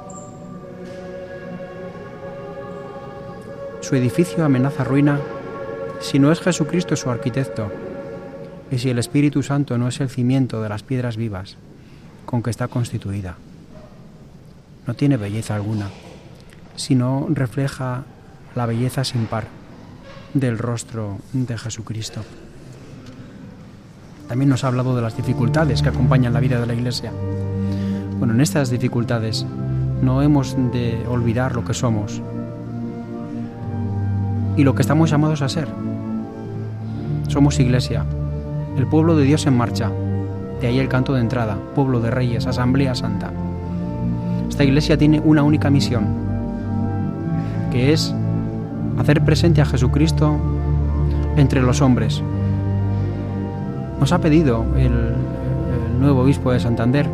Su 3.82 3.96
edificio 3.96 4.46
amenaza 4.46 4.84
ruina 4.84 5.20
si 6.00 6.18
no 6.20 6.32
es 6.32 6.40
Jesucristo 6.40 6.96
su 6.96 7.10
arquitecto 7.10 7.72
y 8.72 8.78
si 8.78 8.90
el 8.90 9.00
Espíritu 9.00 9.44
Santo 9.44 9.78
no 9.78 9.88
es 9.88 10.00
el 10.00 10.10
cimiento 10.10 10.62
de 10.62 10.70
las 10.70 10.84
piedras 10.84 11.18
vivas 11.18 11.58
con 12.26 12.42
que 12.42 12.52
está 12.52 12.68
constituida. 12.68 13.36
No 14.88 14.94
tiene 14.94 15.18
belleza 15.18 15.56
alguna, 15.56 15.90
sino 16.76 17.28
refleja 17.30 18.04
la 18.56 18.66
belleza 18.66 19.04
sin 19.04 19.26
par 19.26 19.48
del 20.34 20.58
rostro 20.58 21.18
de 21.34 21.58
Jesucristo. 21.58 22.22
También 24.30 24.50
nos 24.50 24.64
ha 24.64 24.68
hablado 24.68 24.96
de 24.96 25.02
las 25.02 25.18
dificultades 25.18 25.82
que 25.82 25.90
acompañan 25.90 26.34
la 26.34 26.40
vida 26.40 26.60
de 26.62 26.68
la 26.68 26.76
Iglesia 26.76 27.12
Bueno, 28.20 28.34
en 28.34 28.42
estas 28.42 28.70
dificultades 28.70 29.46
no 30.02 30.22
hemos 30.22 30.58
de 30.74 31.06
olvidar 31.08 31.56
lo 31.56 31.64
que 31.64 31.74
somos 31.74 32.22
y 34.58 34.64
lo 34.66 34.76
que 34.76 34.82
estamos 34.82 35.10
llamados 35.10 35.42
a 35.42 35.48
ser. 35.48 35.70
Somos 37.30 37.62
iglesia, 37.62 38.04
el 38.78 38.88
pueblo 38.88 39.16
de 39.16 39.24
Dios 39.24 39.46
en 39.46 39.56
marcha. 39.56 39.90
De 40.60 40.68
ahí 40.68 40.80
el 40.80 40.90
canto 40.90 41.14
de 41.14 41.22
entrada, 41.22 41.58
pueblo 41.76 42.02
de 42.02 42.12
reyes, 42.12 42.46
asamblea 42.46 42.94
santa. 42.94 43.32
Esta 44.50 44.66
iglesia 44.66 44.98
tiene 44.98 45.22
una 45.22 45.44
única 45.44 45.70
misión, 45.70 46.08
que 47.72 47.94
es 47.94 48.14
hacer 48.98 49.24
presente 49.24 49.62
a 49.62 49.66
Jesucristo 49.66 50.36
entre 51.38 51.62
los 51.62 51.82
hombres. 51.82 52.22
Nos 53.98 54.12
ha 54.12 54.20
pedido 54.20 54.66
el, 54.76 54.92
el 54.92 56.00
nuevo 56.02 56.24
obispo 56.24 56.52
de 56.52 56.60
Santander 56.60 57.08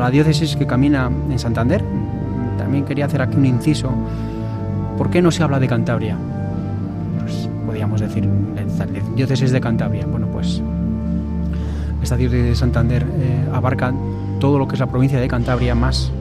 a 0.00 0.04
la 0.04 0.10
diócesis 0.10 0.56
que 0.56 0.66
camina 0.66 1.10
en 1.30 1.38
Santander. 1.38 1.84
También 2.58 2.84
quería 2.84 3.06
hacer 3.06 3.22
aquí 3.22 3.36
un 3.36 3.46
inciso. 3.46 3.90
¿Por 4.96 5.10
qué 5.10 5.22
no 5.22 5.30
se 5.30 5.42
habla 5.42 5.60
de 5.60 5.68
Cantabria? 5.68 6.16
Pues 7.20 7.48
podríamos 7.66 8.00
decir 8.00 8.28
diócesis 9.14 9.50
de 9.50 9.60
Cantabria. 9.60 10.06
Bueno, 10.06 10.26
pues 10.28 10.62
esta 12.02 12.16
diócesis 12.16 12.44
de 12.46 12.54
Santander 12.54 13.02
eh, 13.02 13.48
abarca 13.52 13.92
todo 14.38 14.58
lo 14.58 14.66
que 14.66 14.74
es 14.74 14.80
la 14.80 14.86
provincia 14.86 15.20
de 15.20 15.28
Cantabria 15.28 15.74
más 15.74 16.12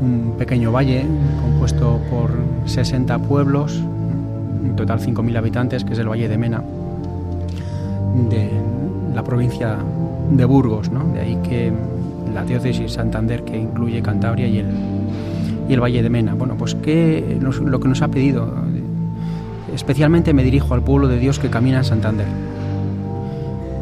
un 0.00 0.34
pequeño 0.38 0.72
valle 0.72 1.06
compuesto 1.40 2.00
por 2.10 2.30
60 2.66 3.18
pueblos, 3.20 3.80
en 4.64 4.76
total 4.76 5.00
5.000 5.00 5.36
habitantes, 5.38 5.84
que 5.84 5.94
es 5.94 5.98
el 5.98 6.08
Valle 6.08 6.28
de 6.28 6.36
Mena, 6.36 6.62
de 8.28 8.50
la 9.14 9.22
provincia 9.22 9.78
de 10.30 10.44
Burgos, 10.44 10.90
¿no? 10.90 11.04
de 11.12 11.20
ahí 11.20 11.36
que 11.42 11.72
la 12.32 12.44
diócesis 12.44 12.92
Santander 12.92 13.44
que 13.44 13.56
incluye 13.56 14.02
Cantabria 14.02 14.46
y 14.46 14.58
el, 14.58 14.66
y 15.68 15.72
el 15.72 15.80
Valle 15.80 16.02
de 16.02 16.10
Mena. 16.10 16.34
Bueno, 16.34 16.56
pues 16.56 16.74
¿qué, 16.76 17.38
lo 17.40 17.80
que 17.80 17.88
nos 17.88 18.02
ha 18.02 18.08
pedido, 18.08 18.54
especialmente 19.74 20.32
me 20.32 20.44
dirijo 20.44 20.74
al 20.74 20.82
pueblo 20.82 21.08
de 21.08 21.18
Dios 21.18 21.38
que 21.38 21.50
camina 21.50 21.78
en 21.78 21.84
Santander. 21.84 22.26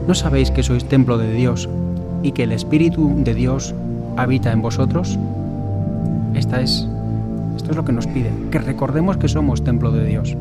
¿No 0.07 0.15
sabéis 0.15 0.51
que 0.51 0.63
sois 0.63 0.85
templo 0.87 1.19
de 1.19 1.33
Dios 1.33 1.69
y 2.23 2.33
que 2.33 2.45
el 2.45 2.53
Espíritu 2.53 3.15
de 3.23 3.35
Dios 3.35 3.75
habita 4.17 4.53
en 4.53 4.63
vosotros? 4.63 5.19
Esta 6.35 6.61
es, 6.61 6.89
esto 7.57 7.71
es 7.71 7.77
lo 7.77 7.85
que 7.85 7.93
nos 7.93 8.07
pide, 8.07 8.31
que 8.51 8.59
recordemos 8.59 9.17
que 9.19 9.29
somos 9.29 9.63
templo 9.63 9.93
de 9.93 10.07
Dios 10.07 10.37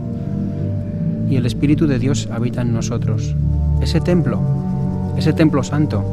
y 1.29 1.35
el 1.35 1.45
Espíritu 1.45 1.87
de 1.87 1.99
Dios 1.99 2.27
habita 2.31 2.61
en 2.61 2.73
nosotros. 2.73 3.35
Ese 3.81 4.01
templo, 4.01 4.39
ese 5.17 5.33
templo 5.33 5.63
santo, 5.63 6.03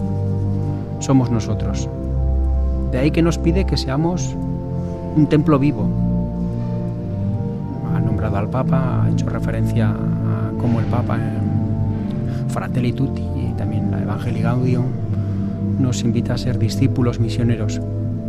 somos 0.99 1.31
nosotros. 1.31 1.89
De 2.93 2.99
ahí 2.99 3.11
que 3.11 3.23
nos 3.23 3.39
pide 3.39 3.65
que 3.65 3.77
seamos 3.77 4.35
un 5.17 5.27
templo 5.27 5.59
vivo. 5.59 5.89
Ha 7.95 8.01
nombrado 8.01 8.37
al 8.37 8.49
Papa, 8.49 9.05
ha 9.05 9.11
hecho 9.11 9.29
referencia 9.29 9.91
a 9.91 10.59
cómo 10.59 10.81
el 10.81 10.87
Papa 10.87 11.17
en 11.17 12.49
Fratelli 12.49 12.93
Tutti 12.93 13.23
y 13.23 13.53
también 13.57 13.91
la 13.91 14.03
Evangelii 14.03 14.43
Gaudium 14.43 14.87
nos 15.79 16.03
invita 16.03 16.35
a 16.35 16.39
ser 16.39 16.59
discípulos 16.59 17.21
misioneros, 17.21 17.81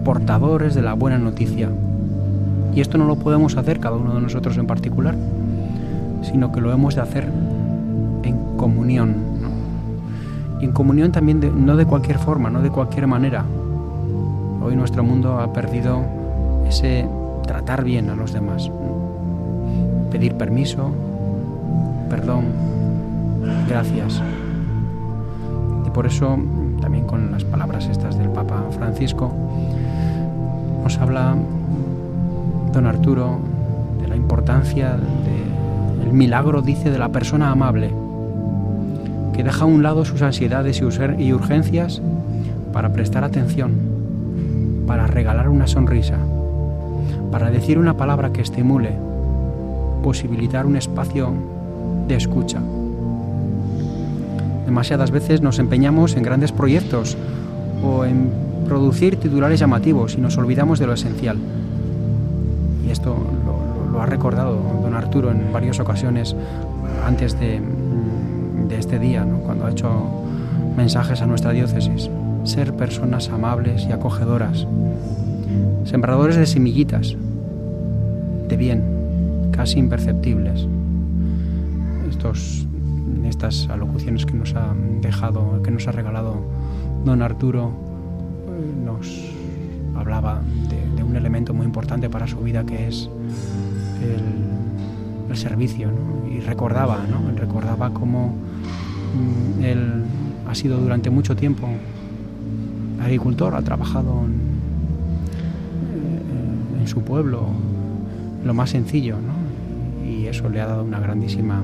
portadores 0.04 0.76
de 0.76 0.82
la 0.82 0.94
buena 0.94 1.18
noticia. 1.18 1.70
Y 2.74 2.82
esto 2.82 2.98
no 2.98 3.06
lo 3.06 3.16
podemos 3.16 3.58
hacer 3.58 3.80
cada 3.80 3.96
uno 3.96 4.14
de 4.14 4.22
nosotros 4.22 4.58
en 4.58 4.68
particular, 4.68 5.16
sino 6.22 6.52
que 6.52 6.62
lo 6.62 6.72
hemos 6.72 6.96
de 6.96 7.02
hacer 7.02 7.28
en 8.24 8.38
comunión. 8.58 9.29
Y 10.60 10.66
en 10.66 10.72
comunión 10.72 11.12
también 11.12 11.66
no 11.66 11.76
de 11.78 11.86
cualquier 11.86 12.18
forma, 12.18 12.50
no 12.50 12.62
de 12.62 12.70
cualquier 12.70 13.08
manera. 13.08 13.46
Hoy 14.62 14.76
nuestro 14.76 15.04
mundo 15.04 15.40
ha 15.40 15.54
perdido 15.54 16.04
ese 16.68 17.08
tratar 17.48 17.84
bien 17.84 18.10
a 18.10 18.16
los 18.16 18.34
demás, 18.34 18.70
pedir 20.12 20.36
permiso, 20.36 20.92
perdón, 22.10 22.46
gracias. 23.68 24.22
Y 25.88 25.90
por 25.92 26.06
eso, 26.06 26.38
también 26.82 27.06
con 27.06 27.32
las 27.32 27.44
palabras 27.44 27.88
estas 27.88 28.18
del 28.18 28.30
Papa 28.30 28.66
Francisco, 28.72 29.32
nos 30.84 30.98
habla 30.98 31.36
don 32.74 32.86
Arturo 32.86 33.40
de 34.02 34.08
la 34.08 34.16
importancia 34.16 34.98
del 36.04 36.14
milagro, 36.14 36.62
dice, 36.62 36.92
de 36.92 37.00
la 37.00 37.10
persona 37.10 37.52
amable, 37.52 37.92
que 39.40 39.44
deja 39.46 39.64
a 39.64 39.68
un 39.68 39.84
lado 39.84 40.04
sus 40.04 40.22
ansiedades 40.22 40.82
y 41.18 41.32
urgencias 41.32 42.02
para 42.74 42.92
prestar 42.92 43.24
atención, 43.24 43.72
para 44.86 45.08
regalar 45.08 45.48
una 45.48 45.66
sonrisa, 45.66 46.18
para 47.32 47.50
decir 47.50 47.80
una 47.80 47.96
palabra 47.96 48.34
que 48.34 48.42
estimule, 48.42 48.92
posibilitar 50.04 50.66
un 50.66 50.76
espacio 50.76 51.32
de 52.10 52.16
escucha. 52.16 52.60
Demasiadas 54.66 55.10
veces 55.10 55.42
nos 55.42 55.58
empeñamos 55.58 56.18
en 56.18 56.24
grandes 56.24 56.52
proyectos 56.52 57.16
o 57.82 58.04
en 58.04 58.32
producir 58.68 59.22
titulares 59.22 59.62
llamativos 59.62 60.16
y 60.16 60.18
nos 60.20 60.38
olvidamos 60.38 60.80
de 60.80 60.88
lo 60.88 60.92
esencial. 60.92 61.38
Y 62.86 62.92
esto 62.92 63.16
lo, 63.94 64.02
ha 64.02 64.06
recordado 64.06 64.58
don 64.84 64.96
Arturo 64.96 65.32
en 65.32 65.54
varias 65.54 65.80
ocasiones 65.80 66.36
antes 67.06 67.40
de, 67.40 67.62
este 68.90 68.98
día, 68.98 69.24
cuando 69.46 69.68
ha 69.68 69.70
hecho 69.70 69.88
mensajes 70.76 71.22
a 71.22 71.28
nuestra 71.28 71.52
diócesis. 71.52 72.10
Ser 72.44 72.76
personas 72.76 73.30
amables 73.30 73.86
y 73.88 73.92
acogedoras, 73.92 74.66
sembradores 75.84 76.38
de 76.38 76.48
semillitas, 76.48 77.16
de 78.48 78.58
bien, 78.58 79.52
casi 79.52 79.78
imperceptibles. 79.78 80.66
Estos, 82.10 82.66
estas 83.26 83.70
alocuciones 83.70 84.26
que 84.26 84.34
nos 84.34 84.56
ha 84.56 84.74
dejado, 85.02 85.62
que 85.62 85.70
nos 85.70 85.88
ha 85.88 85.92
regalado 85.92 86.38
don 87.06 87.22
Arturo, 87.22 87.72
nos 88.84 89.08
hablaba 89.96 90.42
de, 90.96 91.04
un 91.04 91.16
elemento 91.16 91.54
muy 91.54 91.68
importante 91.68 92.10
para 92.10 92.26
su 92.26 92.40
vida 92.40 92.66
que 92.66 92.88
es 92.88 93.08
el, 94.02 95.38
servicio 95.38 95.92
y 96.28 96.40
recordaba, 96.40 97.06
¿no? 97.08 97.32
recordaba 97.38 97.92
cómo 97.94 98.49
él 99.62 100.04
ha 100.48 100.56
sido 100.56 100.80
durante 100.80 101.10
mucho 101.10 101.36
tiempo 101.36 101.68
agricultor, 103.02 103.56
ha 103.56 103.62
trabajado 103.62 104.26
en, 104.26 104.32
eh, 105.94 106.82
en 106.82 106.88
su 106.88 107.02
pueblo, 107.02 107.48
lo 108.44 108.54
más 108.54 108.72
sencillo, 108.72 109.18
¿no? 109.18 110.10
y 110.10 110.28
eso 110.28 110.50
le 110.50 110.62
ha 110.62 110.68
dado 110.68 110.84
una 110.84 111.00
grandísima 111.00 111.64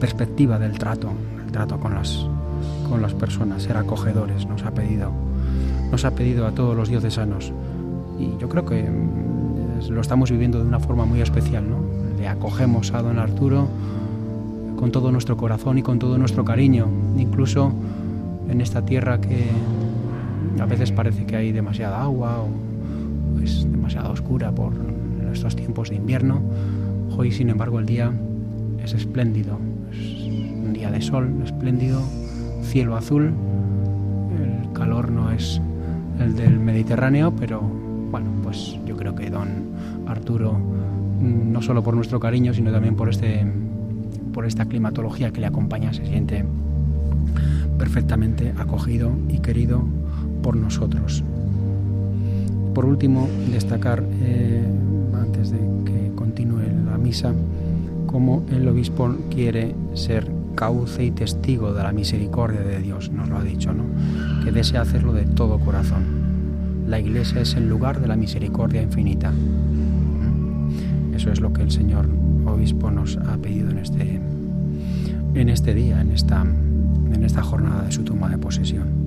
perspectiva 0.00 0.58
del 0.58 0.78
trato, 0.78 1.10
el 1.44 1.50
trato 1.50 1.78
con 1.78 1.94
las, 1.94 2.26
con 2.88 3.02
las 3.02 3.14
personas, 3.14 3.62
ser 3.62 3.76
acogedores, 3.76 4.46
nos 4.46 4.62
ha 4.64 4.72
pedido 4.72 5.12
nos 5.90 6.04
ha 6.04 6.10
pedido 6.12 6.46
a 6.46 6.52
todos 6.52 6.76
los 6.76 6.88
diocesanos. 6.88 7.52
Y 8.18 8.36
yo 8.38 8.48
creo 8.48 8.64
que 8.64 8.82
mm, 8.82 9.90
lo 9.90 10.00
estamos 10.00 10.30
viviendo 10.30 10.58
de 10.58 10.66
una 10.66 10.80
forma 10.80 11.04
muy 11.04 11.20
especial. 11.20 11.68
¿no? 11.68 11.78
Le 12.18 12.28
acogemos 12.28 12.92
a 12.92 13.02
don 13.02 13.18
Arturo 13.18 13.68
con 14.76 14.92
todo 14.92 15.10
nuestro 15.10 15.36
corazón 15.36 15.78
y 15.78 15.82
con 15.82 15.98
todo 15.98 16.18
nuestro 16.18 16.44
cariño, 16.44 16.86
incluso 17.16 17.72
en 18.48 18.60
esta 18.60 18.84
tierra 18.84 19.20
que 19.20 19.46
a 20.60 20.66
veces 20.66 20.92
parece 20.92 21.26
que 21.26 21.36
hay 21.36 21.52
demasiada 21.52 22.02
agua 22.02 22.42
o 22.42 23.40
es 23.42 23.70
demasiado 23.70 24.12
oscura 24.12 24.52
por 24.52 24.72
estos 25.32 25.56
tiempos 25.56 25.90
de 25.90 25.96
invierno. 25.96 26.40
Hoy, 27.16 27.32
sin 27.32 27.50
embargo, 27.50 27.78
el 27.78 27.86
día 27.86 28.12
es 28.82 28.94
espléndido, 28.94 29.58
es 29.90 30.26
un 30.26 30.72
día 30.72 30.90
de 30.90 31.00
sol 31.00 31.30
espléndido, 31.44 32.02
cielo 32.62 32.96
azul, 32.96 33.32
el 34.38 34.72
calor 34.72 35.10
no 35.10 35.30
es 35.30 35.60
el 36.20 36.36
del 36.36 36.58
Mediterráneo, 36.58 37.34
pero 37.34 37.60
bueno, 37.60 38.30
pues 38.42 38.78
yo 38.86 38.96
creo 38.96 39.14
que 39.14 39.30
don 39.30 39.48
Arturo, 40.06 40.58
no 41.20 41.62
solo 41.62 41.82
por 41.82 41.94
nuestro 41.94 42.20
cariño, 42.20 42.54
sino 42.54 42.70
también 42.70 42.96
por, 42.96 43.08
este, 43.08 43.46
por 44.36 44.44
esta 44.44 44.66
climatología 44.66 45.30
que 45.30 45.40
le 45.40 45.46
acompaña, 45.46 45.94
se 45.94 46.04
siente 46.04 46.44
perfectamente 47.78 48.52
acogido 48.58 49.10
y 49.30 49.38
querido 49.38 49.82
por 50.42 50.56
nosotros. 50.56 51.24
Por 52.74 52.84
último, 52.84 53.30
destacar, 53.50 54.04
eh, 54.20 54.62
antes 55.14 55.52
de 55.52 55.58
que 55.86 56.12
continúe 56.14 56.64
la 56.84 56.98
misa, 56.98 57.32
cómo 58.06 58.44
el 58.50 58.68
obispo 58.68 59.16
quiere 59.30 59.74
ser 59.94 60.30
cauce 60.54 61.02
y 61.02 61.12
testigo 61.12 61.72
de 61.72 61.82
la 61.82 61.92
misericordia 61.92 62.60
de 62.60 62.80
Dios, 62.80 63.10
nos 63.10 63.30
lo 63.30 63.38
ha 63.38 63.42
dicho, 63.42 63.72
¿no? 63.72 63.84
Que 64.44 64.52
desea 64.52 64.82
hacerlo 64.82 65.14
de 65.14 65.24
todo 65.24 65.58
corazón. 65.58 66.84
La 66.86 67.00
iglesia 67.00 67.40
es 67.40 67.54
el 67.54 67.70
lugar 67.70 68.02
de 68.02 68.08
la 68.08 68.16
misericordia 68.16 68.82
infinita. 68.82 69.32
Eso 71.14 71.32
es 71.32 71.40
lo 71.40 71.54
que 71.54 71.62
el 71.62 71.70
Señor 71.70 72.25
obispo 72.46 72.90
nos 72.90 73.16
ha 73.16 73.36
pedido 73.36 73.70
en 73.70 73.78
este, 73.78 74.20
en 75.34 75.48
este 75.48 75.74
día, 75.74 76.00
en 76.00 76.12
esta, 76.12 76.42
en 76.42 77.24
esta 77.24 77.42
jornada 77.42 77.82
de 77.82 77.92
su 77.92 78.02
toma 78.02 78.28
de 78.28 78.38
posesión. 78.38 79.06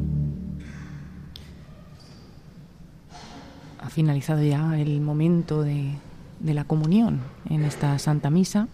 ha 3.90 3.92
finalizado 3.92 4.44
ya 4.44 4.80
el 4.80 5.02
momento 5.02 5.64
de, 5.64 5.96
de 6.40 6.54
la 6.54 6.64
comunión 6.64 7.22
en 7.50 7.64
esta 7.64 7.98
Santa 7.98 8.30
Misa. 8.30 8.68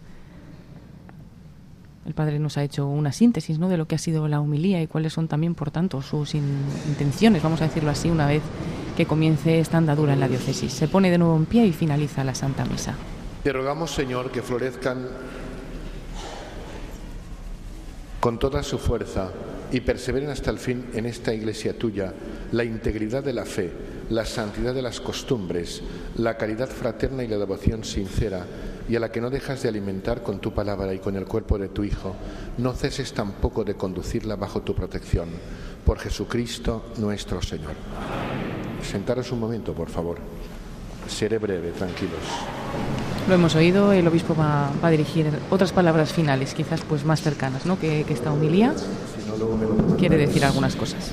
El 2.05 2.13
Padre 2.13 2.37
nos 2.37 2.57
ha 2.57 2.63
hecho 2.63 2.85
una 2.87 3.13
síntesis 3.13 3.57
¿no? 3.57 3.69
de 3.69 3.77
lo 3.77 3.87
que 3.87 3.95
ha 3.95 3.97
sido 3.97 4.27
la 4.27 4.41
humilía 4.41 4.81
y 4.81 4.87
cuáles 4.87 5.13
son 5.13 5.29
también, 5.29 5.55
por 5.55 5.71
tanto, 5.71 6.01
sus 6.01 6.35
intenciones, 6.35 7.41
vamos 7.41 7.61
a 7.61 7.65
decirlo 7.65 7.91
así, 7.91 8.09
una 8.09 8.27
vez 8.27 8.43
que 8.97 9.05
comience 9.05 9.59
esta 9.59 9.77
andadura 9.77 10.13
en 10.13 10.19
la 10.19 10.27
diócesis. 10.27 10.73
Se 10.73 10.89
pone 10.89 11.09
de 11.09 11.17
nuevo 11.17 11.37
en 11.37 11.45
pie 11.45 11.65
y 11.65 11.71
finaliza 11.71 12.23
la 12.25 12.35
Santa 12.35 12.65
Misa. 12.65 12.95
Te 13.45 13.53
rogamos, 13.53 13.91
Señor, 13.91 14.31
que 14.31 14.41
florezcan 14.41 15.07
con 18.19 18.39
toda 18.39 18.63
su 18.63 18.79
fuerza 18.79 19.29
y 19.71 19.81
perseveren 19.81 20.31
hasta 20.31 20.49
el 20.49 20.57
fin 20.57 20.87
en 20.95 21.05
esta 21.05 21.31
iglesia 21.31 21.77
tuya 21.77 22.11
la 22.53 22.63
integridad 22.63 23.23
de 23.23 23.33
la 23.33 23.45
fe, 23.45 23.71
la 24.09 24.25
santidad 24.25 24.73
de 24.73 24.81
las 24.81 24.99
costumbres, 24.99 25.83
la 26.15 26.37
caridad 26.37 26.67
fraterna 26.67 27.23
y 27.23 27.27
la 27.27 27.37
devoción 27.37 27.83
sincera, 27.83 28.47
y 28.89 28.95
a 28.95 28.99
la 28.99 29.11
que 29.11 29.21
no 29.21 29.29
dejas 29.29 29.61
de 29.61 29.69
alimentar 29.69 30.23
con 30.23 30.39
tu 30.39 30.51
palabra 30.51 30.91
y 30.95 30.97
con 30.97 31.15
el 31.15 31.25
cuerpo 31.25 31.59
de 31.59 31.69
tu 31.69 31.83
Hijo, 31.83 32.15
no 32.57 32.73
ceses 32.73 33.13
tampoco 33.13 33.63
de 33.63 33.75
conducirla 33.75 34.37
bajo 34.37 34.63
tu 34.63 34.73
protección. 34.73 35.29
Por 35.85 35.99
Jesucristo 35.99 36.85
nuestro 36.97 37.43
Señor. 37.43 37.73
Sentaros 38.81 39.31
un 39.31 39.39
momento, 39.39 39.71
por 39.75 39.89
favor. 39.89 40.17
Seré 41.07 41.37
breve, 41.37 41.73
tranquilos. 41.73 42.94
Lo 43.27 43.33
hemos 43.33 43.55
oído, 43.55 43.91
el 43.91 44.07
obispo 44.07 44.35
va, 44.35 44.69
a 44.83 44.89
dirigir 44.91 45.27
otras 45.49 45.71
palabras 45.71 46.13
finales, 46.13 46.53
quizás 46.53 46.81
pues 46.81 47.05
más 47.05 47.21
cercanas, 47.21 47.65
¿no? 47.65 47.79
Que, 47.79 48.03
que 48.03 48.13
esta 48.13 48.31
humilía 48.31 48.73
quiere 49.97 50.17
decir 50.17 50.45
algunas 50.45 50.75
cosas. 50.75 51.11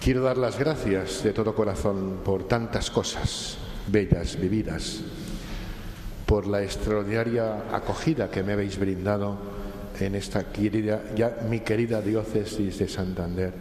Quiero 0.00 0.22
dar 0.22 0.38
las 0.38 0.58
gracias 0.58 1.24
de 1.24 1.32
todo 1.32 1.54
corazón 1.54 2.18
por 2.24 2.44
tantas 2.44 2.90
cosas 2.90 3.58
bellas 3.88 4.38
vividas, 4.38 5.00
por 6.24 6.46
la 6.46 6.62
extraordinaria 6.62 7.64
acogida 7.72 8.30
que 8.30 8.44
me 8.44 8.52
habéis 8.52 8.78
brindado 8.78 9.38
en 9.98 10.14
esta 10.14 10.52
querida, 10.52 11.02
ya 11.16 11.38
mi 11.48 11.60
querida 11.60 12.00
diócesis 12.00 12.78
de 12.78 12.88
Santander 12.88 13.52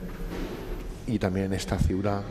y 1.07 1.17
también 1.19 1.47
en 1.47 1.53
esta 1.53 1.77
ciudad 1.77 2.21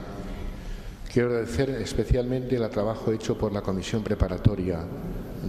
Quiero 1.12 1.30
agradecer 1.30 1.70
especialmente 1.70 2.54
el 2.54 2.70
trabajo 2.70 3.10
hecho 3.10 3.36
por 3.36 3.52
la 3.52 3.62
comisión 3.62 4.04
preparatoria 4.04 4.78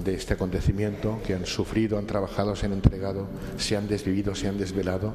de 0.03 0.15
este 0.15 0.33
acontecimiento, 0.33 1.19
que 1.23 1.35
han 1.35 1.45
sufrido, 1.45 1.99
han 1.99 2.07
trabajado, 2.07 2.55
se 2.55 2.65
han 2.65 2.73
entregado, 2.73 3.27
se 3.57 3.77
han 3.77 3.87
desvivido, 3.87 4.33
se 4.33 4.47
han 4.47 4.57
desvelado, 4.57 5.13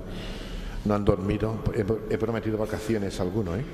no 0.84 0.94
han 0.94 1.04
dormido. 1.04 1.58
He, 1.74 2.16
prometido 2.16 2.58
vacaciones 2.58 3.18
a 3.18 3.24
alguno, 3.24 3.56
¿eh? 3.56 3.64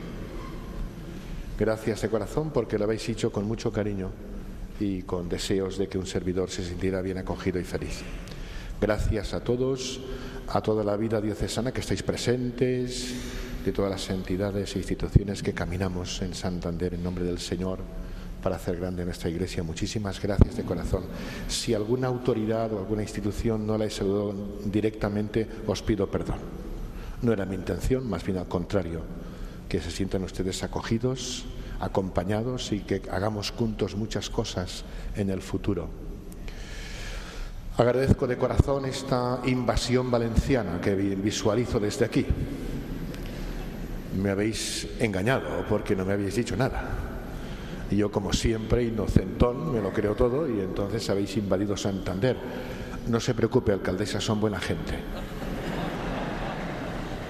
Gracias 1.58 2.00
de 2.00 2.08
corazón 2.08 2.50
porque 2.54 2.78
lo 2.78 2.84
habéis 2.84 3.06
hecho 3.06 3.30
con 3.30 3.46
mucho 3.46 3.70
cariño 3.70 4.10
y 4.80 5.02
con 5.02 5.28
deseos 5.28 5.76
de 5.76 5.88
que 5.88 5.98
un 5.98 6.06
servidor 6.06 6.48
se 6.48 6.64
sintiera 6.64 7.02
bien 7.02 7.18
acogido 7.18 7.60
y 7.60 7.64
feliz. 7.64 8.00
Gracias 8.80 9.34
a 9.34 9.40
todos, 9.44 10.00
a 10.48 10.62
toda 10.62 10.82
la 10.84 10.96
vida 10.96 11.20
diocesana 11.20 11.70
que 11.70 11.80
estáis 11.80 12.02
presentes 12.02 13.41
de 13.64 13.72
todas 13.72 13.90
las 13.90 14.10
entidades 14.10 14.74
e 14.74 14.78
instituciones 14.78 15.42
que 15.42 15.54
caminamos 15.54 16.20
en 16.22 16.34
Santander 16.34 16.94
en 16.94 17.02
nombre 17.02 17.24
del 17.24 17.38
Señor 17.38 17.78
para 18.42 18.56
hacer 18.56 18.76
grande 18.76 19.04
nuestra 19.04 19.30
iglesia. 19.30 19.62
Muchísimas 19.62 20.20
gracias 20.20 20.56
de 20.56 20.64
corazón. 20.64 21.04
Si 21.48 21.72
alguna 21.72 22.08
autoridad 22.08 22.72
o 22.72 22.78
alguna 22.78 23.02
institución 23.02 23.66
no 23.66 23.78
la 23.78 23.84
he 23.84 23.90
saludado 23.90 24.34
directamente, 24.64 25.46
os 25.66 25.80
pido 25.82 26.10
perdón. 26.10 26.38
No 27.22 27.32
era 27.32 27.46
mi 27.46 27.54
intención, 27.54 28.08
más 28.10 28.24
bien 28.24 28.38
al 28.38 28.48
contrario, 28.48 29.02
que 29.68 29.80
se 29.80 29.92
sientan 29.92 30.24
ustedes 30.24 30.64
acogidos, 30.64 31.44
acompañados 31.78 32.72
y 32.72 32.80
que 32.80 33.02
hagamos 33.12 33.52
juntos 33.52 33.94
muchas 33.94 34.28
cosas 34.28 34.82
en 35.14 35.30
el 35.30 35.40
futuro. 35.40 35.88
Agradezco 37.76 38.26
de 38.26 38.36
corazón 38.36 38.86
esta 38.86 39.40
invasión 39.46 40.10
valenciana 40.10 40.80
que 40.80 40.94
visualizo 40.94 41.78
desde 41.78 42.04
aquí 42.04 42.26
me 44.20 44.30
habéis 44.30 44.88
engañado 45.00 45.64
porque 45.68 45.96
no 45.96 46.04
me 46.04 46.12
habéis 46.12 46.36
dicho 46.36 46.56
nada. 46.56 46.82
Y 47.90 47.96
yo, 47.96 48.10
como 48.10 48.32
siempre, 48.32 48.84
inocentón, 48.84 49.72
me 49.72 49.80
lo 49.80 49.92
creo 49.92 50.14
todo 50.14 50.48
y 50.48 50.60
entonces 50.60 51.08
habéis 51.10 51.36
invadido 51.36 51.76
Santander. 51.76 52.36
No 53.08 53.20
se 53.20 53.34
preocupe, 53.34 53.72
alcaldesa, 53.72 54.20
son 54.20 54.40
buena 54.40 54.58
gente. 54.58 54.94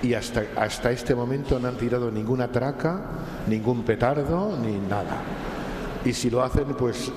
Y 0.02 0.14
hasta, 0.14 0.44
hasta 0.56 0.90
este 0.90 1.14
momento 1.14 1.58
no 1.58 1.68
han 1.68 1.76
tirado 1.76 2.10
ninguna 2.10 2.50
traca, 2.50 3.00
ningún 3.48 3.82
petardo, 3.82 4.56
ni 4.58 4.78
nada. 4.78 5.22
Y 6.04 6.12
si 6.12 6.30
lo 6.30 6.42
hacen, 6.42 6.74
pues 6.74 7.10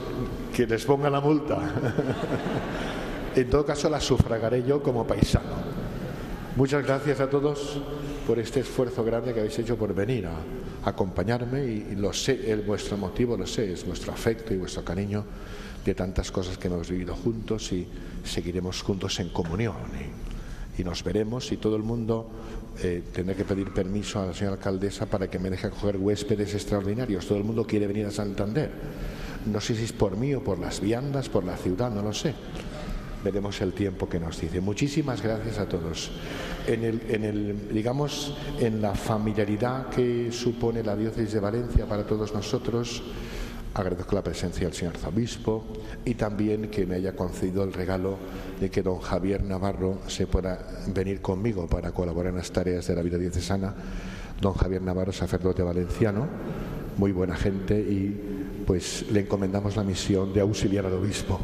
que 0.54 0.66
les 0.66 0.86
ponga 0.86 1.10
la 1.10 1.20
multa. 1.20 1.58
en 3.36 3.50
todo 3.50 3.66
caso, 3.66 3.90
la 3.90 4.00
sufragaré 4.00 4.64
yo 4.64 4.82
como 4.82 5.06
paisano. 5.06 5.76
Muchas 6.56 6.86
gracias 6.86 7.20
a 7.20 7.30
todos 7.30 7.82
por 8.26 8.39
este 8.39 8.61
esfuerzo 8.61 9.03
grande 9.03 9.34
que 9.34 9.39
habéis 9.39 9.57
hecho 9.60 9.77
por 9.77 9.93
venir 9.93 10.26
a 10.27 10.89
acompañarme 10.89 11.64
y, 11.65 11.95
lo 11.95 12.11
sé, 12.11 12.52
el, 12.52 12.61
vuestro 12.61 12.97
motivo 12.97 13.38
lo 13.38 13.45
sé, 13.45 13.72
es 13.72 13.85
vuestro 13.85 14.11
afecto 14.11 14.53
y 14.53 14.57
vuestro 14.57 14.84
cariño 14.84 15.23
de 15.85 15.93
tantas 15.93 16.31
cosas 16.31 16.57
que 16.57 16.68
hemos 16.68 16.89
vivido 16.89 17.15
juntos 17.15 17.72
y 17.72 17.88
seguiremos 18.23 18.81
juntos 18.81 19.19
en 19.19 19.30
comunión. 19.30 19.76
Y, 20.77 20.84
nos 20.84 21.03
veremos 21.03 21.52
y 21.53 21.57
todo 21.57 21.77
el 21.77 21.84
mundo 21.84 22.30
eh, 22.84 23.03
tendrá 23.14 23.34
que 23.34 23.45
pedir 23.45 23.72
permiso 23.73 24.19
a 24.19 24.26
la 24.26 24.34
señora 24.34 24.57
alcaldesa 24.57 25.06
para 25.06 25.30
que 25.30 25.39
me 25.39 25.49
deje 25.49 25.68
acoger 25.68 25.95
huéspedes 25.95 26.53
extraordinarios. 26.53 27.26
Todo 27.26 27.38
el 27.38 27.45
mundo 27.45 27.65
quiere 27.65 27.88
venir 27.88 28.07
a 28.07 28.11
Santander. 28.11 28.72
No 29.45 29.61
sé 29.61 29.76
si 29.76 29.85
es 29.85 29.93
por 29.93 30.18
mí 30.18 30.34
o 30.34 30.43
por 30.43 30.60
las 30.60 30.81
viandas, 30.81 31.30
por 31.30 31.45
la 31.45 31.56
ciudad, 31.56 31.91
no 31.91 32.02
lo 32.02 32.14
sé 32.14 32.34
veremos 33.26 33.60
el 33.61 33.73
tiempo 33.73 34.07
que 34.07 34.19
nos 34.19 34.39
dice. 34.39 34.61
Muchísimas 34.61 35.22
gracias 35.22 35.57
a 35.57 35.68
todos. 35.68 36.11
En 36.68 36.84
el, 36.84 37.02
en 37.10 37.23
el, 37.23 37.73
digamos, 37.73 38.38
en 38.60 38.84
la 38.84 38.93
familiaridad 38.93 39.89
que 39.89 40.31
supone 40.31 40.84
la 40.84 40.95
diócesis 40.95 41.34
de 41.34 41.39
Valencia 41.39 41.88
para 41.88 42.06
todos 42.06 42.34
nosotros, 42.35 43.02
agradezco 43.73 44.15
la 44.15 44.23
presencia 44.23 44.68
del 44.68 44.76
señor 44.76 44.95
Zabispo 44.95 45.65
y 46.06 46.14
también 46.14 46.69
que 46.69 46.85
me 46.85 46.95
haya 46.95 47.15
concedido 47.15 47.64
el 47.64 47.73
regalo 47.73 48.18
de 48.60 48.69
que 48.69 48.84
don 48.84 48.99
Javier 48.99 49.43
Navarro 49.43 50.02
se 50.07 50.27
pueda 50.27 50.60
venir 50.93 51.19
conmigo 51.19 51.68
para 51.68 51.91
colaborar 51.91 52.30
en 52.30 52.38
las 52.38 52.52
tareas 52.52 52.85
de 52.85 52.95
la 52.95 53.02
vida 53.02 53.18
diocesana. 53.18 53.73
Don 54.39 54.53
Javier 54.53 54.84
Navarro, 54.84 55.11
sacerdote 55.11 55.64
valenciano, 55.64 56.27
muy 56.97 57.11
buena 57.11 57.35
gente 57.35 57.80
y 57.80 58.61
pues 58.68 59.06
le 59.11 59.22
encomendamos 59.22 59.76
la 59.76 59.84
misión 59.84 60.31
de 60.31 60.41
auxiliar 60.41 60.85
al 60.85 60.93
obispo. 60.93 61.39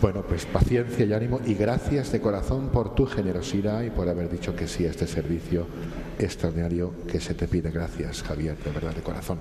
Bueno, 0.00 0.22
pues 0.22 0.46
paciencia 0.46 1.04
y 1.04 1.12
ánimo 1.12 1.40
y 1.44 1.54
gracias 1.54 2.12
de 2.12 2.20
corazón 2.20 2.68
por 2.68 2.94
tu 2.94 3.04
generosidad 3.04 3.82
y 3.82 3.90
por 3.90 4.08
haber 4.08 4.30
dicho 4.30 4.54
que 4.54 4.68
sí 4.68 4.86
a 4.86 4.90
este 4.90 5.08
servicio 5.08 5.66
extraordinario 6.20 6.94
que 7.10 7.18
se 7.18 7.34
te 7.34 7.48
pide. 7.48 7.72
Gracias, 7.72 8.22
Javier, 8.22 8.56
de 8.58 8.70
verdad, 8.70 8.94
de 8.94 9.02
corazón. 9.02 9.40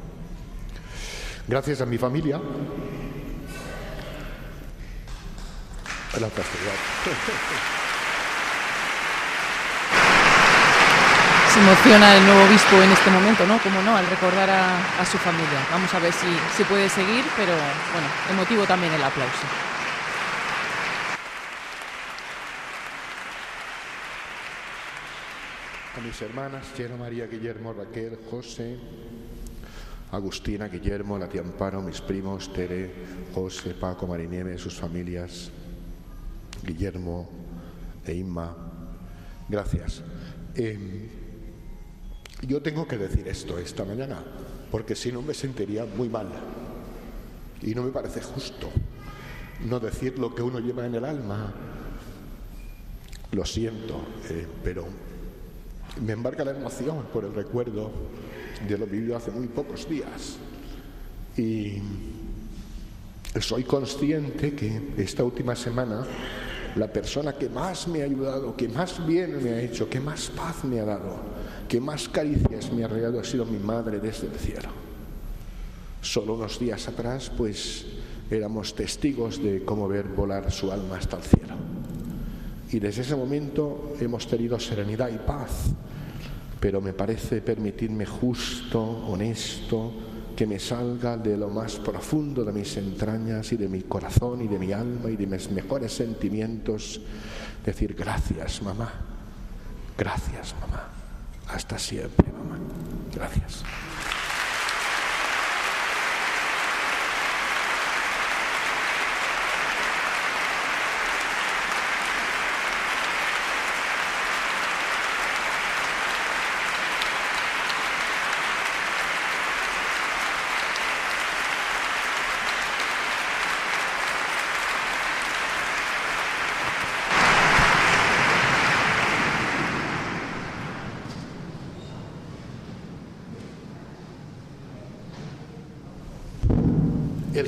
Gracias 1.47 1.81
a 1.81 1.85
mi 1.85 1.99
familia. 1.99 2.41
Se 11.53 11.59
emociona 11.59 12.15
el 12.15 12.25
nuevo 12.25 12.45
obispo 12.45 12.81
en 12.81 12.91
este 12.91 13.11
momento, 13.11 13.45
¿no? 13.45 13.59
Como 13.59 13.83
no, 13.83 13.95
al 13.95 14.07
recordar 14.07 14.49
a, 14.49 15.05
su 15.05 15.19
familia. 15.19 15.59
Vamos 15.71 15.93
a 15.93 15.99
ver 15.99 16.11
si, 16.11 16.25
si 16.55 16.63
puede 16.63 16.89
seguir, 16.89 17.23
pero 17.35 17.53
bueno, 17.53 18.07
emotivo 18.31 18.65
también 18.65 18.91
el 18.93 19.03
aplauso. 19.03 19.76
A 25.97 26.01
mis 26.01 26.21
hermanas, 26.21 26.63
Cheno, 26.75 26.95
María, 26.95 27.25
Guillermo, 27.25 27.73
Raquel, 27.73 28.19
José, 28.29 28.77
Agustina, 30.11 30.67
Guillermo, 30.67 31.17
la 31.17 31.27
tía 31.27 31.43
mis 31.43 32.01
primos, 32.01 32.53
Tere, 32.53 32.93
José, 33.33 33.73
Paco, 33.73 34.05
Marinieve, 34.05 34.59
sus 34.59 34.75
familias, 34.75 35.49
Guillermo 36.63 37.27
e 38.05 38.13
Inma. 38.13 38.55
Gracias. 39.49 40.03
Em, 40.53 41.07
yo 42.43 42.61
tengo 42.61 42.87
que 42.87 42.97
decir 42.97 43.27
esto 43.27 43.57
esta 43.57 43.83
mañana, 43.83 44.23
porque 44.69 44.95
si 44.95 45.11
no 45.11 45.23
me 45.23 45.33
sentiría 45.33 45.85
muy 45.85 46.09
mal. 46.09 46.27
Y 47.63 47.73
no 47.73 47.81
me 47.81 47.89
parece 47.89 48.21
justo 48.21 48.69
no 49.65 49.79
decir 49.79 50.19
lo 50.19 50.35
que 50.35 50.43
uno 50.43 50.59
lleva 50.59 50.85
en 50.85 50.93
el 50.93 51.05
alma. 51.05 51.53
Lo 53.31 53.45
siento, 53.45 53.99
eh, 54.29 54.47
pero 54.63 54.85
me 56.01 56.13
embarca 56.13 56.43
la 56.43 56.51
emoción 56.51 57.05
por 57.11 57.25
el 57.25 57.33
recuerdo 57.33 57.91
de 58.67 58.77
lo 58.77 58.85
vivido 58.85 59.15
hace 59.15 59.31
muy 59.31 59.47
pocos 59.47 59.87
días. 59.89 60.37
Y 61.37 61.81
soy 63.39 63.63
consciente 63.63 64.53
que 64.53 64.93
esta 64.97 65.23
última 65.23 65.55
semana 65.55 66.05
la 66.75 66.87
persona 66.91 67.33
que 67.33 67.49
más 67.49 67.87
me 67.87 68.01
ha 68.01 68.05
ayudado, 68.05 68.55
que 68.55 68.67
más 68.69 69.05
bien 69.05 69.43
me 69.43 69.51
ha 69.51 69.61
hecho, 69.61 69.89
que 69.89 69.99
más 69.99 70.29
paz 70.29 70.63
me 70.63 70.79
ha 70.79 70.85
dado, 70.85 71.17
que 71.67 71.79
más 71.79 72.07
caricias 72.07 72.71
me 72.71 72.83
ha 72.83 72.87
regalado 72.87 73.19
ha 73.19 73.23
sido 73.23 73.45
mi 73.45 73.57
madre 73.57 73.99
desde 73.99 74.27
el 74.27 74.35
cielo. 74.35 74.69
Solo 76.01 76.35
unos 76.35 76.59
días 76.59 76.87
atrás, 76.87 77.31
pues 77.35 77.85
éramos 78.29 78.75
testigos 78.75 79.41
de 79.41 79.63
cómo 79.63 79.87
ver 79.87 80.05
volar 80.05 80.51
su 80.51 80.71
alma 80.71 80.97
hasta 80.97 81.17
el 81.17 81.23
cielo. 81.23 81.55
Y 82.71 82.79
desde 82.79 83.01
ese 83.01 83.15
momento 83.15 83.95
hemos 83.99 84.27
tenido 84.27 84.59
serenidad 84.59 85.09
y 85.09 85.17
paz, 85.17 85.71
pero 86.59 86.81
me 86.81 86.93
parece 86.93 87.41
permitirme 87.41 88.05
justo, 88.05 88.81
honesto, 88.81 89.93
que 90.35 90.45
me 90.45 90.59
salga 90.59 91.17
de 91.17 91.35
lo 91.35 91.49
más 91.49 91.77
profundo 91.77 92.45
de 92.45 92.51
mis 92.51 92.77
entrañas 92.77 93.51
y 93.53 93.57
de 93.57 93.67
mi 93.67 93.81
corazón 93.81 94.41
y 94.43 94.47
de 94.47 94.59
mi 94.59 94.71
alma 94.71 95.09
y 95.09 95.15
de 95.15 95.25
mis 95.25 95.49
mejores 95.49 95.93
sentimientos, 95.93 97.01
decir 97.65 97.95
gracias 97.95 98.61
mamá, 98.61 98.93
gracias 99.97 100.53
mamá, 100.61 100.89
hasta 101.47 101.79
siempre 101.79 102.27
mamá, 102.31 102.59
gracias. 103.15 103.63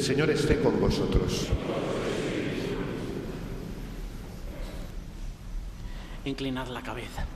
Señor 0.09 0.31
esté 0.31 0.59
con 0.59 0.81
vosotros. 0.81 1.49
Inclinad 6.25 6.67
la 6.69 6.81
cabeza. 6.81 7.27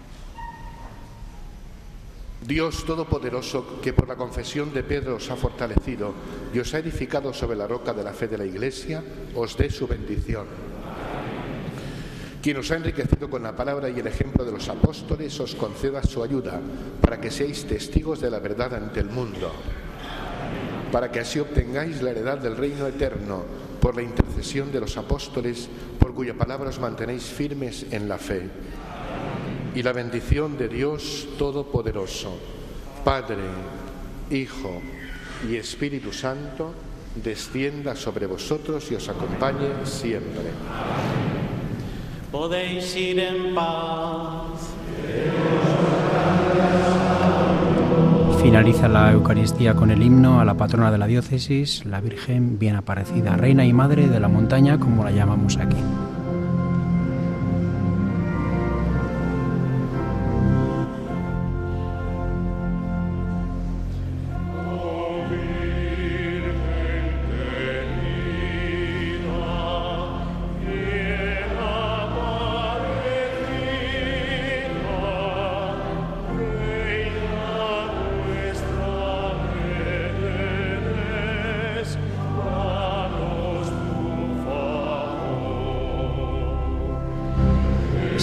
Dios 2.42 2.84
Todopoderoso, 2.84 3.80
que 3.80 3.94
por 3.94 4.08
la 4.08 4.16
confesión 4.16 4.74
de 4.74 4.82
Pedro 4.82 5.18
os 5.18 5.30
ha 5.30 5.36
fortalecido 5.36 6.16
y 6.52 6.58
os 6.58 6.74
ha 6.74 6.80
edificado 6.80 7.32
sobre 7.32 7.58
la 7.58 7.68
roca 7.68 7.94
de 7.94 8.04
la 8.04 8.12
fe 8.12 8.28
de 8.28 8.40
la 8.40 8.46
Iglesia, 8.46 9.04
os 9.36 9.56
dé 9.56 9.70
su 9.70 9.86
bendición. 9.86 10.48
Quien 12.42 12.58
os 12.58 12.72
ha 12.72 12.78
enriquecido 12.78 13.30
con 13.30 13.44
la 13.44 13.56
palabra 13.56 13.88
y 13.88 14.00
el 14.00 14.08
ejemplo 14.08 14.44
de 14.44 14.52
los 14.52 14.68
apóstoles, 14.68 15.40
os 15.40 15.54
conceda 15.54 16.02
su 16.02 16.24
ayuda 16.24 16.60
para 17.00 17.22
que 17.22 17.30
seáis 17.30 17.68
testigos 17.68 18.20
de 18.20 18.32
la 18.32 18.40
verdad 18.40 18.74
ante 18.74 19.00
el 19.00 19.12
mundo 19.12 19.54
para 20.94 21.10
que 21.10 21.20
así 21.20 21.40
obtengáis 21.40 22.04
la 22.04 22.12
heredad 22.12 22.38
del 22.38 22.56
reino 22.56 22.86
eterno 22.86 23.44
por 23.82 23.96
la 23.96 24.04
intercesión 24.04 24.72
de 24.72 24.80
los 24.80 24.96
apóstoles, 24.96 25.68
por 25.98 26.14
cuya 26.14 26.36
palabra 26.36 26.70
os 26.70 26.80
mantenéis 26.80 27.24
firmes 27.24 27.88
en 27.90 28.08
la 28.08 28.20
fe. 28.20 28.48
Y 29.74 29.82
la 29.82 29.92
bendición 29.92 30.56
de 30.56 30.70
Dios 30.70 31.30
Todopoderoso, 31.40 32.38
Padre, 33.04 33.42
Hijo 34.30 34.84
y 35.50 35.56
Espíritu 35.56 36.14
Santo, 36.14 36.76
descienda 37.16 37.96
sobre 37.96 38.28
vosotros 38.28 38.92
y 38.92 38.94
os 38.94 39.10
acompañe 39.10 39.84
siempre. 39.86 40.54
Podéis 42.32 42.96
ir 42.96 43.20
en 43.20 43.56
paz. 43.56 44.62
Finaliza 48.54 48.88
la 48.88 49.12
Eucaristía 49.12 49.74
con 49.74 49.90
el 49.90 50.04
himno 50.04 50.40
a 50.40 50.46
la 50.46 50.54
patrona 50.54 50.92
de 50.92 51.00
la 51.00 51.08
diócesis, 51.08 51.84
la 51.88 52.02
Virgen 52.02 52.60
bien 52.60 52.76
aparecida, 52.76 53.36
Reina 53.36 53.66
y 53.66 53.74
Madre 53.74 54.08
de 54.08 54.20
la 54.20 54.28
montaña, 54.28 54.78
como 54.78 55.04
la 55.04 55.10
llamamos 55.10 55.58
aquí. 55.58 55.78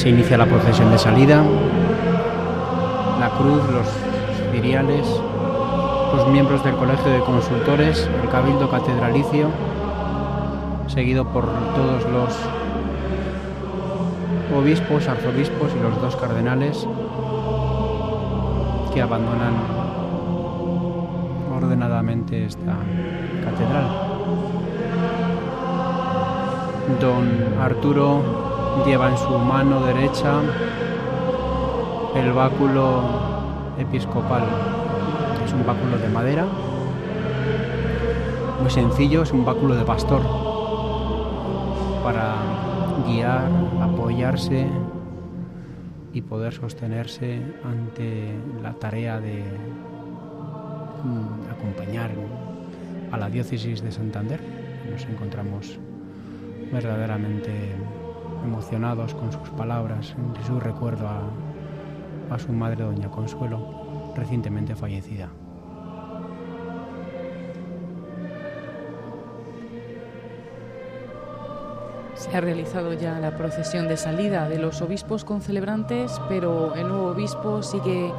Se 0.00 0.08
inicia 0.08 0.38
la 0.38 0.46
procesión 0.46 0.90
de 0.90 0.96
salida, 0.96 1.44
la 3.20 3.28
cruz, 3.36 3.62
los 3.70 3.86
ciriales, 4.50 5.06
los 6.16 6.26
miembros 6.28 6.64
del 6.64 6.74
Colegio 6.76 7.12
de 7.12 7.20
Consultores, 7.20 8.08
el 8.22 8.30
Cabildo 8.30 8.70
Catedralicio, 8.70 9.48
seguido 10.86 11.26
por 11.26 11.44
todos 11.44 12.10
los 12.10 12.34
obispos, 14.58 15.06
arzobispos 15.06 15.70
y 15.78 15.82
los 15.82 16.00
dos 16.00 16.16
cardenales 16.16 16.88
que 18.94 19.02
abandonan 19.02 19.52
ordenadamente 21.54 22.46
esta 22.46 22.74
catedral. 23.44 23.90
Don 26.98 27.60
Arturo 27.60 28.49
lleva 28.86 29.10
en 29.10 29.18
su 29.18 29.38
mano 29.38 29.84
derecha 29.84 30.40
el 32.14 32.32
báculo 32.32 33.02
episcopal. 33.78 34.44
Es 35.44 35.52
un 35.52 35.64
báculo 35.66 35.98
de 35.98 36.08
madera, 36.08 36.46
muy 38.60 38.70
sencillo, 38.70 39.22
es 39.22 39.32
un 39.32 39.44
báculo 39.44 39.74
de 39.74 39.84
pastor 39.84 40.20
para 42.04 42.34
guiar, 43.06 43.48
apoyarse 43.80 44.66
y 46.12 46.22
poder 46.22 46.52
sostenerse 46.52 47.40
ante 47.64 48.34
la 48.62 48.72
tarea 48.74 49.20
de 49.20 49.42
mm, 51.04 51.50
acompañar 51.50 52.10
a 53.12 53.16
la 53.16 53.30
diócesis 53.30 53.82
de 53.82 53.92
Santander. 53.92 54.40
Nos 54.90 55.04
encontramos 55.04 55.78
verdaderamente 56.72 57.74
emocionados 58.44 59.14
con 59.14 59.32
sus 59.32 59.48
palabras 59.50 60.14
y 60.40 60.46
su 60.46 60.60
recuerdo 60.60 61.08
a, 61.08 62.38
su 62.38 62.52
madre, 62.52 62.84
doña 62.84 63.10
Consuelo, 63.10 64.12
recientemente 64.14 64.74
fallecida. 64.74 65.28
Se 72.14 72.36
ha 72.36 72.40
realizado 72.40 72.92
ya 72.92 73.18
la 73.18 73.36
procesión 73.36 73.88
de 73.88 73.96
salida 73.96 74.48
de 74.48 74.58
los 74.58 74.82
obispos 74.82 75.24
con 75.24 75.40
celebrantes, 75.40 76.20
pero 76.28 76.74
el 76.74 76.86
nuevo 76.86 77.08
obispo 77.08 77.62
sigue 77.62 78.12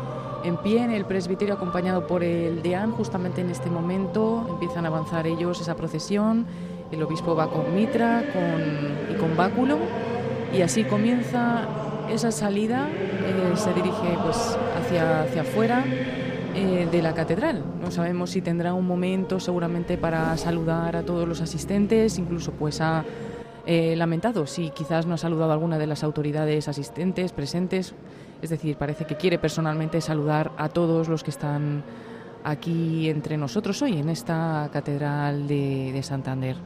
en 0.44 0.58
pie 0.58 0.84
en 0.84 0.92
el 0.92 1.06
presbiterio 1.06 1.54
acompañado 1.54 2.08
por 2.08 2.24
el 2.24 2.62
deán. 2.64 2.92
Justamente 2.92 3.42
en 3.42 3.52
este 3.52 3.70
momento 3.70 4.46
empiezan 4.50 4.86
a 4.86 4.88
avanzar 4.90 5.28
ellos 5.28 5.62
esa 5.62 5.76
procesión. 5.76 6.48
El 6.92 7.04
obispo 7.04 7.36
va 7.36 7.50
con 7.50 7.74
mitra 7.74 8.24
con, 8.34 9.16
y 9.16 9.20
con 9.20 9.38
báculo 9.38 9.78
y 10.54 10.62
así 10.62 10.84
comienza 10.84 11.68
esa 12.10 12.32
salida, 12.32 12.88
eh, 12.90 13.54
se 13.56 13.74
dirige 13.74 14.18
pues 14.24 14.58
hacia, 14.80 15.22
hacia 15.22 15.42
afuera 15.42 15.84
eh, 16.56 16.88
de 16.92 17.02
la 17.02 17.14
catedral. 17.14 17.64
No 17.82 17.92
sabemos 17.92 18.32
si 18.32 18.42
tendrá 18.42 18.74
un 18.74 18.86
momento 18.86 19.40
seguramente 19.40 19.98
para 19.98 20.36
saludar 20.38 20.98
a 20.98 21.04
todos 21.04 21.28
los 21.28 21.40
asistentes, 21.42 22.18
incluso 22.18 22.52
pues 22.52 22.82
ha 22.82 23.06
eh, 23.66 23.96
lamentado 23.96 24.46
si 24.48 24.70
quizás 24.72 25.06
no 25.06 25.14
ha 25.14 25.18
saludado 25.18 25.52
a 25.52 25.54
alguna 25.54 25.78
de 25.78 25.88
las 25.88 26.04
autoridades 26.04 26.68
asistentes 26.68 27.32
presentes. 27.32 27.94
Es 28.42 28.50
decir, 28.50 28.76
parece 28.76 29.06
que 29.06 29.16
quiere 29.16 29.38
personalmente 29.38 30.02
saludar 30.02 30.52
a 30.58 30.68
todos 30.68 31.08
los 31.08 31.24
que 31.24 31.30
están 31.30 31.84
aquí 32.44 33.10
entre 33.10 33.38
nosotros 33.38 33.82
hoy 33.84 34.00
en 34.00 34.10
esta 34.10 34.70
catedral 34.74 35.48
de, 35.48 35.92
de 35.94 36.04
Santander. 36.04 36.58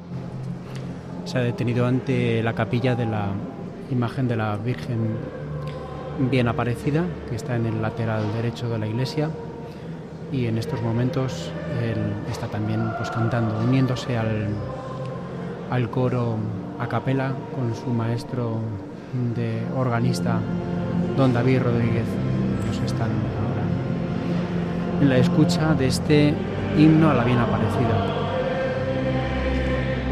Se 1.25 1.37
ha 1.37 1.41
detenido 1.41 1.85
ante 1.85 2.41
la 2.41 2.53
capilla 2.53 2.95
de 2.95 3.05
la 3.05 3.27
imagen 3.91 4.27
de 4.27 4.35
la 4.35 4.57
Virgen 4.57 5.17
bien 6.19 6.47
aparecida, 6.47 7.03
que 7.29 7.35
está 7.35 7.55
en 7.55 7.65
el 7.65 7.81
lateral 7.81 8.23
derecho 8.33 8.69
de 8.69 8.79
la 8.79 8.87
iglesia. 8.87 9.29
Y 10.31 10.47
en 10.47 10.57
estos 10.57 10.81
momentos 10.81 11.51
él 11.81 11.97
está 12.31 12.47
también 12.47 12.91
pues, 12.97 13.11
cantando, 13.11 13.57
uniéndose 13.59 14.17
al, 14.17 14.47
al 15.69 15.89
coro 15.89 16.37
a 16.79 16.87
capela 16.87 17.33
con 17.55 17.75
su 17.75 17.87
maestro 17.87 18.57
de 19.35 19.61
organista, 19.77 20.39
don 21.15 21.33
David 21.33 21.61
Rodríguez. 21.61 22.05
Nos 22.67 22.77
están 22.91 23.09
ahora 23.09 25.01
en 25.01 25.09
la 25.09 25.17
escucha 25.17 25.73
de 25.73 25.87
este 25.87 26.33
himno 26.77 27.09
a 27.09 27.13
la 27.13 27.23
bien 27.23 27.37
aparecida. 27.37 28.15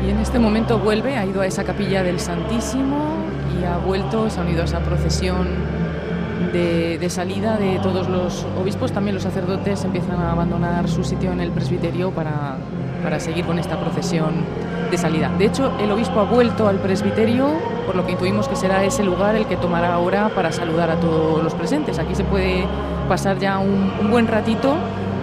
Y 0.05 0.09
en 0.09 0.19
este 0.19 0.37
momento 0.37 0.79
vuelve, 0.79 1.15
ha 1.15 1.25
ido 1.25 1.41
a 1.41 1.47
esa 1.47 1.63
capilla 1.63 2.03
del 2.03 2.19
Santísimo 2.19 3.22
ha 3.65 3.77
vuelto, 3.77 4.29
se 4.29 4.39
ha 4.39 4.43
unido 4.43 4.61
a 4.61 4.65
esa 4.65 4.79
procesión 4.79 5.47
de, 6.51 6.97
de, 6.97 7.09
salida 7.09 7.57
de 7.57 7.79
todos 7.79 8.09
los 8.09 8.45
obispos. 8.59 8.91
También 8.91 9.15
los 9.15 9.23
sacerdotes 9.23 9.83
empiezan 9.83 10.19
a 10.19 10.31
abandonar 10.31 10.87
su 10.87 11.03
sitio 11.03 11.31
en 11.31 11.41
el 11.41 11.51
presbiterio 11.51 12.11
para, 12.11 12.57
para 13.03 13.19
seguir 13.19 13.45
con 13.45 13.59
esta 13.59 13.79
procesión 13.79 14.33
de 14.89 14.97
salida. 14.97 15.31
De 15.37 15.45
hecho, 15.45 15.71
el 15.79 15.91
obispo 15.91 16.19
ha 16.19 16.23
vuelto 16.23 16.67
al 16.67 16.77
presbiterio, 16.77 17.47
por 17.85 17.95
lo 17.95 18.05
que 18.05 18.13
intuimos 18.13 18.47
que 18.47 18.55
será 18.55 18.83
ese 18.83 19.03
lugar 19.03 19.35
el 19.35 19.45
que 19.45 19.57
tomará 19.57 19.93
ahora 19.93 20.29
para 20.29 20.51
saludar 20.51 20.89
a 20.91 20.99
todos 20.99 21.43
los 21.43 21.53
presentes. 21.53 21.99
Aquí 21.99 22.15
se 22.15 22.23
puede 22.23 22.65
pasar 23.09 23.39
ya 23.39 23.57
un, 23.57 23.91
un 23.99 24.11
buen 24.11 24.27
ratito 24.27 24.75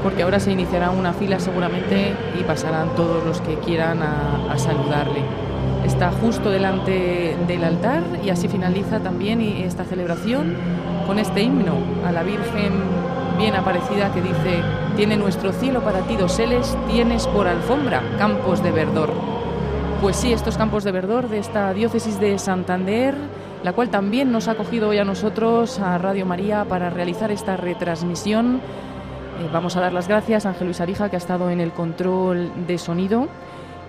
porque 0.02 0.22
ahora 0.22 0.40
se 0.40 0.50
iniciará 0.50 0.90
una 0.90 1.12
fila 1.12 1.38
seguramente 1.40 2.14
y 2.38 2.42
pasarán 2.42 2.94
todos 2.94 3.24
los 3.24 3.40
que 3.40 3.56
quieran 3.56 4.02
a, 4.02 4.52
a, 4.52 4.58
saludarle. 4.58 5.22
Está 5.84 6.12
justo 6.12 6.50
delante 6.50 7.36
del 7.46 7.64
altar 7.64 8.02
y 8.24 8.30
así 8.30 8.48
finaliza 8.48 9.00
también 9.00 9.40
esta 9.40 9.84
celebración 9.84 10.54
con 11.06 11.18
este 11.18 11.42
himno 11.42 11.74
a 12.06 12.12
la 12.12 12.22
Virgen 12.22 12.72
bien 13.38 13.54
aparecida 13.54 14.12
que 14.12 14.20
dice, 14.20 14.62
tiene 14.96 15.16
nuestro 15.16 15.52
cielo 15.52 15.80
para 15.80 16.00
ti 16.00 16.16
doseles, 16.16 16.76
tienes 16.90 17.26
por 17.26 17.46
alfombra 17.46 18.02
campos 18.18 18.62
de 18.62 18.70
verdor. 18.70 19.10
Pues 20.02 20.16
sí, 20.16 20.32
estos 20.32 20.56
campos 20.56 20.84
de 20.84 20.92
verdor 20.92 21.28
de 21.28 21.38
esta 21.38 21.72
diócesis 21.72 22.20
de 22.20 22.38
Santander, 22.38 23.14
la 23.64 23.72
cual 23.72 23.88
también 23.88 24.30
nos 24.30 24.48
ha 24.48 24.52
acogido 24.52 24.88
hoy 24.88 24.98
a 24.98 25.04
nosotros, 25.04 25.78
a 25.78 25.96
Radio 25.98 26.26
María, 26.26 26.64
para 26.66 26.90
realizar 26.90 27.30
esta 27.30 27.56
retransmisión 27.56 28.60
eh, 29.40 29.48
vamos 29.50 29.74
a 29.76 29.80
dar 29.80 29.92
las 29.94 30.06
gracias 30.06 30.44
a 30.44 30.50
Ángel 30.50 30.66
Luis 30.66 30.80
Arija, 30.82 31.08
que 31.08 31.16
ha 31.16 31.18
estado 31.18 31.50
en 31.50 31.60
el 31.60 31.72
control 31.72 32.52
de 32.66 32.76
sonido. 32.76 33.28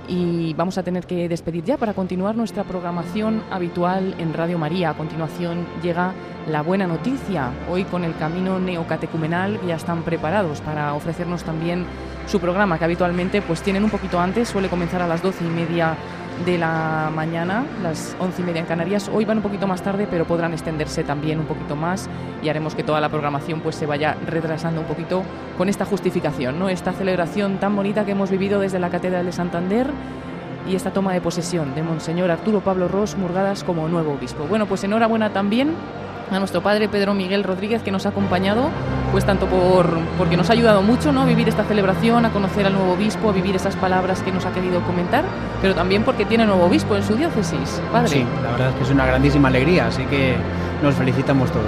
Y 0.08 0.54
vamos 0.56 0.78
a 0.78 0.84
tener 0.84 1.06
que 1.06 1.30
despedir 1.30 1.64
ya 1.64 1.78
para 1.78 1.94
continuar 1.94 2.36
nuestra 2.36 2.64
programación 2.64 3.44
habitual 3.52 4.16
en 4.18 4.34
Radio 4.34 4.58
María. 4.58 4.90
A 4.90 4.98
continuación 4.98 5.66
llega 5.82 6.14
la 6.48 6.62
buena 6.62 6.88
noticia. 6.88 7.52
Hoy 7.70 7.84
con 7.84 8.04
el 8.04 8.16
camino 8.18 8.60
neocatecumenal 8.60 9.60
ya 9.68 9.76
están 9.76 10.04
preparados 10.04 10.62
para 10.62 10.94
ofrecernos 10.94 11.44
también 11.44 11.86
su 12.28 12.40
programa, 12.40 12.78
que 12.78 12.86
habitualmente 12.86 13.42
pues 13.42 13.62
tienen 13.62 13.84
un 13.84 13.90
poquito 13.90 14.20
antes, 14.20 14.50
suele 14.50 14.70
comenzar 14.70 15.02
a 15.02 15.08
las 15.08 15.22
doce 15.22 15.44
y 15.44 15.50
media 15.50 15.96
de 16.46 16.58
la 16.58 17.12
mañana, 17.14 17.66
las 17.84 18.16
once 18.20 18.42
y 18.42 18.46
media 18.46 18.62
en 18.62 18.66
Canarias. 18.66 19.10
Hoy 19.14 19.26
van 19.26 19.38
un 19.38 19.44
poquito 19.44 19.68
más 19.68 19.82
tarde, 19.82 20.08
pero 20.10 20.26
podrán 20.26 20.54
extenderse 20.54 21.04
también 21.04 21.40
un 21.40 21.46
poquito 21.46 21.76
más 21.76 22.10
y 22.42 22.50
haremos 22.50 22.74
que 22.74 22.84
toda 22.84 23.00
la 23.00 23.10
programación 23.10 23.62
pues 23.62 23.76
se 23.76 23.86
vaya 23.86 24.16
retrasando 24.26 24.82
un 24.82 24.88
poquito 24.88 25.24
con 25.58 25.70
esta 25.70 25.86
justificación, 25.86 26.58
¿no? 26.58 26.70
Esta 26.70 26.94
celebración 26.94 27.58
tan 27.58 27.76
bonita 27.76 28.06
que 28.06 28.12
hemos 28.12 28.32
vivido 28.32 28.60
desde 28.60 28.80
la 28.80 28.90
Catedral 28.90 29.26
de 29.26 29.32
Santander 29.32 29.88
y 30.70 30.76
esta 30.76 30.92
toma 30.92 31.14
de 31.14 31.22
posesión 31.22 31.76
de 31.76 31.84
Monseñor 31.84 32.32
Arturo 32.32 32.62
Pablo 32.62 32.88
Ros 32.88 33.18
Murgadas 33.18 33.64
como 33.64 33.88
nuevo 33.88 34.14
obispo. 34.14 34.46
Bueno, 34.46 34.66
pues 34.66 34.84
enhorabuena 34.84 35.32
también 35.32 35.76
a 36.32 36.40
nuestro 36.40 36.62
padre 36.62 36.88
Pedro 36.88 37.14
Miguel 37.14 37.44
Rodríguez 37.44 37.84
que 37.84 37.92
nos 37.92 38.06
ha 38.06 38.10
acompañado, 38.10 38.70
pues 39.12 39.26
tanto 39.26 39.48
por 39.48 40.00
porque 40.18 40.38
nos 40.38 40.50
ha 40.50 40.54
ayudado 40.54 40.82
mucho, 40.82 41.12
¿no? 41.12 41.22
A 41.22 41.26
vivir 41.26 41.50
esta 41.50 41.64
celebración, 41.66 42.26
a 42.26 42.30
conocer 42.32 42.66
al 42.66 42.74
nuevo 42.74 42.94
obispo, 42.94 43.30
a 43.30 43.34
vivir 43.34 43.56
esas 43.56 43.76
palabras 43.76 44.22
que 44.24 44.32
nos 44.32 44.46
ha 44.46 44.52
querido 44.52 44.82
comentar, 44.82 45.26
pero 45.62 45.76
también 45.76 46.04
porque 46.04 46.26
tiene 46.26 46.46
nuevo 46.46 46.66
obispo 46.66 46.96
en 46.96 47.04
su 47.04 47.16
diócesis, 47.16 47.82
padre. 47.92 48.08
Sí, 48.08 48.26
la 48.44 48.52
verdad 48.52 48.70
es 48.70 48.76
que 48.76 48.84
es 48.84 48.90
una 48.90 49.06
grandísima 49.06 49.50
alegría, 49.50 49.88
así 49.88 50.04
que 50.06 50.36
nos 50.82 50.96
felicitamos 50.96 51.52
todos. 51.52 51.66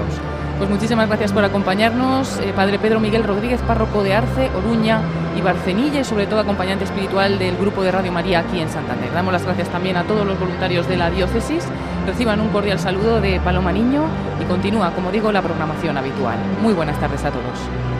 Pues 0.57 0.69
muchísimas 0.69 1.07
gracias 1.07 1.33
por 1.33 1.43
acompañarnos, 1.43 2.39
eh, 2.39 2.53
Padre 2.55 2.79
Pedro 2.79 2.99
Miguel 2.99 3.23
Rodríguez, 3.23 3.59
párroco 3.61 4.03
de 4.03 4.13
Arce, 4.13 4.49
Oruña 4.55 5.01
y 5.35 5.41
Barcenilla 5.41 5.99
y 5.99 6.03
sobre 6.03 6.27
todo 6.27 6.39
acompañante 6.39 6.85
espiritual 6.85 7.39
del 7.39 7.57
grupo 7.57 7.81
de 7.83 7.91
Radio 7.91 8.11
María 8.11 8.39
aquí 8.39 8.61
en 8.61 8.69
Santander. 8.69 9.11
Damos 9.11 9.33
las 9.33 9.43
gracias 9.43 9.67
también 9.69 9.97
a 9.97 10.03
todos 10.03 10.25
los 10.25 10.39
voluntarios 10.39 10.87
de 10.87 10.95
la 10.95 11.09
diócesis. 11.09 11.67
Reciban 12.05 12.41
un 12.41 12.49
cordial 12.49 12.79
saludo 12.79 13.21
de 13.21 13.39
Paloma 13.39 13.71
Niño 13.71 14.03
y 14.41 14.45
continúa, 14.45 14.91
como 14.91 15.09
digo, 15.09 15.31
la 15.31 15.41
programación 15.41 15.97
habitual. 15.97 16.37
Muy 16.61 16.73
buenas 16.73 16.99
tardes 16.99 17.23
a 17.23 17.31
todos. 17.31 17.92